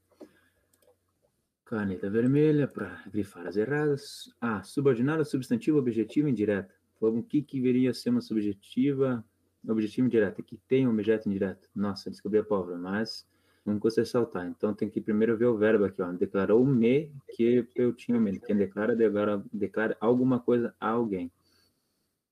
Caneta 1.65 2.09
vermelha 2.09 2.67
para 2.67 3.03
grifar 3.11 3.45
as 3.45 3.57
erradas. 3.57 4.33
Ah, 4.39 4.63
subordinada, 4.63 5.25
substantivo, 5.25 5.77
objetivo, 5.77 6.27
indireta. 6.27 6.73
Vamos, 6.99 7.19
o 7.19 7.23
que, 7.23 7.41
que 7.41 7.59
viria 7.59 7.91
a 7.91 7.93
ser 7.93 8.09
uma 8.09 8.21
subjetiva, 8.21 9.23
objetivo 9.67 10.07
indireta? 10.07 10.41
Que 10.41 10.57
tem 10.57 10.87
um 10.87 10.91
objeto 10.91 11.27
indireto. 11.27 11.69
Nossa, 11.75 12.09
descobri 12.09 12.39
a 12.39 12.43
palavra, 12.43 12.77
mas 12.77 13.27
não 13.67 13.79
custa 13.79 14.01
ressaltar. 14.01 14.47
Então 14.47 14.73
tem 14.73 14.89
que 14.89 15.01
primeiro 15.01 15.37
ver 15.37 15.45
o 15.45 15.57
verbo 15.57 15.85
aqui, 15.85 16.01
ó. 16.01 16.11
Declarou-me 16.11 17.11
que 17.35 17.67
eu 17.75 17.93
tinha 17.93 18.19
medo. 18.19 18.39
Quem 18.39 18.55
declara, 18.55 18.95
declara, 18.95 19.43
declara 19.51 19.97
alguma 19.99 20.39
coisa 20.39 20.73
a 20.79 20.89
alguém. 20.89 21.31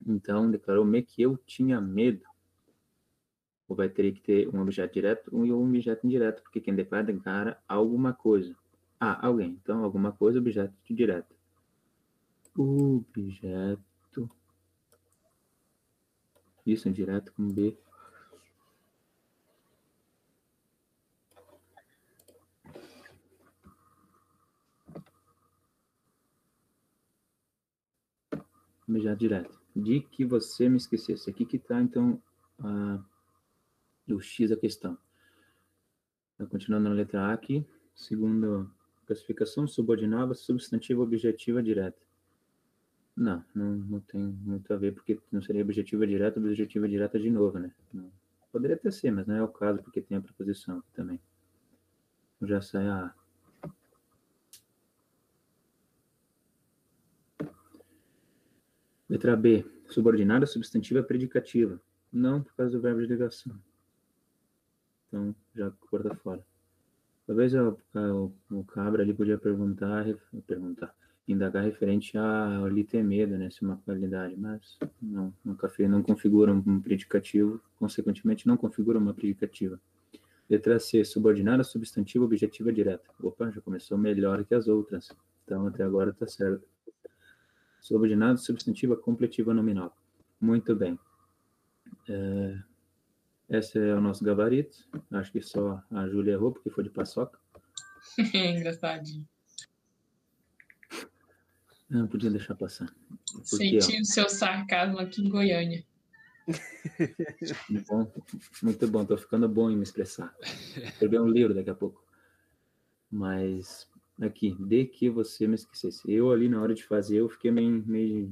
Então, 0.06 0.50
declarou-me 0.50 1.02
que 1.04 1.22
eu 1.22 1.38
tinha 1.46 1.82
medo. 1.82 2.26
Ou 3.68 3.76
vai 3.76 3.90
ter 3.90 4.12
que 4.14 4.22
ter 4.22 4.48
um 4.48 4.62
objeto 4.62 4.94
direto 4.94 5.30
e 5.46 5.52
um 5.52 5.68
objeto 5.68 6.06
indireto, 6.06 6.44
porque 6.44 6.62
quem 6.62 6.76
declara, 6.76 7.04
declara 7.04 7.60
alguma 7.68 8.14
coisa. 8.14 8.56
Ah, 9.00 9.26
alguém. 9.26 9.60
Então, 9.62 9.84
alguma 9.84 10.12
coisa, 10.12 10.40
objeto 10.40 10.74
direto. 10.90 11.36
Objeto. 12.56 14.30
Isso, 16.66 16.88
indireto 16.88 17.34
com 17.34 17.48
B. 17.48 17.78
Objeto 28.88 29.20
direto. 29.20 29.60
De 29.76 30.02
que 30.02 30.26
você 30.26 30.70
me 30.70 30.78
esquecesse. 30.78 31.30
Aqui 31.30 31.46
que 31.46 31.58
está, 31.58 31.82
então, 31.82 32.22
a, 32.60 33.04
o 34.08 34.20
X 34.20 34.50
da 34.50 34.56
questão. 34.56 34.98
Então, 36.36 36.48
continuando 36.48 36.90
na 36.90 36.96
letra 36.96 37.22
A 37.22 37.34
aqui, 37.34 37.66
segundo 37.94 38.70
classificação, 39.06 39.68
subordinava 39.68 40.34
substantivo 40.34 41.02
objetiva 41.02 41.62
direta. 41.62 42.02
Não, 43.16 43.44
não, 43.54 43.76
não 43.78 44.00
tem 44.02 44.22
muito 44.22 44.74
a 44.74 44.78
ver, 44.78 44.94
porque 44.94 45.20
não 45.32 45.42
seria 45.42 45.62
objetiva 45.62 46.06
direta, 46.06 46.40
objetiva 46.40 46.88
direta 46.88 47.18
de 47.18 47.30
novo, 47.30 47.58
né? 47.58 47.74
Não. 47.94 48.12
Poderia 48.52 48.76
até 48.76 48.92
ser, 48.92 49.12
mas 49.12 49.26
não 49.26 49.36
é 49.36 49.44
o 49.44 49.48
caso, 49.48 49.82
porque 49.82 50.02
tem 50.02 50.18
a 50.18 50.22
preposição 50.22 50.80
aqui 50.80 50.92
também. 50.94 51.20
Já 52.42 52.62
sai 52.62 52.88
a 52.88 53.06
A. 53.06 53.25
Letra 59.10 59.36
B. 59.36 59.66
Subordinada 59.90 60.46
substantiva 60.46 61.04
predicativa. 61.04 61.80
Não 62.12 62.42
por 62.42 62.56
causa 62.56 62.72
do 62.72 62.82
verbo 62.82 63.02
de 63.02 63.08
ligação. 63.08 63.56
Então, 65.08 65.36
já 65.56 65.72
corta 65.90 66.16
fora. 66.16 66.44
Talvez 67.28 67.54
o, 67.54 67.78
o, 67.96 68.32
o 68.52 68.64
Cabra 68.64 69.02
ali 69.02 69.14
podia 69.14 69.38
perguntar, 69.38 70.06
perguntar, 70.46 70.96
indagar 71.28 71.64
referente 71.64 72.18
a 72.18 72.64
ali 72.64 72.84
ter 72.84 73.04
medo, 73.04 73.38
né? 73.38 73.50
Se 73.50 73.64
é 73.64 73.68
uma 73.68 73.78
qualidade, 73.78 74.36
mas 74.38 74.78
não, 75.02 75.34
nunca 75.44 75.68
fez, 75.68 75.90
não 75.90 76.04
configura 76.04 76.52
um 76.54 76.80
predicativo, 76.80 77.62
consequentemente 77.78 78.48
não 78.48 78.58
configura 78.58 79.00
uma 79.00 79.14
predicativa. 79.14 79.80
Letra 80.48 80.80
C, 80.80 81.04
subordinada 81.04 81.64
substantiva 81.64 82.24
objetiva 82.24 82.72
direta. 82.72 83.10
Opa, 83.22 83.50
já 83.50 83.60
começou 83.62 83.98
melhor 83.98 84.46
que 84.46 84.54
as 84.54 84.68
outras. 84.68 85.12
Então, 85.44 85.66
até 85.66 85.84
agora 85.84 86.12
está 86.12 86.28
certo. 86.28 86.68
Subordinado 87.86 88.40
substantiva 88.40 88.98
completiva 88.98 89.54
nominal. 89.54 89.96
Muito 90.42 90.76
bem. 90.76 90.98
É, 92.10 92.58
esse 93.48 93.78
é 93.78 93.94
o 93.94 94.02
nosso 94.02 94.26
gabarito. 94.26 94.76
Acho 95.12 95.32
que 95.32 95.40
só 95.40 95.84
a 95.92 96.08
Júlia 96.08 96.32
errou, 96.32 96.52
porque 96.52 96.72
foi 96.72 96.84
de 96.84 96.90
paçoca. 96.90 97.40
Engraçadinho. 98.34 99.28
Não 101.88 102.08
podia 102.08 102.32
deixar 102.32 102.56
passar. 102.56 102.92
Porque, 103.32 103.80
Senti 103.80 104.02
o 104.02 104.06
seu 104.06 104.28
sarcasmo 104.30 104.98
aqui 104.98 105.22
em 105.22 105.30
Goiânia. 105.30 105.86
ó, 106.50 107.84
bom, 107.88 108.12
muito 108.64 108.88
bom, 108.88 109.06
tô 109.06 109.16
ficando 109.16 109.48
bom 109.48 109.70
em 109.70 109.78
me 109.78 109.84
expressar. 109.84 110.36
Escrever 110.42 111.22
um 111.22 111.30
livro 111.30 111.54
daqui 111.54 111.70
a 111.70 111.76
pouco. 111.76 112.04
Mas, 113.12 113.88
aqui, 114.22 114.56
de 114.60 114.86
que 114.86 115.10
você 115.10 115.48
me 115.48 115.56
esquecesse. 115.56 116.12
Eu 116.12 116.32
ali, 116.32 116.50
na 116.50 116.62
hora 116.62 116.74
de 116.74 116.84
fazer, 116.84 117.18
eu 117.18 117.30
fiquei 117.30 117.52
meio, 117.52 117.84
meio 117.86 118.32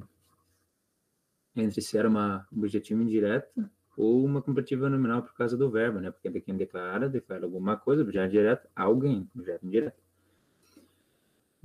entre 1.55 1.81
se 1.81 1.97
era 1.97 2.09
uma 2.09 2.47
objetiva 2.51 3.01
indireta 3.01 3.71
ou 3.95 4.25
uma 4.25 4.41
completiva 4.41 4.89
nominal 4.89 5.21
por 5.21 5.33
causa 5.35 5.55
do 5.55 5.69
verbo, 5.69 5.99
né? 5.99 6.11
Porque 6.11 6.41
quem 6.41 6.57
declara, 6.57 7.07
declara 7.07 7.45
alguma 7.45 7.77
coisa, 7.77 8.01
objeto 8.01 8.31
direto, 8.31 8.67
alguém, 8.75 9.29
objeto 9.35 9.65
indireto. 9.65 10.02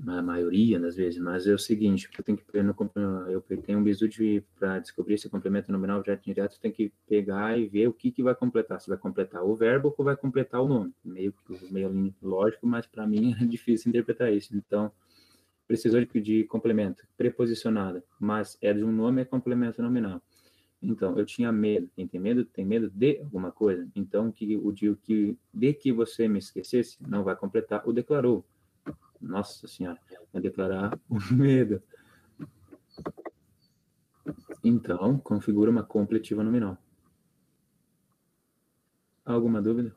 A 0.06 0.22
maioria 0.22 0.78
das 0.78 0.94
vezes, 0.94 1.20
mas 1.20 1.46
é 1.48 1.52
o 1.52 1.58
seguinte, 1.58 2.08
eu 2.16 2.24
tenho 2.24 2.38
que 2.38 2.44
eu 2.54 3.62
tenho 3.62 3.80
um 3.80 3.82
bizu 3.82 4.08
para 4.56 4.78
descobrir 4.78 5.18
se 5.18 5.28
complemento 5.28 5.72
nominal 5.72 5.98
objeto 5.98 6.22
direto, 6.24 6.60
tem 6.60 6.70
que 6.70 6.92
pegar 7.08 7.58
e 7.58 7.66
ver 7.66 7.88
o 7.88 7.92
que, 7.92 8.12
que 8.12 8.22
vai 8.22 8.34
completar, 8.34 8.80
se 8.80 8.88
vai 8.88 8.96
completar 8.96 9.42
o 9.42 9.56
verbo 9.56 9.92
ou 9.98 10.04
vai 10.04 10.16
completar 10.16 10.62
o 10.62 10.68
nome. 10.68 10.94
Meio 11.04 11.34
meio 11.70 12.14
lógico, 12.22 12.64
mas 12.64 12.86
para 12.86 13.06
mim 13.08 13.34
é 13.40 13.44
difícil 13.44 13.88
interpretar 13.88 14.32
isso. 14.32 14.56
Então, 14.56 14.92
precisou 15.66 16.00
de, 16.00 16.20
de 16.20 16.44
complemento 16.44 17.04
preposicionado, 17.16 18.00
mas 18.20 18.56
é 18.62 18.72
de 18.72 18.84
um 18.84 18.92
nome 18.92 19.22
é 19.22 19.24
complemento 19.24 19.82
nominal. 19.82 20.22
Então, 20.80 21.18
eu 21.18 21.26
tinha 21.26 21.50
medo. 21.50 21.90
Quem 21.96 22.06
tem 22.06 22.20
medo, 22.20 22.44
tem 22.44 22.64
medo 22.64 22.88
de 22.88 23.18
alguma 23.18 23.50
coisa. 23.50 23.86
Então, 23.96 24.30
que 24.30 24.56
o 24.56 24.70
de, 24.70 24.90
o 24.90 24.96
que, 24.96 25.36
de 25.52 25.74
que 25.74 25.92
você 25.92 26.28
me 26.28 26.38
esquecesse 26.38 26.96
não 27.06 27.24
vai 27.24 27.34
completar 27.34 27.82
o 27.84 27.92
declarou. 27.92 28.44
Nossa 29.20 29.66
Senhora, 29.66 29.98
vai 30.32 30.40
declarar 30.42 30.98
o 31.08 31.16
medo. 31.32 31.82
Então, 34.62 35.18
configura 35.18 35.70
uma 35.70 35.82
completiva 35.82 36.42
nominal. 36.42 36.76
Alguma 39.24 39.60
dúvida? 39.60 39.94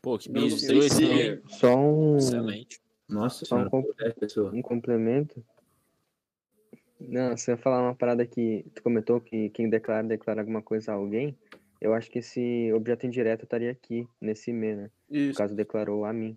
Pô, 0.00 0.16
que 0.18 0.30
se- 0.50 1.04
né? 1.34 1.42
Só 1.48 1.76
um, 1.76 2.16
Excelente. 2.16 2.80
Nossa 3.08 3.44
Só 3.44 3.56
um 3.56 3.58
Senhora, 3.58 3.70
com- 3.70 3.94
10 3.98 4.14
pessoas. 4.14 4.54
um 4.54 4.62
complemento. 4.62 5.44
Não, 7.00 7.36
você 7.36 7.52
ia 7.52 7.56
falar 7.56 7.82
uma 7.82 7.94
parada 7.94 8.26
que 8.26 8.64
tu 8.74 8.82
comentou 8.82 9.20
que 9.20 9.50
quem 9.50 9.68
declara, 9.70 10.06
declara 10.06 10.40
alguma 10.40 10.62
coisa 10.62 10.92
a 10.92 10.94
alguém. 10.96 11.36
Eu 11.80 11.94
acho 11.94 12.10
que 12.10 12.18
esse 12.18 12.72
objeto 12.72 13.06
indireto 13.06 13.44
estaria 13.44 13.70
aqui, 13.70 14.08
nesse 14.20 14.52
me, 14.52 14.74
né? 14.74 14.90
No 15.08 15.16
Isso. 15.16 15.38
caso, 15.38 15.54
declarou 15.54 16.04
a 16.04 16.12
mim. 16.12 16.36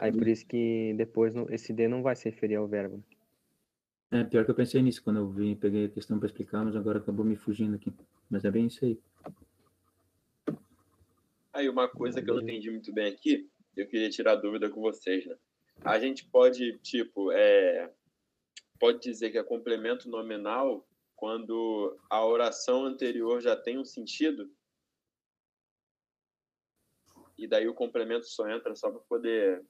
Aí 0.00 0.12
por 0.12 0.26
isso 0.26 0.46
que 0.46 0.92
depois 0.96 1.34
no- 1.34 1.52
esse 1.52 1.72
D 1.72 1.86
não 1.88 2.02
vai 2.02 2.16
se 2.16 2.28
referir 2.28 2.56
ao 2.56 2.66
verbo. 2.66 3.02
É, 4.10 4.22
pior 4.24 4.44
que 4.44 4.50
eu 4.50 4.54
pensei 4.54 4.82
nisso 4.82 5.02
quando 5.02 5.18
eu 5.18 5.28
vim, 5.28 5.54
peguei 5.56 5.86
a 5.86 5.88
questão 5.88 6.18
para 6.18 6.26
explicar, 6.26 6.64
mas 6.64 6.76
agora 6.76 6.98
acabou 6.98 7.24
me 7.24 7.36
fugindo 7.36 7.76
aqui. 7.76 7.92
Mas 8.30 8.44
é 8.44 8.50
bem 8.50 8.66
isso 8.66 8.84
aí. 8.84 8.98
Aí 11.52 11.68
uma 11.68 11.88
coisa 11.88 12.20
que 12.20 12.28
eu 12.30 12.34
não 12.34 12.42
entendi 12.42 12.70
muito 12.70 12.92
bem 12.92 13.12
aqui, 13.12 13.48
eu 13.76 13.86
queria 13.86 14.10
tirar 14.10 14.36
dúvida 14.36 14.68
com 14.68 14.80
vocês, 14.80 15.24
né? 15.26 15.36
A 15.82 15.98
gente 15.98 16.24
pode, 16.26 16.78
tipo, 16.78 17.30
é, 17.32 17.92
pode 18.78 19.00
dizer 19.00 19.30
que 19.30 19.38
é 19.38 19.42
complemento 19.42 20.08
nominal 20.08 20.86
quando 21.16 21.96
a 22.10 22.24
oração 22.24 22.84
anterior 22.84 23.40
já 23.40 23.56
tem 23.56 23.78
um 23.78 23.84
sentido? 23.84 24.50
E 27.36 27.46
daí 27.46 27.66
o 27.68 27.74
complemento 27.74 28.26
só 28.26 28.48
entra 28.48 28.74
só 28.76 28.90
para 28.90 29.00
poder, 29.00 29.64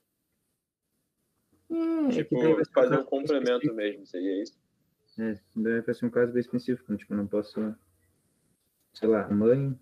É, 1.71 2.09
que 2.09 2.25
tipo, 2.25 2.37
um 2.37 2.65
fazer 2.73 2.95
um 2.95 2.99
bem 2.99 3.07
complemento 3.07 3.75
mesmo, 3.75 4.07
seria 4.07 4.43
isso? 4.43 4.59
É, 5.19 5.39
daí 5.55 5.81
vai 5.81 5.95
ser 5.95 6.07
um 6.07 6.11
caso 6.11 6.33
bem 6.33 6.41
específico. 6.41 6.97
Tipo, 6.97 7.15
eu 7.15 7.19
não 7.19 7.27
posso, 7.27 7.75
sei 8.93 9.09
lá, 9.09 9.29
mãe. 9.29 9.79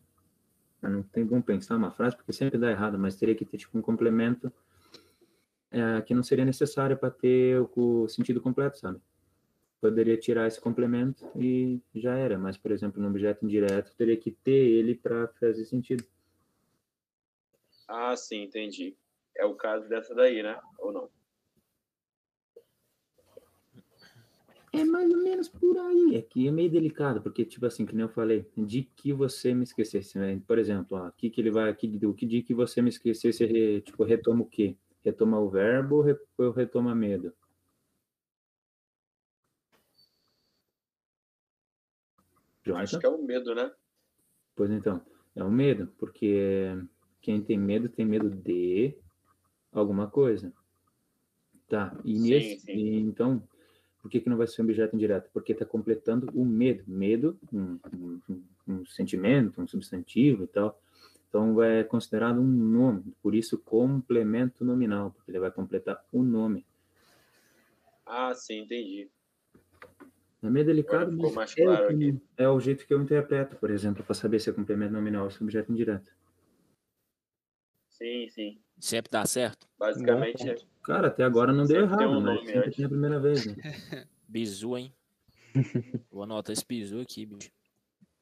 Não 0.83 1.03
tem 1.03 1.27
como 1.27 1.43
pensar 1.43 1.77
uma 1.77 1.93
frase, 1.93 2.17
porque 2.17 2.33
sempre 2.33 2.59
dá 2.59 2.71
errado, 2.71 2.99
mas 2.99 3.17
teria 3.17 3.37
que 3.37 3.45
ter 3.45 3.57
tipo 3.57 3.79
um 3.79 3.83
complemento 3.83 4.53
é, 5.71 6.03
que 6.03 6.13
não 6.13 6.25
seria 6.25 6.45
necessário 6.45 6.99
para 6.99 7.11
ter 7.11 7.61
o, 7.61 8.03
o 8.03 8.09
sentido 8.09 8.41
completo, 8.41 8.79
sabe? 8.79 9.01
Poderia 9.81 10.17
tirar 10.17 10.47
esse 10.47 10.61
complemento 10.61 11.31
e 11.37 11.81
já 11.95 12.17
era, 12.17 12.37
mas, 12.37 12.59
por 12.59 12.73
exemplo, 12.73 13.01
no 13.01 13.09
objeto 13.09 13.45
indireto, 13.45 13.95
teria 13.97 14.17
que 14.17 14.33
ter 14.33 14.51
ele 14.51 14.95
para 14.95 15.29
fazer 15.29 15.65
sentido. 15.65 16.05
Ah, 17.89 18.17
sim, 18.17 18.43
entendi. 18.43 18.97
É 19.37 19.45
o 19.45 19.55
caso 19.55 19.89
dessa 19.89 20.15
daí, 20.15 20.43
né? 20.43 20.61
Ou 20.79 20.93
não? 20.93 21.09
É 24.73 24.85
mais 24.85 25.11
ou 25.11 25.23
menos 25.23 25.49
por 25.49 25.77
aí. 25.79 26.17
Aqui 26.17 26.49
é 26.49 26.51
meio 26.51 26.71
delicado, 26.71 27.21
porque, 27.23 27.45
tipo 27.45 27.67
assim, 27.67 27.85
que 27.85 27.95
nem 27.95 28.03
eu 28.05 28.09
falei, 28.09 28.47
de 28.57 28.83
que 28.83 29.13
você 29.13 29.53
me 29.55 29.65
esquecesse, 29.65 30.19
né? 30.19 30.41
Por 30.47 30.59
exemplo, 30.59 30.97
ó, 30.99 31.07
aqui 31.07 31.29
que 31.31 31.41
ele 31.41 31.51
vai, 31.51 31.71
aqui, 31.71 31.99
o 32.07 32.15
que 32.15 32.25
de 32.27 32.43
que 32.43 32.55
você 32.55 32.81
me 32.81 32.89
esquecesse, 32.89 33.45
re- 33.45 33.81
tipo, 33.83 34.03
retoma 34.05 34.43
o 34.43 34.47
quê? 34.47 34.77
Retoma 35.05 35.39
o 35.39 35.51
verbo 35.51 35.97
ou 35.97 36.03
re- 36.03 36.19
ou 36.39 36.51
retoma 36.53 36.95
medo? 36.95 37.35
Acho 42.75 42.93
Jorge? 42.95 42.99
que 42.99 43.07
é 43.07 43.09
o 43.09 43.23
medo, 43.23 43.55
né? 43.55 43.71
Pois 44.55 44.71
então, 44.71 45.05
é 45.35 45.43
o 45.45 45.51
medo, 45.51 45.89
porque 45.99 46.69
quem 47.21 47.43
tem 47.43 47.59
medo 47.59 47.89
tem 47.89 48.07
medo 48.07 48.31
de 48.31 48.97
alguma 49.73 50.09
coisa. 50.11 50.53
Tá, 51.69 51.97
e 52.05 52.19
Sim, 52.19 52.31
nesse, 52.31 52.61
sim. 52.61 52.99
então, 53.01 53.43
por 54.03 54.11
que, 54.11 54.21
que 54.21 54.29
não 54.29 54.37
vai 54.37 54.47
ser 54.49 54.61
um 54.61 54.65
objeto 54.65 54.97
indireto? 54.97 55.31
Porque 55.33 55.53
está 55.53 55.65
completando 55.65 56.29
o 56.35 56.45
medo. 56.45 56.83
Medo, 56.87 57.39
um, 57.53 57.79
um, 57.95 58.21
um- 58.69 58.87
sentimento, 58.87 59.61
um 59.63 59.67
substantivo 59.67 60.43
e 60.45 60.47
tal. 60.49 60.81
Então, 61.29 61.63
é 61.63 61.83
considerado 61.85 62.41
um 62.41 62.47
nome, 62.47 63.15
por 63.23 63.35
isso 63.35 63.57
complemento 63.59 64.65
nominal, 64.65 65.13
porque 65.13 65.31
ele 65.31 65.39
vai 65.41 65.51
completar 65.51 66.05
o 66.13 66.23
nome. 66.23 66.67
Ah, 68.05 68.35
sim, 68.35 68.59
entendi. 68.65 69.09
É 70.43 70.51
meio 70.51 70.67
delicado, 70.67 71.13
mas 71.13 71.35
mais 71.35 71.57
é, 71.57 71.63
o 71.63 71.67
claro 71.67 71.89
aqui. 71.89 72.21
é 72.37 72.49
o 72.49 72.61
jeito 72.61 72.85
que 72.87 72.93
eu 72.93 73.01
interpreto, 73.01 73.57
por 73.57 73.71
exemplo, 73.71 74.03
para 74.03 74.15
saber 74.15 74.41
se 74.41 74.51
é 74.51 74.53
complemento 74.53 74.93
nominal 74.93 75.25
ou 75.25 75.31
se 75.31 75.41
é 75.41 75.45
objeto 75.45 75.71
indireto. 75.71 76.13
Sim, 77.89 78.29
sim. 78.29 78.61
Sempre 78.81 79.13
dá 79.13 79.25
certo. 79.25 79.69
Basicamente, 79.79 80.49
é- 80.49 80.57
Cara, 80.83 81.09
até 81.09 81.23
agora 81.23 81.53
não 81.53 81.65
deu 81.65 81.83
errado, 81.83 82.11
um 82.11 82.21
nome 82.21 82.45
sempre 82.47 82.71
tem 82.75 82.85
a 82.85 82.89
primeira 82.89 83.21
vez, 83.21 83.47
né? 83.47 83.55
Bizu, 84.29 84.77
hein? 84.77 84.93
Vou 86.11 86.23
anotar 86.23 86.53
esse 86.53 86.65
bizu 86.67 87.01
aqui, 87.01 87.27
bicho. 87.27 87.51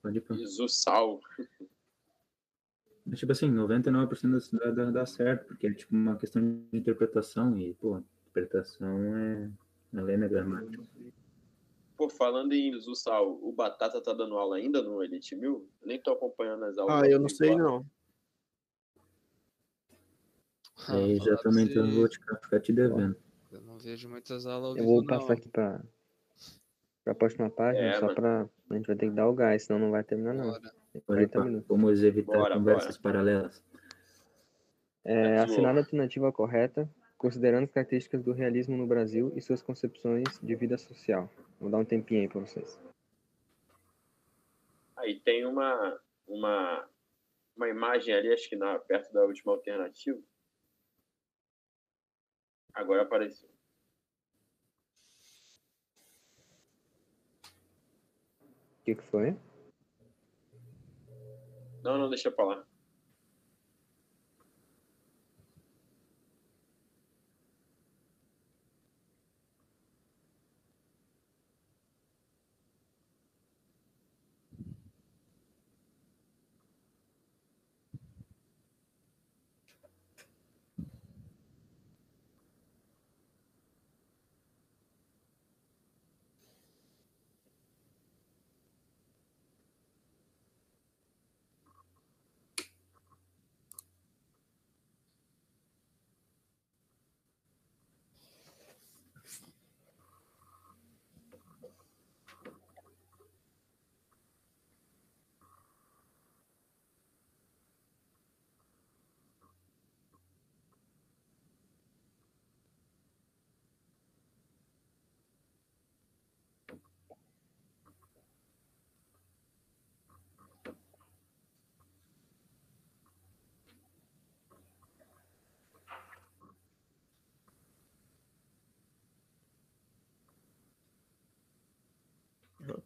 Pode 0.02 0.18
ir 0.18 0.20
pra... 0.20 0.36
Isusal. 0.36 1.20
Mas, 3.06 3.18
tipo 3.18 3.32
assim, 3.32 3.50
99% 3.50 4.30
das- 4.32 4.50
dá, 4.50 4.70
dá, 4.70 4.90
dá 4.90 5.06
certo, 5.06 5.46
porque 5.46 5.66
é 5.68 5.72
tipo 5.72 5.94
uma 5.94 6.16
questão 6.16 6.42
de 6.42 6.76
interpretação 6.78 7.58
e, 7.58 7.74
pô, 7.74 8.02
interpretação 8.28 9.16
é 9.16 9.50
a 9.96 10.02
lei 10.02 10.16
da 10.18 10.28
gramática. 10.28 10.82
Pô, 11.96 12.08
falando 12.08 12.52
em 12.52 12.74
Isusal, 12.76 13.38
o 13.42 13.52
Batata 13.52 14.00
tá 14.00 14.12
dando 14.12 14.36
aula 14.36 14.56
ainda 14.56 14.82
no 14.82 15.02
Elite 15.02 15.34
1000? 15.36 15.68
Eu 15.82 15.86
nem 15.86 16.00
tô 16.00 16.12
acompanhando 16.12 16.64
as 16.64 16.78
aulas. 16.78 17.02
Ah, 17.02 17.08
eu 17.08 17.18
não 17.20 17.28
sei 17.28 17.50
lá. 17.50 17.56
não. 17.58 17.86
Ah, 20.94 21.42
também 21.42 21.64
então 21.64 21.86
você, 21.86 21.94
vou 21.96 22.08
te, 22.08 22.18
ficar 22.18 22.60
te 22.60 22.72
devendo. 22.72 23.16
Eu 23.50 23.60
não 23.62 23.78
vejo 23.78 24.08
muitas 24.08 24.46
aulas 24.46 24.76
Eu 24.76 24.84
vou 24.84 25.04
passar 25.04 25.28
não. 25.28 25.34
aqui 25.34 25.48
pra, 25.48 25.80
pra 27.04 27.14
próxima 27.14 27.50
página, 27.50 27.86
É, 27.88 27.92
só 27.94 28.02
mano. 28.06 28.14
pra. 28.14 28.48
A 28.70 28.74
gente 28.74 28.86
vai 28.86 28.96
ter 28.96 29.08
que 29.08 29.14
dar 29.14 29.28
o 29.28 29.34
gás, 29.34 29.64
senão 29.64 29.80
não 29.80 29.90
vai 29.90 30.04
terminar, 30.04 30.34
não. 30.34 30.46
Bora. 30.50 30.72
Tem 30.92 31.00
Pode 31.02 31.22
ir 31.22 31.28
40 31.28 31.32
pra- 31.32 31.44
minutos. 31.44 31.68
Vamos 31.68 32.02
evitar 32.02 32.32
Bora, 32.38 32.54
conversas 32.54 32.96
paralelas. 32.98 33.62
É, 35.04 35.38
assinada 35.38 35.78
a 35.78 35.82
alternativa 35.82 36.30
correta, 36.32 36.88
considerando 37.16 37.64
as 37.64 37.70
características 37.72 38.22
do 38.22 38.32
realismo 38.32 38.76
no 38.76 38.86
Brasil 38.86 39.32
e 39.34 39.40
suas 39.40 39.62
concepções 39.62 40.38
de 40.42 40.54
vida 40.54 40.76
social. 40.78 41.28
Vou 41.58 41.70
dar 41.70 41.78
um 41.78 41.84
tempinho 41.84 42.20
aí 42.22 42.28
pra 42.28 42.40
vocês. 42.40 42.78
Aí 44.96 45.18
tem 45.20 45.46
uma, 45.46 45.98
uma, 46.28 46.88
uma 47.56 47.68
imagem 47.68 48.14
ali, 48.14 48.32
acho 48.32 48.48
que 48.48 48.56
na, 48.56 48.78
perto 48.78 49.12
da 49.12 49.24
última 49.24 49.52
alternativa. 49.52 50.18
Agora 52.80 53.02
apareceu. 53.02 53.46
O 58.80 58.84
que, 58.84 58.94
que 58.94 59.02
foi? 59.02 59.36
Não, 61.82 61.98
não, 61.98 62.08
deixa 62.08 62.30
pra 62.30 62.46
lá. 62.46 62.69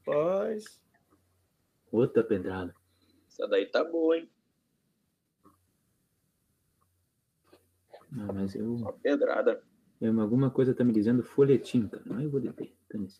Rapaz. 0.07 0.81
Outra 1.91 2.23
pedrada. 2.23 2.75
Essa 3.27 3.47
daí 3.49 3.67
tá 3.67 3.83
boa, 3.83 4.19
hein? 4.19 4.29
Ah, 8.13 8.33
mas 8.33 8.55
eu, 8.55 8.79
Só 8.79 8.93
pedrada. 8.93 9.63
eu. 10.01 10.21
Alguma 10.21 10.51
coisa 10.51 10.75
tá 10.75 10.85
me 10.85 10.93
dizendo 10.93 11.23
folhetim, 11.23 11.89
cara. 11.89 12.03
Mas 12.07 12.25
eu 12.25 12.31
vou 12.31 12.41
beber. 12.41 12.77
Dane-se. 12.91 13.19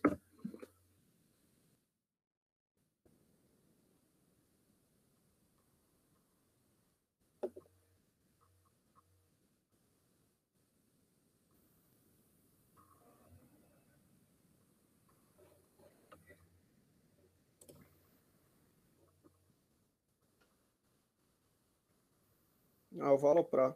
Ah, 22.97 23.03
eu 23.15 23.19
vou 23.19 23.29
aloprar. 23.29 23.75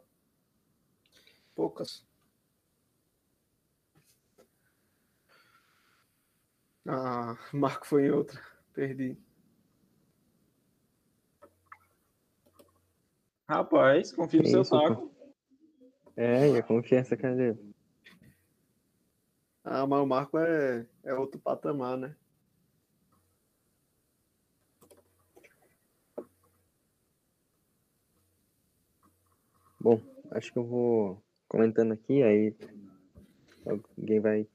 Poucas. 1.54 2.06
Ah, 6.86 7.36
Marco 7.52 7.86
foi 7.86 8.06
em 8.06 8.10
outra. 8.10 8.40
Perdi. 8.72 9.16
Rapaz, 13.48 14.12
confia 14.12 14.40
no 14.42 14.46
seu 14.46 14.64
taco. 14.64 15.10
É, 16.16 16.50
e 16.50 16.58
a 16.58 16.62
confiança, 16.62 17.16
cadê? 17.16 17.56
Ah, 19.64 19.86
mas 19.86 20.00
o 20.00 20.06
Marco 20.06 20.38
é, 20.38 20.86
é 21.02 21.14
outro 21.14 21.40
patamar, 21.40 21.96
né? 21.96 22.14
Bom, 29.80 29.98
acho 30.32 30.52
que 30.52 30.58
eu 30.58 30.64
vou 30.64 31.22
comentando 31.48 31.92
aqui, 31.92 32.22
aí 32.22 32.54
alguém 33.64 34.20
vai 34.20 34.46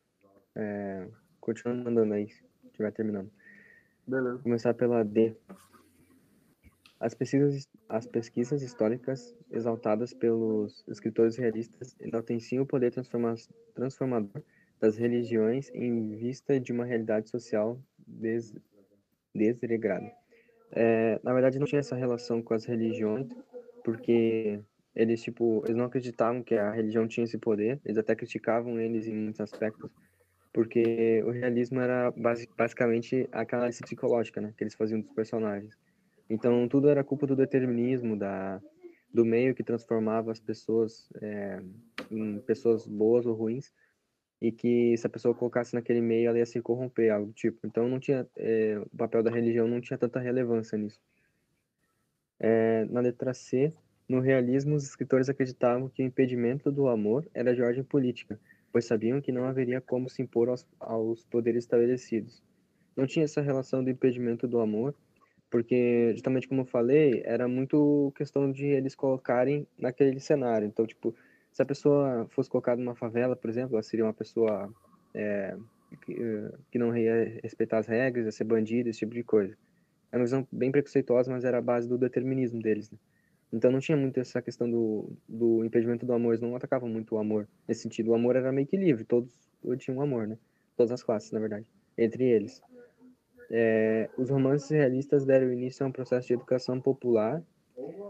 é, 0.55 1.07
continuando 1.41 1.83
mandando 1.83 2.13
aí, 2.13 2.29
se 2.29 2.43
estiver 2.67 2.91
terminando. 2.91 3.31
Beleza. 4.05 4.37
Começar 4.43 4.73
pela 4.75 5.03
D. 5.03 5.35
As 6.99 7.15
pesquisas, 7.15 7.67
as 7.89 8.05
pesquisas 8.05 8.61
históricas 8.61 9.35
exaltadas 9.49 10.13
pelos 10.13 10.83
escritores 10.87 11.37
realistas 11.37 11.95
enalteciam 11.99 12.63
o 12.63 12.67
poder 12.67 12.91
transforma, 12.91 13.33
transformador 13.73 14.43
das 14.79 14.95
religiões 14.95 15.71
em 15.73 16.15
vista 16.15 16.59
de 16.59 16.71
uma 16.71 16.85
realidade 16.85 17.31
social 17.31 17.79
des, 17.97 18.53
desregrada. 19.33 20.11
É, 20.71 21.19
na 21.23 21.33
verdade, 21.33 21.57
não 21.57 21.65
tinha 21.65 21.79
essa 21.79 21.95
relação 21.95 22.43
com 22.43 22.53
as 22.53 22.65
religiões, 22.65 23.27
porque 23.83 24.61
eles, 24.95 25.21
tipo, 25.21 25.61
eles 25.65 25.75
não 25.75 25.85
acreditavam 25.85 26.41
que 26.41 26.55
a 26.55 26.71
religião 26.71 27.07
tinha 27.07 27.25
esse 27.25 27.37
poder, 27.37 27.79
eles 27.83 27.97
até 27.97 28.15
criticavam 28.15 28.79
eles 28.79 29.07
em 29.07 29.13
muitos 29.13 29.41
aspectos, 29.41 29.91
porque 30.53 31.21
o 31.25 31.31
realismo 31.31 31.81
era 31.81 32.11
basi 32.11 32.47
basicamente 32.57 33.27
aquela 33.31 33.63
análise 33.63 33.81
psicológica, 33.81 34.39
né, 34.39 34.53
que 34.57 34.63
eles 34.63 34.73
faziam 34.73 35.01
dos 35.01 35.11
personagens. 35.11 35.77
Então, 36.29 36.67
tudo 36.67 36.89
era 36.89 37.03
culpa 37.03 37.27
do 37.27 37.35
determinismo, 37.35 38.15
da, 38.15 38.61
do 39.13 39.25
meio 39.25 39.53
que 39.53 39.63
transformava 39.63 40.31
as 40.31 40.39
pessoas 40.39 41.09
é, 41.21 41.61
em 42.09 42.39
pessoas 42.39 42.87
boas 42.87 43.25
ou 43.25 43.35
ruins, 43.35 43.73
e 44.41 44.51
que 44.51 44.95
se 44.97 45.05
a 45.05 45.09
pessoa 45.09 45.35
colocasse 45.35 45.73
naquele 45.73 46.01
meio, 46.01 46.29
ela 46.29 46.37
ia 46.37 46.45
se 46.45 46.61
corromper, 46.61 47.11
algo 47.11 47.27
do 47.27 47.33
tipo. 47.33 47.59
Então, 47.65 47.89
não 47.89 47.99
tinha, 47.99 48.27
é, 48.37 48.79
o 48.79 48.97
papel 48.97 49.21
da 49.21 49.31
religião 49.31 49.67
não 49.67 49.81
tinha 49.81 49.97
tanta 49.97 50.19
relevância 50.19 50.77
nisso. 50.77 50.99
É, 52.39 52.85
na 52.85 53.01
letra 53.01 53.33
C, 53.33 53.73
no 54.07 54.19
realismo, 54.19 54.75
os 54.75 54.83
escritores 54.83 55.29
acreditavam 55.29 55.89
que 55.89 56.03
o 56.03 56.05
impedimento 56.05 56.71
do 56.71 56.87
amor 56.87 57.27
era 57.33 57.55
de 57.55 57.61
ordem 57.61 57.83
política, 57.83 58.39
pois 58.71 58.85
sabiam 58.85 59.19
que 59.19 59.31
não 59.31 59.45
haveria 59.45 59.81
como 59.81 60.09
se 60.09 60.21
impor 60.21 60.49
aos, 60.49 60.67
aos 60.79 61.25
poderes 61.25 61.63
estabelecidos. 61.63 62.43
Não 62.95 63.07
tinha 63.07 63.25
essa 63.25 63.41
relação 63.41 63.83
do 63.83 63.89
impedimento 63.89 64.47
do 64.47 64.59
amor, 64.59 64.93
porque, 65.49 66.11
justamente 66.13 66.47
como 66.47 66.61
eu 66.61 66.65
falei, 66.65 67.21
era 67.25 67.47
muito 67.47 68.11
questão 68.15 68.51
de 68.51 68.65
eles 68.65 68.95
colocarem 68.95 69.67
naquele 69.77 70.19
cenário. 70.19 70.67
Então, 70.67 70.85
tipo, 70.85 71.15
se 71.51 71.61
a 71.61 71.65
pessoa 71.65 72.27
fosse 72.29 72.49
colocada 72.49 72.81
numa 72.81 72.95
favela, 72.95 73.35
por 73.35 73.49
exemplo, 73.49 73.75
ela 73.75 73.83
seria 73.83 74.05
uma 74.05 74.13
pessoa 74.13 74.71
é, 75.13 75.57
que, 76.05 76.13
eh, 76.13 76.51
que 76.71 76.77
não 76.77 76.95
ia 76.95 77.39
respeitar 77.41 77.79
as 77.79 77.87
regras, 77.87 78.25
ia 78.25 78.31
ser 78.31 78.43
bandida, 78.43 78.89
esse 78.89 78.99
tipo 78.99 79.13
de 79.13 79.23
coisa. 79.23 79.57
Era 80.11 80.19
uma 80.19 80.25
visão 80.25 80.47
bem 80.51 80.71
preconceituosa, 80.71 81.31
mas 81.31 81.43
era 81.43 81.57
a 81.57 81.61
base 81.61 81.87
do 81.87 81.97
determinismo 81.97 82.61
deles. 82.61 82.91
Né? 82.91 82.97
Então 83.55 83.71
não 83.71 83.79
tinha 83.79 83.95
muito 83.95 84.19
essa 84.19 84.41
questão 84.41 84.69
do, 84.69 85.09
do 85.29 85.63
impedimento 85.63 86.05
do 86.05 86.11
amor, 86.11 86.31
eles 86.31 86.41
não 86.41 86.57
atacavam 86.57 86.89
muito 86.89 87.15
o 87.15 87.17
amor. 87.17 87.47
Nesse 87.65 87.83
sentido, 87.83 88.11
o 88.11 88.13
amor 88.13 88.35
era 88.35 88.51
meio 88.51 88.67
que 88.67 88.75
livre, 88.75 89.05
todos 89.05 89.31
tinham 89.77 90.01
amor, 90.01 90.27
né? 90.27 90.37
Todas 90.75 90.91
as 90.91 91.01
classes, 91.01 91.31
na 91.31 91.39
verdade, 91.39 91.65
entre 91.97 92.25
eles. 92.25 92.61
É, 93.49 94.09
os 94.17 94.29
romances 94.29 94.69
realistas 94.69 95.23
deram 95.23 95.53
início 95.53 95.85
a 95.85 95.87
um 95.87 95.91
processo 95.91 96.27
de 96.27 96.33
educação 96.33 96.81
popular 96.81 97.41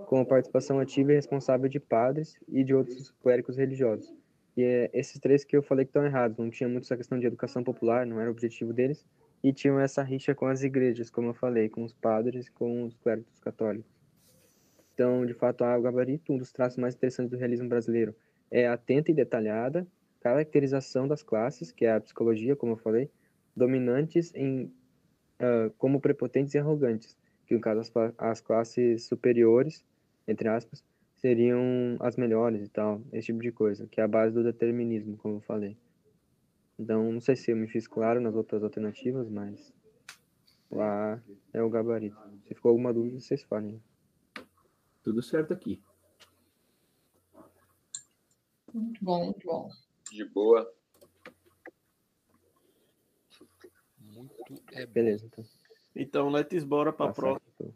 com 0.07 0.19
a 0.19 0.25
participação 0.25 0.79
ativa 0.79 1.11
e 1.11 1.15
responsável 1.15 1.69
de 1.69 1.79
padres 1.79 2.35
e 2.47 2.63
de 2.63 2.73
outros 2.73 3.11
clérigos 3.21 3.55
religiosos. 3.55 4.11
E 4.57 4.63
é 4.63 4.89
esses 4.93 5.19
três 5.19 5.43
que 5.43 5.55
eu 5.55 5.61
falei 5.61 5.85
que 5.85 5.89
estão 5.89 6.03
errados, 6.03 6.37
não 6.39 6.49
tinha 6.49 6.67
muito 6.67 6.85
essa 6.85 6.97
questão 6.97 7.19
de 7.19 7.27
educação 7.27 7.63
popular, 7.63 8.03
não 8.07 8.19
era 8.19 8.31
o 8.31 8.33
objetivo 8.33 8.73
deles, 8.73 9.05
e 9.43 9.53
tinham 9.53 9.79
essa 9.79 10.01
rixa 10.01 10.33
com 10.33 10.47
as 10.47 10.63
igrejas, 10.63 11.11
como 11.11 11.29
eu 11.29 11.33
falei, 11.35 11.69
com 11.69 11.83
os 11.83 11.93
padres 11.93 12.47
e 12.47 12.51
com 12.51 12.85
os 12.85 12.95
clérigos 12.95 13.39
católicos. 13.39 13.94
Então, 14.95 15.25
de 15.25 15.33
fato, 15.33 15.63
a 15.65 15.77
gabarito, 15.77 16.31
um 16.31 16.37
dos 16.37 16.53
traços 16.53 16.77
mais 16.77 16.95
interessantes 16.95 17.29
do 17.29 17.37
realismo 17.37 17.67
brasileiro, 17.67 18.15
é 18.49 18.65
atenta 18.65 19.11
e 19.11 19.13
detalhada 19.13 19.85
caracterização 20.21 21.07
das 21.07 21.21
classes, 21.21 21.71
que 21.71 21.85
é 21.85 21.93
a 21.93 22.01
psicologia, 22.01 22.55
como 22.55 22.71
eu 22.71 22.77
falei, 22.77 23.11
dominantes 23.55 24.33
em 24.33 24.63
uh, 24.63 25.69
como 25.77 25.99
prepotentes 25.99 26.55
e 26.55 26.57
arrogantes, 26.57 27.15
que 27.45 27.53
no 27.53 27.61
caso 27.61 27.81
as, 27.81 27.91
as 28.17 28.41
classes 28.41 29.05
superiores, 29.05 29.85
entre 30.27 30.47
aspas, 30.47 30.83
seriam 31.13 31.95
as 31.99 32.15
melhores 32.15 32.65
e 32.65 32.69
tal, 32.69 33.01
esse 33.13 33.27
tipo 33.27 33.39
de 33.39 33.51
coisa, 33.51 33.85
que 33.85 33.99
é 33.99 34.03
a 34.03 34.07
base 34.07 34.33
do 34.33 34.43
determinismo, 34.43 35.17
como 35.17 35.35
eu 35.35 35.41
falei. 35.41 35.77
Então, 36.79 37.11
não 37.11 37.21
sei 37.21 37.35
se 37.35 37.51
eu 37.51 37.55
me 37.55 37.67
fiz 37.67 37.87
claro 37.87 38.19
nas 38.19 38.33
outras 38.33 38.63
alternativas, 38.63 39.29
mas 39.29 39.71
lá 40.71 41.21
é 41.53 41.61
o 41.61 41.69
gabarito. 41.69 42.17
Se 42.47 42.55
ficou 42.55 42.69
alguma 42.69 42.91
dúvida, 42.91 43.19
vocês 43.19 43.43
falem. 43.43 43.79
Tudo 45.05 45.21
certo 45.21 45.53
aqui. 45.53 45.79
Muito 48.73 49.05
bom, 49.05 49.25
muito 49.25 49.45
bom. 49.45 49.69
De 50.11 50.25
boa. 50.25 50.73
Muito 53.99 54.63
é. 54.73 54.83
Beleza, 54.87 55.27
então. 55.27 55.45
Então, 55.95 56.29
let's 56.29 56.63
bora 56.63 56.91
pra 56.91 57.09
Passar 57.09 57.21
próxima. 57.21 57.51
pro 57.55 57.73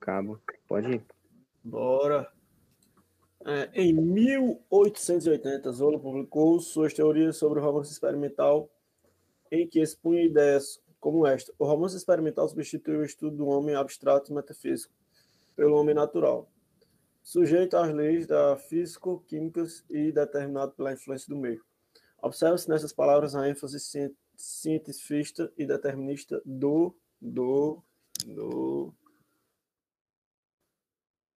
Cabo. 0.00 0.40
Pode 0.66 0.92
ir. 0.92 1.04
Bora. 1.62 2.32
É, 3.44 3.70
em 3.74 3.92
1880, 3.92 5.70
Zola 5.70 6.00
publicou 6.00 6.58
suas 6.60 6.94
teorias 6.94 7.36
sobre 7.36 7.60
o 7.60 7.62
romance 7.62 7.92
experimental, 7.92 8.70
em 9.50 9.68
que 9.68 9.80
expunha 9.80 10.24
ideias 10.24 10.82
como 10.98 11.26
esta: 11.26 11.52
o 11.58 11.66
romance 11.66 11.94
experimental 11.94 12.48
substitui 12.48 12.96
o 12.96 13.04
estudo 13.04 13.36
do 13.36 13.46
homem 13.48 13.74
abstrato 13.74 14.32
e 14.32 14.34
metafísico 14.34 15.01
pelo 15.54 15.76
homem 15.76 15.94
natural, 15.94 16.50
sujeito 17.22 17.76
às 17.76 17.92
leis 17.92 18.26
da 18.26 18.56
físico-químicas 18.56 19.84
e 19.90 20.10
determinado 20.12 20.72
pela 20.72 20.92
influência 20.92 21.28
do 21.28 21.40
meio. 21.40 21.64
Observa-se 22.20 22.68
nessas 22.68 22.92
palavras 22.92 23.34
a 23.34 23.48
ênfase 23.48 23.80
cien- 23.80 24.16
cientificista 24.36 25.52
e 25.56 25.66
determinista 25.66 26.40
do 26.44 26.94
do 27.20 27.82
do 28.26 28.92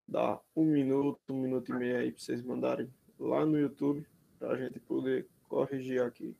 Dá 0.07 0.39
um 0.55 0.65
minuto, 0.65 1.19
um 1.29 1.41
minuto 1.41 1.71
e 1.71 1.75
meio 1.75 1.97
aí 1.97 2.11
para 2.11 2.21
vocês 2.21 2.41
mandarem 2.43 2.93
lá 3.19 3.45
no 3.45 3.57
YouTube 3.57 4.07
para 4.37 4.53
a 4.53 4.55
gente 4.55 4.79
poder 4.79 5.27
corrigir 5.49 6.01
aqui. 6.01 6.35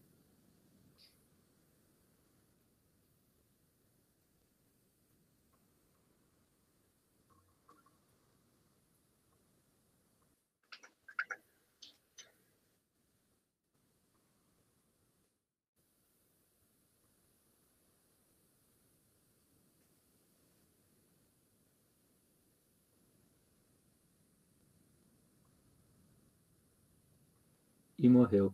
e 28.06 28.10
morreu. 28.10 28.53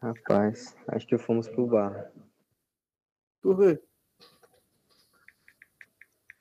Rapaz, 0.00 0.76
acho 0.88 1.06
que 1.06 1.16
fomos 1.16 1.48
pro 1.48 1.66
bar. 1.66 2.12
Por 3.42 3.58
quê? 3.58 3.82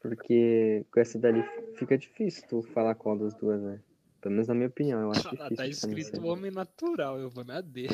Porque 0.01 0.85
com 0.91 0.99
essa 0.99 1.19
dali 1.19 1.43
fica 1.75 1.97
difícil 1.97 2.47
tu 2.47 2.61
falar 2.61 2.95
qual 2.95 3.17
das 3.17 3.33
duas, 3.35 3.61
né? 3.61 3.81
Pelo 4.19 4.33
menos 4.33 4.47
na 4.47 4.53
minha 4.53 4.67
opinião, 4.67 4.99
eu 5.01 5.11
acho 5.11 5.27
Ah, 5.27 5.31
difícil. 5.31 5.55
tá 5.57 5.67
escrito 5.67 6.25
homem 6.25 6.51
natural, 6.51 7.19
eu 7.19 7.29
vou 7.29 7.43
me 7.43 7.53
AD. 7.53 7.87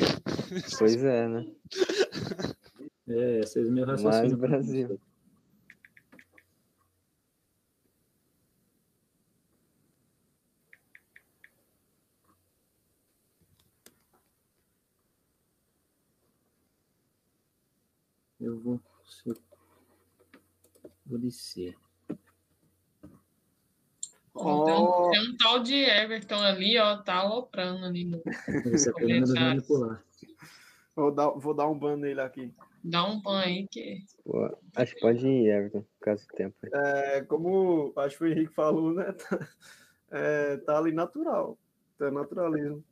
Pois 0.78 1.02
é, 1.04 1.28
né? 1.28 1.46
É, 3.10 3.40
é 3.40 3.60
meu 3.62 3.86
Mais 3.86 4.02
raciocínio. 4.04 4.36
Brasil. 4.36 5.00
Eu 18.38 18.60
vou. 18.60 18.80
ser- 19.06 19.36
Vou 21.08 21.18
descer. 21.18 21.74
Ó, 24.34 24.64
Tem, 24.64 24.74
um, 24.74 25.10
tem 25.10 25.32
um 25.32 25.36
tal 25.36 25.62
de 25.62 25.74
Everton 25.74 26.40
ali, 26.40 26.78
ó, 26.78 26.98
tá 26.98 27.14
aloprando 27.14 27.84
ali. 27.86 28.04
No... 28.04 28.22
Esse 28.72 28.90
é 28.90 28.92
pelo 28.92 29.08
menos 29.08 29.30
Comentários. 29.30 29.68
manipular. 29.68 30.04
Vou 30.94 31.14
dar, 31.14 31.30
vou 31.30 31.54
dar 31.54 31.68
um 31.68 31.78
ban 31.78 31.96
nele 31.96 32.20
aqui. 32.20 32.52
Dá 32.84 33.04
um 33.04 33.20
pan 33.20 33.40
aí 33.40 33.66
que. 33.68 34.04
Pô, 34.24 34.56
acho 34.76 34.94
que 34.94 35.00
pode 35.00 35.26
ir, 35.26 35.48
Everton, 35.48 35.80
por 35.80 36.04
causa 36.04 36.24
do 36.26 36.34
tempo. 36.34 36.56
É, 36.72 37.22
como 37.22 37.92
acho 37.96 38.18
que 38.18 38.24
o 38.24 38.26
Henrique 38.28 38.54
falou, 38.54 38.92
né? 38.92 39.12
Tá, 39.12 39.48
é, 40.12 40.56
tá 40.58 40.78
ali 40.78 40.92
natural. 40.92 41.58
Tá 41.98 42.10
naturalismo. 42.10 42.84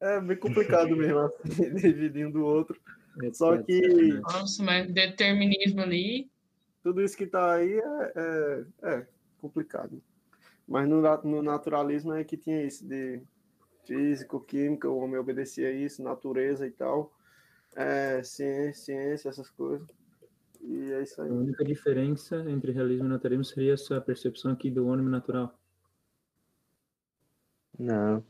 É 0.00 0.20
bem 0.20 0.36
complicado 0.36 0.96
mesmo, 0.96 1.18
assim, 1.18 1.72
dividindo 1.74 2.32
do 2.32 2.44
outro. 2.44 2.80
Só 3.32 3.54
Etc, 3.54 3.66
que? 3.66 4.12
Nossa, 4.20 4.62
mas 4.62 4.90
determinismo 4.90 5.80
ali. 5.82 6.30
Tudo 6.82 7.02
isso 7.02 7.16
que 7.16 7.26
tá 7.26 7.54
aí 7.54 7.78
é, 7.78 8.12
é, 8.16 8.64
é 8.82 9.06
complicado. 9.40 10.02
Mas 10.66 10.88
no, 10.88 11.00
no 11.24 11.42
naturalismo 11.42 12.12
é 12.12 12.24
que 12.24 12.36
tinha 12.36 12.64
isso 12.64 12.86
de 12.86 13.22
físico, 13.86 14.40
química, 14.40 14.88
o 14.88 14.98
homem 14.98 15.18
obedecia 15.18 15.68
a 15.68 15.72
isso, 15.72 16.02
natureza 16.02 16.66
e 16.66 16.70
tal. 16.70 17.12
É, 17.74 18.22
ciência, 18.22 18.84
ciência, 18.84 19.28
essas 19.28 19.50
coisas. 19.50 19.88
E 20.60 20.92
é 20.92 21.02
isso 21.02 21.20
A 21.20 21.24
aí. 21.24 21.30
única 21.30 21.64
diferença 21.64 22.36
entre 22.48 22.72
realismo 22.72 23.06
e 23.06 23.08
naturalismo 23.08 23.44
seria 23.44 23.74
essa 23.74 24.00
percepção 24.00 24.52
aqui 24.52 24.70
do 24.70 24.86
homem 24.86 25.06
natural. 25.06 25.58
Não. 27.78 28.24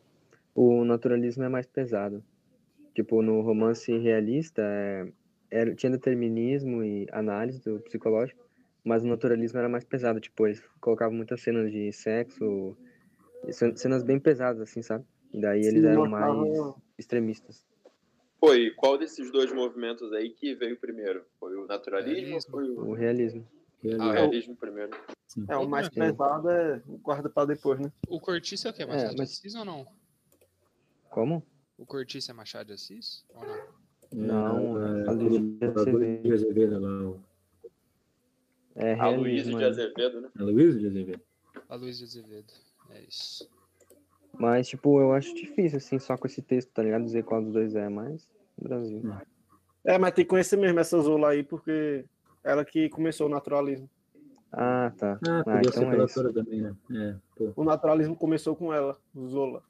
O 0.54 0.84
naturalismo 0.84 1.42
é 1.42 1.48
mais 1.48 1.66
pesado. 1.66 2.24
Tipo, 2.94 3.22
no 3.22 3.40
romance 3.40 3.96
realista, 3.98 4.62
é, 4.62 5.12
era, 5.50 5.74
tinha 5.74 5.90
determinismo 5.90 6.82
e 6.84 7.06
análise 7.12 7.60
do 7.62 7.80
psicológico, 7.80 8.44
mas 8.84 9.02
o 9.04 9.08
naturalismo 9.08 9.58
era 9.58 9.68
mais 9.68 9.84
pesado. 9.84 10.20
Tipo, 10.20 10.46
eles 10.46 10.62
colocavam 10.80 11.14
muitas 11.16 11.40
cenas 11.42 11.70
de 11.70 11.92
sexo, 11.92 12.76
cen- 13.50 13.76
cenas 13.76 14.02
bem 14.02 14.18
pesadas, 14.18 14.60
assim, 14.60 14.82
sabe? 14.82 15.04
E 15.32 15.40
daí 15.40 15.60
eles 15.60 15.82
Sim, 15.82 15.88
eram 15.88 16.06
mostrava- 16.08 16.34
mais 16.34 16.74
extremistas. 16.98 17.64
Pô, 18.40 18.54
e 18.54 18.70
qual 18.74 18.96
desses 18.96 19.30
dois 19.30 19.52
movimentos 19.52 20.12
aí 20.14 20.30
que 20.30 20.54
veio 20.54 20.78
primeiro? 20.78 21.26
Foi 21.38 21.54
o 21.56 21.66
naturalismo 21.66 22.36
ou 22.36 22.42
foi 22.50 22.70
o, 22.70 22.78
O 22.90 22.94
realismo. 22.94 23.46
ah, 23.46 23.86
o 23.86 23.88
Realismo. 23.88 24.12
realismo 24.12 24.56
primeiro? 24.56 24.90
É, 25.48 25.56
o 25.56 25.68
mais 25.68 25.86
Sim. 25.88 25.92
pesado 25.94 26.48
é 26.50 26.82
guarda 27.02 27.28
para 27.28 27.48
depois, 27.48 27.78
né? 27.78 27.92
O 28.08 28.18
Cortiço 28.18 28.66
é 28.66 28.70
o 28.70 28.74
quê? 28.74 28.82
É, 28.82 28.86
Machado 28.86 29.10
de 29.10 29.18
mas- 29.18 29.30
Assis 29.30 29.54
ou 29.54 29.64
não? 29.64 29.86
Como? 31.10 31.46
O 31.76 31.84
Cortiço 31.86 32.30
é 32.30 32.34
Machado 32.34 32.68
de 32.68 32.72
Assis? 32.72 33.24
Ou 33.34 33.44
não? 33.44 33.79
Não, 34.12 34.82
é, 34.84 35.08
a 35.08 35.12
Luísa 35.12 35.40
de 35.40 35.64
Azevedo. 35.64 36.80
lá. 36.80 37.08
o- 37.10 37.20
É 38.76 38.94
A 38.94 39.08
Luísa 39.10 39.50
de 39.52 39.62
é. 39.62 39.66
Azevedo, 39.66 40.20
né? 40.20 40.28
A 40.38 40.42
Luísa 40.42 40.78
de 40.78 40.86
Azevedo. 40.86 41.22
A 41.68 41.74
Luiz 41.76 41.98
de 41.98 42.04
Azevedo. 42.04 42.52
É 42.90 43.00
isso. 43.02 43.48
Mas, 44.38 44.68
tipo, 44.68 45.00
eu 45.00 45.12
acho 45.12 45.34
difícil, 45.34 45.78
assim, 45.78 45.98
só 45.98 46.16
com 46.16 46.26
esse 46.26 46.40
texto, 46.42 46.70
tá 46.72 46.82
ligado? 46.82 47.04
Dizer 47.04 47.24
qual 47.24 47.42
dos 47.42 47.52
dois 47.52 47.74
é 47.74 47.88
mais. 47.88 48.28
Brasil. 48.60 49.02
É, 49.84 49.98
mas 49.98 50.12
tem 50.14 50.24
que 50.24 50.28
conhecer 50.30 50.56
mesmo 50.56 50.78
essa 50.80 50.98
Zola 51.00 51.30
aí, 51.30 51.42
porque 51.42 52.04
ela 52.44 52.64
que 52.64 52.88
começou 52.88 53.26
o 53.26 53.30
naturalismo. 53.30 53.88
Ah, 54.52 54.92
tá. 54.98 55.18
Ah, 55.26 55.42
Ah, 55.46 55.60
então 55.64 55.92
é 55.92 56.04
isso. 56.04 56.32
também, 56.32 56.60
né? 56.62 56.74
É, 56.92 57.16
pô. 57.36 57.52
O 57.56 57.64
naturalismo 57.64 58.16
começou 58.16 58.54
com 58.56 58.72
ela, 58.72 58.98
Zola. 59.16 59.62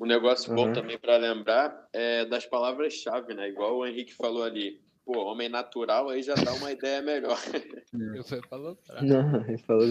Um 0.00 0.06
negócio 0.06 0.54
bom 0.54 0.66
Uhum. 0.66 0.72
também 0.72 0.98
para 0.98 1.16
lembrar 1.16 1.88
é 1.92 2.24
das 2.24 2.46
palavras-chave, 2.46 3.34
né? 3.34 3.48
Igual 3.48 3.76
o 3.78 3.86
Henrique 3.86 4.14
falou 4.14 4.42
ali. 4.42 4.80
Pô, 5.04 5.24
homem 5.24 5.48
natural 5.48 6.08
aí 6.08 6.22
já 6.22 6.34
dá 6.34 6.52
uma 6.54 6.72
ideia 6.72 7.00
melhor. 7.02 7.38
Eu 8.14 8.24
fui 8.24 8.40
loucura. 8.50 9.02
Não, 9.02 9.44
ele 9.46 9.58
falou. 9.58 9.86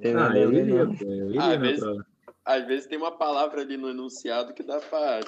Tem 0.00 0.14
Ah, 0.16 0.38
eu 0.38 0.52
iria, 0.52 0.84
não. 0.84 0.96
pô. 0.96 1.04
Eu 1.04 1.30
iria 1.30 1.42
às 1.54 1.60
vezes-. 1.60 1.84
Às 2.44 2.66
vezes 2.66 2.86
tem 2.86 2.96
uma 2.98 3.16
palavra 3.16 3.62
ali 3.62 3.76
no 3.76 3.88
enunciado 3.90 4.54
que 4.54 4.62
dá 4.62 4.78
pra. 4.80 5.20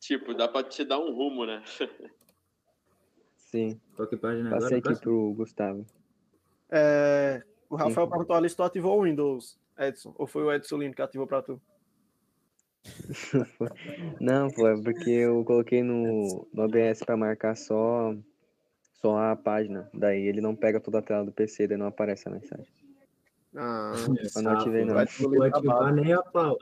Tipo, 0.00 0.34
dá 0.34 0.48
pra 0.48 0.62
te 0.64 0.84
dar 0.84 0.98
um 0.98 1.14
rumo, 1.14 1.46
né? 1.46 1.62
Sim, 3.36 3.80
Qual 3.94 4.08
que 4.08 4.16
página 4.16 4.50
passei 4.50 4.78
agora? 4.78 4.94
aqui 4.94 5.02
pro 5.02 5.32
Gustavo. 5.34 5.86
É, 6.70 7.42
o 7.68 7.76
Rafael 7.76 8.06
Sim. 8.06 8.10
perguntou 8.10 8.36
ali 8.36 8.48
se 8.48 8.56
tu 8.56 8.62
ativou 8.62 8.98
o 8.98 9.04
Windows, 9.04 9.58
Edson. 9.78 10.14
Ou 10.18 10.26
foi 10.26 10.42
o 10.42 10.52
Edson 10.52 10.78
Lino 10.78 10.94
que 10.94 11.02
ativou 11.02 11.26
pra 11.26 11.42
tu? 11.42 11.60
Não, 14.20 14.50
pô, 14.50 14.68
é 14.68 14.80
porque 14.80 15.10
eu 15.10 15.44
coloquei 15.44 15.82
no, 15.82 16.46
no 16.52 16.62
OBS 16.64 17.04
pra 17.04 17.16
marcar 17.16 17.56
só, 17.56 18.14
só 19.00 19.18
a 19.18 19.36
página. 19.36 19.88
Daí 19.94 20.22
ele 20.22 20.40
não 20.40 20.54
pega 20.54 20.80
toda 20.80 20.98
a 20.98 21.02
tela 21.02 21.24
do 21.24 21.32
PC, 21.32 21.66
daí 21.66 21.76
não 21.76 21.86
aparece 21.86 22.28
a 22.28 22.32
mensagem. 22.32 22.66
Ah, 23.54 23.92
Eu 24.36 24.42
não 24.42 24.52
ativei, 24.52 24.84
não. 24.84 24.94
Vai 24.94 25.06
vou 25.06 25.42
ativar 25.42 25.94
nem 25.94 26.12
a 26.12 26.22
pau. 26.22 26.58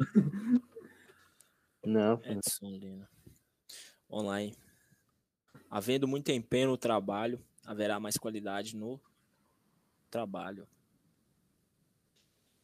Não, 1.84 2.18
pô. 2.18 2.28
Edson 2.28 2.66
Lina. 2.66 3.08
Online. 4.10 4.56
Havendo 5.70 6.08
muito 6.08 6.30
empenho 6.32 6.68
no 6.68 6.76
trabalho, 6.76 7.40
haverá 7.64 8.00
mais 8.00 8.16
qualidade 8.16 8.76
no 8.76 9.00
trabalho. 10.10 10.66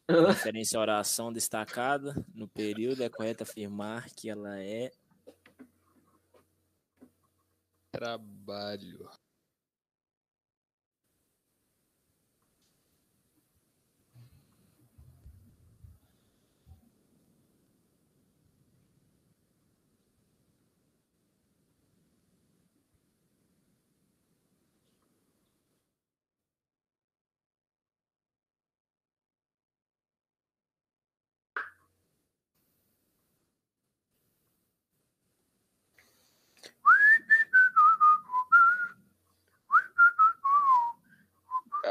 Referência 0.08 0.78
à 0.78 0.82
oração 0.82 1.32
destacada 1.32 2.14
no 2.32 2.46
período, 2.46 3.02
é 3.02 3.08
correto 3.08 3.42
afirmar 3.42 4.08
que 4.10 4.30
ela 4.30 4.60
é 4.62 4.92
Trabalho. 7.90 9.08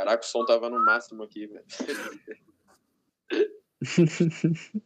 Caraca, 0.06 0.24
o 0.24 0.28
som 0.28 0.46
tava 0.46 0.70
no 0.70 0.86
máximo 0.86 1.24
aqui, 1.24 1.48
velho. 1.48 1.66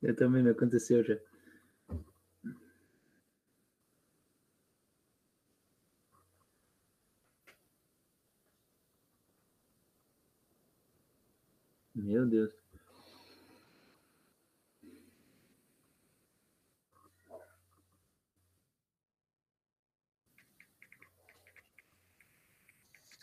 Eu 0.00 0.14
também 0.14 0.44
me 0.44 0.50
aconteceu 0.50 1.02
já. 1.02 1.18
Meu 11.92 12.24
Deus. 12.24 12.57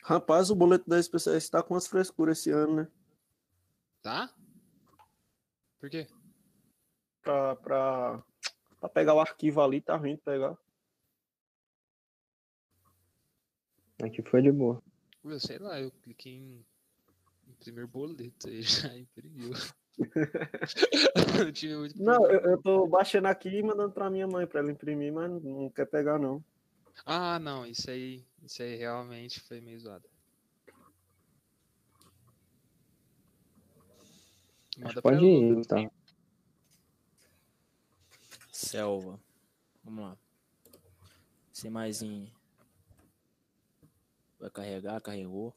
Rapaz, 0.07 0.52
o 0.52 0.56
boleto 0.56 0.88
da 0.88 0.99
SPCS 0.99 1.49
tá 1.49 1.64
com 1.64 1.73
umas 1.73 1.88
frescuras 1.88 2.38
esse 2.38 2.52
ano, 2.52 2.76
né? 2.76 2.88
Tá? 4.03 4.32
Por 5.80 5.90
quê? 5.90 6.07
Pra, 7.23 7.56
pra, 7.56 8.23
pra 8.80 8.90
pegar 8.90 9.15
o 9.15 9.19
arquivo 9.19 9.61
ali, 9.61 9.82
tá 9.82 9.95
ruim 9.95 10.15
de 10.15 10.22
pegar. 10.22 10.56
Aqui 14.03 14.22
foi 14.22 14.44
de 14.44 14.52
boa. 14.52 14.80
Eu 15.23 15.40
sei 15.40 15.57
lá, 15.57 15.82
eu 15.82 15.90
cliquei 16.03 16.34
em 16.34 16.64
imprimir 17.48 17.88
boleto 17.88 18.45
aí 18.48 18.61
já 18.61 18.95
imprimiu. 18.95 19.53
muito 21.80 22.03
Não, 22.03 22.30
eu, 22.30 22.41
eu 22.52 22.61
tô 22.61 22.86
baixando 22.86 23.27
aqui 23.27 23.49
e 23.49 23.64
mandando 23.64 23.91
pra 23.91 24.11
minha 24.11 24.27
mãe 24.27 24.45
pra 24.45 24.60
ela 24.60 24.72
imprimir, 24.72 25.11
mas 25.11 25.32
não 25.41 25.68
quer 25.72 25.88
pegar, 25.88 26.19
não. 26.19 26.45
Ah, 27.03 27.40
não, 27.40 27.65
isso 27.65 27.90
aí, 27.90 28.23
isso 28.46 28.62
aí 28.62 28.76
realmente 28.76 29.40
foi 29.40 29.60
meio 29.60 29.80
zoado. 29.80 30.08
Manda 34.78 35.02
Pode 35.02 35.18
ela, 35.18 35.26
ir, 35.26 35.42
Lucas. 35.42 35.56
Gustavo. 35.56 35.92
Selva. 38.52 39.20
Vamos 39.84 40.04
lá. 40.04 40.18
Sem 41.52 41.72
mais 41.72 42.02
em. 42.02 42.32
Vai 44.40 44.50
carregar, 44.50 45.02
carregou. 45.02 45.56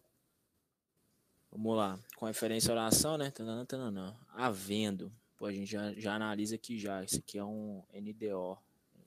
Vamos 1.51 1.77
lá. 1.77 1.99
Com 2.17 2.27
referência 2.27 2.71
à 2.71 2.75
oração, 2.75 3.19
né? 3.19 3.31
Tananã, 3.31 3.65
tananã. 3.65 4.17
Havendo. 4.29 5.13
Pô, 5.37 5.47
a 5.47 5.53
gente 5.53 5.67
já, 5.67 5.93
já 5.95 6.15
analisa 6.15 6.55
aqui 6.55 6.79
já. 6.79 7.03
Isso 7.03 7.19
aqui 7.19 7.39
é 7.39 7.45
um 7.45 7.83
NDO. 7.93 8.59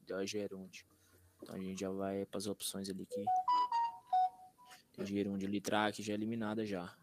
NDO 0.04 0.26
gerúndio. 0.26 0.86
Então 1.42 1.56
a 1.56 1.60
gente 1.60 1.80
já 1.80 1.90
vai 1.90 2.26
para 2.26 2.38
as 2.38 2.48
opções 2.48 2.90
ali 2.90 3.06
que. 3.06 3.24
Gerúndio 5.00 5.50
A 5.74 5.92
que 5.92 6.04
já 6.04 6.14
é 6.14 6.16
eliminada 6.16 6.66
já. 6.66 6.96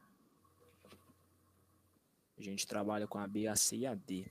A 2.39 2.43
gente 2.43 2.67
trabalha 2.67 3.07
com 3.07 3.19
a 3.19 3.27
B, 3.27 3.49
a 3.49 3.57
C 3.57 3.79
e 3.79 3.87
a 3.87 3.95
D. 3.95 4.27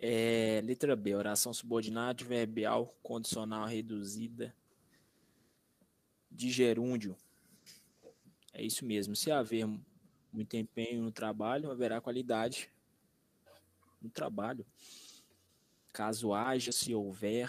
É, 0.00 0.60
letra 0.62 0.94
B, 0.94 1.14
oração 1.14 1.54
subordinada, 1.54 2.10
adverbial, 2.10 2.94
condicional 3.02 3.66
reduzida, 3.66 4.54
de 6.30 6.50
gerúndio. 6.50 7.16
É 8.52 8.62
isso 8.62 8.84
mesmo. 8.84 9.16
Se 9.16 9.30
haver 9.30 9.66
muito 10.30 10.56
empenho 10.56 11.02
no 11.02 11.10
trabalho, 11.10 11.70
haverá 11.70 12.00
qualidade 12.00 12.70
no 14.02 14.10
trabalho. 14.10 14.66
Caso 15.92 16.34
haja, 16.34 16.70
se 16.70 16.94
houver 16.94 17.48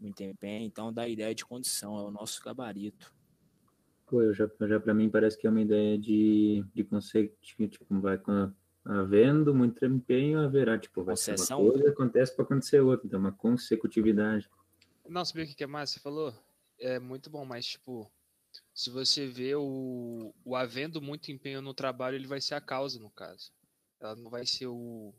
muito 0.00 0.22
empenho, 0.22 0.64
então 0.64 0.92
dá 0.92 1.06
ideia 1.06 1.34
de 1.34 1.44
condição, 1.44 1.98
é 1.98 2.02
o 2.02 2.10
nosso 2.10 2.42
gabarito. 2.42 3.12
Pô, 4.12 4.20
eu 4.20 4.34
já, 4.34 4.46
já 4.68 4.78
para 4.78 4.92
mim 4.92 5.08
parece 5.08 5.38
que 5.38 5.46
é 5.46 5.50
uma 5.50 5.62
ideia 5.62 5.96
de, 5.96 6.62
de 6.74 6.84
conceito, 6.84 7.34
tipo, 7.40 7.98
vai 7.98 8.18
com 8.18 8.52
havendo 8.84 9.54
muito 9.54 9.82
empenho, 9.86 10.38
haverá, 10.38 10.78
tipo, 10.78 11.02
vai 11.02 11.16
ser 11.16 11.30
Concessão? 11.30 11.62
uma 11.62 11.72
coisa, 11.72 11.88
acontece 11.88 12.36
para 12.36 12.44
acontecer 12.44 12.80
outra, 12.80 13.06
então 13.06 13.18
uma 13.18 13.32
consecutividade. 13.32 14.50
Não, 15.08 15.24
sabia 15.24 15.46
o 15.46 15.48
que 15.48 15.64
é 15.64 15.66
mais? 15.66 15.88
Você 15.88 15.98
falou? 15.98 16.34
É 16.78 16.98
muito 16.98 17.30
bom, 17.30 17.46
mas 17.46 17.64
tipo, 17.64 18.12
se 18.74 18.90
você 18.90 19.26
vê 19.26 19.54
o, 19.54 20.34
o 20.44 20.56
havendo 20.56 21.00
muito 21.00 21.32
empenho 21.32 21.62
no 21.62 21.72
trabalho, 21.72 22.16
ele 22.16 22.26
vai 22.26 22.42
ser 22.42 22.54
a 22.54 22.60
causa, 22.60 23.00
no 23.00 23.10
caso. 23.10 23.50
Ela 23.98 24.14
não 24.14 24.30
vai 24.30 24.44
ser 24.44 24.66
o, 24.66 25.14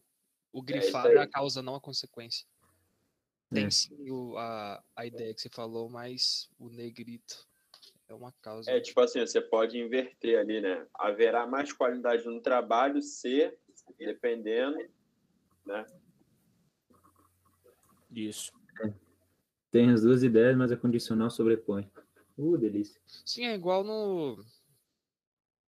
o 0.51 0.61
grifado 0.61 1.07
aí. 1.07 1.15
é 1.15 1.21
a 1.21 1.27
causa, 1.27 1.63
não 1.63 1.73
a 1.73 1.81
consequência. 1.81 2.45
Tem 3.51 3.65
É. 3.65 3.69
sim 3.71 4.11
o, 4.11 4.37
a, 4.37 4.83
a 4.95 5.03
ideia 5.03 5.33
que 5.33 5.41
você 5.41 5.49
falou, 5.49 5.89
mas 5.89 6.47
o 6.59 6.69
negrito 6.69 7.51
é 8.13 8.17
uma 8.17 8.31
causa. 8.41 8.71
É 8.71 8.79
tipo 8.79 8.99
assim, 9.01 9.19
você 9.19 9.41
pode 9.41 9.77
inverter 9.77 10.39
ali, 10.39 10.61
né? 10.61 10.85
Haverá 10.93 11.45
mais 11.45 11.73
qualidade 11.73 12.25
no 12.25 12.41
trabalho 12.41 13.01
se, 13.01 13.51
dependendo, 13.97 14.77
né? 15.65 15.85
Isso. 18.11 18.51
Tem 19.71 19.89
as 19.89 20.03
duas 20.03 20.21
ideias, 20.21 20.55
mas 20.55 20.71
a 20.71 20.77
condicional 20.77 21.29
sobrepõe. 21.29 21.91
Uh, 22.37 22.57
delícia. 22.57 23.01
Sim, 23.25 23.45
é 23.45 23.55
igual 23.55 23.83
no. 23.83 24.43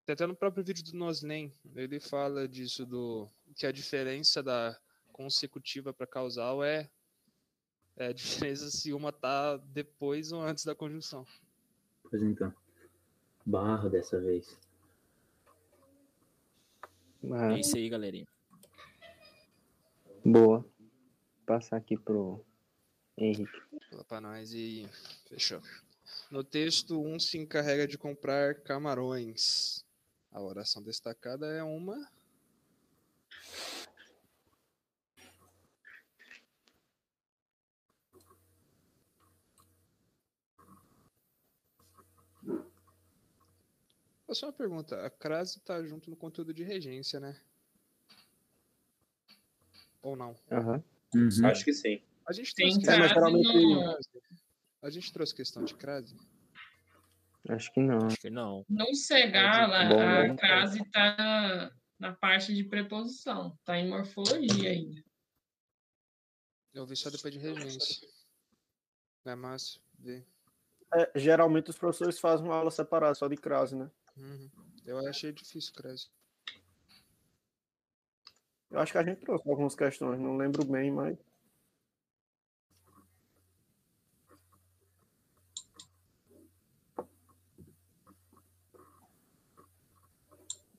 tem 0.05 0.13
Até 0.13 0.27
no 0.27 0.35
próprio 0.35 0.63
vídeo 0.63 0.83
do 0.83 0.97
Noslen, 0.97 1.53
ele 1.75 1.99
fala 1.99 2.47
disso, 2.47 2.85
do 2.85 3.29
que 3.55 3.65
a 3.65 3.71
diferença 3.71 4.43
da 4.43 4.77
consecutiva 5.11 5.93
para 5.93 6.07
causal 6.07 6.63
é, 6.63 6.89
é 7.95 8.07
a 8.07 8.11
diferença 8.13 8.69
se 8.69 8.91
uma 8.91 9.11
tá 9.11 9.57
depois 9.57 10.31
ou 10.31 10.41
antes 10.41 10.65
da 10.65 10.75
conjunção. 10.75 11.25
Pois 12.13 12.21
então. 12.21 12.53
Barro 13.43 13.89
dessa 13.89 14.19
vez. 14.21 14.55
Ah, 17.31 17.53
É 17.53 17.59
isso 17.59 17.75
aí, 17.75 17.89
galerinha. 17.89 18.27
boa. 20.23 20.59
Vou 20.59 20.71
passar 21.47 21.77
aqui 21.77 21.97
pro 21.97 22.45
Henrique. 23.17 23.59
Fala 23.89 24.03
pra 24.03 24.21
nós 24.21 24.53
e 24.53 24.87
fechou. 25.27 25.59
No 26.29 26.43
texto, 26.43 27.01
um 27.01 27.19
se 27.19 27.39
encarrega 27.39 27.87
de 27.87 27.97
comprar 27.97 28.61
camarões. 28.61 29.83
A 30.31 30.39
oração 30.39 30.83
destacada 30.83 31.47
é 31.47 31.63
uma. 31.63 31.97
Só 44.31 44.47
uma 44.47 44.53
pergunta, 44.53 45.05
a 45.05 45.09
crase 45.09 45.59
tá 45.61 45.83
junto 45.83 46.09
no 46.09 46.15
conteúdo 46.15 46.53
de 46.53 46.63
regência, 46.63 47.19
né? 47.19 47.39
Ou 50.01 50.15
não? 50.15 50.35
Uhum. 50.51 50.83
Acho 51.45 51.63
que 51.63 51.73
sim. 51.73 52.01
A 52.27 52.33
gente 52.33 52.55
Tem 52.55 52.69
trouxe 52.79 52.87
mas 52.87 53.11
questão 53.11 53.31
de 53.31 53.43
geralmente- 53.43 53.83
crase. 53.83 54.09
A 54.81 54.89
gente 54.89 55.13
trouxe 55.13 55.35
questão 55.35 55.63
de 55.63 55.75
crase? 55.75 56.17
Acho 57.49 57.71
que 57.73 57.79
não. 57.81 58.07
Acho 58.07 58.17
que 58.17 58.29
não. 58.29 58.65
No 58.69 58.95
cegar, 58.95 59.69
lá, 59.69 59.87
Bom, 59.89 59.99
a 60.01 60.27
né? 60.29 60.35
crase 60.35 60.81
está 60.81 61.15
na, 61.17 61.71
na 61.99 62.13
parte 62.13 62.53
de 62.55 62.63
preposição, 62.63 63.53
está 63.59 63.77
em 63.77 63.89
morfologia 63.89 64.69
ainda. 64.71 65.03
Eu 66.73 66.85
vi 66.87 66.95
só 66.95 67.09
depois 67.09 67.31
de 67.33 67.39
regência. 67.39 68.07
Não 69.23 69.33
é 69.33 69.35
massa? 69.35 69.79
Ver. 69.99 70.25
É, 70.95 71.11
geralmente 71.19 71.69
os 71.69 71.77
professores 71.77 72.19
fazem 72.19 72.45
uma 72.45 72.55
aula 72.55 72.71
separada, 72.71 73.13
só 73.15 73.27
de 73.27 73.37
crase, 73.37 73.75
né? 73.75 73.89
Uhum. 74.17 74.49
Eu 74.85 75.07
achei 75.07 75.31
difícil 75.31 75.73
crase. 75.73 76.07
Eu 78.69 78.79
acho 78.79 78.91
que 78.91 78.97
a 78.97 79.03
gente 79.03 79.21
trouxe 79.21 79.47
algumas 79.47 79.75
questões, 79.75 80.19
não 80.19 80.35
lembro 80.35 80.65
bem, 80.65 80.91
mas. 80.91 81.17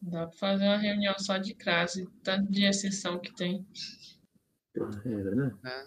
Dá 0.03 0.27
para 0.27 0.37
fazer 0.37 0.65
uma 0.65 0.77
reunião 0.77 1.15
só 1.19 1.39
de 1.39 1.55
crase, 1.55 2.07
tanto 2.23 2.51
de 2.51 2.65
exceção 2.65 3.19
que 3.19 3.33
tem. 3.35 3.67
Regra, 5.03 5.35
né? 5.35 5.57
É, 5.65 5.87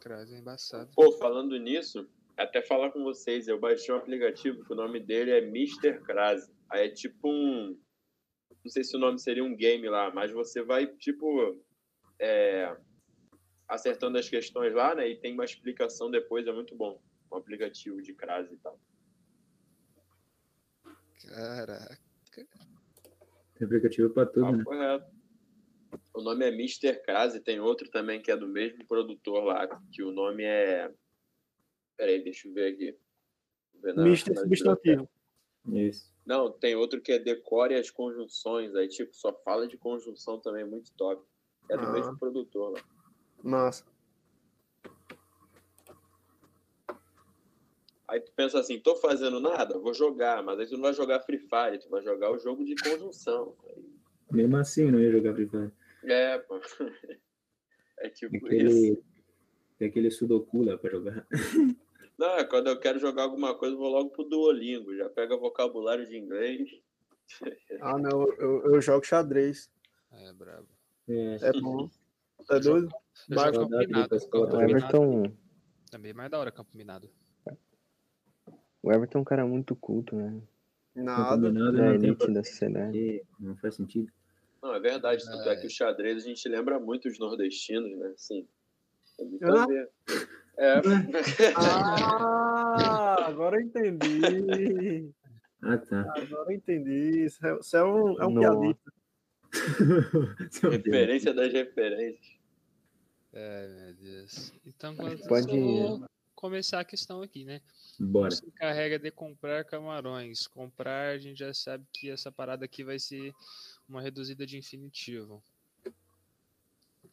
crase 0.00 0.34
é 0.34 0.38
embaçado. 0.38 0.90
Pô, 0.94 1.12
falando 1.18 1.58
nisso, 1.58 2.08
até 2.36 2.62
falar 2.62 2.92
com 2.92 3.02
vocês, 3.02 3.48
eu 3.48 3.58
baixei 3.58 3.92
um 3.92 3.98
aplicativo 3.98 4.64
que 4.64 4.72
o 4.72 4.76
nome 4.76 5.00
dele 5.00 5.32
é 5.32 5.38
Mr. 5.38 6.00
Crase. 6.02 6.50
Aí 6.70 6.86
é 6.86 6.90
tipo 6.90 7.28
um. 7.28 7.78
Não 8.64 8.70
sei 8.70 8.84
se 8.84 8.96
o 8.96 9.00
nome 9.00 9.18
seria 9.18 9.44
um 9.44 9.56
game 9.56 9.88
lá, 9.88 10.10
mas 10.12 10.30
você 10.30 10.62
vai, 10.62 10.86
tipo. 10.86 11.62
é, 12.18 12.76
acertando 13.68 14.18
as 14.18 14.28
questões 14.28 14.74
lá, 14.74 14.94
né? 14.94 15.08
E 15.08 15.16
tem 15.16 15.34
uma 15.34 15.44
explicação 15.44 16.10
depois, 16.10 16.46
é 16.46 16.52
muito 16.52 16.74
bom. 16.74 17.00
Um 17.30 17.36
aplicativo 17.36 18.00
de 18.02 18.14
crase 18.14 18.54
e 18.54 18.58
tal. 18.58 18.80
Caraca. 21.26 21.98
Tem 22.32 23.66
aplicativo 23.66 24.10
para 24.10 24.26
tudo, 24.26 24.46
Ah, 24.46 24.52
né? 24.52 24.64
correto. 24.64 25.18
O 26.14 26.22
nome 26.22 26.44
é 26.44 26.48
Mr. 26.48 27.00
Crase, 27.02 27.40
tem 27.40 27.60
outro 27.60 27.88
também 27.90 28.20
que 28.20 28.30
é 28.30 28.36
do 28.36 28.48
mesmo 28.48 28.86
produtor 28.86 29.44
lá, 29.44 29.66
que 29.92 30.02
o 30.02 30.10
nome 30.12 30.44
é. 30.44 30.92
Peraí, 31.96 32.22
deixa 32.22 32.48
eu 32.48 32.54
ver 32.54 32.72
aqui. 32.72 32.98
Na 33.94 34.16
substantivo. 34.16 35.08
Isso. 35.66 36.12
Não, 36.28 36.52
tem 36.52 36.76
outro 36.76 37.00
que 37.00 37.10
é 37.12 37.18
decore 37.18 37.74
as 37.74 37.90
conjunções, 37.90 38.74
aí 38.74 38.86
tipo, 38.86 39.16
só 39.16 39.32
fala 39.42 39.66
de 39.66 39.78
conjunção 39.78 40.38
também, 40.38 40.62
muito 40.62 40.92
top. 40.92 41.24
É 41.70 41.74
do 41.78 41.86
Ah. 41.86 41.90
mesmo 41.92 42.18
produtor 42.18 42.72
lá. 42.72 42.80
Massa. 43.42 43.86
Aí 48.06 48.20
tu 48.20 48.30
pensa 48.36 48.60
assim, 48.60 48.78
tô 48.78 48.94
fazendo 48.96 49.40
nada, 49.40 49.78
vou 49.78 49.94
jogar, 49.94 50.42
mas 50.42 50.58
aí 50.60 50.66
tu 50.66 50.74
não 50.74 50.82
vai 50.82 50.92
jogar 50.92 51.20
Free 51.20 51.38
Fire, 51.38 51.78
tu 51.80 51.88
vai 51.88 52.02
jogar 52.02 52.30
o 52.30 52.38
jogo 52.38 52.62
de 52.62 52.74
conjunção. 52.76 53.56
Mesmo 54.30 54.56
assim, 54.58 54.84
eu 54.84 54.92
não 54.92 55.00
ia 55.00 55.10
jogar 55.10 55.32
Free 55.34 55.48
Fire. 55.48 55.72
É, 56.04 56.38
pô. 56.40 56.60
É 58.00 58.08
tipo 58.10 58.38
Tem 58.46 58.58
isso. 58.64 58.76
aquele, 58.76 59.02
tem 59.76 59.88
aquele 59.88 60.10
Sudoku 60.12 60.62
lá 60.62 60.78
pra 60.78 60.88
jogar. 60.90 61.26
Não, 62.18 62.30
é 62.36 62.44
quando 62.44 62.66
eu 62.66 62.78
quero 62.80 62.98
jogar 62.98 63.22
alguma 63.24 63.54
coisa, 63.54 63.74
eu 63.74 63.78
vou 63.78 63.88
logo 63.88 64.10
pro 64.10 64.24
Duolingo, 64.24 64.94
já 64.96 65.08
pega 65.08 65.36
vocabulário 65.36 66.06
de 66.06 66.16
inglês. 66.16 66.68
Ah, 67.82 67.98
não, 67.98 68.26
eu, 68.38 68.64
eu 68.72 68.80
jogo 68.80 69.04
xadrez. 69.04 69.70
É 70.10 70.32
brabo. 70.32 70.66
É, 71.06 71.36
É 71.42 71.52
bom. 71.60 71.88
É 72.50 72.58
doido? 72.58 72.88
Vai 73.28 73.52
campo 73.52 73.68
minado. 73.68 74.16
O 74.16 74.36
minado 74.46 74.60
Everton, 74.62 75.22
Também 75.90 76.10
é 76.10 76.14
mais 76.14 76.30
da 76.30 76.38
hora 76.38 76.50
campo 76.50 76.70
minado. 76.74 77.10
O 78.82 78.90
Everton 78.90 79.18
é 79.18 79.20
um 79.20 79.24
cara 79.24 79.46
muito 79.46 79.76
culto, 79.76 80.16
né? 80.16 80.40
Não 80.94 81.04
Nada. 81.04 81.34
combinado, 81.36 81.76
Da 81.76 81.82
não 81.82 81.98
tem 81.98 82.08
elite 82.08 82.32
da 82.32 82.42
sociedade. 82.42 82.92
porquê, 82.98 83.24
não 83.38 83.56
faz 83.56 83.74
sentido. 83.74 84.10
Não, 84.62 84.74
é 84.74 84.80
verdade. 84.80 85.22
Tanto 85.24 85.48
é 85.50 85.56
que 85.56 85.66
o 85.66 85.70
xadrez 85.70 86.24
a 86.24 86.26
gente 86.26 86.48
lembra 86.48 86.80
muito 86.80 87.08
os 87.08 87.18
nordestinos, 87.18 87.96
né? 87.98 88.14
Sim. 88.16 88.48
Tem 89.18 89.26
muito 89.26 89.44
Ah. 89.44 89.64
a 89.64 89.66
ver. 89.66 89.90
É. 90.58 90.80
Ah, 91.56 93.26
agora 93.26 93.56
eu 93.56 93.60
entendi. 93.62 95.12
Ah, 95.62 95.78
tá. 95.78 96.00
Agora 96.16 96.50
eu 96.52 96.56
entendi. 96.56 97.24
Isso 97.24 97.38
é, 97.46 97.50
é 97.78 97.84
um, 97.84 98.20
é 98.20 98.26
um 98.26 98.34
piadista. 98.40 98.92
Referência 100.70 101.32
das 101.32 101.52
referências. 101.52 102.38
É, 103.32 103.68
meu 103.68 103.94
Deus. 103.94 104.52
Então, 104.66 104.96
Pode- 104.96 105.56
eu 105.56 105.98
vou 105.98 106.08
começar 106.34 106.80
a 106.80 106.84
questão 106.84 107.22
aqui, 107.22 107.44
né? 107.44 107.60
Bora. 107.98 108.30
Se 108.32 108.44
encarrega 108.46 108.98
de 108.98 109.10
comprar 109.10 109.64
camarões. 109.64 110.46
Comprar, 110.46 111.14
a 111.14 111.18
gente 111.18 111.38
já 111.38 111.54
sabe 111.54 111.86
que 111.92 112.10
essa 112.10 112.32
parada 112.32 112.64
aqui 112.64 112.82
vai 112.82 112.98
ser 112.98 113.32
uma 113.88 114.02
reduzida 114.02 114.44
de 114.46 114.58
infinitivo. 114.58 115.42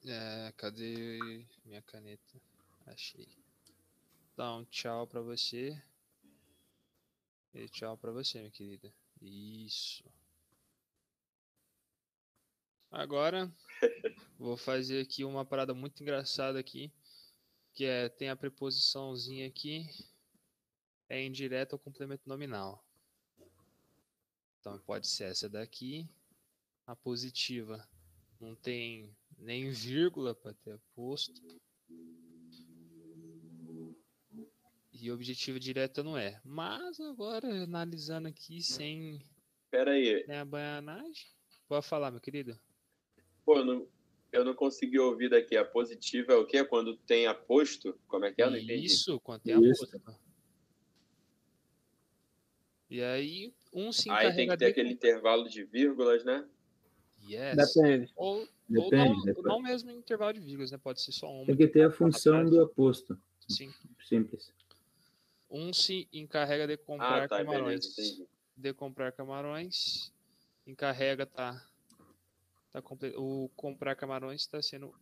É, 0.07 0.53
cadê 0.57 1.43
minha 1.65 1.81
caneta? 1.81 2.21
Achei. 2.85 3.27
Então, 4.33 4.65
tchau 4.65 5.07
pra 5.07 5.21
você. 5.21 5.81
E 7.53 7.69
tchau 7.69 7.97
pra 7.97 8.11
você, 8.11 8.39
minha 8.39 8.51
querida. 8.51 8.93
Isso. 9.21 10.03
Agora, 12.91 13.51
vou 14.37 14.55
fazer 14.55 15.01
aqui 15.01 15.23
uma 15.23 15.45
parada 15.45 15.73
muito 15.73 16.01
engraçada 16.01 16.59
aqui, 16.59 16.91
que 17.73 17.85
é 17.85 18.09
tem 18.09 18.29
a 18.29 18.35
preposiçãozinha 18.35 19.47
aqui 19.47 19.87
é 21.09 21.23
indireta 21.23 21.75
ou 21.75 21.79
complemento 21.79 22.27
nominal. 22.27 22.83
Então 24.59 24.79
pode 24.79 25.07
ser 25.07 25.25
essa 25.25 25.47
daqui, 25.47 26.09
a 26.85 26.95
positiva 26.95 27.87
não 28.39 28.55
tem 28.55 29.15
nem 29.37 29.69
vírgula 29.69 30.33
para 30.33 30.53
ter 30.53 30.79
posto. 30.93 31.41
E 34.97 35.11
objetiva 35.11 35.59
direta 35.59 36.01
não 36.03 36.17
é. 36.17 36.39
Mas 36.43 36.99
agora, 37.01 37.47
analisando 37.63 38.29
aqui 38.29 38.61
sem, 38.61 39.21
Pera 39.69 39.91
aí. 39.91 40.23
sem 40.25 40.35
a 40.35 40.45
bananagem. 40.45 41.27
Pode 41.67 41.85
falar, 41.85 42.11
meu 42.11 42.21
querido. 42.21 42.57
Pô, 43.45 43.57
eu 43.57 43.65
não, 43.65 43.87
eu 44.31 44.45
não 44.45 44.55
consegui 44.55 44.97
ouvir 44.97 45.29
daqui. 45.29 45.57
A 45.57 45.65
positiva 45.65 46.31
é 46.33 46.35
o 46.35 46.45
quê? 46.45 46.63
Quando 46.63 46.95
tem 46.95 47.27
aposto? 47.27 47.99
Como 48.07 48.25
é 48.25 48.31
que 48.31 48.41
é? 48.41 48.49
Não 48.49 48.57
entendi. 48.57 48.85
Isso, 48.85 49.19
quando 49.19 49.41
tem 49.41 49.61
Isso. 49.69 49.83
aposto. 49.83 50.19
E 52.89 53.01
aí, 53.01 53.53
um 53.73 53.91
se 53.91 54.09
Aí 54.09 54.33
tem 54.33 54.47
que 54.47 54.57
ter 54.57 54.65
de 54.65 54.71
aquele 54.71 54.91
intervalo 54.91 55.49
de 55.49 55.63
vírgulas, 55.65 56.23
né? 56.23 56.47
Yes. 57.27 57.73
Depende. 57.73 58.13
Ou, 58.15 58.37
ou 58.37 58.47
Depende, 58.69 59.09
não, 59.09 59.21
depende. 59.23 59.47
não 59.47 59.61
mesmo 59.61 59.91
intervalo 59.91 60.33
de 60.33 60.39
vírgulas, 60.39 60.71
né? 60.71 60.77
Pode 60.77 61.01
ser 61.01 61.11
só 61.11 61.29
uma. 61.29 61.45
Tem 61.47 61.57
que 61.57 61.67
ter 61.67 61.83
a 61.83 61.91
função 61.91 62.45
do 62.45 62.61
aposto. 62.61 63.19
Sim. 63.49 63.73
Simples. 64.07 64.53
Um 65.49 65.71
se 65.71 66.07
encarrega 66.11 66.67
de 66.67 66.77
comprar 66.77 67.23
Ah, 67.23 67.27
tá, 67.27 67.37
camarões. 67.37 67.95
beleza. 67.95 68.27
De 68.57 68.73
comprar 68.73 69.11
camarões. 69.11 70.11
Encarrega 70.65 71.25
tá. 71.25 71.63
tá 72.71 72.81
comple- 72.81 73.13
o 73.15 73.49
comprar 73.55 73.95
camarões 73.95 74.41
está 74.41 74.61
sendo 74.61 74.93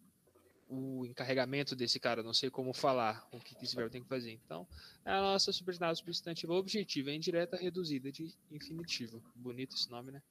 o 0.70 1.06
encarregamento 1.06 1.76
desse 1.76 2.00
cara. 2.00 2.22
Não 2.24 2.34
sei 2.34 2.50
como 2.50 2.74
falar 2.74 3.28
o 3.32 3.40
que 3.40 3.56
que 3.56 3.64
esse 3.66 3.76
verbo 3.76 3.92
tem 3.92 4.02
que 4.04 4.08
fazer. 4.10 4.32
Então, 4.32 4.68
é 5.06 5.12
a 5.12 5.22
nossa 5.22 5.52
subordinada 5.52 5.96
substantiva 5.96 6.54
objetiva, 6.54 7.12
é 7.12 7.16
indireta 7.16 7.56
reduzida 7.58 8.12
de 8.12 8.34
infinitivo. 8.52 9.22
Bonito 9.36 9.76
esse 9.76 9.90
nome, 9.90 10.12
né? 10.12 10.22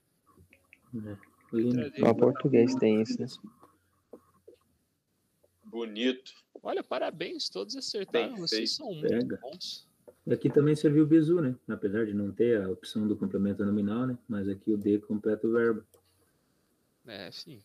É. 0.95 1.17
Lindo. 1.57 1.93
Só 1.99 2.15
português 2.15 2.75
tem 2.77 3.03
isso, 3.03 3.21
né? 3.21 3.27
Bonito. 5.65 6.35
Olha, 6.63 6.83
parabéns, 6.83 7.49
todos 7.49 7.77
acertaram. 7.77 8.33
Bem 8.35 8.37
Vocês 8.41 8.77
feito. 8.77 8.77
são 8.77 8.93
muito 8.95 9.09
Pega. 9.09 9.39
bons. 9.41 9.87
Aqui 10.31 10.49
também 10.49 10.77
serviu 10.77 11.03
o 11.03 11.07
bizu, 11.07 11.41
né? 11.41 11.57
Apesar 11.69 12.07
de 12.07 12.15
não 12.15 12.31
ter 12.31 12.63
a 12.63 12.71
opção 12.71 13.09
do 13.09 13.17
complemento 13.17 13.65
nominal, 13.65 14.07
né? 14.07 14.17
Mas 14.29 14.49
aqui 14.49 14.73
o 14.73 14.77
D 14.79 14.99
completa 15.01 15.47
o 15.49 15.53
verbo. 15.53 15.85
É, 17.07 17.31
sim. 17.33 17.61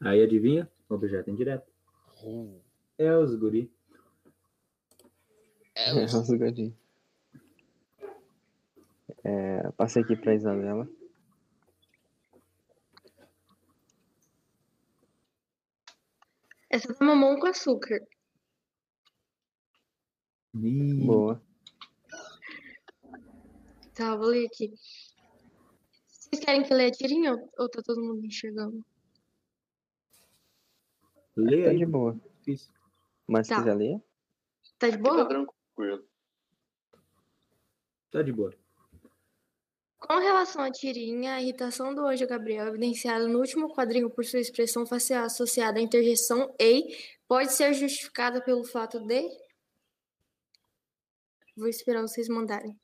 Aí 0.00 0.22
adivinha? 0.22 0.70
Objeto 0.88 1.30
indireto. 1.30 1.70
Uh, 2.24 2.60
É 2.96 3.14
os 3.16 3.34
guri. 3.34 3.70
É, 5.74 5.90
É, 5.90 6.04
os- 6.04 6.14
os 6.14 6.28
gadinhos. 6.30 6.74
É, 9.22 9.70
passei 9.72 10.02
aqui 10.02 10.16
pra 10.16 10.34
Isabela. 10.34 10.88
Essa 16.70 16.92
é 16.92 17.04
mamão 17.04 17.38
com 17.38 17.46
açúcar. 17.46 18.00
Ih, 20.54 21.06
Boa. 21.06 21.42
Tá, 23.98 24.14
vou 24.14 24.26
ler 24.28 24.46
aqui. 24.46 24.72
Vocês 26.06 26.44
querem 26.44 26.62
que 26.62 26.72
eu 26.72 26.76
leia 26.76 26.88
a 26.88 26.92
tirinha 26.92 27.32
ou- 27.34 27.52
ou 27.58 27.68
tá 27.68 27.82
todo 27.84 28.00
mundo 28.00 28.24
enxergando? 28.24 28.80
Lê 31.36 31.64
Tá 31.64 31.72
de 31.72 31.84
boa. 31.84 32.20
Difícil. 32.38 32.72
Mas 33.26 33.48
se 33.48 33.52
Tá. 33.52 33.58
quiser 33.58 33.74
ler, 33.74 34.00
Tá 34.78 34.88
de 34.88 34.94
Aqui 34.94 35.02
tá 35.02 35.10
boa? 35.10 35.28
tranquilo. 35.28 36.08
Tá 38.12 38.22
de 38.22 38.32
boa. 38.32 38.54
Com 39.98 40.18
relação 40.18 40.62
à 40.62 40.70
tirinha, 40.70 41.34
a 41.34 41.42
irritação 41.42 41.92
do 41.92 42.06
anjo 42.06 42.24
Gabriel, 42.28 42.68
evidenciada 42.68 43.26
no 43.26 43.40
último 43.40 43.74
quadrinho 43.74 44.08
por 44.08 44.24
sua 44.24 44.38
expressão 44.38 44.86
facial 44.86 45.24
associada 45.24 45.80
à 45.80 45.82
interjeição 45.82 46.54
ei, 46.56 46.96
pode 47.26 47.52
ser 47.52 47.74
justificada 47.74 48.40
pelo 48.40 48.62
fato 48.62 49.00
de. 49.00 49.28
Vou 51.56 51.66
esperar 51.66 52.02
vocês 52.02 52.28
mandarem. 52.28 52.78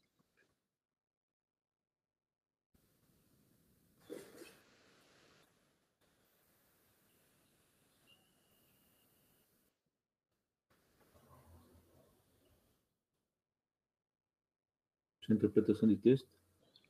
Sua 15.34 15.48
interpretação 15.48 15.88
de 15.88 15.96
texto. 15.96 16.28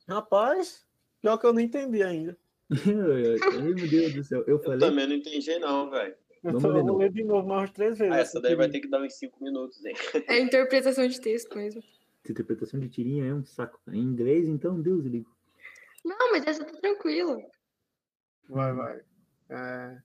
Rapaz, 0.08 0.86
pior 1.20 1.38
que 1.38 1.46
eu 1.46 1.52
não 1.52 1.60
entendi 1.60 2.02
ainda. 2.02 2.36
Ai, 2.70 3.72
meu 3.74 3.88
Deus 3.88 4.14
do 4.14 4.24
céu. 4.24 4.40
Eu 4.42 4.56
Eu 4.56 4.62
falei. 4.62 4.78
também 4.78 5.06
não 5.06 5.14
entendi, 5.14 5.58
não, 5.58 5.90
velho. 5.90 6.14
Vamos 6.42 6.62
Então 6.62 6.72
ler, 6.72 6.80
eu 6.80 6.86
vou 6.86 6.98
ler 6.98 7.10
de 7.12 7.24
novo 7.24 7.48
mais 7.48 7.60
umas 7.62 7.70
três 7.70 7.98
vezes. 7.98 8.12
Ah, 8.14 8.18
essa 8.18 8.40
daí 8.40 8.54
vai 8.54 8.68
ter 8.68 8.80
que 8.80 8.88
dar 8.88 9.00
uns 9.00 9.14
5 9.14 9.42
minutos, 9.42 9.82
hein? 9.84 9.94
É 10.28 10.38
interpretação 10.40 11.06
de 11.08 11.18
texto 11.20 11.56
mesmo. 11.56 11.82
Essa 12.22 12.32
interpretação 12.32 12.78
de 12.80 12.88
tirinha 12.88 13.24
é 13.24 13.34
um 13.34 13.44
saco. 13.44 13.80
Em 13.88 13.98
inglês, 14.00 14.46
então, 14.46 14.80
Deus 14.80 15.04
liga. 15.06 15.26
Não, 16.04 16.32
mas 16.32 16.46
essa 16.46 16.64
tá 16.64 16.72
tranquila. 16.78 17.38
Vai, 18.48 18.74
vai. 18.74 19.00
É, 19.48 19.98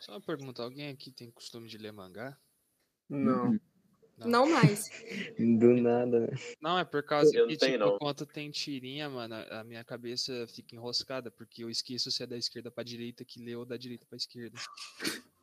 Só 0.00 0.12
uma 0.12 0.20
pergunta, 0.20 0.62
alguém 0.62 0.88
aqui 0.88 1.10
tem 1.10 1.30
costume 1.30 1.68
de 1.68 1.76
ler 1.76 1.92
mangá? 1.92 2.38
não. 3.08 3.58
Não 4.26 4.48
mais. 4.48 4.88
do 5.58 5.74
nada, 5.80 6.20
né? 6.20 6.28
Não, 6.60 6.78
é 6.78 6.84
por 6.84 7.02
causa 7.02 7.28
Eu 7.36 7.46
que, 7.46 7.52
não 7.52 7.58
tenho, 7.58 7.72
tipo, 7.78 7.84
não. 7.84 7.98
quando 7.98 8.26
tem 8.26 8.50
tirinha, 8.50 9.08
mano, 9.08 9.34
a 9.50 9.62
minha 9.64 9.84
cabeça 9.84 10.46
fica 10.48 10.74
enroscada, 10.74 11.30
porque 11.30 11.62
eu 11.62 11.70
esqueço 11.70 12.10
se 12.10 12.22
é 12.22 12.26
da 12.26 12.36
esquerda 12.36 12.70
pra 12.70 12.82
direita 12.82 13.24
que 13.24 13.42
lê 13.42 13.54
ou 13.54 13.64
da 13.64 13.76
direita 13.76 14.06
pra 14.06 14.16
esquerda. 14.16 14.58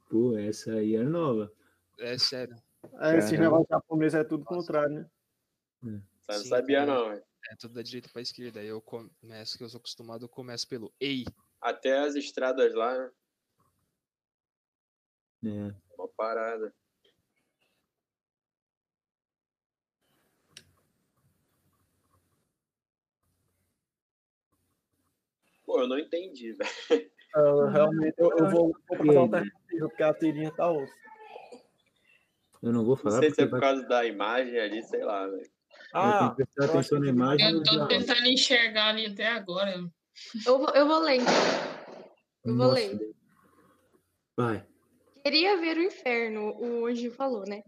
Pô, 0.10 0.38
essa 0.38 0.73
aí 0.73 0.95
é 0.95 1.03
nova. 1.03 1.52
É 1.99 2.18
sério. 2.18 2.56
É, 2.99 3.18
esse 3.18 3.31
Caramba. 3.31 3.43
negócio 3.43 3.68
japonês 3.69 4.14
é 4.14 4.23
tudo 4.23 4.43
contrário, 4.43 4.95
né? 4.95 5.10
Não 5.81 6.02
Sim, 6.38 6.49
sabia, 6.49 6.84
entendeu? 6.84 6.95
não, 6.95 7.10
velho. 7.10 7.23
É 7.52 7.56
tudo 7.56 7.73
da 7.76 7.81
direita 7.81 8.10
pra 8.11 8.22
esquerda. 8.22 8.60
Aí 8.60 8.68
eu 8.68 8.81
começo, 8.81 9.57
que 9.57 9.64
eu 9.64 9.69
sou 9.69 9.77
acostumado, 9.77 10.26
eu 10.26 10.30
começo 10.30 10.68
pelo 10.68 10.91
ei. 10.99 11.23
Até 11.61 11.99
as 11.99 12.15
estradas 12.15 12.73
lá, 12.73 12.97
né? 12.97 13.11
É. 15.45 15.76
Uma 15.97 16.07
parada. 16.07 16.73
Pô, 25.65 25.81
eu 25.81 25.87
não 25.87 25.97
entendi, 25.97 26.53
velho. 26.89 27.11
Eu, 27.35 27.67
realmente, 27.67 28.15
eu, 28.17 28.31
eu 28.37 28.49
vou, 28.49 28.75
vou 28.97 29.19
alternativa, 29.19 29.89
porque 29.89 30.03
a 30.03 30.13
tirinha 30.13 30.51
tá 30.51 30.71
osso. 30.71 30.93
Eu 32.63 32.71
não 32.71 32.85
vou 32.85 32.95
Não 32.95 33.03
falar 33.03 33.19
sei 33.19 33.31
se 33.31 33.41
é 33.41 33.45
por 33.45 33.59
vai... 33.59 33.61
causa 33.61 33.87
da 33.87 34.05
imagem 34.05 34.57
ali, 34.57 34.81
sei 34.83 35.03
lá, 35.03 35.27
velho. 35.27 35.49
Ah, 35.93 36.07
eu 36.07 36.17
tenho 36.17 36.35
que 36.35 36.55
prestar 36.55 36.73
atenção 36.73 36.99
na 36.99 37.07
imagem. 37.07 37.51
Eu 37.51 37.63
tô 37.63 37.87
tentando 37.87 38.25
enxergar 38.27 38.89
ali 38.89 39.05
até 39.05 39.27
agora. 39.27 39.71
Eu 40.45 40.57
vou, 40.57 40.69
eu 40.69 40.87
vou 40.87 40.99
ler 40.99 41.15
então. 41.15 41.33
Eu 42.43 42.55
vou 42.55 42.67
Nossa, 42.67 42.75
ler. 42.75 43.15
Vai. 44.37 44.65
Queria 45.23 45.57
ver 45.57 45.77
o 45.77 45.83
inferno, 45.83 46.55
o 46.57 46.85
anjo 46.85 47.11
falou, 47.11 47.43
né? 47.47 47.63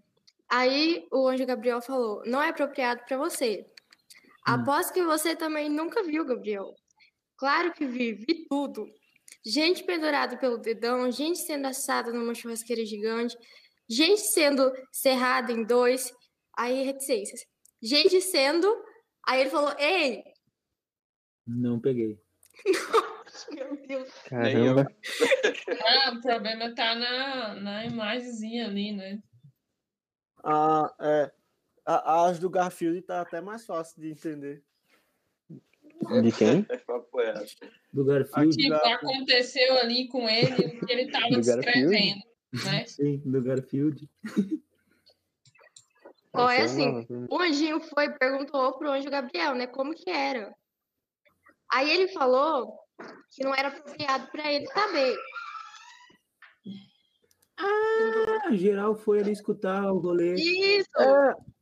Aí 0.50 1.08
o 1.12 1.28
anjo 1.28 1.46
Gabriel 1.46 1.82
falou: 1.82 2.22
Não 2.26 2.42
é 2.42 2.50
apropriado 2.50 3.02
para 3.08 3.18
você. 3.18 3.66
Aposto 4.46 4.94
que 4.94 5.04
você 5.04 5.36
também 5.36 5.70
nunca 5.70 6.04
viu, 6.04 6.26
Gabriel. 6.26 6.74
Claro 7.38 7.72
que 7.74 7.86
vi, 7.86 8.14
vi 8.14 8.46
tudo. 8.50 8.88
Gente 9.46 9.84
pendurada 9.84 10.38
pelo 10.38 10.58
dedão, 10.58 11.10
gente 11.12 11.40
sendo 11.40 11.68
assada 11.68 12.12
numa 12.12 12.34
churrasqueira 12.34 12.84
gigante, 12.86 13.38
gente 13.88 14.22
sendo 14.22 14.72
serrada 14.92 15.52
em 15.52 15.64
dois, 15.64 16.12
aí 16.58 16.84
reticências. 16.84 17.46
Gente 17.82 18.20
sendo. 18.22 18.68
Aí 19.28 19.42
ele 19.42 19.50
falou: 19.50 19.74
Ei, 19.78 20.24
Não 21.46 21.80
peguei. 21.80 22.20
meu 23.52 23.88
Deus. 23.88 24.12
Caramba. 24.26 24.88
Ah, 25.86 26.12
o 26.12 26.22
problema 26.22 26.74
tá 26.76 26.96
na, 26.96 27.54
na 27.56 27.86
imagenzinha 27.86 28.66
ali, 28.66 28.92
né? 28.92 29.22
Ah, 30.44 30.94
é. 31.00 31.32
A- 31.86 32.26
As 32.26 32.40
do 32.40 32.50
Garfield 32.50 33.02
tá 33.04 33.22
até 33.22 33.40
mais 33.40 33.66
fácil 33.66 34.02
de 34.02 34.10
entender. 34.10 34.64
De 36.22 36.32
quem? 36.32 36.66
É. 37.20 37.34
Do 37.92 38.06
Garfield. 38.06 38.56
Tipo, 38.56 38.76
aconteceu 38.76 39.80
ali 39.80 40.08
com 40.08 40.30
ele 40.30 40.54
o 40.54 40.86
que 40.86 40.92
ele 40.92 41.10
tava 41.10 41.30
Do 41.30 41.44
Garfield? 41.44 41.66
descrevendo, 41.66 42.22
né? 42.64 42.86
Sim, 42.86 43.22
do 43.26 43.42
Garfield. 43.42 44.10
Ó, 46.34 46.48
é 46.48 46.58
Essa 46.58 46.66
assim, 46.66 47.08
o 47.28 47.40
anjinho 47.40 47.80
foi 47.80 48.06
e 48.06 48.20
perguntou 48.20 48.78
pro 48.78 48.92
anjo 48.92 49.10
Gabriel, 49.10 49.56
né, 49.56 49.66
como 49.66 49.96
que 49.96 50.10
era. 50.12 50.54
Aí 51.74 51.90
ele 51.90 52.08
falou 52.10 52.78
que 53.32 53.44
não 53.44 53.56
era 53.56 53.70
apropriado 53.70 54.28
para 54.32 54.54
ele 54.54 54.68
saber. 54.68 55.18
Ah, 57.58 58.50
geral 58.52 58.96
foi 58.96 59.22
ali 59.22 59.32
escutar 59.32 59.92
o 59.92 59.98
rolê. 59.98 60.36
Isso! 60.36 60.88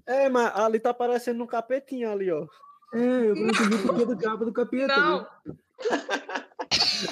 É, 0.06 0.28
mas 0.28 0.54
ali 0.54 0.80
tá 0.80 0.94
parecendo 0.94 1.44
um 1.44 1.48
capetinho 1.48 2.12
ali, 2.12 2.30
ó. 2.30 2.46
É, 2.94 2.98
eu 2.98 3.36
não 3.36 3.48
entendi 3.50 3.78
por 3.86 3.96
que 3.98 4.06
do 4.06 4.18
cabo 4.18 4.46
do 4.46 4.54
capeta. 4.54 4.96
Não, 4.98 5.22
né? 5.22 5.28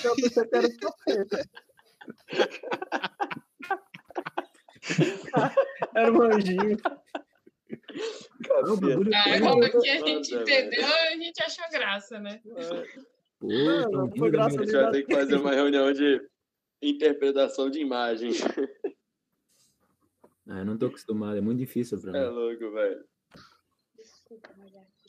Eu 0.03 0.15
pensei 0.15 0.45
que 0.45 0.55
era 0.55 0.67
um 0.67 0.77
capeta. 0.77 1.49
Era 5.95 6.11
um 6.11 6.21
anjinho. 6.21 6.77
Não, 8.49 8.73
o 8.73 8.77
bagulho 8.77 9.11
foi- 9.11 9.33
agora 9.33 9.69
que 9.69 9.89
a 9.89 9.97
gente 10.05 10.31
Nossa, 10.31 10.41
entendeu, 10.43 10.85
a 10.85 11.11
gente 11.11 11.43
achou 11.43 11.65
graça, 11.71 12.19
né? 12.19 12.41
Pô, 13.39 13.47
Não, 13.47 13.91
não, 13.91 14.11
foi 14.15 14.31
graça 14.31 14.61
A 14.61 14.63
gente 14.65 14.71
vai 14.71 14.91
ter 14.91 15.03
que 15.03 15.13
fazer 15.13 15.35
uma 15.35 15.51
reunião 15.53 15.91
de 15.91 16.21
interpretação 16.81 17.69
de 17.69 17.79
imagens. 17.79 18.41
Ah, 20.47 20.59
eu 20.59 20.65
não 20.65 20.77
tô 20.77 20.87
acostumado, 20.87 21.37
é 21.37 21.41
muito 21.41 21.59
difícil 21.59 21.99
pra 22.01 22.17
É 22.17 22.29
mim. 22.29 22.35
louco, 22.35 22.71
velho. 22.71 23.05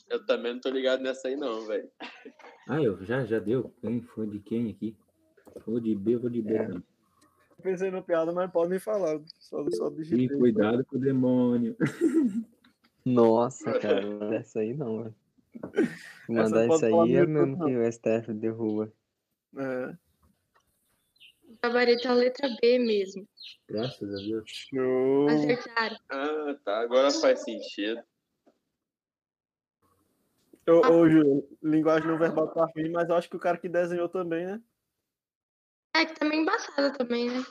Eu 0.09 0.25
também 0.25 0.53
não 0.53 0.61
tô 0.61 0.69
ligado 0.69 1.01
nessa 1.01 1.27
aí, 1.27 1.35
não, 1.35 1.65
velho. 1.65 1.89
Ah, 2.69 2.81
eu 2.81 3.03
já, 3.03 3.25
já 3.25 3.39
deu. 3.39 3.73
Quem 3.81 4.01
foi 4.01 4.27
de 4.27 4.39
quem 4.39 4.69
aqui? 4.69 4.95
Vou 5.65 5.79
de 5.79 5.95
B, 5.95 6.17
vou 6.17 6.29
de 6.29 6.41
B. 6.41 6.53
É. 6.53 6.67
Pensei 7.61 7.89
no 7.89 8.03
piada, 8.03 8.31
mas 8.31 8.51
podem 8.51 8.79
falar. 8.79 9.19
Só, 9.39 9.65
só 9.71 9.87
E 9.89 9.95
digitei. 9.95 10.37
cuidado 10.37 10.85
com 10.85 10.97
o 10.97 10.99
demônio. 10.99 11.75
Nossa, 13.05 13.79
cara, 13.79 14.01
não 14.01 14.19
manda 14.19 14.35
essa 14.35 14.59
aí 14.59 14.73
não, 14.73 15.03
velho. 15.03 15.15
Mandar 16.27 16.67
pode 16.67 16.75
isso 16.75 16.85
aí 16.85 17.15
é 17.15 17.25
mesmo 17.25 17.57
não. 17.57 17.65
que 17.67 17.75
o 17.77 17.91
STF 17.91 18.33
derruba. 18.33 18.91
É. 19.57 19.95
o 21.47 21.57
gabarito 21.63 22.07
é 22.07 22.11
a 22.11 22.13
letra 22.13 22.49
B 22.61 22.79
mesmo. 22.79 23.27
Graças 23.69 24.13
a 24.13 24.17
Deus. 24.17 24.43
Show. 24.45 25.29
Acertaram. 25.29 25.97
Ah, 26.09 26.55
tá. 26.65 26.79
Agora 26.81 27.09
faz 27.11 27.39
sentido. 27.43 28.01
Ô, 30.67 30.87
ô, 30.87 31.09
Júlio, 31.09 31.47
linguagem 31.61 32.07
não 32.07 32.17
verbal 32.17 32.47
tá 32.47 32.65
ruim, 32.75 32.89
mas 32.89 33.07
eu 33.07 33.15
acho 33.15 33.29
que 33.29 33.35
o 33.35 33.39
cara 33.39 33.57
que 33.57 33.69
desenhou 33.69 34.09
também, 34.09 34.45
né? 34.47 34.61
É 35.95 36.05
que 36.05 36.15
tá 36.15 36.25
meio 36.25 36.41
embaçada 36.41 36.91
também, 36.91 37.29
né? 37.29 37.45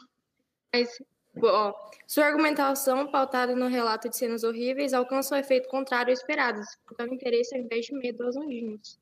Mas, 0.75 1.01
ó, 1.43 1.73
sua 2.07 2.27
argumentação 2.27 3.11
pautada 3.11 3.55
no 3.55 3.69
relato 3.69 4.09
de 4.09 4.17
cenas 4.17 4.43
horríveis 4.43 4.93
alcança 4.93 5.37
o 5.37 5.39
efeito 5.39 5.69
contrário 5.69 6.11
ao 6.11 6.15
esperado, 6.15 6.59
despertando 6.59 7.15
interesse 7.15 7.55
ao 7.55 7.63
invés 7.63 7.87
de 7.87 7.95
medo 7.95 8.25
aos 8.25 8.37
anjinhos. 8.37 8.99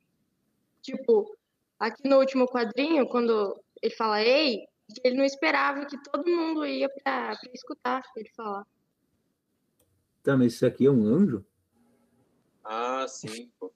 Tipo, 0.82 1.34
aqui 1.78 2.06
no 2.06 2.18
último 2.18 2.46
quadrinho, 2.46 3.08
quando 3.08 3.58
ele 3.80 3.94
fala 3.94 4.22
ei, 4.22 4.66
ele 5.02 5.16
não 5.16 5.24
esperava 5.24 5.86
que 5.86 5.96
todo 6.02 6.28
mundo 6.28 6.66
ia 6.66 6.88
pra, 6.88 7.34
pra 7.36 7.50
escutar 7.54 8.02
ele 8.14 8.30
falar. 8.36 8.66
Tá, 10.22 10.36
mas 10.36 10.52
isso 10.52 10.66
aqui 10.66 10.86
é 10.86 10.90
um 10.90 11.04
anjo? 11.04 11.44
Ah, 12.62 13.06
sim, 13.08 13.50
pô. 13.58 13.72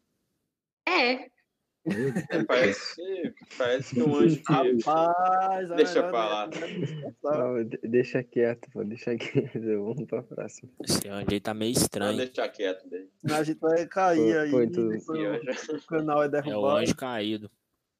É. 0.89 1.27
É, 2.31 2.43
parece, 2.49 3.33
parece 3.57 3.95
que 3.95 4.03
um 4.03 4.17
anjo 4.17 4.43
que. 4.43 4.53
Rapaz, 4.53 5.71
é 5.71 5.75
Deixa 5.77 6.03
pra 6.03 6.29
lá. 6.29 6.49
nem- 6.49 7.15
Não, 7.23 7.63
de- 7.65 7.79
deixa 7.85 8.25
quieto, 8.25 8.69
pô, 8.73 8.83
deixa 8.83 9.15
quieto. 9.17 9.53
Vamos 9.85 10.05
pra 10.07 10.21
próxima. 10.23 10.69
Esse 10.85 11.09
anjo 11.09 11.29
aí 11.31 11.41
tá 11.41 11.55
meio 11.55 11.75
Não, 11.75 11.81
estranho. 11.83 12.17
deixa 12.17 12.49
quieto 12.49 12.89
dele. 12.89 13.09
Senão 13.19 13.37
a 13.37 13.43
gente 13.45 13.61
vai 13.61 13.87
cair 13.87 14.19
Foi- 14.33 14.39
aí. 14.39 14.51
foi 14.51 14.67
tudo. 14.69 14.91
o- 14.91 15.77
o 15.77 15.83
canal 15.87 16.23
é 16.23 16.25
É 16.25 16.29
o 16.29 16.31
derrubado. 16.33 16.77
anjo 16.79 16.97
caído. 16.97 17.51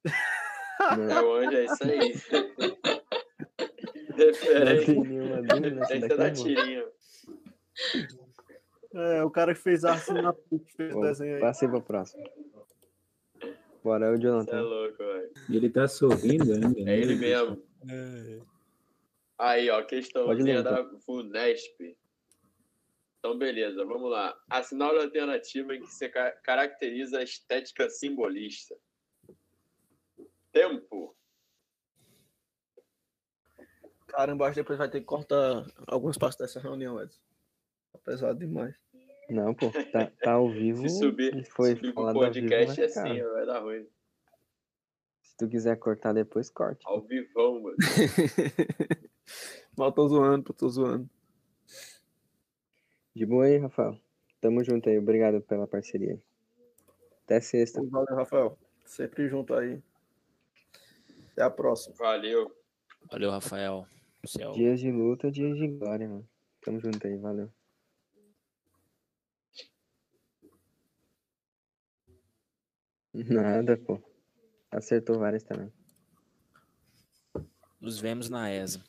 É 0.05 0.95
Não, 0.97 1.25
o 1.29 1.33
anjo, 1.35 1.55
é 1.57 1.63
isso 1.65 1.83
aí. 1.83 2.13
não 4.09 4.17
Referência. 4.17 4.95
daqui, 5.43 6.07
da 6.17 6.31
tirinha. 6.31 6.83
É, 8.93 9.23
o 9.23 9.29
cara 9.29 9.53
que 9.53 9.61
fez 9.61 9.85
a 9.85 9.93
assinatura, 9.93 10.59
que 10.65 10.73
fez 10.75 10.93
Bom, 10.93 11.01
desenho 11.01 11.35
aí. 11.35 11.41
Passei 11.41 11.67
pra 11.69 11.79
próxima. 11.79 12.23
Bora, 13.87 14.07
é 14.07 14.09
o 14.09 14.11
Você 14.11 14.17
é 14.17 14.21
Jonathan. 14.21 14.61
louco, 14.63 14.97
velho. 14.97 15.31
Ele 15.49 15.69
tá 15.69 15.87
sorrindo 15.87 16.51
ainda. 16.51 16.83
né? 16.83 16.91
É 16.93 16.99
ele 16.99 17.15
mesmo. 17.15 17.63
Aí, 19.37 19.69
ó, 19.69 19.81
questãozinha 19.81 20.61
da 20.61 20.83
FUNESP. 21.05 21.97
Então, 23.19 23.37
beleza, 23.37 23.85
vamos 23.85 24.11
lá. 24.11 24.37
Assinale 24.49 24.97
a 24.99 25.03
alternativa 25.03 25.73
em 25.73 25.79
que 25.79 25.87
se 25.87 26.09
ca- 26.09 26.33
caracteriza 26.43 27.19
a 27.19 27.23
estética 27.23 27.89
simbolista. 27.89 28.75
Tempo. 30.51 31.15
Caramba, 34.07 34.47
acho 34.47 34.55
que 34.55 34.59
depois 34.63 34.77
vai 34.79 34.89
ter 34.89 34.99
que 34.99 35.05
cortar 35.05 35.65
algumas 35.87 36.17
partes 36.17 36.37
dessa 36.37 36.59
reunião, 36.59 37.01
Edson. 37.01 37.21
Tá 37.93 37.99
pesado 38.03 38.37
demais. 38.37 38.75
Não, 39.29 39.53
pô, 39.53 39.71
tá, 39.91 40.11
tá 40.23 40.31
ao 40.33 40.49
vivo. 40.49 40.87
Se 40.87 40.99
subir, 40.99 41.45
foi 41.47 41.75
subir 41.75 41.93
pro 41.93 42.03
ao 42.03 42.13
vivo, 42.13 42.19
podcast 42.25 42.79
vai 42.79 42.87
ficar. 42.89 43.03
assim, 43.03 43.23
vai 43.23 43.45
dar 43.45 43.59
ruim. 43.59 43.85
Se 45.21 45.35
tu 45.37 45.47
quiser 45.49 45.75
cortar 45.77 46.13
depois, 46.13 46.49
corte. 46.49 46.81
Ao 46.85 47.01
vivão, 47.01 47.61
mano. 47.61 47.75
Mas 49.77 49.85
eu 49.87 49.91
tô 49.91 50.07
zoando, 50.07 50.43
pô, 50.43 50.53
tô 50.53 50.69
zoando. 50.69 51.09
De 53.15 53.25
boa 53.25 53.45
aí, 53.45 53.57
Rafael. 53.57 53.99
Tamo 54.39 54.63
junto 54.63 54.89
aí. 54.89 54.97
Obrigado 54.97 55.41
pela 55.41 55.67
parceria. 55.67 56.13
aí. 56.13 56.21
Até 57.25 57.41
sexta. 57.41 57.81
Valeu, 57.83 58.15
Rafael. 58.15 58.57
Sempre 58.85 59.27
junto 59.27 59.53
aí. 59.53 59.81
Até 61.33 61.41
a 61.43 61.49
próxima. 61.49 61.95
Valeu. 61.97 62.51
Valeu, 63.11 63.31
Rafael. 63.31 63.85
É 64.39 64.47
o- 64.47 64.51
Dias 64.53 64.79
de 64.79 64.91
luta, 64.91 65.29
dias 65.29 65.57
de 65.57 65.67
glória, 65.67 66.07
mano. 66.07 66.27
Tamo 66.61 66.79
junto 66.79 67.05
aí, 67.05 67.17
valeu. 67.17 67.51
Nada, 73.25 73.77
pô. 73.77 74.01
Acertou 74.71 75.19
várias 75.19 75.43
também. 75.43 75.71
Nos 77.79 77.99
vemos 77.99 78.29
na 78.29 78.51
ESA. 78.51 78.81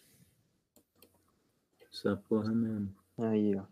Essa 1.92 2.16
porra 2.28 2.52
mesmo. 2.52 2.94
Aí, 3.18 3.54
ó. 3.56 3.64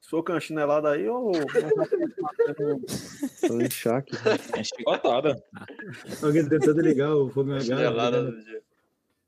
Soca 0.00 0.32
uma 0.34 0.40
chinelada 0.40 0.90
aí 0.90 1.08
ou. 1.08 1.32
Tô 3.46 3.60
em 3.60 3.70
choque. 3.70 4.12
É 4.56 4.62
chicotada. 4.62 5.42
Alguém 6.22 6.48
tentando 6.48 6.80
ligar 6.82 7.14
o 7.14 7.30
fogo 7.30 7.50
na 7.50 7.60
Chinelada 7.60 8.22
garra. 8.22 8.30
do 8.30 8.44
dia. 8.44 8.62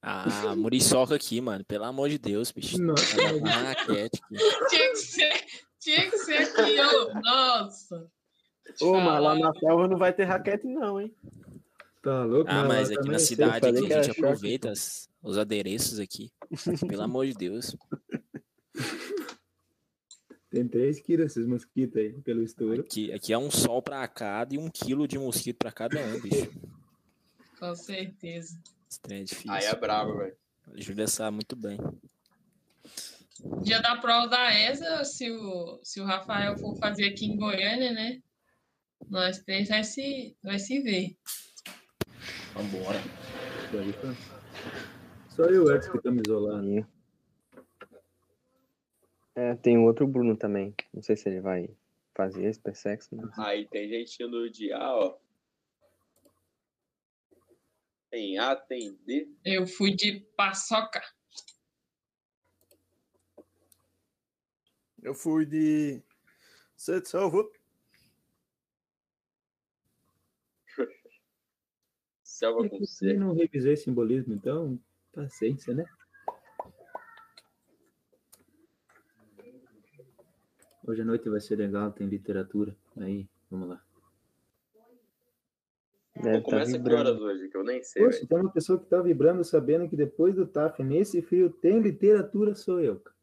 Ah, 0.02 0.54
muriçoca 0.54 1.16
aqui, 1.16 1.40
mano. 1.40 1.64
Pelo 1.64 1.84
amor 1.84 2.08
de 2.08 2.18
Deus, 2.18 2.52
bicho. 2.52 2.80
Nossa, 2.80 3.16
Tá 3.16 3.70
aqui. 3.72 4.08
Tinha 4.68 4.90
que 4.90 4.96
ser, 4.96 5.44
tinha 5.86 6.10
que 6.10 6.18
ser 6.18 6.36
aqui, 6.38 6.76
ó. 6.80 7.20
Nossa. 7.20 8.10
Ô, 8.80 8.94
mas 8.98 9.22
lá 9.22 9.34
na 9.38 9.54
selva 9.54 9.86
não 9.86 9.96
vai 9.96 10.12
ter 10.12 10.24
raquete, 10.24 10.66
não, 10.66 11.00
hein? 11.00 11.14
tá 12.02 12.24
louco? 12.24 12.50
Ah, 12.50 12.64
mas 12.64 12.90
aqui 12.90 13.08
na 13.08 13.18
cidade 13.18 13.66
aqui 13.66 13.92
a 13.92 14.02
gente 14.02 14.18
aproveita 14.18 14.70
as- 14.70 15.08
os 15.22 15.38
adereços 15.38 15.98
aqui. 16.00 16.30
Pelo 16.88 17.02
amor 17.02 17.26
de 17.26 17.34
Deus. 17.34 17.76
Tem 20.50 20.66
três 20.66 21.00
quilos 21.00 21.26
esses 21.26 21.46
mosquitos 21.46 21.96
aí, 21.96 22.12
pelo 22.22 22.42
estouro. 22.42 22.80
Aqui, 22.80 23.12
aqui 23.12 23.32
é 23.32 23.38
um 23.38 23.50
sol 23.50 23.82
pra 23.82 24.06
cada 24.08 24.54
e 24.54 24.58
um 24.58 24.68
quilo 24.70 25.06
de 25.06 25.18
mosquito 25.18 25.56
pra 25.58 25.72
cada 25.72 26.00
um, 26.00 26.20
bicho. 26.20 26.50
Com 27.58 27.74
certeza. 27.74 28.58
Esse 28.88 29.00
trem 29.00 29.20
é 29.20 29.24
difícil. 29.24 29.50
Aí 29.52 29.64
é 29.64 29.74
brabo, 29.74 30.16
velho. 30.18 30.36
Júlia 30.76 31.06
sabe 31.08 31.34
muito 31.36 31.54
bem. 31.56 31.78
Dia 33.62 33.80
da 33.80 33.96
prova 33.96 34.28
da 34.28 34.52
ESA, 34.54 35.04
se 35.04 35.30
o, 35.30 35.80
se 35.82 36.00
o 36.00 36.04
Rafael 36.04 36.56
for 36.56 36.74
fazer 36.76 37.08
aqui 37.08 37.26
em 37.26 37.36
Goiânia, 37.36 37.92
né? 37.92 38.20
Nós 39.08 39.38
três 39.40 39.68
vai 39.68 39.84
se, 39.84 40.36
vai 40.42 40.58
se 40.58 40.80
ver. 40.80 41.16
Vambora. 42.54 42.98
Isso 43.66 43.78
aí, 43.78 43.92
tá? 43.92 44.14
Só 45.30 45.44
eu, 45.44 45.74
Edson, 45.74 45.90
que 45.92 45.96
estamos 45.98 46.22
isolados. 46.26 46.66
E- 46.68 46.86
É, 49.34 49.54
tem 49.56 49.76
outro 49.76 50.06
Bruno 50.06 50.34
também. 50.34 50.74
Não 50.94 51.02
sei 51.02 51.14
se 51.14 51.28
ele 51.28 51.40
vai 51.42 51.68
fazer 52.14 52.46
esse 52.46 52.58
persexo, 52.58 53.14
mas 53.14 53.38
Aí 53.38 53.66
tem 53.68 53.86
gente 53.86 54.22
indo 54.22 54.48
de 54.50 54.72
A, 54.72 54.94
ó. 54.94 55.18
Tem 58.10 58.38
A, 58.38 58.56
tem 58.56 58.98
D. 59.06 59.28
Eu 59.44 59.66
fui 59.66 59.94
de 59.94 60.20
paçoca. 60.36 61.02
Eu 65.06 65.14
fui 65.14 65.46
de. 65.46 66.02
Você 66.76 67.00
te 67.00 67.08
salvou? 67.08 67.48
Selva 72.24 72.68
com 72.68 72.80
Eu 72.80 72.86
C. 72.86 73.14
não 73.14 73.32
revisei 73.32 73.76
simbolismo, 73.76 74.34
então, 74.34 74.76
paciência, 75.12 75.72
né? 75.72 75.84
Hoje 80.84 81.02
à 81.02 81.04
noite 81.04 81.30
vai 81.30 81.40
ser 81.40 81.54
legal, 81.54 81.92
tem 81.92 82.08
literatura. 82.08 82.76
Aí, 82.96 83.28
vamos 83.48 83.68
lá. 83.68 83.84
deve 86.16 86.30
Pô, 86.30 86.36
estar 86.38 86.42
começa 86.42 86.82
que 86.82 86.92
horas 86.92 87.20
hoje? 87.20 87.48
Que 87.48 87.56
eu 87.56 87.62
nem 87.62 87.80
sei, 87.80 88.02
Poxa, 88.02 88.26
tem 88.26 88.38
uma 88.40 88.52
pessoa 88.52 88.76
que 88.76 88.86
tá 88.86 89.00
vibrando 89.00 89.44
sabendo 89.44 89.88
que 89.88 89.94
depois 89.94 90.34
do 90.34 90.48
TAF, 90.48 90.82
nesse 90.82 91.22
frio, 91.22 91.48
tem 91.48 91.80
literatura, 91.80 92.56
sou 92.56 92.80
eu. 92.80 92.98
cara. 92.98 93.15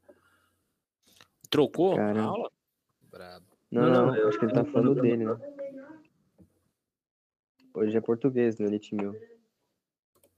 Trocou 1.57 1.95
Caramba. 1.95 2.19
a 2.19 2.23
aula? 2.31 2.51
Brabo. 3.11 3.45
Não, 3.69 3.81
Não, 3.83 3.91
não, 3.91 4.07
não, 4.07 4.15
eu 4.15 4.27
acho 4.27 4.39
que 4.39 4.45
ele 4.45 4.53
tá 4.53 4.65
falando 4.65 4.99
dele, 4.99 5.23
né? 5.23 5.37
Hoje 7.75 7.95
é 7.95 8.01
português 8.01 8.57
no 8.57 8.65
Elite 8.65 8.95
Mil. 8.95 9.13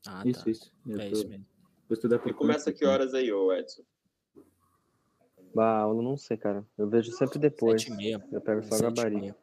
Ah, 0.05 0.21
Isso, 0.25 0.43
tá. 0.43 0.51
isso. 0.51 0.73
Eu 0.85 0.99
É 0.99 1.09
tô- 1.09 1.15
isso 1.15 1.29
mesmo. 1.29 1.45
Vou 1.87 1.93
estudar 1.93 2.17
E 2.17 2.19
por 2.19 2.33
começa 2.33 2.65
conta 2.65 2.77
que 2.77 2.85
horas 2.85 3.13
aí, 3.13 3.31
ô 3.31 3.53
Edson? 3.53 3.83
Bah, 5.53 5.77
aula 5.79 6.03
não 6.03 6.17
sei, 6.17 6.35
cara. 6.35 6.65
Eu 6.77 6.89
vejo 6.89 7.13
sempre 7.13 7.39
depois. 7.39 7.81
Sete 7.81 7.93
e 7.93 7.95
meia. 7.95 8.27
Eu 8.29 8.41
pego 8.41 8.61
só 8.63 8.75
e 8.77 8.81
gabarito. 8.81 9.35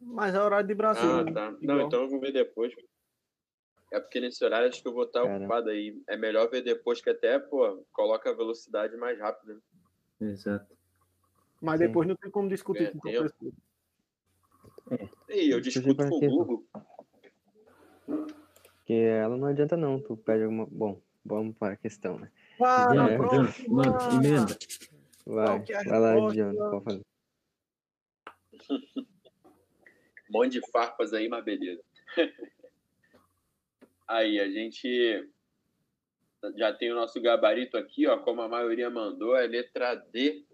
Mas 0.00 0.34
é 0.34 0.42
horário 0.42 0.66
de 0.66 0.74
Brasil. 0.74 1.08
Ah, 1.08 1.22
né? 1.22 1.32
tá. 1.32 1.50
Não, 1.52 1.58
Igual. 1.60 1.80
então 1.82 2.02
eu 2.02 2.08
vou 2.10 2.18
ver 2.18 2.32
depois. 2.32 2.74
É 3.92 4.00
porque 4.00 4.18
nesse 4.18 4.44
horário 4.44 4.68
acho 4.68 4.82
que 4.82 4.88
eu 4.88 4.92
vou 4.92 5.04
estar 5.04 5.22
Cara. 5.22 5.38
ocupado 5.38 5.70
aí. 5.70 6.02
É 6.08 6.16
melhor 6.16 6.50
ver 6.50 6.62
depois 6.62 7.00
que 7.00 7.10
até, 7.10 7.38
pô, 7.38 7.86
coloca 7.92 8.28
a 8.28 8.34
velocidade 8.34 8.96
mais 8.96 9.16
rápida. 9.20 9.56
Exato. 10.30 10.74
Mas 11.60 11.78
Sim. 11.80 11.86
depois 11.86 12.06
não 12.08 12.16
tem 12.16 12.30
como 12.30 12.48
discutir 12.48 12.84
É, 12.84 12.90
com 12.90 12.98
o 12.98 13.00
tem- 13.00 13.14
professor. 13.14 13.52
E 15.30 15.50
eu 15.50 15.60
discuto 15.60 15.96
com 15.96 16.04
o? 16.16 16.20
Google. 16.20 16.66
Porque 18.06 18.92
ela 18.92 19.36
não 19.36 19.48
adianta 19.48 19.76
não. 19.76 19.98
Tu 20.00 20.16
pede 20.16 20.44
alguma. 20.44 20.66
Bom, 20.66 21.00
vamos 21.24 21.56
para 21.56 21.72
a 21.74 21.76
questão, 21.76 22.18
né? 22.18 22.30
Para 22.58 23.12
É. 23.12 23.18
mano, 23.18 23.98
emenda. 24.12 24.56
Vai, 25.26 25.64
é 25.68 25.84
vai 25.84 26.00
lá? 26.00 26.14
John. 26.32 26.54
Pode 26.70 26.84
fazer. 26.84 27.02
Um 30.30 30.38
monte 30.38 30.52
de 30.52 30.70
farpas 30.70 31.12
aí, 31.12 31.28
mas 31.28 31.44
beleza. 31.44 31.82
aí, 34.08 34.40
a 34.40 34.50
gente 34.50 35.28
já 36.56 36.72
tem 36.72 36.92
o 36.92 36.94
nosso 36.94 37.20
gabarito 37.20 37.76
aqui, 37.76 38.06
ó, 38.06 38.18
como 38.18 38.42
a 38.42 38.48
maioria 38.48 38.90
mandou, 38.90 39.36
é 39.36 39.46
letra 39.46 39.94
D. 39.94 40.44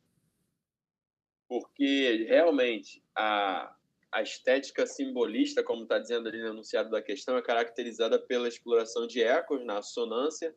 Porque 1.49 2.27
realmente 2.29 3.03
a, 3.15 3.75
a 4.13 4.23
estética 4.23 4.87
simbolista, 4.87 5.63
como 5.63 5.83
está 5.83 5.99
dizendo 5.99 6.29
ali 6.29 6.41
no 6.41 6.49
enunciado 6.49 6.91
da 6.91 7.03
questão, 7.03 7.37
é 7.37 7.43
caracterizada 7.43 8.19
pela 8.19 8.49
exploração 8.49 9.07
de 9.07 9.23
ecos 9.23 9.65
na 9.65 9.79
assonância, 9.79 10.55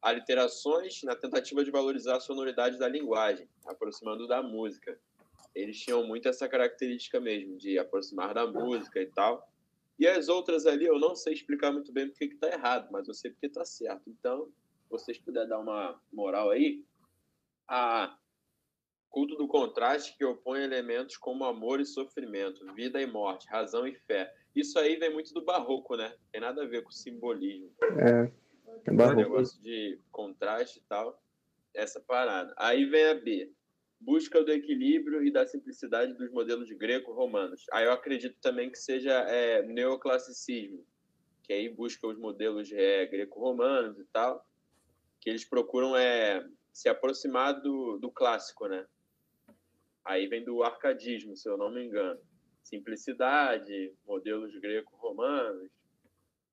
aliterações 0.00 1.02
na 1.04 1.14
tentativa 1.14 1.64
de 1.64 1.70
valorizar 1.70 2.16
a 2.16 2.20
sonoridade 2.20 2.78
da 2.78 2.88
linguagem, 2.88 3.48
aproximando 3.66 4.26
da 4.26 4.42
música. 4.42 4.98
Eles 5.54 5.78
tinham 5.78 6.06
muito 6.06 6.28
essa 6.28 6.48
característica 6.48 7.20
mesmo, 7.20 7.56
de 7.56 7.78
aproximar 7.78 8.34
da 8.34 8.46
música 8.46 9.00
e 9.00 9.06
tal. 9.06 9.48
E 9.98 10.06
as 10.06 10.28
outras 10.28 10.66
ali, 10.66 10.84
eu 10.84 10.98
não 10.98 11.14
sei 11.14 11.34
explicar 11.34 11.70
muito 11.72 11.92
bem 11.92 12.08
porque 12.08 12.28
que 12.28 12.36
tá 12.36 12.48
errado, 12.48 12.88
mas 12.90 13.06
eu 13.06 13.14
sei 13.14 13.30
porque 13.30 13.48
tá 13.48 13.64
certo. 13.64 14.02
Então, 14.08 14.50
vocês 14.92 15.18
puderem 15.18 15.48
dar 15.48 15.58
uma 15.58 16.00
moral 16.12 16.50
aí, 16.50 16.84
a 17.66 18.16
culto 19.10 19.36
do 19.36 19.46
contraste 19.46 20.16
que 20.16 20.24
opõe 20.24 20.62
elementos 20.62 21.16
como 21.16 21.44
amor 21.44 21.80
e 21.80 21.84
sofrimento, 21.84 22.64
vida 22.74 23.00
e 23.00 23.06
morte, 23.06 23.48
razão 23.48 23.86
e 23.86 23.94
fé. 23.94 24.32
Isso 24.54 24.78
aí 24.78 24.96
vem 24.96 25.12
muito 25.12 25.34
do 25.34 25.44
barroco, 25.44 25.96
né? 25.96 26.14
Tem 26.30 26.40
nada 26.40 26.62
a 26.62 26.66
ver 26.66 26.82
com 26.82 26.90
simbolismo. 26.90 27.70
É. 27.98 28.32
É 28.86 28.90
barroco. 28.90 29.16
negócio 29.16 29.60
de 29.62 29.98
contraste 30.10 30.78
e 30.78 30.82
tal, 30.88 31.22
essa 31.74 32.00
parada. 32.00 32.54
Aí 32.56 32.84
vem 32.86 33.04
a 33.04 33.14
B. 33.14 33.52
Busca 34.00 34.42
do 34.42 34.50
equilíbrio 34.50 35.24
e 35.24 35.30
da 35.30 35.46
simplicidade 35.46 36.14
dos 36.14 36.30
modelos 36.32 36.68
greco-romanos. 36.72 37.66
Aí 37.72 37.84
eu 37.84 37.92
acredito 37.92 38.36
também 38.40 38.70
que 38.70 38.78
seja 38.78 39.12
é, 39.12 39.62
neoclassicismo, 39.62 40.84
que 41.44 41.52
aí 41.52 41.68
busca 41.68 42.06
os 42.08 42.18
modelos 42.18 42.72
é, 42.72 43.06
greco-romanos 43.06 43.98
e 44.00 44.04
tal, 44.06 44.44
que 45.22 45.30
eles 45.30 45.44
procuram 45.44 45.96
é, 45.96 46.44
se 46.72 46.88
aproximar 46.88 47.62
do, 47.62 47.96
do 47.96 48.10
clássico, 48.10 48.66
né? 48.66 48.84
Aí 50.04 50.26
vem 50.26 50.44
do 50.44 50.64
arcadismo, 50.64 51.36
se 51.36 51.48
eu 51.48 51.56
não 51.56 51.70
me 51.70 51.84
engano. 51.84 52.20
Simplicidade, 52.64 53.94
modelos 54.04 54.52
greco-romanos, 54.58 55.70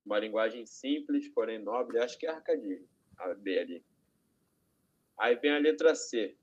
uma 0.06 0.20
linguagem 0.20 0.68
simples, 0.68 1.28
porém 1.30 1.58
nobre, 1.58 1.98
acho 1.98 2.18
que 2.20 2.28
é 2.28 2.30
arcadismo, 2.30 2.88
a 3.18 3.34
B 3.34 3.58
ali. 3.58 3.84
Aí 5.18 5.36
vem 5.36 5.52
a 5.52 5.58
letra 5.58 5.96
C. 5.96 6.38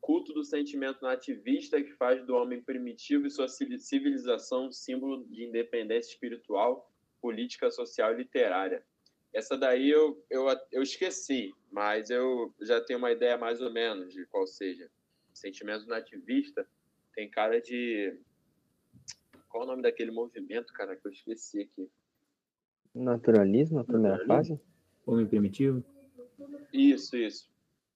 Culto 0.00 0.32
do 0.32 0.44
sentimento 0.44 1.02
nativista 1.02 1.82
que 1.82 1.92
faz 1.94 2.24
do 2.24 2.36
homem 2.36 2.62
primitivo 2.62 3.26
e 3.26 3.30
sua 3.30 3.48
civili- 3.48 3.80
civilização 3.80 4.68
um 4.68 4.72
símbolo 4.72 5.26
de 5.26 5.44
independência 5.44 6.12
espiritual, 6.12 6.88
política, 7.20 7.68
social 7.68 8.14
e 8.14 8.18
literária. 8.18 8.86
Essa 9.38 9.56
daí 9.56 9.88
eu, 9.88 10.20
eu, 10.28 10.46
eu 10.72 10.82
esqueci, 10.82 11.54
mas 11.70 12.10
eu 12.10 12.52
já 12.60 12.80
tenho 12.80 12.98
uma 12.98 13.12
ideia 13.12 13.38
mais 13.38 13.60
ou 13.60 13.72
menos 13.72 14.12
de 14.12 14.26
qual 14.26 14.44
seja. 14.48 14.90
Sentimento 15.32 15.86
nativista 15.86 16.66
tem 17.14 17.30
cara 17.30 17.60
de. 17.60 18.18
Qual 19.48 19.62
é 19.62 19.66
o 19.66 19.68
nome 19.68 19.82
daquele 19.82 20.10
movimento, 20.10 20.72
cara, 20.72 20.96
que 20.96 21.06
eu 21.06 21.12
esqueci 21.12 21.60
aqui? 21.60 21.88
Naturalismo, 22.92 23.78
a 23.78 23.84
primeira 23.84 24.26
fase? 24.26 24.60
Homem 25.06 25.24
primitivo. 25.24 25.84
Isso, 26.72 27.16
isso. 27.16 27.48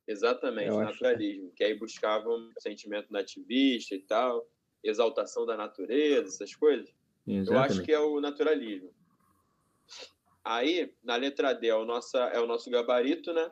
Exatamente, 0.06 0.68
Eu 0.68 0.78
acho 0.78 0.96
que 0.96 1.04
é. 1.04 1.08
naturalismo. 1.08 1.52
Que 1.56 1.64
aí 1.64 1.76
buscavam 1.76 2.52
sentimento 2.60 3.12
nativista 3.12 3.96
e 3.96 4.00
tal, 4.00 4.48
exaltação 4.84 5.44
da 5.44 5.56
natureza, 5.56 6.28
essas 6.28 6.54
coisas. 6.54 6.88
Eu 7.26 7.34
acho 7.34 7.50
Exatamente. 7.50 7.82
que 7.82 7.92
é 7.92 7.98
o 7.98 8.20
naturalismo. 8.20 8.94
Aí, 10.44 10.92
na 11.02 11.16
letra 11.16 11.52
D 11.52 11.68
é 11.68 11.74
o, 11.74 11.84
nossa, 11.84 12.18
é 12.18 12.40
o 12.40 12.46
nosso 12.46 12.70
gabarito, 12.70 13.32
né? 13.32 13.50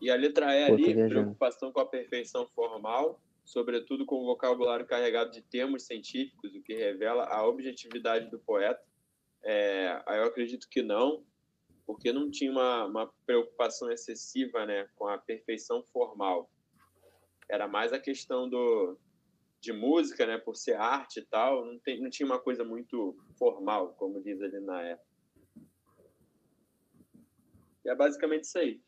E 0.00 0.10
a 0.10 0.14
letra 0.14 0.54
E 0.54 0.66
Pô, 0.66 0.74
ali, 0.74 1.08
preocupação 1.08 1.72
com 1.72 1.80
a 1.80 1.86
perfeição 1.86 2.46
formal, 2.48 3.20
sobretudo 3.44 4.04
com 4.04 4.16
o 4.16 4.26
vocabulário 4.26 4.86
carregado 4.86 5.30
de 5.30 5.40
termos 5.40 5.84
científicos, 5.84 6.54
o 6.54 6.62
que 6.62 6.74
revela 6.74 7.24
a 7.24 7.46
objetividade 7.46 8.30
do 8.30 8.38
poeta. 8.38 8.80
É, 9.42 10.02
aí 10.06 10.18
eu 10.18 10.24
acredito 10.24 10.68
que 10.68 10.82
não, 10.82 11.24
porque 11.86 12.12
não 12.12 12.30
tinha 12.30 12.52
uma, 12.52 12.84
uma 12.84 13.12
preocupação 13.24 13.90
excessiva 13.90 14.66
né, 14.66 14.86
com 14.94 15.08
a 15.08 15.16
perfeição 15.16 15.82
formal. 15.84 16.50
Era 17.48 17.66
mais 17.66 17.94
a 17.94 17.98
questão 17.98 18.46
do, 18.46 18.98
de 19.58 19.72
música, 19.72 20.26
né, 20.26 20.36
por 20.36 20.54
ser 20.54 20.76
arte 20.76 21.20
e 21.20 21.24
tal, 21.24 21.64
não, 21.64 21.78
tem, 21.78 22.00
não 22.00 22.10
tinha 22.10 22.26
uma 22.26 22.38
coisa 22.38 22.62
muito 22.62 23.16
formal, 23.38 23.94
como 23.94 24.22
diz 24.22 24.40
ali 24.42 24.60
na 24.60 24.82
época. 24.82 25.07
E 27.88 27.90
é 27.90 27.94
basicamente 27.94 28.44
isso 28.44 28.58
aí. 28.58 28.82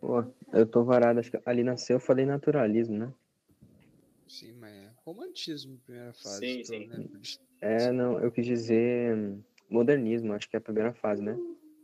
Pô, 0.00 0.24
eu 0.52 0.66
tô 0.66 0.82
varado. 0.82 1.20
Acho 1.20 1.30
que 1.30 1.38
ali 1.46 1.62
nasceu, 1.62 1.96
eu 1.96 2.00
falei 2.00 2.26
naturalismo, 2.26 2.98
né? 2.98 3.12
Sim, 4.26 4.54
mas 4.54 4.72
é 4.74 4.90
romantismo, 5.06 5.78
primeira 5.86 6.12
fase. 6.12 6.40
Sim, 6.40 6.62
tô 6.62 6.64
sim. 6.64 7.08
disso. 7.20 7.38
É, 7.60 7.92
não, 7.92 8.18
eu 8.18 8.32
quis 8.32 8.44
dizer 8.44 9.38
modernismo, 9.70 10.32
acho 10.32 10.50
que 10.50 10.56
é 10.56 10.58
a 10.58 10.60
primeira 10.60 10.92
fase, 10.92 11.22
né? 11.22 11.38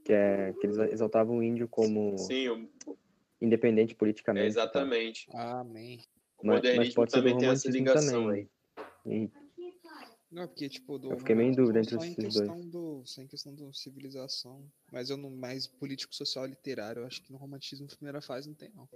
Que 0.05 0.13
é 0.13 0.53
que 0.61 0.67
eles 0.67 0.77
exaltavam 0.77 1.39
o 1.39 1.43
índio 1.43 1.69
como 1.69 2.19
Sim, 2.19 2.49
o- 2.49 2.69
independente 3.41 3.93
é 3.95 3.97
politicamente. 3.97 4.43
tal. 4.43 4.65
exatamente. 4.65 5.29
Amém. 5.33 6.01
O 6.37 6.47
Mas- 6.49 6.57
mas 6.57 6.65
modernismo 6.65 6.95
pode 6.97 7.13
ser 7.13 7.19
do 7.19 7.29
também 7.29 7.39
tem 7.39 7.49
essa 7.49 7.71
ligação 7.71 8.25
também. 8.27 8.51
aí. 9.07 9.23
E- 9.25 9.31
Não, 10.31 10.47
porque, 10.47 10.69
tipo, 10.69 10.97
do 10.99 11.11
Eu 11.13 11.19
fiquei 11.19 11.35
meio 11.35 11.51
em 11.51 11.55
dúvida 11.55 11.81
entre 11.81 11.97
esses 11.97 12.15
questão 12.15 12.61
do 12.69 13.03
Só 13.05 13.21
em 13.21 13.27
questão 13.27 13.55
do 13.55 13.73
civilização. 13.75 14.65
Mas 14.93 15.11
eu 15.11 15.17
não 15.17 15.31
mais 15.31 15.67
político, 15.67 16.15
social, 16.15 16.47
literário. 16.47 17.01
Eu 17.03 17.07
acho 17.07 17.21
que 17.23 17.33
no 17.33 17.39
romantismo, 17.39 17.89
primeira 17.89 18.21
fase, 18.21 18.49
não 18.49 18.55
tem, 18.55 18.71
não. 18.75 18.89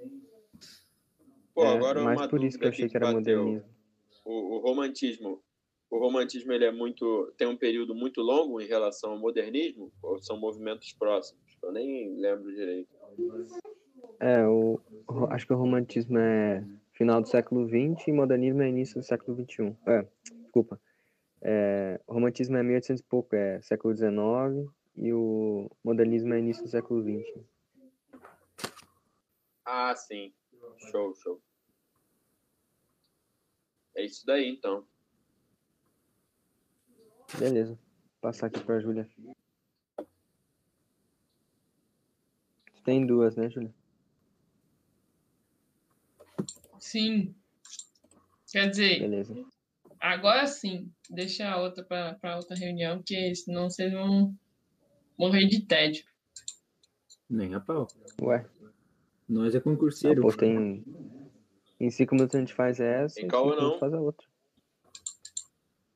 Pô, 1.52 1.64
É, 1.64 1.68
agora 1.76 2.02
mais 2.02 2.20
uma 2.20 2.28
por 2.28 2.42
isso 2.44 2.58
que 2.58 2.64
eu 2.64 2.68
achei 2.68 2.88
que 2.88 2.96
era 2.96 3.10
modernismo. 3.12 3.68
O, 4.24 4.56
o 4.56 4.58
romantismo, 4.60 5.42
o 5.90 5.98
romantismo 5.98 6.52
ele 6.52 6.64
é 6.66 6.72
muito, 6.72 7.32
tem 7.36 7.48
um 7.48 7.56
período 7.56 7.94
muito 7.94 8.20
longo 8.20 8.60
em 8.60 8.66
relação 8.66 9.12
ao 9.12 9.18
modernismo 9.18 9.92
ou 10.02 10.18
são 10.22 10.38
movimentos 10.38 10.92
próximos? 10.92 11.42
Eu 11.62 11.72
nem 11.72 12.14
lembro 12.16 12.54
direito. 12.54 12.88
É, 14.20 14.46
o, 14.46 14.80
o- 15.08 15.26
acho 15.30 15.46
que 15.46 15.52
o 15.52 15.56
romantismo 15.56 16.16
é 16.18 16.64
final 16.92 17.20
do 17.20 17.28
século 17.28 17.66
XX 17.68 18.08
e 18.08 18.12
modernismo 18.12 18.62
é 18.62 18.68
início 18.68 19.00
do 19.00 19.04
século 19.04 19.36
XXI. 19.36 19.76
É, 19.86 20.06
desculpa. 20.42 20.80
É, 21.46 22.00
o 22.06 22.14
romantismo 22.14 22.56
é 22.56 22.62
1800 22.62 23.02
e 23.02 23.04
pouco, 23.04 23.36
é 23.36 23.60
século 23.60 23.94
XIX, 23.94 24.72
e 24.96 25.12
o 25.12 25.70
modernismo 25.84 26.32
é 26.32 26.38
início 26.38 26.62
do 26.62 26.70
século 26.70 27.02
XX. 27.02 27.44
Ah, 29.66 29.94
sim. 29.94 30.32
Show, 30.90 31.14
show. 31.16 31.42
É 33.94 34.04
isso 34.04 34.24
daí, 34.24 34.48
então. 34.48 34.86
Beleza. 37.38 37.74
Vou 37.74 38.20
passar 38.22 38.46
aqui 38.46 38.60
pra 38.60 38.80
Júlia. 38.80 39.06
Tem 42.84 43.06
duas, 43.06 43.36
né, 43.36 43.50
Júlia? 43.50 43.74
Sim. 46.78 47.34
Quer 48.50 48.70
dizer, 48.70 49.00
Beleza. 49.00 49.53
Agora 50.12 50.46
sim, 50.46 50.90
deixa 51.08 51.48
a 51.48 51.60
outra 51.60 51.84
para 51.84 52.36
outra 52.36 52.56
reunião, 52.56 52.98
porque 52.98 53.34
senão 53.34 53.70
vocês 53.70 53.92
vão 53.92 54.34
morrer 55.18 55.46
de 55.46 55.62
tédio. 55.62 56.04
Nem 57.28 57.54
a 57.54 57.60
pau. 57.60 57.88
Ué, 58.20 58.46
Nós 59.28 59.54
é 59.54 59.58
ah, 59.58 59.60
concurseiro. 59.60 60.22
pô, 60.22 60.32
tem... 60.32 60.84
Em 61.80 61.90
cinco 61.90 62.14
minutos 62.14 62.36
a 62.36 62.38
gente 62.38 62.54
faz 62.54 62.78
essa, 62.80 63.20
em 63.20 63.26
calma 63.26 63.52
cinco 63.54 63.62
não. 63.62 63.78
faz 63.78 63.92
a 63.94 64.00
outra. 64.00 64.26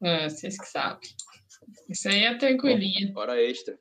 Ah, 0.02 0.28
vocês 0.28 0.58
que 0.58 0.66
sabem. 0.66 1.08
Isso 1.88 2.08
aí 2.08 2.24
é 2.24 2.36
tranquilinho. 2.36 3.16
Hora 3.16 3.40
extra. 3.40 3.78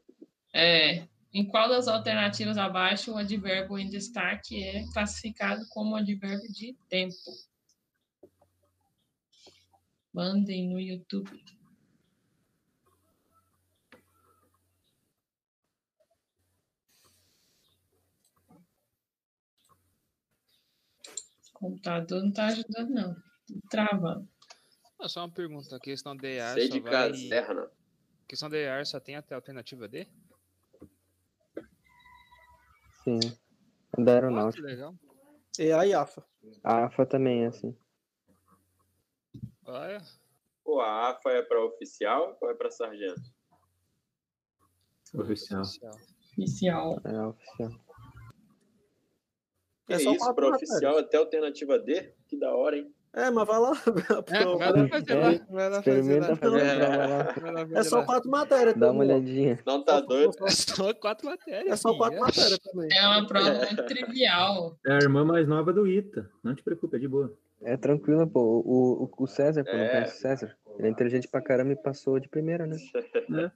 É, 0.54 1.08
em 1.34 1.46
qual 1.48 1.70
das 1.70 1.88
alternativas 1.88 2.58
abaixo 2.58 3.14
o 3.14 3.18
advérbio 3.18 3.78
em 3.78 3.90
destaque 3.90 4.64
é 4.64 4.84
classificado 4.94 5.66
como 5.70 5.96
advérbio 5.96 6.52
de 6.52 6.76
tempo? 6.90 7.16
Mandem 10.18 10.68
no 10.68 10.80
YouTube. 10.80 11.30
O 21.54 21.60
computador 21.60 22.24
não 22.24 22.32
tá 22.32 22.48
ajudando, 22.48 22.90
não. 22.90 23.16
Travando. 23.70 24.28
Ah, 25.00 25.08
só 25.08 25.22
uma 25.22 25.32
pergunta. 25.32 25.76
A 25.76 25.80
questão 25.80 26.18
da 26.18 26.28
EAR 26.28 26.54
Sei 26.56 26.68
só 26.68 26.74
de 26.74 26.80
vai... 26.80 26.92
caserna. 26.92 27.62
A 27.66 28.28
questão 28.28 28.50
da 28.50 28.58
EAR 28.58 28.86
só 28.88 29.00
tem 29.00 29.16
até 29.16 29.36
a 29.36 29.38
alternativa 29.38 29.88
D? 29.88 30.08
Sim. 33.04 33.20
Da 33.20 33.38
Ah, 34.00 34.04
que 34.04 34.10
aeronáutica. 34.10 34.68
legal. 34.68 34.96
E 35.60 35.72
a 35.72 35.84
IAFA. 35.84 36.26
A 36.64 36.86
AFA 36.86 37.06
também 37.06 37.44
é 37.44 37.48
assim. 37.50 37.78
Olha, 39.68 40.02
Pô, 40.64 40.80
a 40.80 41.10
AFA 41.10 41.30
é 41.32 41.42
para 41.42 41.64
oficial 41.64 42.38
ou 42.42 42.50
é 42.50 42.54
para 42.54 42.72
sargento? 42.72 43.22
Oficial. 45.14 45.62
oficial. 45.62 47.02
É 47.04 47.22
oficial. 47.22 47.72
Que 49.86 49.94
É 49.94 50.00
só 50.00 50.14
isso, 50.14 50.34
para 50.34 50.50
oficial 50.50 50.98
até 50.98 51.18
alternativa 51.18 51.80
D? 51.80 52.14
Que 52.28 52.38
da 52.38 52.54
hora, 52.54 52.78
hein? 52.78 52.94
É, 53.14 53.32
mas 53.32 53.48
vai 53.48 53.60
lá. 53.60 53.72
É, 54.30 54.44
Pô, 54.44 54.58
vai 54.58 54.72
lá 54.72 54.88
fazer 54.90 55.12
É, 55.12 55.16
lá. 55.16 55.46
Vai 55.50 55.70
lá 55.70 55.84
fazer 55.84 56.20
lá. 56.20 57.68
É. 57.76 57.80
É 57.80 57.84
só 57.84 58.04
quatro 58.06 58.30
matérias. 58.30 58.76
Dá 58.76 58.92
uma 58.92 59.04
olhadinha. 59.04 59.60
Não 59.66 59.84
tá 59.84 60.00
doido? 60.02 60.34
É 60.46 60.52
só 60.52 60.94
quatro 60.94 61.26
matérias. 61.26 61.72
É 61.72 61.76
só 61.76 61.98
quatro 61.98 62.20
matérias 62.20 62.60
também. 62.60 62.90
É 62.92 63.08
uma 63.08 63.26
prova 63.26 63.54
muito 63.54 63.86
trivial. 63.86 64.78
É 64.86 64.94
a 64.94 64.98
irmã 64.98 65.26
mais 65.26 65.48
nova 65.48 65.74
do 65.74 65.88
Ita. 65.88 66.30
Não 66.44 66.54
te 66.54 66.64
preocupe, 66.64 66.96
é 66.98 67.00
de 67.00 67.08
boa. 67.08 67.36
É 67.62 67.76
tranquilo, 67.76 68.28
pô. 68.28 68.40
O, 68.42 69.04
o, 69.06 69.24
o 69.24 69.28
César, 69.28 69.64
pô, 69.64 69.72
não 69.74 69.80
É. 69.80 69.90
conhece 69.90 70.18
o 70.18 70.22
César? 70.22 70.58
Ele 70.78 70.88
é 70.88 70.92
inteligente 70.92 71.28
pra 71.28 71.42
caramba 71.42 71.74
e 71.74 71.76
passou 71.76 72.20
de 72.20 72.30
primeira, 72.30 72.66
né? 72.68 72.78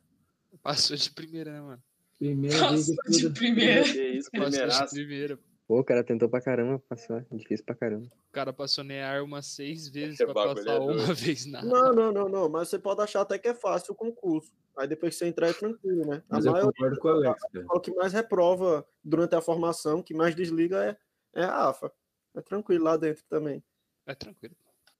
Passou 0.61 0.97
de 0.97 1.09
primeira, 1.11 1.51
né, 1.51 1.61
mano? 1.61 1.83
Primeira 2.19 2.69
vez 2.69 2.85
de 2.87 2.95
de 3.09 3.29
primeira. 3.29 3.83
Que 3.83 4.07
isso, 4.09 4.29
Passou 4.31 4.87
de 4.87 4.89
primeira. 4.93 5.39
Pô, 5.67 5.79
o 5.79 5.83
cara 5.83 6.03
tentou 6.03 6.27
pra 6.27 6.41
caramba 6.41 6.77
passar. 6.89 7.25
É 7.31 7.35
difícil 7.35 7.65
pra 7.65 7.73
caramba. 7.73 8.05
O 8.05 8.31
cara 8.31 8.51
passou 8.51 8.83
NEAR 8.83 9.23
umas 9.23 9.45
seis 9.45 9.87
vezes 9.87 10.19
Esse 10.19 10.25
pra 10.25 10.33
passar 10.33 10.73
é 10.73 10.79
uma 10.79 11.13
vez 11.13 11.45
nada. 11.45 11.65
Não, 11.65 11.93
não, 11.93 12.11
não, 12.11 12.27
não. 12.29 12.49
Mas 12.49 12.67
você 12.69 12.77
pode 12.77 13.01
achar 13.01 13.21
até 13.21 13.39
que 13.39 13.47
é 13.47 13.53
fácil 13.53 13.93
o 13.93 13.95
concurso. 13.95 14.51
Aí 14.77 14.87
depois 14.87 15.13
que 15.13 15.19
você 15.19 15.27
entrar 15.27 15.47
é 15.47 15.53
tranquilo, 15.53 16.05
né? 16.05 16.21
A 16.29 16.35
Mas 16.35 16.45
eu 16.45 16.51
maioria 16.51 16.73
concordo 16.73 16.99
com 16.99 17.07
o 17.07 17.11
Alex, 17.11 17.41
o 17.73 17.79
que 17.79 17.93
mais 17.93 18.13
reprova 18.13 18.85
durante 19.03 19.35
a 19.35 19.41
formação, 19.41 19.99
o 19.99 20.03
que 20.03 20.13
mais 20.13 20.35
desliga 20.35 20.83
é, 20.83 20.97
é 21.41 21.43
a 21.45 21.69
AFA. 21.69 21.91
É 22.35 22.41
tranquilo 22.41 22.83
lá 22.83 22.97
dentro 22.97 23.23
também. 23.29 23.63
É 24.05 24.15
tranquilo. 24.15 24.55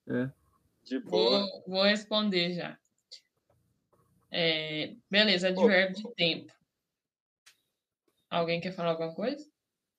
É. 0.07 0.30
De 0.84 0.99
boa. 0.99 1.40
Vou, 1.40 1.64
vou 1.68 1.84
responder 1.84 2.53
já. 2.53 2.78
É, 4.32 4.95
beleza, 5.10 5.49
advérbio 5.49 5.95
de 5.95 6.15
tempo. 6.15 6.53
Alguém 8.30 8.61
quer 8.61 8.72
falar 8.72 8.91
alguma 8.91 9.14
coisa? 9.14 9.45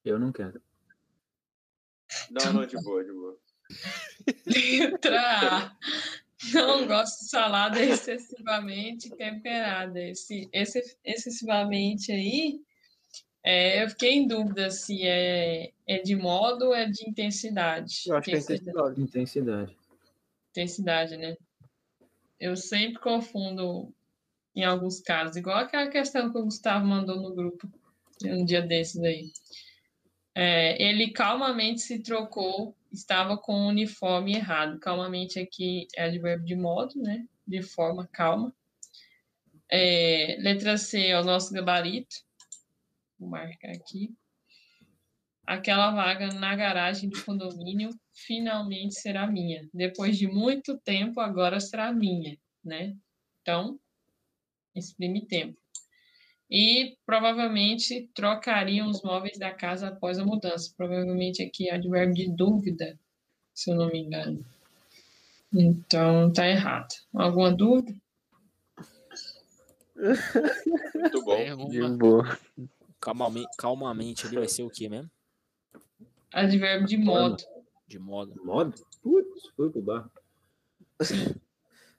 Eu 0.05 0.19
não 0.19 0.33
quero. 0.33 0.61
Não, 2.31 2.53
não, 2.53 2.67
de 2.67 2.77
boa, 2.83 3.05
de 3.05 3.13
boa. 3.13 3.39
Letra 4.47 5.21
A. 5.21 5.77
Não 6.53 6.87
gosto 6.87 7.21
de 7.21 7.29
salada 7.29 7.79
excessivamente 7.85 9.11
temperada. 9.11 10.01
Esse, 10.01 10.49
esse 10.53 10.99
excessivamente 11.05 12.11
aí, 12.11 12.61
é, 13.45 13.83
eu 13.83 13.89
fiquei 13.91 14.13
em 14.13 14.27
dúvida 14.27 14.71
se 14.71 15.07
é, 15.07 15.73
é 15.87 15.99
de 15.99 16.15
modo 16.15 16.67
ou 16.67 16.75
é 16.75 16.87
de 16.87 17.09
intensidade. 17.09 18.03
Eu 18.07 18.17
acho 18.17 18.25
que 18.31 18.37
é 18.37 18.39
Intensidade. 18.39 19.01
intensidade. 19.01 19.01
Intensidade. 19.03 19.77
intensidade, 20.51 21.17
né? 21.17 21.37
Eu 22.39 22.57
sempre 22.57 23.01
confundo 23.01 23.93
em 24.55 24.65
alguns 24.65 25.01
casos, 25.01 25.37
igual 25.37 25.59
aquela 25.59 25.89
questão 25.89 26.31
que 26.31 26.39
o 26.39 26.45
Gustavo 26.45 26.87
mandou 26.87 27.21
no 27.21 27.35
grupo 27.35 27.69
um 28.25 28.45
dia 28.45 28.63
desses 28.63 29.03
aí. 29.03 29.33
É, 30.35 30.81
ele 30.83 31.11
calmamente 31.11 31.81
se 31.81 32.01
trocou, 32.01 32.75
estava 32.93 33.37
com 33.37 33.55
o 33.55 33.69
uniforme 33.69 34.35
errado. 34.35 34.79
Calmamente 34.79 35.39
aqui 35.39 35.87
é 35.97 36.05
advérbio 36.05 36.47
de 36.47 36.55
modo, 36.57 37.01
né? 37.01 37.27
De 37.47 37.63
forma 37.63 38.07
calma. 38.07 38.55
É, 39.71 40.37
letra 40.41 40.77
C 40.77 41.09
é 41.09 41.21
o 41.21 41.25
nosso 41.25 41.53
gabarito. 41.53 42.17
Vou 43.23 43.31
marcar 43.31 43.71
aqui. 43.71 44.13
Aquela 45.47 45.93
vaga 45.93 46.27
na 46.35 46.57
garagem 46.57 47.09
do 47.09 47.25
condomínio 47.25 47.91
finalmente 48.13 48.97
será 48.97 49.29
minha. 49.29 49.69
Depois 49.73 50.19
de 50.19 50.27
muito 50.27 50.77
tempo, 50.79 51.21
agora 51.21 51.61
será 51.61 51.93
minha, 51.93 52.37
né? 52.65 52.97
Então, 53.41 53.79
exprime 54.75 55.25
tempo. 55.25 55.57
E 56.51 56.97
provavelmente 57.07 58.11
trocariam 58.13 58.91
os 58.91 59.03
móveis 59.05 59.39
da 59.39 59.53
casa 59.53 59.89
após 59.89 60.19
a 60.19 60.25
mudança. 60.25 60.75
Provavelmente 60.77 61.45
aqui 61.45 61.69
é 61.69 61.77
advérbio 61.77 62.15
de 62.15 62.29
dúvida, 62.29 62.99
se 63.55 63.71
eu 63.71 63.77
não 63.77 63.87
me 63.87 64.01
engano. 64.01 64.45
Então, 65.55 66.33
tá 66.33 66.49
errado. 66.49 66.93
Alguma 67.15 67.53
dúvida? 67.53 67.95
Muito 70.93 71.25
bom. 71.25 71.69
De 71.69 71.89
boa. 71.97 72.39
Calmamente, 73.03 73.49
calmamente 73.59 74.27
ali 74.29 74.37
vai 74.37 74.49
ser 74.49 74.63
o 74.63 74.71
quê 74.71 74.89
mesmo? 74.89 75.11
Advérbio 76.33 76.87
de 76.87 76.97
modo. 76.97 77.37
De 77.87 77.99
modo. 77.99 78.33
Modo? 78.45 78.87
Putz, 79.03 79.49
foi 79.57 79.71
pro 79.71 79.83
barro. 79.83 80.11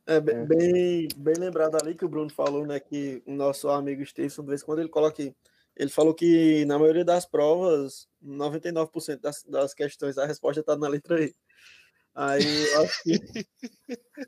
É, 0.05 0.19
bem, 0.21 0.35
É. 0.35 0.45
bem, 0.45 1.07
bem 1.17 1.35
lembrado 1.37 1.75
ali 1.75 1.93
que 1.93 2.05
o 2.05 2.09
Bruno 2.09 2.29
falou, 2.29 2.65
né? 2.65 2.79
Que 2.79 3.21
o 3.25 3.33
nosso 3.33 3.69
amigo 3.69 4.05
Stevenson, 4.05 4.43
de 4.43 4.47
vez 4.47 4.61
em 4.61 4.65
quando 4.65 4.79
ele 4.79 4.89
coloca 4.89 5.21
aqui. 5.21 5.35
Ele 5.75 5.89
falou 5.89 6.13
que 6.13 6.63
na 6.65 6.79
maioria 6.79 7.03
das 7.03 7.25
provas, 7.25 8.07
99% 8.23 9.19
das, 9.19 9.43
das 9.43 9.73
questões, 9.73 10.17
a 10.17 10.25
resposta 10.25 10.61
está 10.61 10.77
na 10.77 10.87
letra 10.87 11.21
E. 11.21 11.35
Aí 12.15 12.43
eu 12.73 12.81
acho 12.83 13.03
que, 13.03 13.19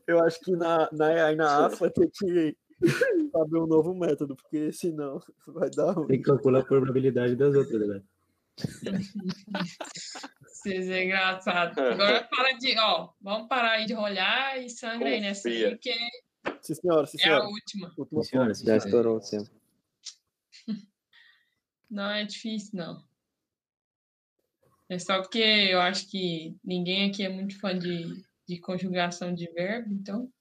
eu 0.08 0.24
acho 0.24 0.40
que 0.42 0.52
na, 0.52 0.90
na, 0.92 1.28
aí 1.28 1.36
na 1.36 1.68
AFA 1.68 1.90
tem 1.94 2.10
que 2.10 2.58
saber 3.32 3.58
um 3.58 3.68
novo 3.68 3.94
método, 3.96 4.36
porque 4.36 4.72
senão 4.72 5.20
vai 5.48 5.70
dar 5.70 5.92
ruim. 5.92 6.08
Tem 6.08 6.18
que 6.18 6.24
calcular 6.26 6.60
a 6.60 6.66
probabilidade 6.66 7.36
das 7.36 7.56
outras, 7.56 7.80
galera. 7.80 8.04
Vocês 10.44 10.90
é 10.90 11.04
engraçado. 11.06 11.78
Agora 11.80 12.24
para 12.24 12.54
de, 12.54 12.78
ó, 12.80 13.10
vamos 13.22 13.48
parar 13.48 13.72
aí 13.74 13.86
de 13.86 13.94
rolhar 13.94 14.58
e 14.64 14.70
sangra 14.70 15.10
aí 15.10 15.20
nessa 15.22 15.48
aí, 15.50 15.56
Confia. 15.56 15.70
porque 15.72 15.94
Sim, 16.62 16.76
senhora, 16.76 17.06
sim, 17.06 17.18
é 17.20 17.22
a 17.22 17.24
senhora. 17.26 17.46
última. 17.48 17.94
Última 17.98 18.24
Sim, 18.24 18.30
senhora, 18.30 18.54
sim, 18.54 18.66
Já 18.66 18.80
senhora. 18.80 18.86
estourou 18.86 19.18
o 19.18 19.20
tempo. 19.20 19.50
Não 21.90 22.10
é 22.12 22.24
difícil, 22.24 22.72
não. 22.74 23.04
É 24.90 24.98
só 25.00 25.22
porque 25.22 25.40
eu 25.40 25.80
acho 25.82 26.10
que 26.10 26.56
ninguém 26.64 27.10
aqui 27.10 27.24
é 27.24 27.30
muito 27.30 27.60
fã 27.60 27.78
de, 27.78 28.24
de 28.48 28.60
conjugação 28.60 29.34
de 29.34 29.48
verbo, 29.52 29.94
então. 29.94 30.32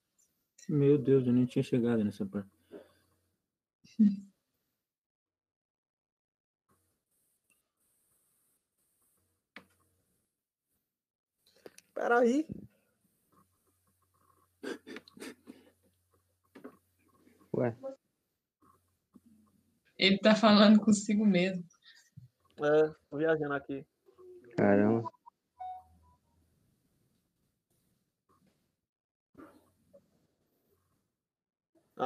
Meu 0.69 0.99
Deus, 0.99 1.27
eu 1.27 1.33
nem 1.33 1.47
tinha 1.47 1.63
chegado 1.63 2.03
nessa 2.03 2.25
parte. 2.25 2.51
Peraí. 11.95 12.47
Ué, 17.57 17.77
Ele 19.97 20.19
tá 20.19 20.35
falando 20.35 20.81
consigo 20.81 21.25
mesmo. 21.25 21.65
É, 22.59 22.95
tô 23.09 23.17
viajando 23.17 23.55
aqui. 23.55 23.87
caramba. 24.57 25.14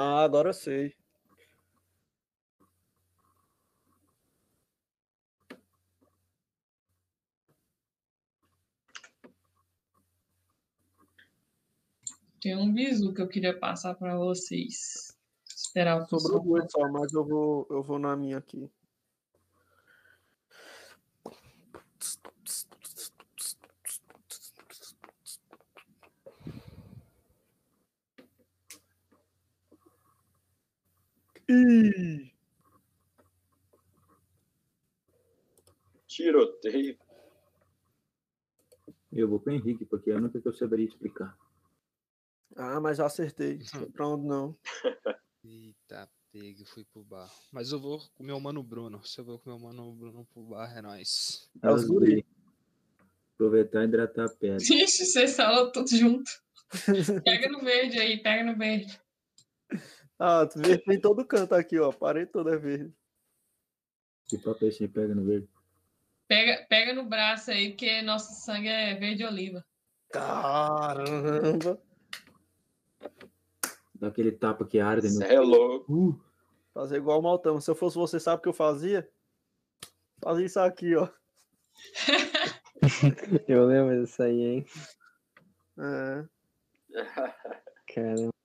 Ah, 0.00 0.22
agora 0.22 0.50
eu 0.50 0.54
sei. 0.54 0.94
Tem 12.40 12.56
um 12.56 12.72
bizu 12.72 13.12
que 13.12 13.20
eu 13.20 13.26
queria 13.26 13.58
passar 13.58 13.96
para 13.96 14.16
vocês. 14.16 15.18
Esperar 15.44 16.00
o 16.00 16.06
Sobrou 16.06 16.44
duas 16.44 16.70
só, 16.70 16.88
mas 16.92 17.12
eu 17.12 17.26
vou, 17.26 17.66
eu 17.68 17.82
vou 17.82 17.98
na 17.98 18.14
minha 18.14 18.38
aqui. 18.38 18.70
Ih, 31.48 32.30
Tiroteio. 36.18 36.98
Eu 39.12 39.28
vou 39.28 39.38
com 39.38 39.50
o 39.50 39.52
Henrique, 39.52 39.84
porque 39.84 40.10
é 40.10 40.14
a 40.14 40.16
única 40.16 40.40
que 40.40 40.48
eu 40.48 40.52
saberia 40.52 40.86
explicar. 40.86 41.38
Ah, 42.56 42.80
mas 42.80 42.96
já 42.98 43.06
acertei. 43.06 43.60
Onde 44.00 44.26
não? 44.26 44.56
Eita, 45.44 46.10
pega, 46.32 46.64
fui 46.66 46.84
pro 46.84 47.04
bar. 47.04 47.30
Mas 47.52 47.70
eu 47.70 47.78
vou 47.78 48.00
com 48.14 48.22
o 48.22 48.26
meu 48.26 48.40
mano 48.40 48.62
Bruno. 48.62 49.04
Se 49.04 49.20
eu 49.20 49.24
vou 49.24 49.38
com 49.38 49.50
o 49.50 49.52
meu 49.54 49.68
mano 49.68 49.92
Bruno 49.94 50.26
pro 50.32 50.42
bar, 50.42 50.76
é 50.76 50.82
nóis. 50.82 51.48
É 51.62 51.70
os 51.70 51.84
guri. 51.84 52.26
Aproveitar 53.34 53.82
e 53.82 53.84
hidratar 53.84 54.24
a 54.24 54.28
pele. 54.28 54.56
Ixi, 54.56 55.06
vocês 55.06 55.36
falam 55.36 55.70
tudo 55.70 55.88
junto. 55.88 56.30
Pega 57.24 57.48
no 57.48 57.60
verde 57.60 57.98
aí, 57.98 58.20
pega 58.20 58.44
no 58.44 58.58
verde. 58.58 59.00
Ah, 60.18 60.46
tu 60.46 60.58
vê 60.60 60.76
tem 60.78 61.00
todo 61.00 61.24
canto 61.24 61.54
aqui, 61.54 61.78
ó. 61.78 61.92
Parede 61.92 62.30
toda 62.32 62.54
é 62.54 62.56
verde. 62.56 62.92
Que 64.26 64.36
papel 64.38 64.70
você 64.70 64.88
pega 64.88 65.14
no 65.14 65.24
verde? 65.24 65.48
Pega, 66.26 66.66
pega 66.68 66.92
no 66.92 67.04
braço 67.04 67.50
aí, 67.50 67.70
porque 67.70 68.02
nosso 68.02 68.34
sangue 68.44 68.68
é 68.68 68.94
verde 68.94 69.24
oliva. 69.24 69.64
Caramba! 70.10 71.80
Dá 73.94 74.08
aquele 74.08 74.32
tapa 74.32 74.64
que 74.66 74.78
arde 74.78 75.08
Cê 75.08 75.18
no. 75.26 75.32
é 75.32 75.40
louco. 75.40 75.92
Uh, 75.92 76.20
Fazer 76.74 76.96
igual 76.96 77.18
o 77.18 77.22
Maltão. 77.22 77.60
Se 77.60 77.70
eu 77.70 77.74
fosse 77.74 77.96
você, 77.96 78.20
sabe 78.20 78.38
o 78.38 78.42
que 78.42 78.48
eu 78.48 78.52
fazia? 78.52 79.08
Fazia 80.22 80.46
isso 80.46 80.60
aqui, 80.60 80.94
ó. 80.94 81.08
Eu 83.48 83.66
lembro 83.66 84.04
disso 84.04 84.22
aí, 84.22 84.40
hein? 84.40 84.66
É. 85.78 86.24
Caramba. 87.94 88.37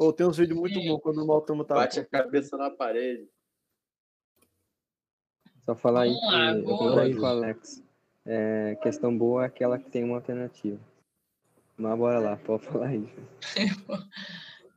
Ou 0.00 0.14
tem 0.14 0.26
uns 0.26 0.38
vídeos 0.38 0.58
muito 0.58 0.80
bons 0.80 0.98
quando 1.02 1.22
o 1.22 1.26
Maltão 1.26 1.62
tá. 1.62 1.74
Bate 1.74 2.00
a 2.00 2.04
cabeça 2.06 2.56
na 2.56 2.70
parede. 2.70 3.28
Só 5.66 5.76
falar 5.76 6.04
aí 6.04 6.14
lá, 6.14 6.54
que 6.54 6.60
eu 6.60 6.64
concordo 6.64 7.16
com 7.16 7.22
o 7.22 7.26
Alex. 7.26 7.84
É, 8.24 8.78
questão 8.82 9.16
boa 9.16 9.42
é 9.42 9.46
aquela 9.46 9.78
que 9.78 9.90
tem 9.90 10.02
uma 10.02 10.16
alternativa. 10.16 10.80
Mas 11.76 11.98
bora 11.98 12.18
lá, 12.18 12.36
pode 12.38 12.64
falar 12.64 12.86
aí. 12.86 13.06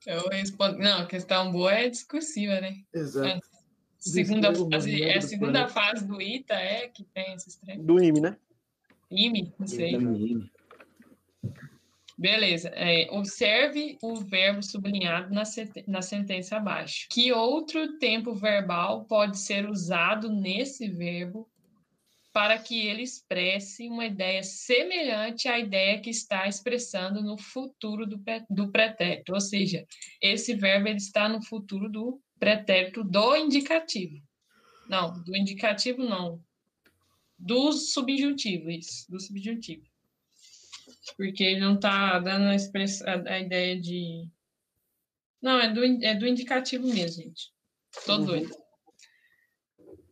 Eu 0.05 0.27
respondo. 0.27 0.79
Não, 0.79 1.03
a 1.03 1.05
questão 1.05 1.53
boa 1.53 1.71
é 1.71 1.89
discursiva, 1.89 2.59
né? 2.59 2.83
Exato. 2.93 3.47
Segunda 3.97 4.49
Descreva 4.49 4.67
o 4.67 4.71
fase, 4.71 4.91
movimento 4.91 5.13
é 5.13 5.17
a 5.17 5.21
segunda 5.21 5.67
fase 5.69 6.05
do 6.05 6.21
ITA, 6.21 6.55
é 6.55 6.89
que 6.89 7.05
tem 7.05 7.33
esses 7.33 7.55
três. 7.55 7.81
Do 7.81 8.03
IME, 8.03 8.19
né? 8.19 8.37
IME, 9.09 9.53
não 9.57 9.67
sei. 9.67 9.97
menino. 9.97 10.49
Beleza. 12.17 12.69
É, 12.69 13.07
observe 13.11 13.97
o 14.01 14.15
verbo 14.15 14.61
sublinhado 14.61 15.33
na, 15.33 15.43
na 15.87 16.01
sentença 16.01 16.57
abaixo. 16.57 17.07
Que 17.09 17.31
outro 17.31 17.97
tempo 17.97 18.33
verbal 18.33 19.05
pode 19.05 19.39
ser 19.39 19.67
usado 19.69 20.29
nesse 20.29 20.87
verbo 20.89 21.49
para 22.31 22.57
que 22.57 22.87
ele 22.87 23.03
expresse 23.03 23.87
uma 23.87 24.05
ideia 24.05 24.41
semelhante 24.41 25.47
à 25.47 25.59
ideia 25.59 26.01
que 26.01 26.09
está 26.09 26.47
expressando 26.47 27.21
no 27.21 27.37
futuro 27.37 28.07
do, 28.07 28.19
do 28.49 28.71
pretérito? 28.71 29.33
Ou 29.33 29.41
seja, 29.41 29.85
esse 30.21 30.55
verbo 30.55 30.87
ele 30.87 30.97
está 30.97 31.27
no 31.27 31.43
futuro 31.43 31.89
do 31.89 32.19
pretérito 32.39 33.03
do 33.03 33.35
indicativo. 33.35 34.21
Não, 34.87 35.13
do 35.23 35.35
indicativo 35.35 36.03
não. 36.03 36.39
Do 37.37 37.71
subjuntivo, 37.71 38.69
isso, 38.69 39.09
do 39.09 39.19
subjuntivo 39.19 39.92
porque 41.17 41.43
ele 41.43 41.59
não 41.59 41.75
está 41.75 42.19
dando 42.19 42.45
a, 42.45 42.55
express... 42.55 43.01
a, 43.01 43.13
a 43.33 43.39
ideia 43.39 43.79
de. 43.79 44.27
Não, 45.41 45.59
é 45.59 45.71
do, 45.71 45.83
é 45.83 46.15
do 46.15 46.27
indicativo 46.27 46.87
mesmo, 46.87 47.23
gente. 47.23 47.51
Tô 48.05 48.17
Uhum. 48.17 48.25
doido. 48.25 48.55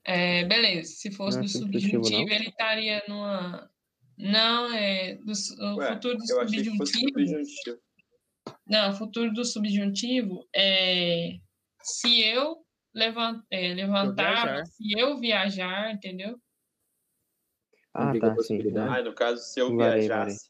É, 0.04 0.44
beleza, 0.46 0.92
se 0.94 1.12
fosse 1.12 1.38
Não 1.38 1.44
é 1.44 1.48
do 1.48 1.52
subjuntivo, 1.52 2.30
ele 2.32 2.50
estaria 2.50 3.04
numa. 3.08 3.72
Não, 4.18 4.74
é. 4.74 5.16
Do, 5.16 5.32
o 5.32 5.76
Ué, 5.78 5.94
futuro 5.94 6.18
do 6.18 6.24
eu 6.30 6.42
achei 6.42 6.64
que 6.64 6.78
fosse 6.78 7.00
subjuntivo. 7.00 7.80
Não, 8.68 8.90
o 8.92 8.94
futuro 8.96 9.32
do 9.34 9.46
subjuntivo 9.46 10.48
é 10.56 11.40
se 11.82 12.22
eu 12.22 12.66
levan- 12.94 13.44
é, 13.50 13.74
levantar, 13.74 14.44
viajar. 14.46 14.66
se 14.66 14.92
eu 15.00 15.20
viajar, 15.20 15.94
entendeu? 15.94 16.42
Ah, 17.94 18.14
tá, 18.20 18.30
sim. 18.30 18.36
possibilidade. 18.36 19.00
Ah, 19.00 19.04
no 19.04 19.14
caso, 19.14 19.44
se 19.44 19.60
eu 19.60 19.76
Varei, 19.76 20.08
viajasse. 20.08 20.50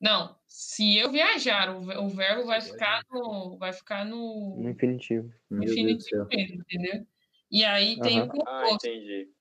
Não, 0.00 0.38
se 0.46 0.96
eu 0.98 1.10
viajar, 1.12 1.74
o, 1.76 1.82
ve- 1.82 1.96
o 1.98 2.08
verbo 2.08 2.46
vai 2.46 2.60
ficar 2.60 3.02
no, 3.10 3.56
vai 3.58 3.72
ficar 3.72 4.04
no, 4.06 4.62
No 4.62 4.70
infinitivo. 4.70 5.32
Do 5.50 5.62
infinitivo 5.64 6.26
mesmo, 6.32 6.56
entendeu? 6.62 7.06
E 7.50 7.64
aí 7.64 8.00
tem 8.00 8.22
o 8.22 8.26
Aham. 8.26 8.30
Ah, 8.46 8.70
composto. 8.70 8.88
entendi. 8.88 9.32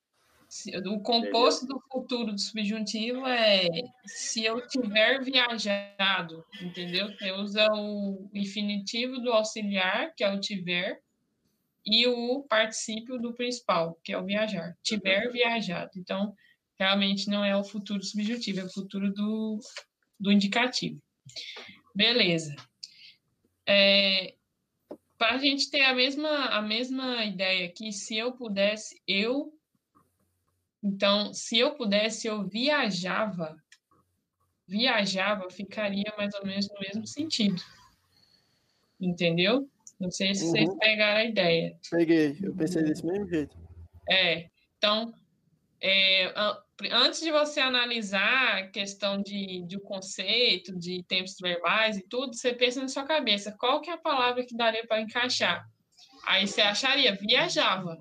O 0.88 1.02
composto 1.02 1.65
do 1.68 1.80
futuro 1.91 2.31
do 2.34 2.40
subjuntivo 2.40 3.26
é 3.27 3.68
se 4.06 4.44
eu 4.44 4.65
tiver 4.68 5.23
viajado, 5.23 6.44
entendeu? 6.60 7.07
Você 7.07 7.31
usa 7.31 7.68
o 7.72 8.30
infinitivo 8.34 9.19
do 9.22 9.31
auxiliar, 9.31 10.11
que 10.15 10.23
é 10.23 10.31
o 10.34 10.40
tiver, 10.40 11.02
e 11.86 12.07
o 12.07 12.44
particípio 12.49 13.19
do 13.19 13.36
principal, 13.36 13.99
que 14.03 14.14
é 14.14 14.18
o 14.19 14.26
viajar. 14.26 14.76
Tiver 14.84 15.31
viajado. 15.31 15.91
Então, 15.98 16.34
realmente 16.80 17.30
não 17.30 17.45
é 17.45 17.56
o 17.57 17.64
futuro 17.64 18.03
subjuntivo, 18.03 18.61
é 18.61 18.65
o 18.65 18.73
futuro 18.73 19.14
do, 19.14 19.60
do 20.19 20.31
indicativo. 20.31 21.01
Beleza. 21.95 22.55
É, 23.67 24.35
para 25.17 25.35
a 25.35 25.37
gente 25.37 25.69
ter 25.69 25.81
a 25.81 25.93
mesma, 25.93 26.45
a 26.47 26.61
mesma 26.61 27.23
ideia 27.25 27.67
aqui, 27.67 27.91
se 27.91 28.17
eu 28.17 28.31
pudesse, 28.33 29.01
eu. 29.07 29.53
Então, 30.83 31.33
se 31.33 31.57
eu 31.59 31.75
pudesse, 31.75 32.27
eu 32.27 32.47
viajava. 32.47 33.55
Viajava 34.67 35.49
ficaria 35.49 36.13
mais 36.17 36.33
ou 36.35 36.45
menos 36.45 36.67
no 36.69 36.79
mesmo 36.79 37.05
sentido. 37.07 37.61
Entendeu? 38.99 39.69
Não 39.99 40.11
sei 40.11 40.33
se 40.35 40.45
vocês 40.45 40.69
Uhum. 40.69 40.77
pegaram 40.77 41.19
a 41.21 41.25
ideia. 41.25 41.77
Peguei. 41.89 42.37
Eu 42.41 42.55
pensei 42.55 42.83
desse 42.83 43.05
mesmo 43.05 43.27
jeito. 43.27 43.57
É, 44.09 44.49
então, 44.77 45.13
é, 45.81 46.25
a- 46.35 46.63
antes 46.91 47.19
de 47.19 47.31
você 47.31 47.60
analisar 47.60 48.57
a 48.57 48.68
questão 48.68 49.22
de, 49.22 49.65
de 49.68 49.80
conceito, 49.81 50.77
de 50.77 51.03
tempos 51.03 51.35
verbais 51.41 51.97
e 51.97 52.07
tudo, 52.07 52.34
você 52.34 52.53
pensa 52.53 52.81
na 52.81 52.88
sua 52.88 53.03
cabeça, 53.03 53.56
qual 53.57 53.81
que 53.81 53.89
é 53.89 53.93
a 53.93 53.97
palavra 53.97 54.45
que 54.45 54.56
daria 54.56 54.85
para 54.88 55.01
encaixar? 55.01 55.68
Aí 56.26 56.47
você 56.47 56.61
acharia, 56.61 57.15
viajava. 57.15 57.97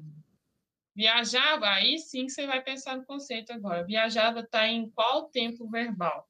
Viajava, 0.94 1.68
aí 1.68 1.98
sim 1.98 2.28
você 2.28 2.46
vai 2.46 2.62
pensar 2.62 2.96
no 2.96 3.04
conceito 3.04 3.52
agora. 3.52 3.84
Viajava 3.84 4.40
está 4.40 4.66
em 4.66 4.90
qual 4.90 5.28
tempo 5.28 5.68
verbal? 5.68 6.28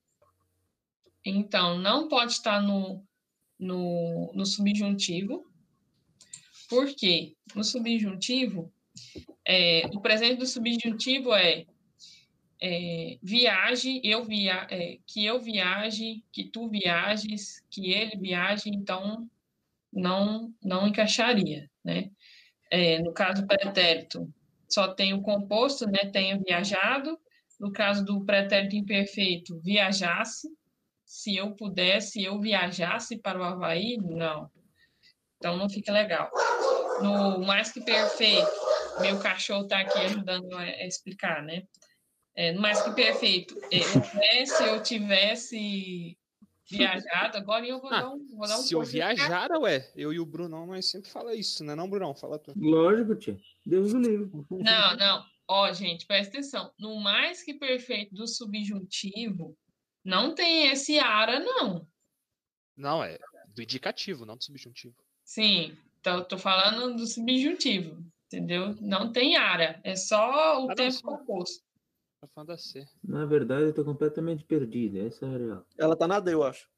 Então, 1.25 1.79
não 1.79 2.09
pode 2.09 2.33
estar 2.33 2.63
no, 2.63 3.05
no, 3.59 4.33
no 4.35 4.47
subjuntivo. 4.47 5.47
Por 6.69 6.95
quê? 6.95 7.35
No 7.55 7.65
subjuntivo, 7.65 8.73
é, 9.47 9.87
o 9.93 10.01
presente 10.01 10.39
do 10.39 10.47
subjuntivo 10.47 11.35
é 11.35 11.67
é, 12.61 13.19
viaje, 13.23 14.01
eu 14.03 14.25
via, 14.25 14.67
é, 14.71 14.99
que 15.07 15.25
eu 15.25 15.41
viaje, 15.41 16.25
que 16.33 16.45
tu 16.45 16.69
viajes, 16.69 17.63
que 17.71 17.93
ele 17.93 18.17
viaje, 18.17 18.69
então 18.69 19.29
não 19.93 20.53
não 20.63 20.87
encaixaria, 20.87 21.71
né? 21.85 22.11
É, 22.71 22.99
no 23.01 23.13
caso 23.13 23.47
pretérito, 23.47 24.33
só 24.69 24.93
tem 24.93 25.15
o 25.15 25.23
composto, 25.23 25.87
né? 25.87 26.11
Tenha 26.13 26.39
viajado. 26.39 27.19
No 27.59 27.73
caso 27.73 28.05
do 28.05 28.25
pretérito 28.25 28.77
imperfeito, 28.77 29.59
viajasse. 29.61 30.49
Se 31.05 31.35
eu 31.35 31.57
pudesse, 31.57 32.23
eu 32.23 32.39
viajasse 32.41 33.19
para 33.19 33.41
o 33.41 33.43
Havaí? 33.43 33.97
Não. 33.97 34.51
Então 35.37 35.57
não 35.57 35.69
fica 35.69 35.91
legal. 35.91 36.31
No 37.03 37.41
mais 37.41 37.73
que 37.73 37.81
perfeito, 37.81 38.51
meu 39.01 39.19
cachorro 39.19 39.63
está 39.63 39.81
aqui 39.81 39.99
ajudando 39.99 40.53
a 40.55 40.87
explicar, 40.87 41.43
né? 41.43 41.63
É, 42.39 42.53
no 42.53 42.61
mais 42.61 42.81
que 42.81 42.93
perfeito, 42.93 43.61
é, 43.69 44.47
se 44.47 44.63
eu 44.63 44.81
tivesse 44.81 46.17
viajado, 46.71 47.37
agora 47.37 47.67
eu 47.67 47.81
vou 47.81 47.93
ah, 47.93 48.01
dar 48.01 48.11
um. 48.11 48.25
Vou 48.29 48.47
dar 48.47 48.61
um 48.61 48.63
se 48.63 48.75
eu 48.75 48.83
viajar, 48.85 49.51
ué, 49.59 49.91
eu 49.97 50.13
e 50.13 50.21
o 50.21 50.25
Brunão, 50.25 50.65
nós 50.65 50.89
sempre 50.89 51.11
fala 51.11 51.35
isso, 51.35 51.65
né? 51.65 51.75
Não, 51.75 51.91
Brunão? 51.91 52.15
Fala 52.15 52.39
tu. 52.39 52.53
Lógico, 52.57 53.17
tia. 53.17 53.37
Deus 53.67 53.93
o 53.93 53.99
livre. 53.99 54.31
Não, 54.51 54.97
não. 54.97 55.25
Ó, 55.49 55.73
gente, 55.73 56.07
presta 56.07 56.37
atenção. 56.37 56.73
No 56.79 57.01
mais 57.01 57.43
que 57.43 57.55
perfeito 57.55 58.15
do 58.15 58.29
subjuntivo, 58.29 59.59
não 60.05 60.33
tem 60.33 60.69
esse 60.69 60.97
ara, 60.97 61.41
não. 61.41 61.89
Não, 62.77 63.03
é 63.03 63.19
do 63.49 63.63
indicativo, 63.63 64.25
não 64.25 64.37
do 64.37 64.45
subjuntivo. 64.45 64.95
Sim, 65.25 65.77
então 65.99 66.19
eu 66.19 66.25
tô 66.25 66.39
falando 66.39 66.95
do 66.95 67.05
subjuntivo, 67.05 68.01
entendeu? 68.27 68.77
Não 68.81 69.11
tem 69.11 69.37
ara, 69.37 69.81
é 69.83 69.97
só 69.97 70.65
o 70.65 70.71
ah, 70.71 70.75
tempo 70.77 71.03
composto. 71.03 71.67
Tá 72.21 72.59
C. 72.59 72.85
Na 73.03 73.25
verdade, 73.27 73.67
eu 73.67 73.75
tô 73.75 73.85
completamente 73.85 74.43
perdida. 74.43 75.07
Essa 75.07 75.25
é 75.25 75.29
a 75.29 75.39
real. 75.39 75.67
Ela 75.79 75.97
tá 75.97 76.09
na 76.09 76.19
D, 76.19 76.35
eu 76.35 76.43
acho. 76.43 76.69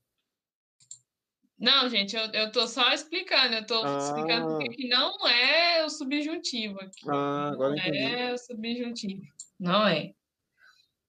Não, 1.59 1.89
gente, 1.89 2.15
eu, 2.15 2.27
eu 2.33 2.53
tô 2.53 2.67
só 2.67 2.93
explicando. 2.93 3.55
Eu 3.55 3.67
tô 3.67 3.83
ah. 3.83 3.99
explicando 3.99 4.59
que 4.59 4.89
não 4.89 5.27
é 5.27 5.83
o 5.85 5.89
subjuntivo 5.89 6.79
aqui. 6.81 7.09
Ah, 7.09 7.51
agora 7.53 7.71
não 7.71 7.79
entendi. 7.79 7.99
é 7.99 8.35
o 8.35 8.39
subjuntivo. 8.39 9.23
Não 9.59 9.89
é. 9.89 10.13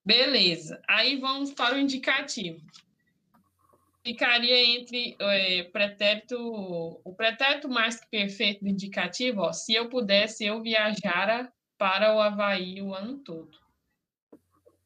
Beleza. 0.05 0.81
Aí 0.87 1.19
vamos 1.19 1.51
para 1.51 1.75
o 1.75 1.79
indicativo. 1.79 2.61
Ficaria 4.03 4.63
entre 4.63 5.15
é, 5.19 5.63
pretérito, 5.63 6.37
o 6.39 7.13
pretérito 7.13 7.67
mais 7.67 7.99
que 7.99 8.09
perfeito 8.09 8.63
do 8.63 8.69
indicativo, 8.69 9.41
ó, 9.41 9.53
se 9.53 9.73
eu 9.73 9.89
pudesse, 9.89 10.43
eu 10.43 10.61
viajara 10.61 11.53
para 11.77 12.15
o 12.15 12.19
Havaí 12.19 12.81
o 12.81 12.95
ano 12.95 13.19
todo 13.19 13.60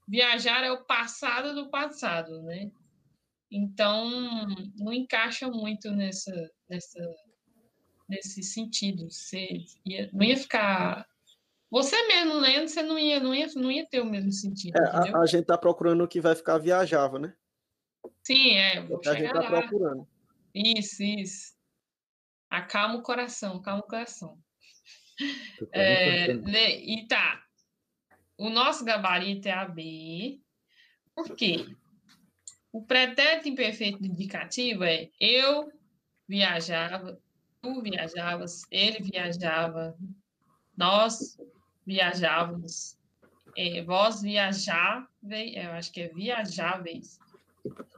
viajar 0.07 0.63
é 0.63 0.71
o 0.71 0.85
passado 0.85 1.53
do 1.55 1.69
passado, 1.69 2.41
né? 2.43 2.71
Então, 3.51 4.09
não 4.77 4.91
encaixa 4.91 5.47
muito 5.47 5.91
nessa, 5.91 6.33
nessa, 6.69 6.99
nesse 8.09 8.43
sentido. 8.43 9.09
Você 9.09 9.65
ia, 9.85 10.09
não 10.11 10.23
ia 10.23 10.37
ficar. 10.37 11.07
Você 11.71 11.95
mesmo 12.07 12.35
lendo, 12.35 12.67
você 12.67 12.81
não 12.81 12.97
ia, 12.97 13.19
não 13.19 13.33
ia, 13.33 13.47
não 13.55 13.71
ia 13.71 13.85
ter 13.87 14.01
o 14.01 14.05
mesmo 14.05 14.31
sentido. 14.31 14.77
É, 14.77 14.87
a, 14.87 15.19
a, 15.19 15.25
gente 15.25 15.41
está 15.41 15.57
procurando 15.57 16.03
o 16.03 16.07
que 16.07 16.21
vai 16.21 16.35
ficar 16.35 16.57
viajável, 16.57 17.19
né? 17.19 17.33
Sim, 18.23 18.55
é. 18.55 18.81
Vou 18.81 19.01
a 19.05 19.13
gente 19.13 19.25
está 19.25 19.43
procurando. 19.43 20.07
Isso, 20.53 21.03
isso. 21.03 21.55
Acalma 22.49 22.95
o 22.95 23.03
coração, 23.03 23.61
calma 23.61 23.81
o 23.81 23.87
coração. 23.87 24.37
É, 25.71 26.31
e 26.31 27.07
tá, 27.07 27.44
o 28.37 28.49
nosso 28.49 28.83
gabarito 28.83 29.47
é 29.47 29.51
AB. 29.51 30.41
Por 31.13 31.35
quê? 31.35 31.65
O 32.71 32.81
pretérito 32.81 33.47
imperfeito 33.47 34.05
indicativo 34.05 34.83
é 34.83 35.09
eu 35.19 35.71
viajava, 36.27 37.19
tu 37.61 37.81
viajavas, 37.81 38.63
ele 38.69 38.99
viajava, 39.01 39.97
nós 40.75 41.37
viajávamos, 41.85 42.97
é, 43.55 43.81
vós 43.83 44.21
viajáveis, 44.21 45.07
eu 45.23 45.71
acho 45.71 45.91
que 45.91 46.01
é 46.01 46.07
viajáveis, 46.09 47.17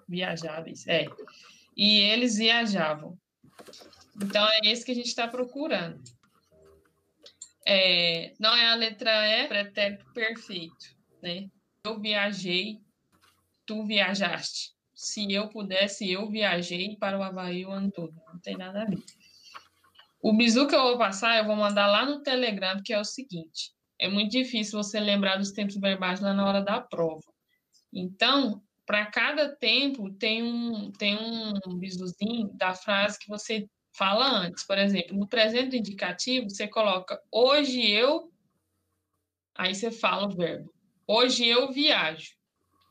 viajáveis, 0.07 0.87
é, 0.87 1.07
e 1.75 1.99
eles 1.99 2.37
viajavam. 2.37 3.17
Então, 4.15 4.47
é 4.47 4.59
esse 4.63 4.85
que 4.85 4.91
a 4.91 4.95
gente 4.95 5.07
está 5.07 5.27
procurando. 5.27 6.01
É, 7.69 8.33
não 8.39 8.55
é 8.55 8.69
a 8.69 8.75
letra 8.75 9.11
E, 9.27 9.47
pretérito 9.49 10.05
perfeito, 10.13 10.95
né? 11.21 11.49
Eu 11.83 11.99
viajei, 11.99 12.79
tu 13.65 13.85
viajaste. 13.85 14.71
Se 14.95 15.29
eu 15.33 15.49
pudesse, 15.49 16.09
eu 16.09 16.29
viajei 16.29 16.95
para 16.95 17.19
o 17.19 17.21
Havaí 17.21 17.65
o 17.65 17.71
ano 17.71 17.91
todo. 17.91 18.13
Não 18.31 18.39
tem 18.39 18.55
nada 18.55 18.83
a 18.83 18.85
ver. 18.85 19.03
O 20.21 20.31
bizu 20.31 20.65
que 20.65 20.75
eu 20.75 20.81
vou 20.81 20.97
passar, 20.97 21.37
eu 21.37 21.45
vou 21.45 21.57
mandar 21.57 21.87
lá 21.87 22.05
no 22.05 22.23
Telegram, 22.23 22.81
que 22.81 22.93
é 22.93 22.99
o 22.99 23.03
seguinte: 23.03 23.73
é 23.99 24.07
muito 24.07 24.31
difícil 24.31 24.81
você 24.81 24.97
lembrar 24.97 25.35
dos 25.35 25.51
tempos 25.51 25.75
verbais 25.75 26.21
lá 26.21 26.33
na 26.33 26.47
hora 26.47 26.61
da 26.61 26.79
prova. 26.79 27.21
Então, 27.93 28.61
para 28.85 29.05
cada 29.07 29.53
tempo, 29.57 30.09
tem 30.13 30.41
um, 30.41 30.89
tem 30.93 31.17
um 31.67 31.77
bizuzinho 31.77 32.49
da 32.53 32.73
frase 32.73 33.19
que 33.19 33.27
você 33.27 33.67
fala 33.97 34.29
antes. 34.29 34.63
Por 34.63 34.77
exemplo, 34.77 35.17
no 35.17 35.27
presente 35.27 35.75
indicativo, 35.75 36.49
você 36.49 36.67
coloca 36.67 37.21
hoje 37.31 37.89
eu, 37.89 38.31
aí 39.55 39.73
você 39.73 39.91
fala 39.91 40.27
o 40.27 40.35
verbo. 40.35 40.73
Hoje 41.07 41.47
eu 41.47 41.71
viajo. 41.71 42.37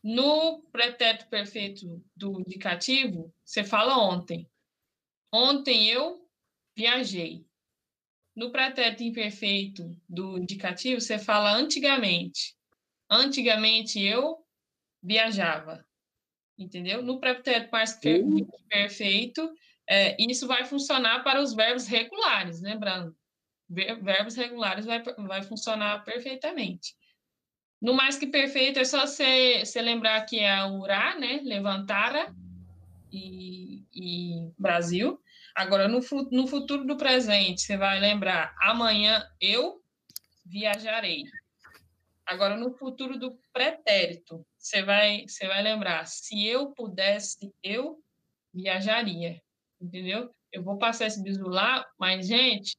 No 0.03 0.63
pretérito 0.73 1.27
perfeito 1.29 2.03
do 2.15 2.41
indicativo, 2.41 3.33
você 3.45 3.65
fala 3.65 3.99
ontem. 3.99 4.49
Ontem 5.33 5.89
eu 5.89 6.29
viajei. 6.77 7.45
No 8.35 8.53
pretérito 8.53 9.03
imperfeito 9.03 9.99
do 10.09 10.39
indicativo, 10.39 11.01
você 11.01 11.19
fala 11.19 11.53
antigamente. 11.53 12.55
Antigamente 13.11 14.01
eu 14.01 14.45
viajava. 15.03 15.85
Entendeu? 16.59 17.03
No 17.03 17.19
pretérito 17.19 17.71
mais 17.73 17.99
perfeito, 18.69 19.53
é, 19.89 20.17
isso 20.19 20.47
vai 20.47 20.65
funcionar 20.65 21.23
para 21.23 21.41
os 21.41 21.55
verbos 21.55 21.87
regulares, 21.87 22.61
lembrando. 22.61 23.17
Verbos 23.69 24.35
regulares 24.35 24.85
vai, 24.85 25.03
vai 25.03 25.43
funcionar 25.43 26.05
perfeitamente. 26.05 26.95
No 27.81 27.95
mais 27.95 28.17
que 28.17 28.27
perfeito, 28.27 28.79
é 28.79 28.85
só 28.85 29.07
você, 29.07 29.63
lembrar 29.83 30.21
que 30.23 30.41
é 30.41 30.65
urá, 30.65 31.19
né? 31.19 31.41
Levantara 31.43 32.35
e, 33.13 33.85
e 33.93 34.53
Brasil. 34.59 35.21
Agora, 35.55 35.89
no, 35.89 36.01
no 36.31 36.47
futuro 36.47 36.85
do 36.85 36.97
presente, 36.97 37.63
você 37.63 37.77
vai 37.77 38.01
lembrar 38.01 38.55
amanhã 38.61 39.27
eu 39.41 39.83
viajarei. 40.45 41.25
Agora, 42.25 42.57
no 42.57 42.73
futuro 42.73 43.19
do 43.19 43.39
pretérito, 43.53 44.45
você 44.59 44.83
vai, 44.83 45.27
você 45.29 45.47
vai 45.47 45.63
lembrar 45.63 46.07
se 46.07 46.47
eu 46.47 46.73
pudesse, 46.73 47.53
eu 47.63 48.03
viajaria 48.53 49.41
entendeu? 49.87 50.31
Eu 50.53 50.63
vou 50.63 50.79
passar 50.79 51.07
esse 51.07 51.23
bisu 51.23 51.49
lá, 51.49 51.87
mas, 51.99 52.27
gente, 52.27 52.77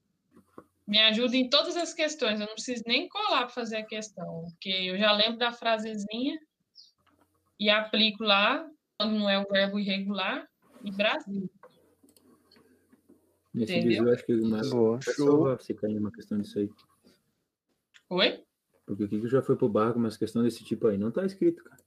me 0.88 1.00
ajuda 1.00 1.36
em 1.36 1.50
todas 1.50 1.76
as 1.76 1.94
questões. 1.94 2.40
Eu 2.40 2.48
não 2.48 2.54
preciso 2.54 2.84
nem 2.88 3.10
colar 3.10 3.42
para 3.42 3.50
fazer 3.50 3.78
a 3.78 3.86
questão, 3.86 4.46
porque 4.52 4.70
eu 4.70 4.98
já 4.98 5.12
lembro 5.12 5.38
da 5.38 5.52
frasezinha 5.52 6.40
e 7.60 7.70
aplico 7.70 8.24
lá, 8.24 8.66
quando 8.98 9.18
não 9.18 9.30
é 9.30 9.40
o 9.40 9.48
verbo 9.50 9.80
irregular, 9.80 10.48
e 10.84 10.92
Brasil. 10.92 11.50
Nesse 13.54 13.74
Entendeu? 13.74 14.04
bisu, 14.04 14.14
acho 14.14 14.26
que 14.26 14.34
o 14.34 14.48
mais 14.48 14.70
boa. 14.70 15.00
Show. 15.02 15.58
Você 15.58 15.74
cair 15.74 15.98
uma 15.98 16.12
questão 16.12 16.40
disso 16.40 16.60
aí. 16.60 16.70
Oi? 18.10 18.44
Porque 18.86 19.04
o 19.04 19.10
que 19.10 19.28
já 19.28 19.42
foi 19.42 19.58
pro 19.58 19.68
barco, 19.68 20.00
mas 20.00 20.16
questão 20.16 20.44
desse 20.44 20.64
tipo 20.64 20.88
aí 20.88 20.98
não 20.98 21.12
tá 21.12 21.26
escrito, 21.26 21.64
cara. 21.64 21.84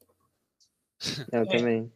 Eu 1.32 1.42
é. 1.42 1.47
também. 1.47 1.92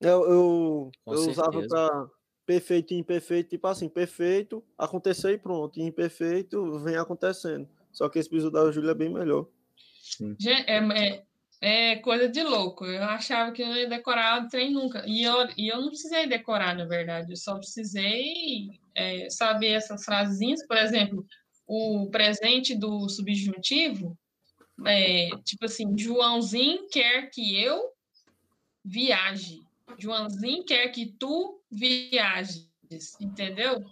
Eu, 0.00 0.28
eu, 0.28 0.92
eu 1.06 1.30
usava 1.30 1.66
para 1.66 2.10
perfeito 2.46 2.92
e 2.92 2.98
imperfeito, 2.98 3.50
tipo 3.50 3.66
assim, 3.66 3.88
perfeito, 3.88 4.62
aconteceu 4.76 5.30
e 5.30 5.38
pronto, 5.38 5.78
e 5.78 5.82
imperfeito 5.82 6.78
vem 6.80 6.96
acontecendo. 6.96 7.68
Só 7.92 8.08
que 8.08 8.18
esse 8.18 8.28
piso 8.28 8.50
da 8.50 8.70
Júlia 8.70 8.92
é 8.92 8.94
bem 8.94 9.12
melhor. 9.12 9.46
É, 10.44 10.78
é, 10.78 11.22
é, 11.60 11.96
coisa 11.96 12.28
de 12.28 12.42
louco. 12.42 12.84
Eu 12.84 13.04
achava 13.04 13.52
que 13.52 13.62
eu 13.62 13.68
não 13.68 13.76
ia 13.76 13.88
decorar 13.88 14.42
o 14.42 14.48
trem 14.48 14.72
nunca. 14.72 15.04
E 15.06 15.22
eu, 15.22 15.48
e 15.56 15.68
eu 15.68 15.80
não 15.80 15.88
precisei 15.88 16.26
decorar, 16.26 16.74
na 16.74 16.84
verdade. 16.84 17.32
Eu 17.32 17.36
só 17.36 17.56
precisei 17.56 18.80
é, 18.94 19.28
saber 19.30 19.72
essas 19.72 20.04
frasinhas. 20.04 20.66
Por 20.66 20.76
exemplo, 20.76 21.24
o 21.66 22.10
presente 22.10 22.74
do 22.74 23.08
subjuntivo, 23.08 24.18
é, 24.86 25.28
tipo 25.44 25.66
assim, 25.66 25.96
Joãozinho 25.96 26.88
quer 26.90 27.30
que 27.30 27.62
eu 27.62 27.92
viaje. 28.84 29.60
Joãozinho 29.98 30.64
quer 30.64 30.88
que 30.88 31.14
tu 31.18 31.61
viajes, 31.72 32.68
entendeu? 33.18 33.82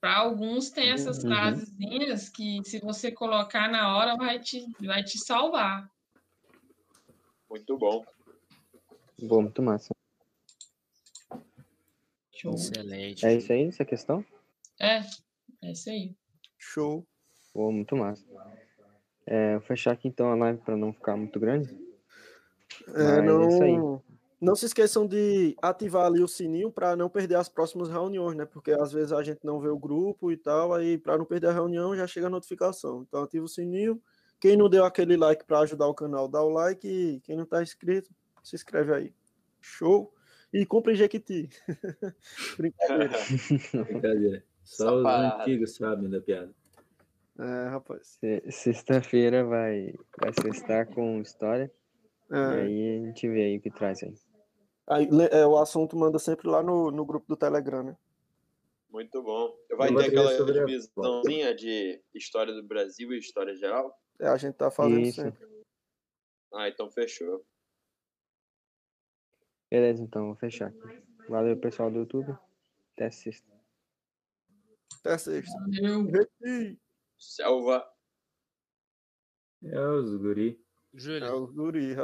Para 0.00 0.18
alguns 0.18 0.70
tem 0.70 0.90
essas 0.90 1.18
Uhum. 1.24 1.30
frasezinhas 1.30 2.28
que 2.28 2.62
se 2.64 2.78
você 2.78 3.10
colocar 3.10 3.68
na 3.68 3.96
hora 3.96 4.16
vai 4.16 4.38
te, 4.38 4.64
vai 4.80 5.02
te 5.02 5.18
salvar. 5.18 5.90
Muito 7.50 7.76
bom. 7.76 8.04
Boa, 9.20 9.42
muito 9.42 9.60
massa. 9.60 9.92
Show. 12.32 12.54
Excelente. 12.54 13.26
É 13.26 13.34
isso 13.34 13.52
aí, 13.52 13.64
essa 13.64 13.84
questão? 13.84 14.24
É, 14.78 15.00
é 15.62 15.72
isso 15.72 15.90
aí. 15.90 16.14
Show. 16.56 17.04
Boa, 17.52 17.72
muito 17.72 17.96
massa. 17.96 18.24
É, 19.26 19.58
vou 19.58 19.66
fechar 19.66 19.92
aqui 19.92 20.06
então 20.06 20.30
a 20.30 20.36
live 20.36 20.60
para 20.60 20.76
não 20.76 20.92
ficar 20.92 21.16
muito 21.16 21.40
grande. 21.40 21.68
É, 22.86 23.20
Mas 23.20 23.40
é 23.40 23.46
isso 23.48 23.64
aí. 23.64 24.17
Não, 24.40 24.54
se 24.54 24.66
esqueçam 24.66 25.06
de 25.06 25.56
ativar 25.60 26.06
ali 26.06 26.22
o 26.22 26.28
sininho 26.28 26.70
para 26.70 26.94
não 26.96 27.08
perder 27.08 27.34
as 27.36 27.48
próximas 27.48 27.88
reuniões, 27.88 28.36
né? 28.36 28.44
Porque 28.44 28.70
às 28.72 28.92
vezes 28.92 29.12
a 29.12 29.22
gente 29.22 29.40
não 29.44 29.58
vê 29.60 29.68
o 29.68 29.78
grupo 29.78 30.30
e 30.30 30.36
tal, 30.36 30.72
aí 30.74 30.96
para 30.98 31.18
não 31.18 31.24
perder 31.24 31.48
a 31.48 31.52
reunião 31.52 31.96
já 31.96 32.06
chega 32.06 32.26
a 32.26 32.30
notificação. 32.30 33.02
Então 33.08 33.22
ativa 33.22 33.44
o 33.44 33.48
sininho. 33.48 34.00
Quem 34.40 34.56
não 34.56 34.68
deu 34.68 34.84
aquele 34.84 35.16
like 35.16 35.44
para 35.44 35.58
ajudar 35.60 35.88
o 35.88 35.94
canal, 35.94 36.28
dá 36.28 36.40
o 36.42 36.48
like. 36.50 36.86
E 36.88 37.20
quem 37.20 37.36
não 37.36 37.42
está 37.44 37.60
inscrito, 37.62 38.10
se 38.44 38.54
inscreve 38.54 38.94
aí. 38.94 39.14
Show? 39.60 40.14
E 40.52 40.64
compre 40.64 40.94
Jequiti. 40.94 41.48
Brincadeira. 42.56 43.12
Brincadeira. 43.84 44.44
Só 44.62 44.96
os 44.96 45.04
antigos 45.04 45.74
sabem 45.76 46.08
da 46.08 46.20
piada. 46.20 46.54
É, 47.38 47.68
rapaz. 47.68 48.18
Se- 48.20 48.42
Sexta-feira 48.50 49.44
vai, 49.44 49.94
vai 50.20 50.32
sextar 50.32 50.86
com 50.86 51.20
história. 51.20 51.70
E 52.30 52.34
É, 52.34 52.60
aí 52.62 52.98
a 53.02 53.06
gente 53.06 53.28
vê 53.28 53.42
aí 53.44 53.56
o 53.56 53.60
que 53.60 53.70
traz 53.70 54.02
aí. 54.02 54.14
Aí, 54.88 55.08
é, 55.30 55.46
o 55.46 55.56
assunto 55.58 55.96
manda 55.96 56.18
sempre 56.18 56.48
lá 56.48 56.62
no, 56.62 56.90
no 56.90 57.04
grupo 57.04 57.26
do 57.28 57.36
Telegram, 57.36 57.82
né? 57.82 57.96
Muito 58.90 59.22
bom. 59.22 59.54
Vai 59.76 59.94
ter 59.94 60.06
aquela 60.06 60.30
a- 60.30 60.52
divisãozinha 60.66 61.54
de 61.54 62.02
história 62.14 62.52
do 62.54 62.62
Brasil 62.62 63.12
e 63.12 63.18
história 63.18 63.54
geral? 63.54 63.94
É, 64.18 64.26
a 64.28 64.36
gente 64.36 64.54
tá 64.54 64.70
fazendo 64.70 65.00
Isso. 65.00 65.20
sempre. 65.20 65.46
Ah, 66.54 66.68
então 66.68 66.90
fechou. 66.90 67.44
Beleza, 69.70 70.02
então, 70.02 70.26
vou 70.26 70.36
fechar 70.36 70.68
aqui. 70.68 71.02
Valeu, 71.28 71.56
pessoal 71.60 71.90
do 71.90 71.98
YouTube. 71.98 72.34
Até 72.94 73.10
sexta. 73.10 73.46
Até 75.00 75.18
sexta. 75.18 75.52
Valeu. 75.60 76.06
Selva. 77.18 77.86
É 79.62 79.78
os 79.90 80.16
guri. 80.16 80.58
É 80.94 80.98
Júlio. 80.98 81.34
o 81.36 81.46
guri, 81.52 81.94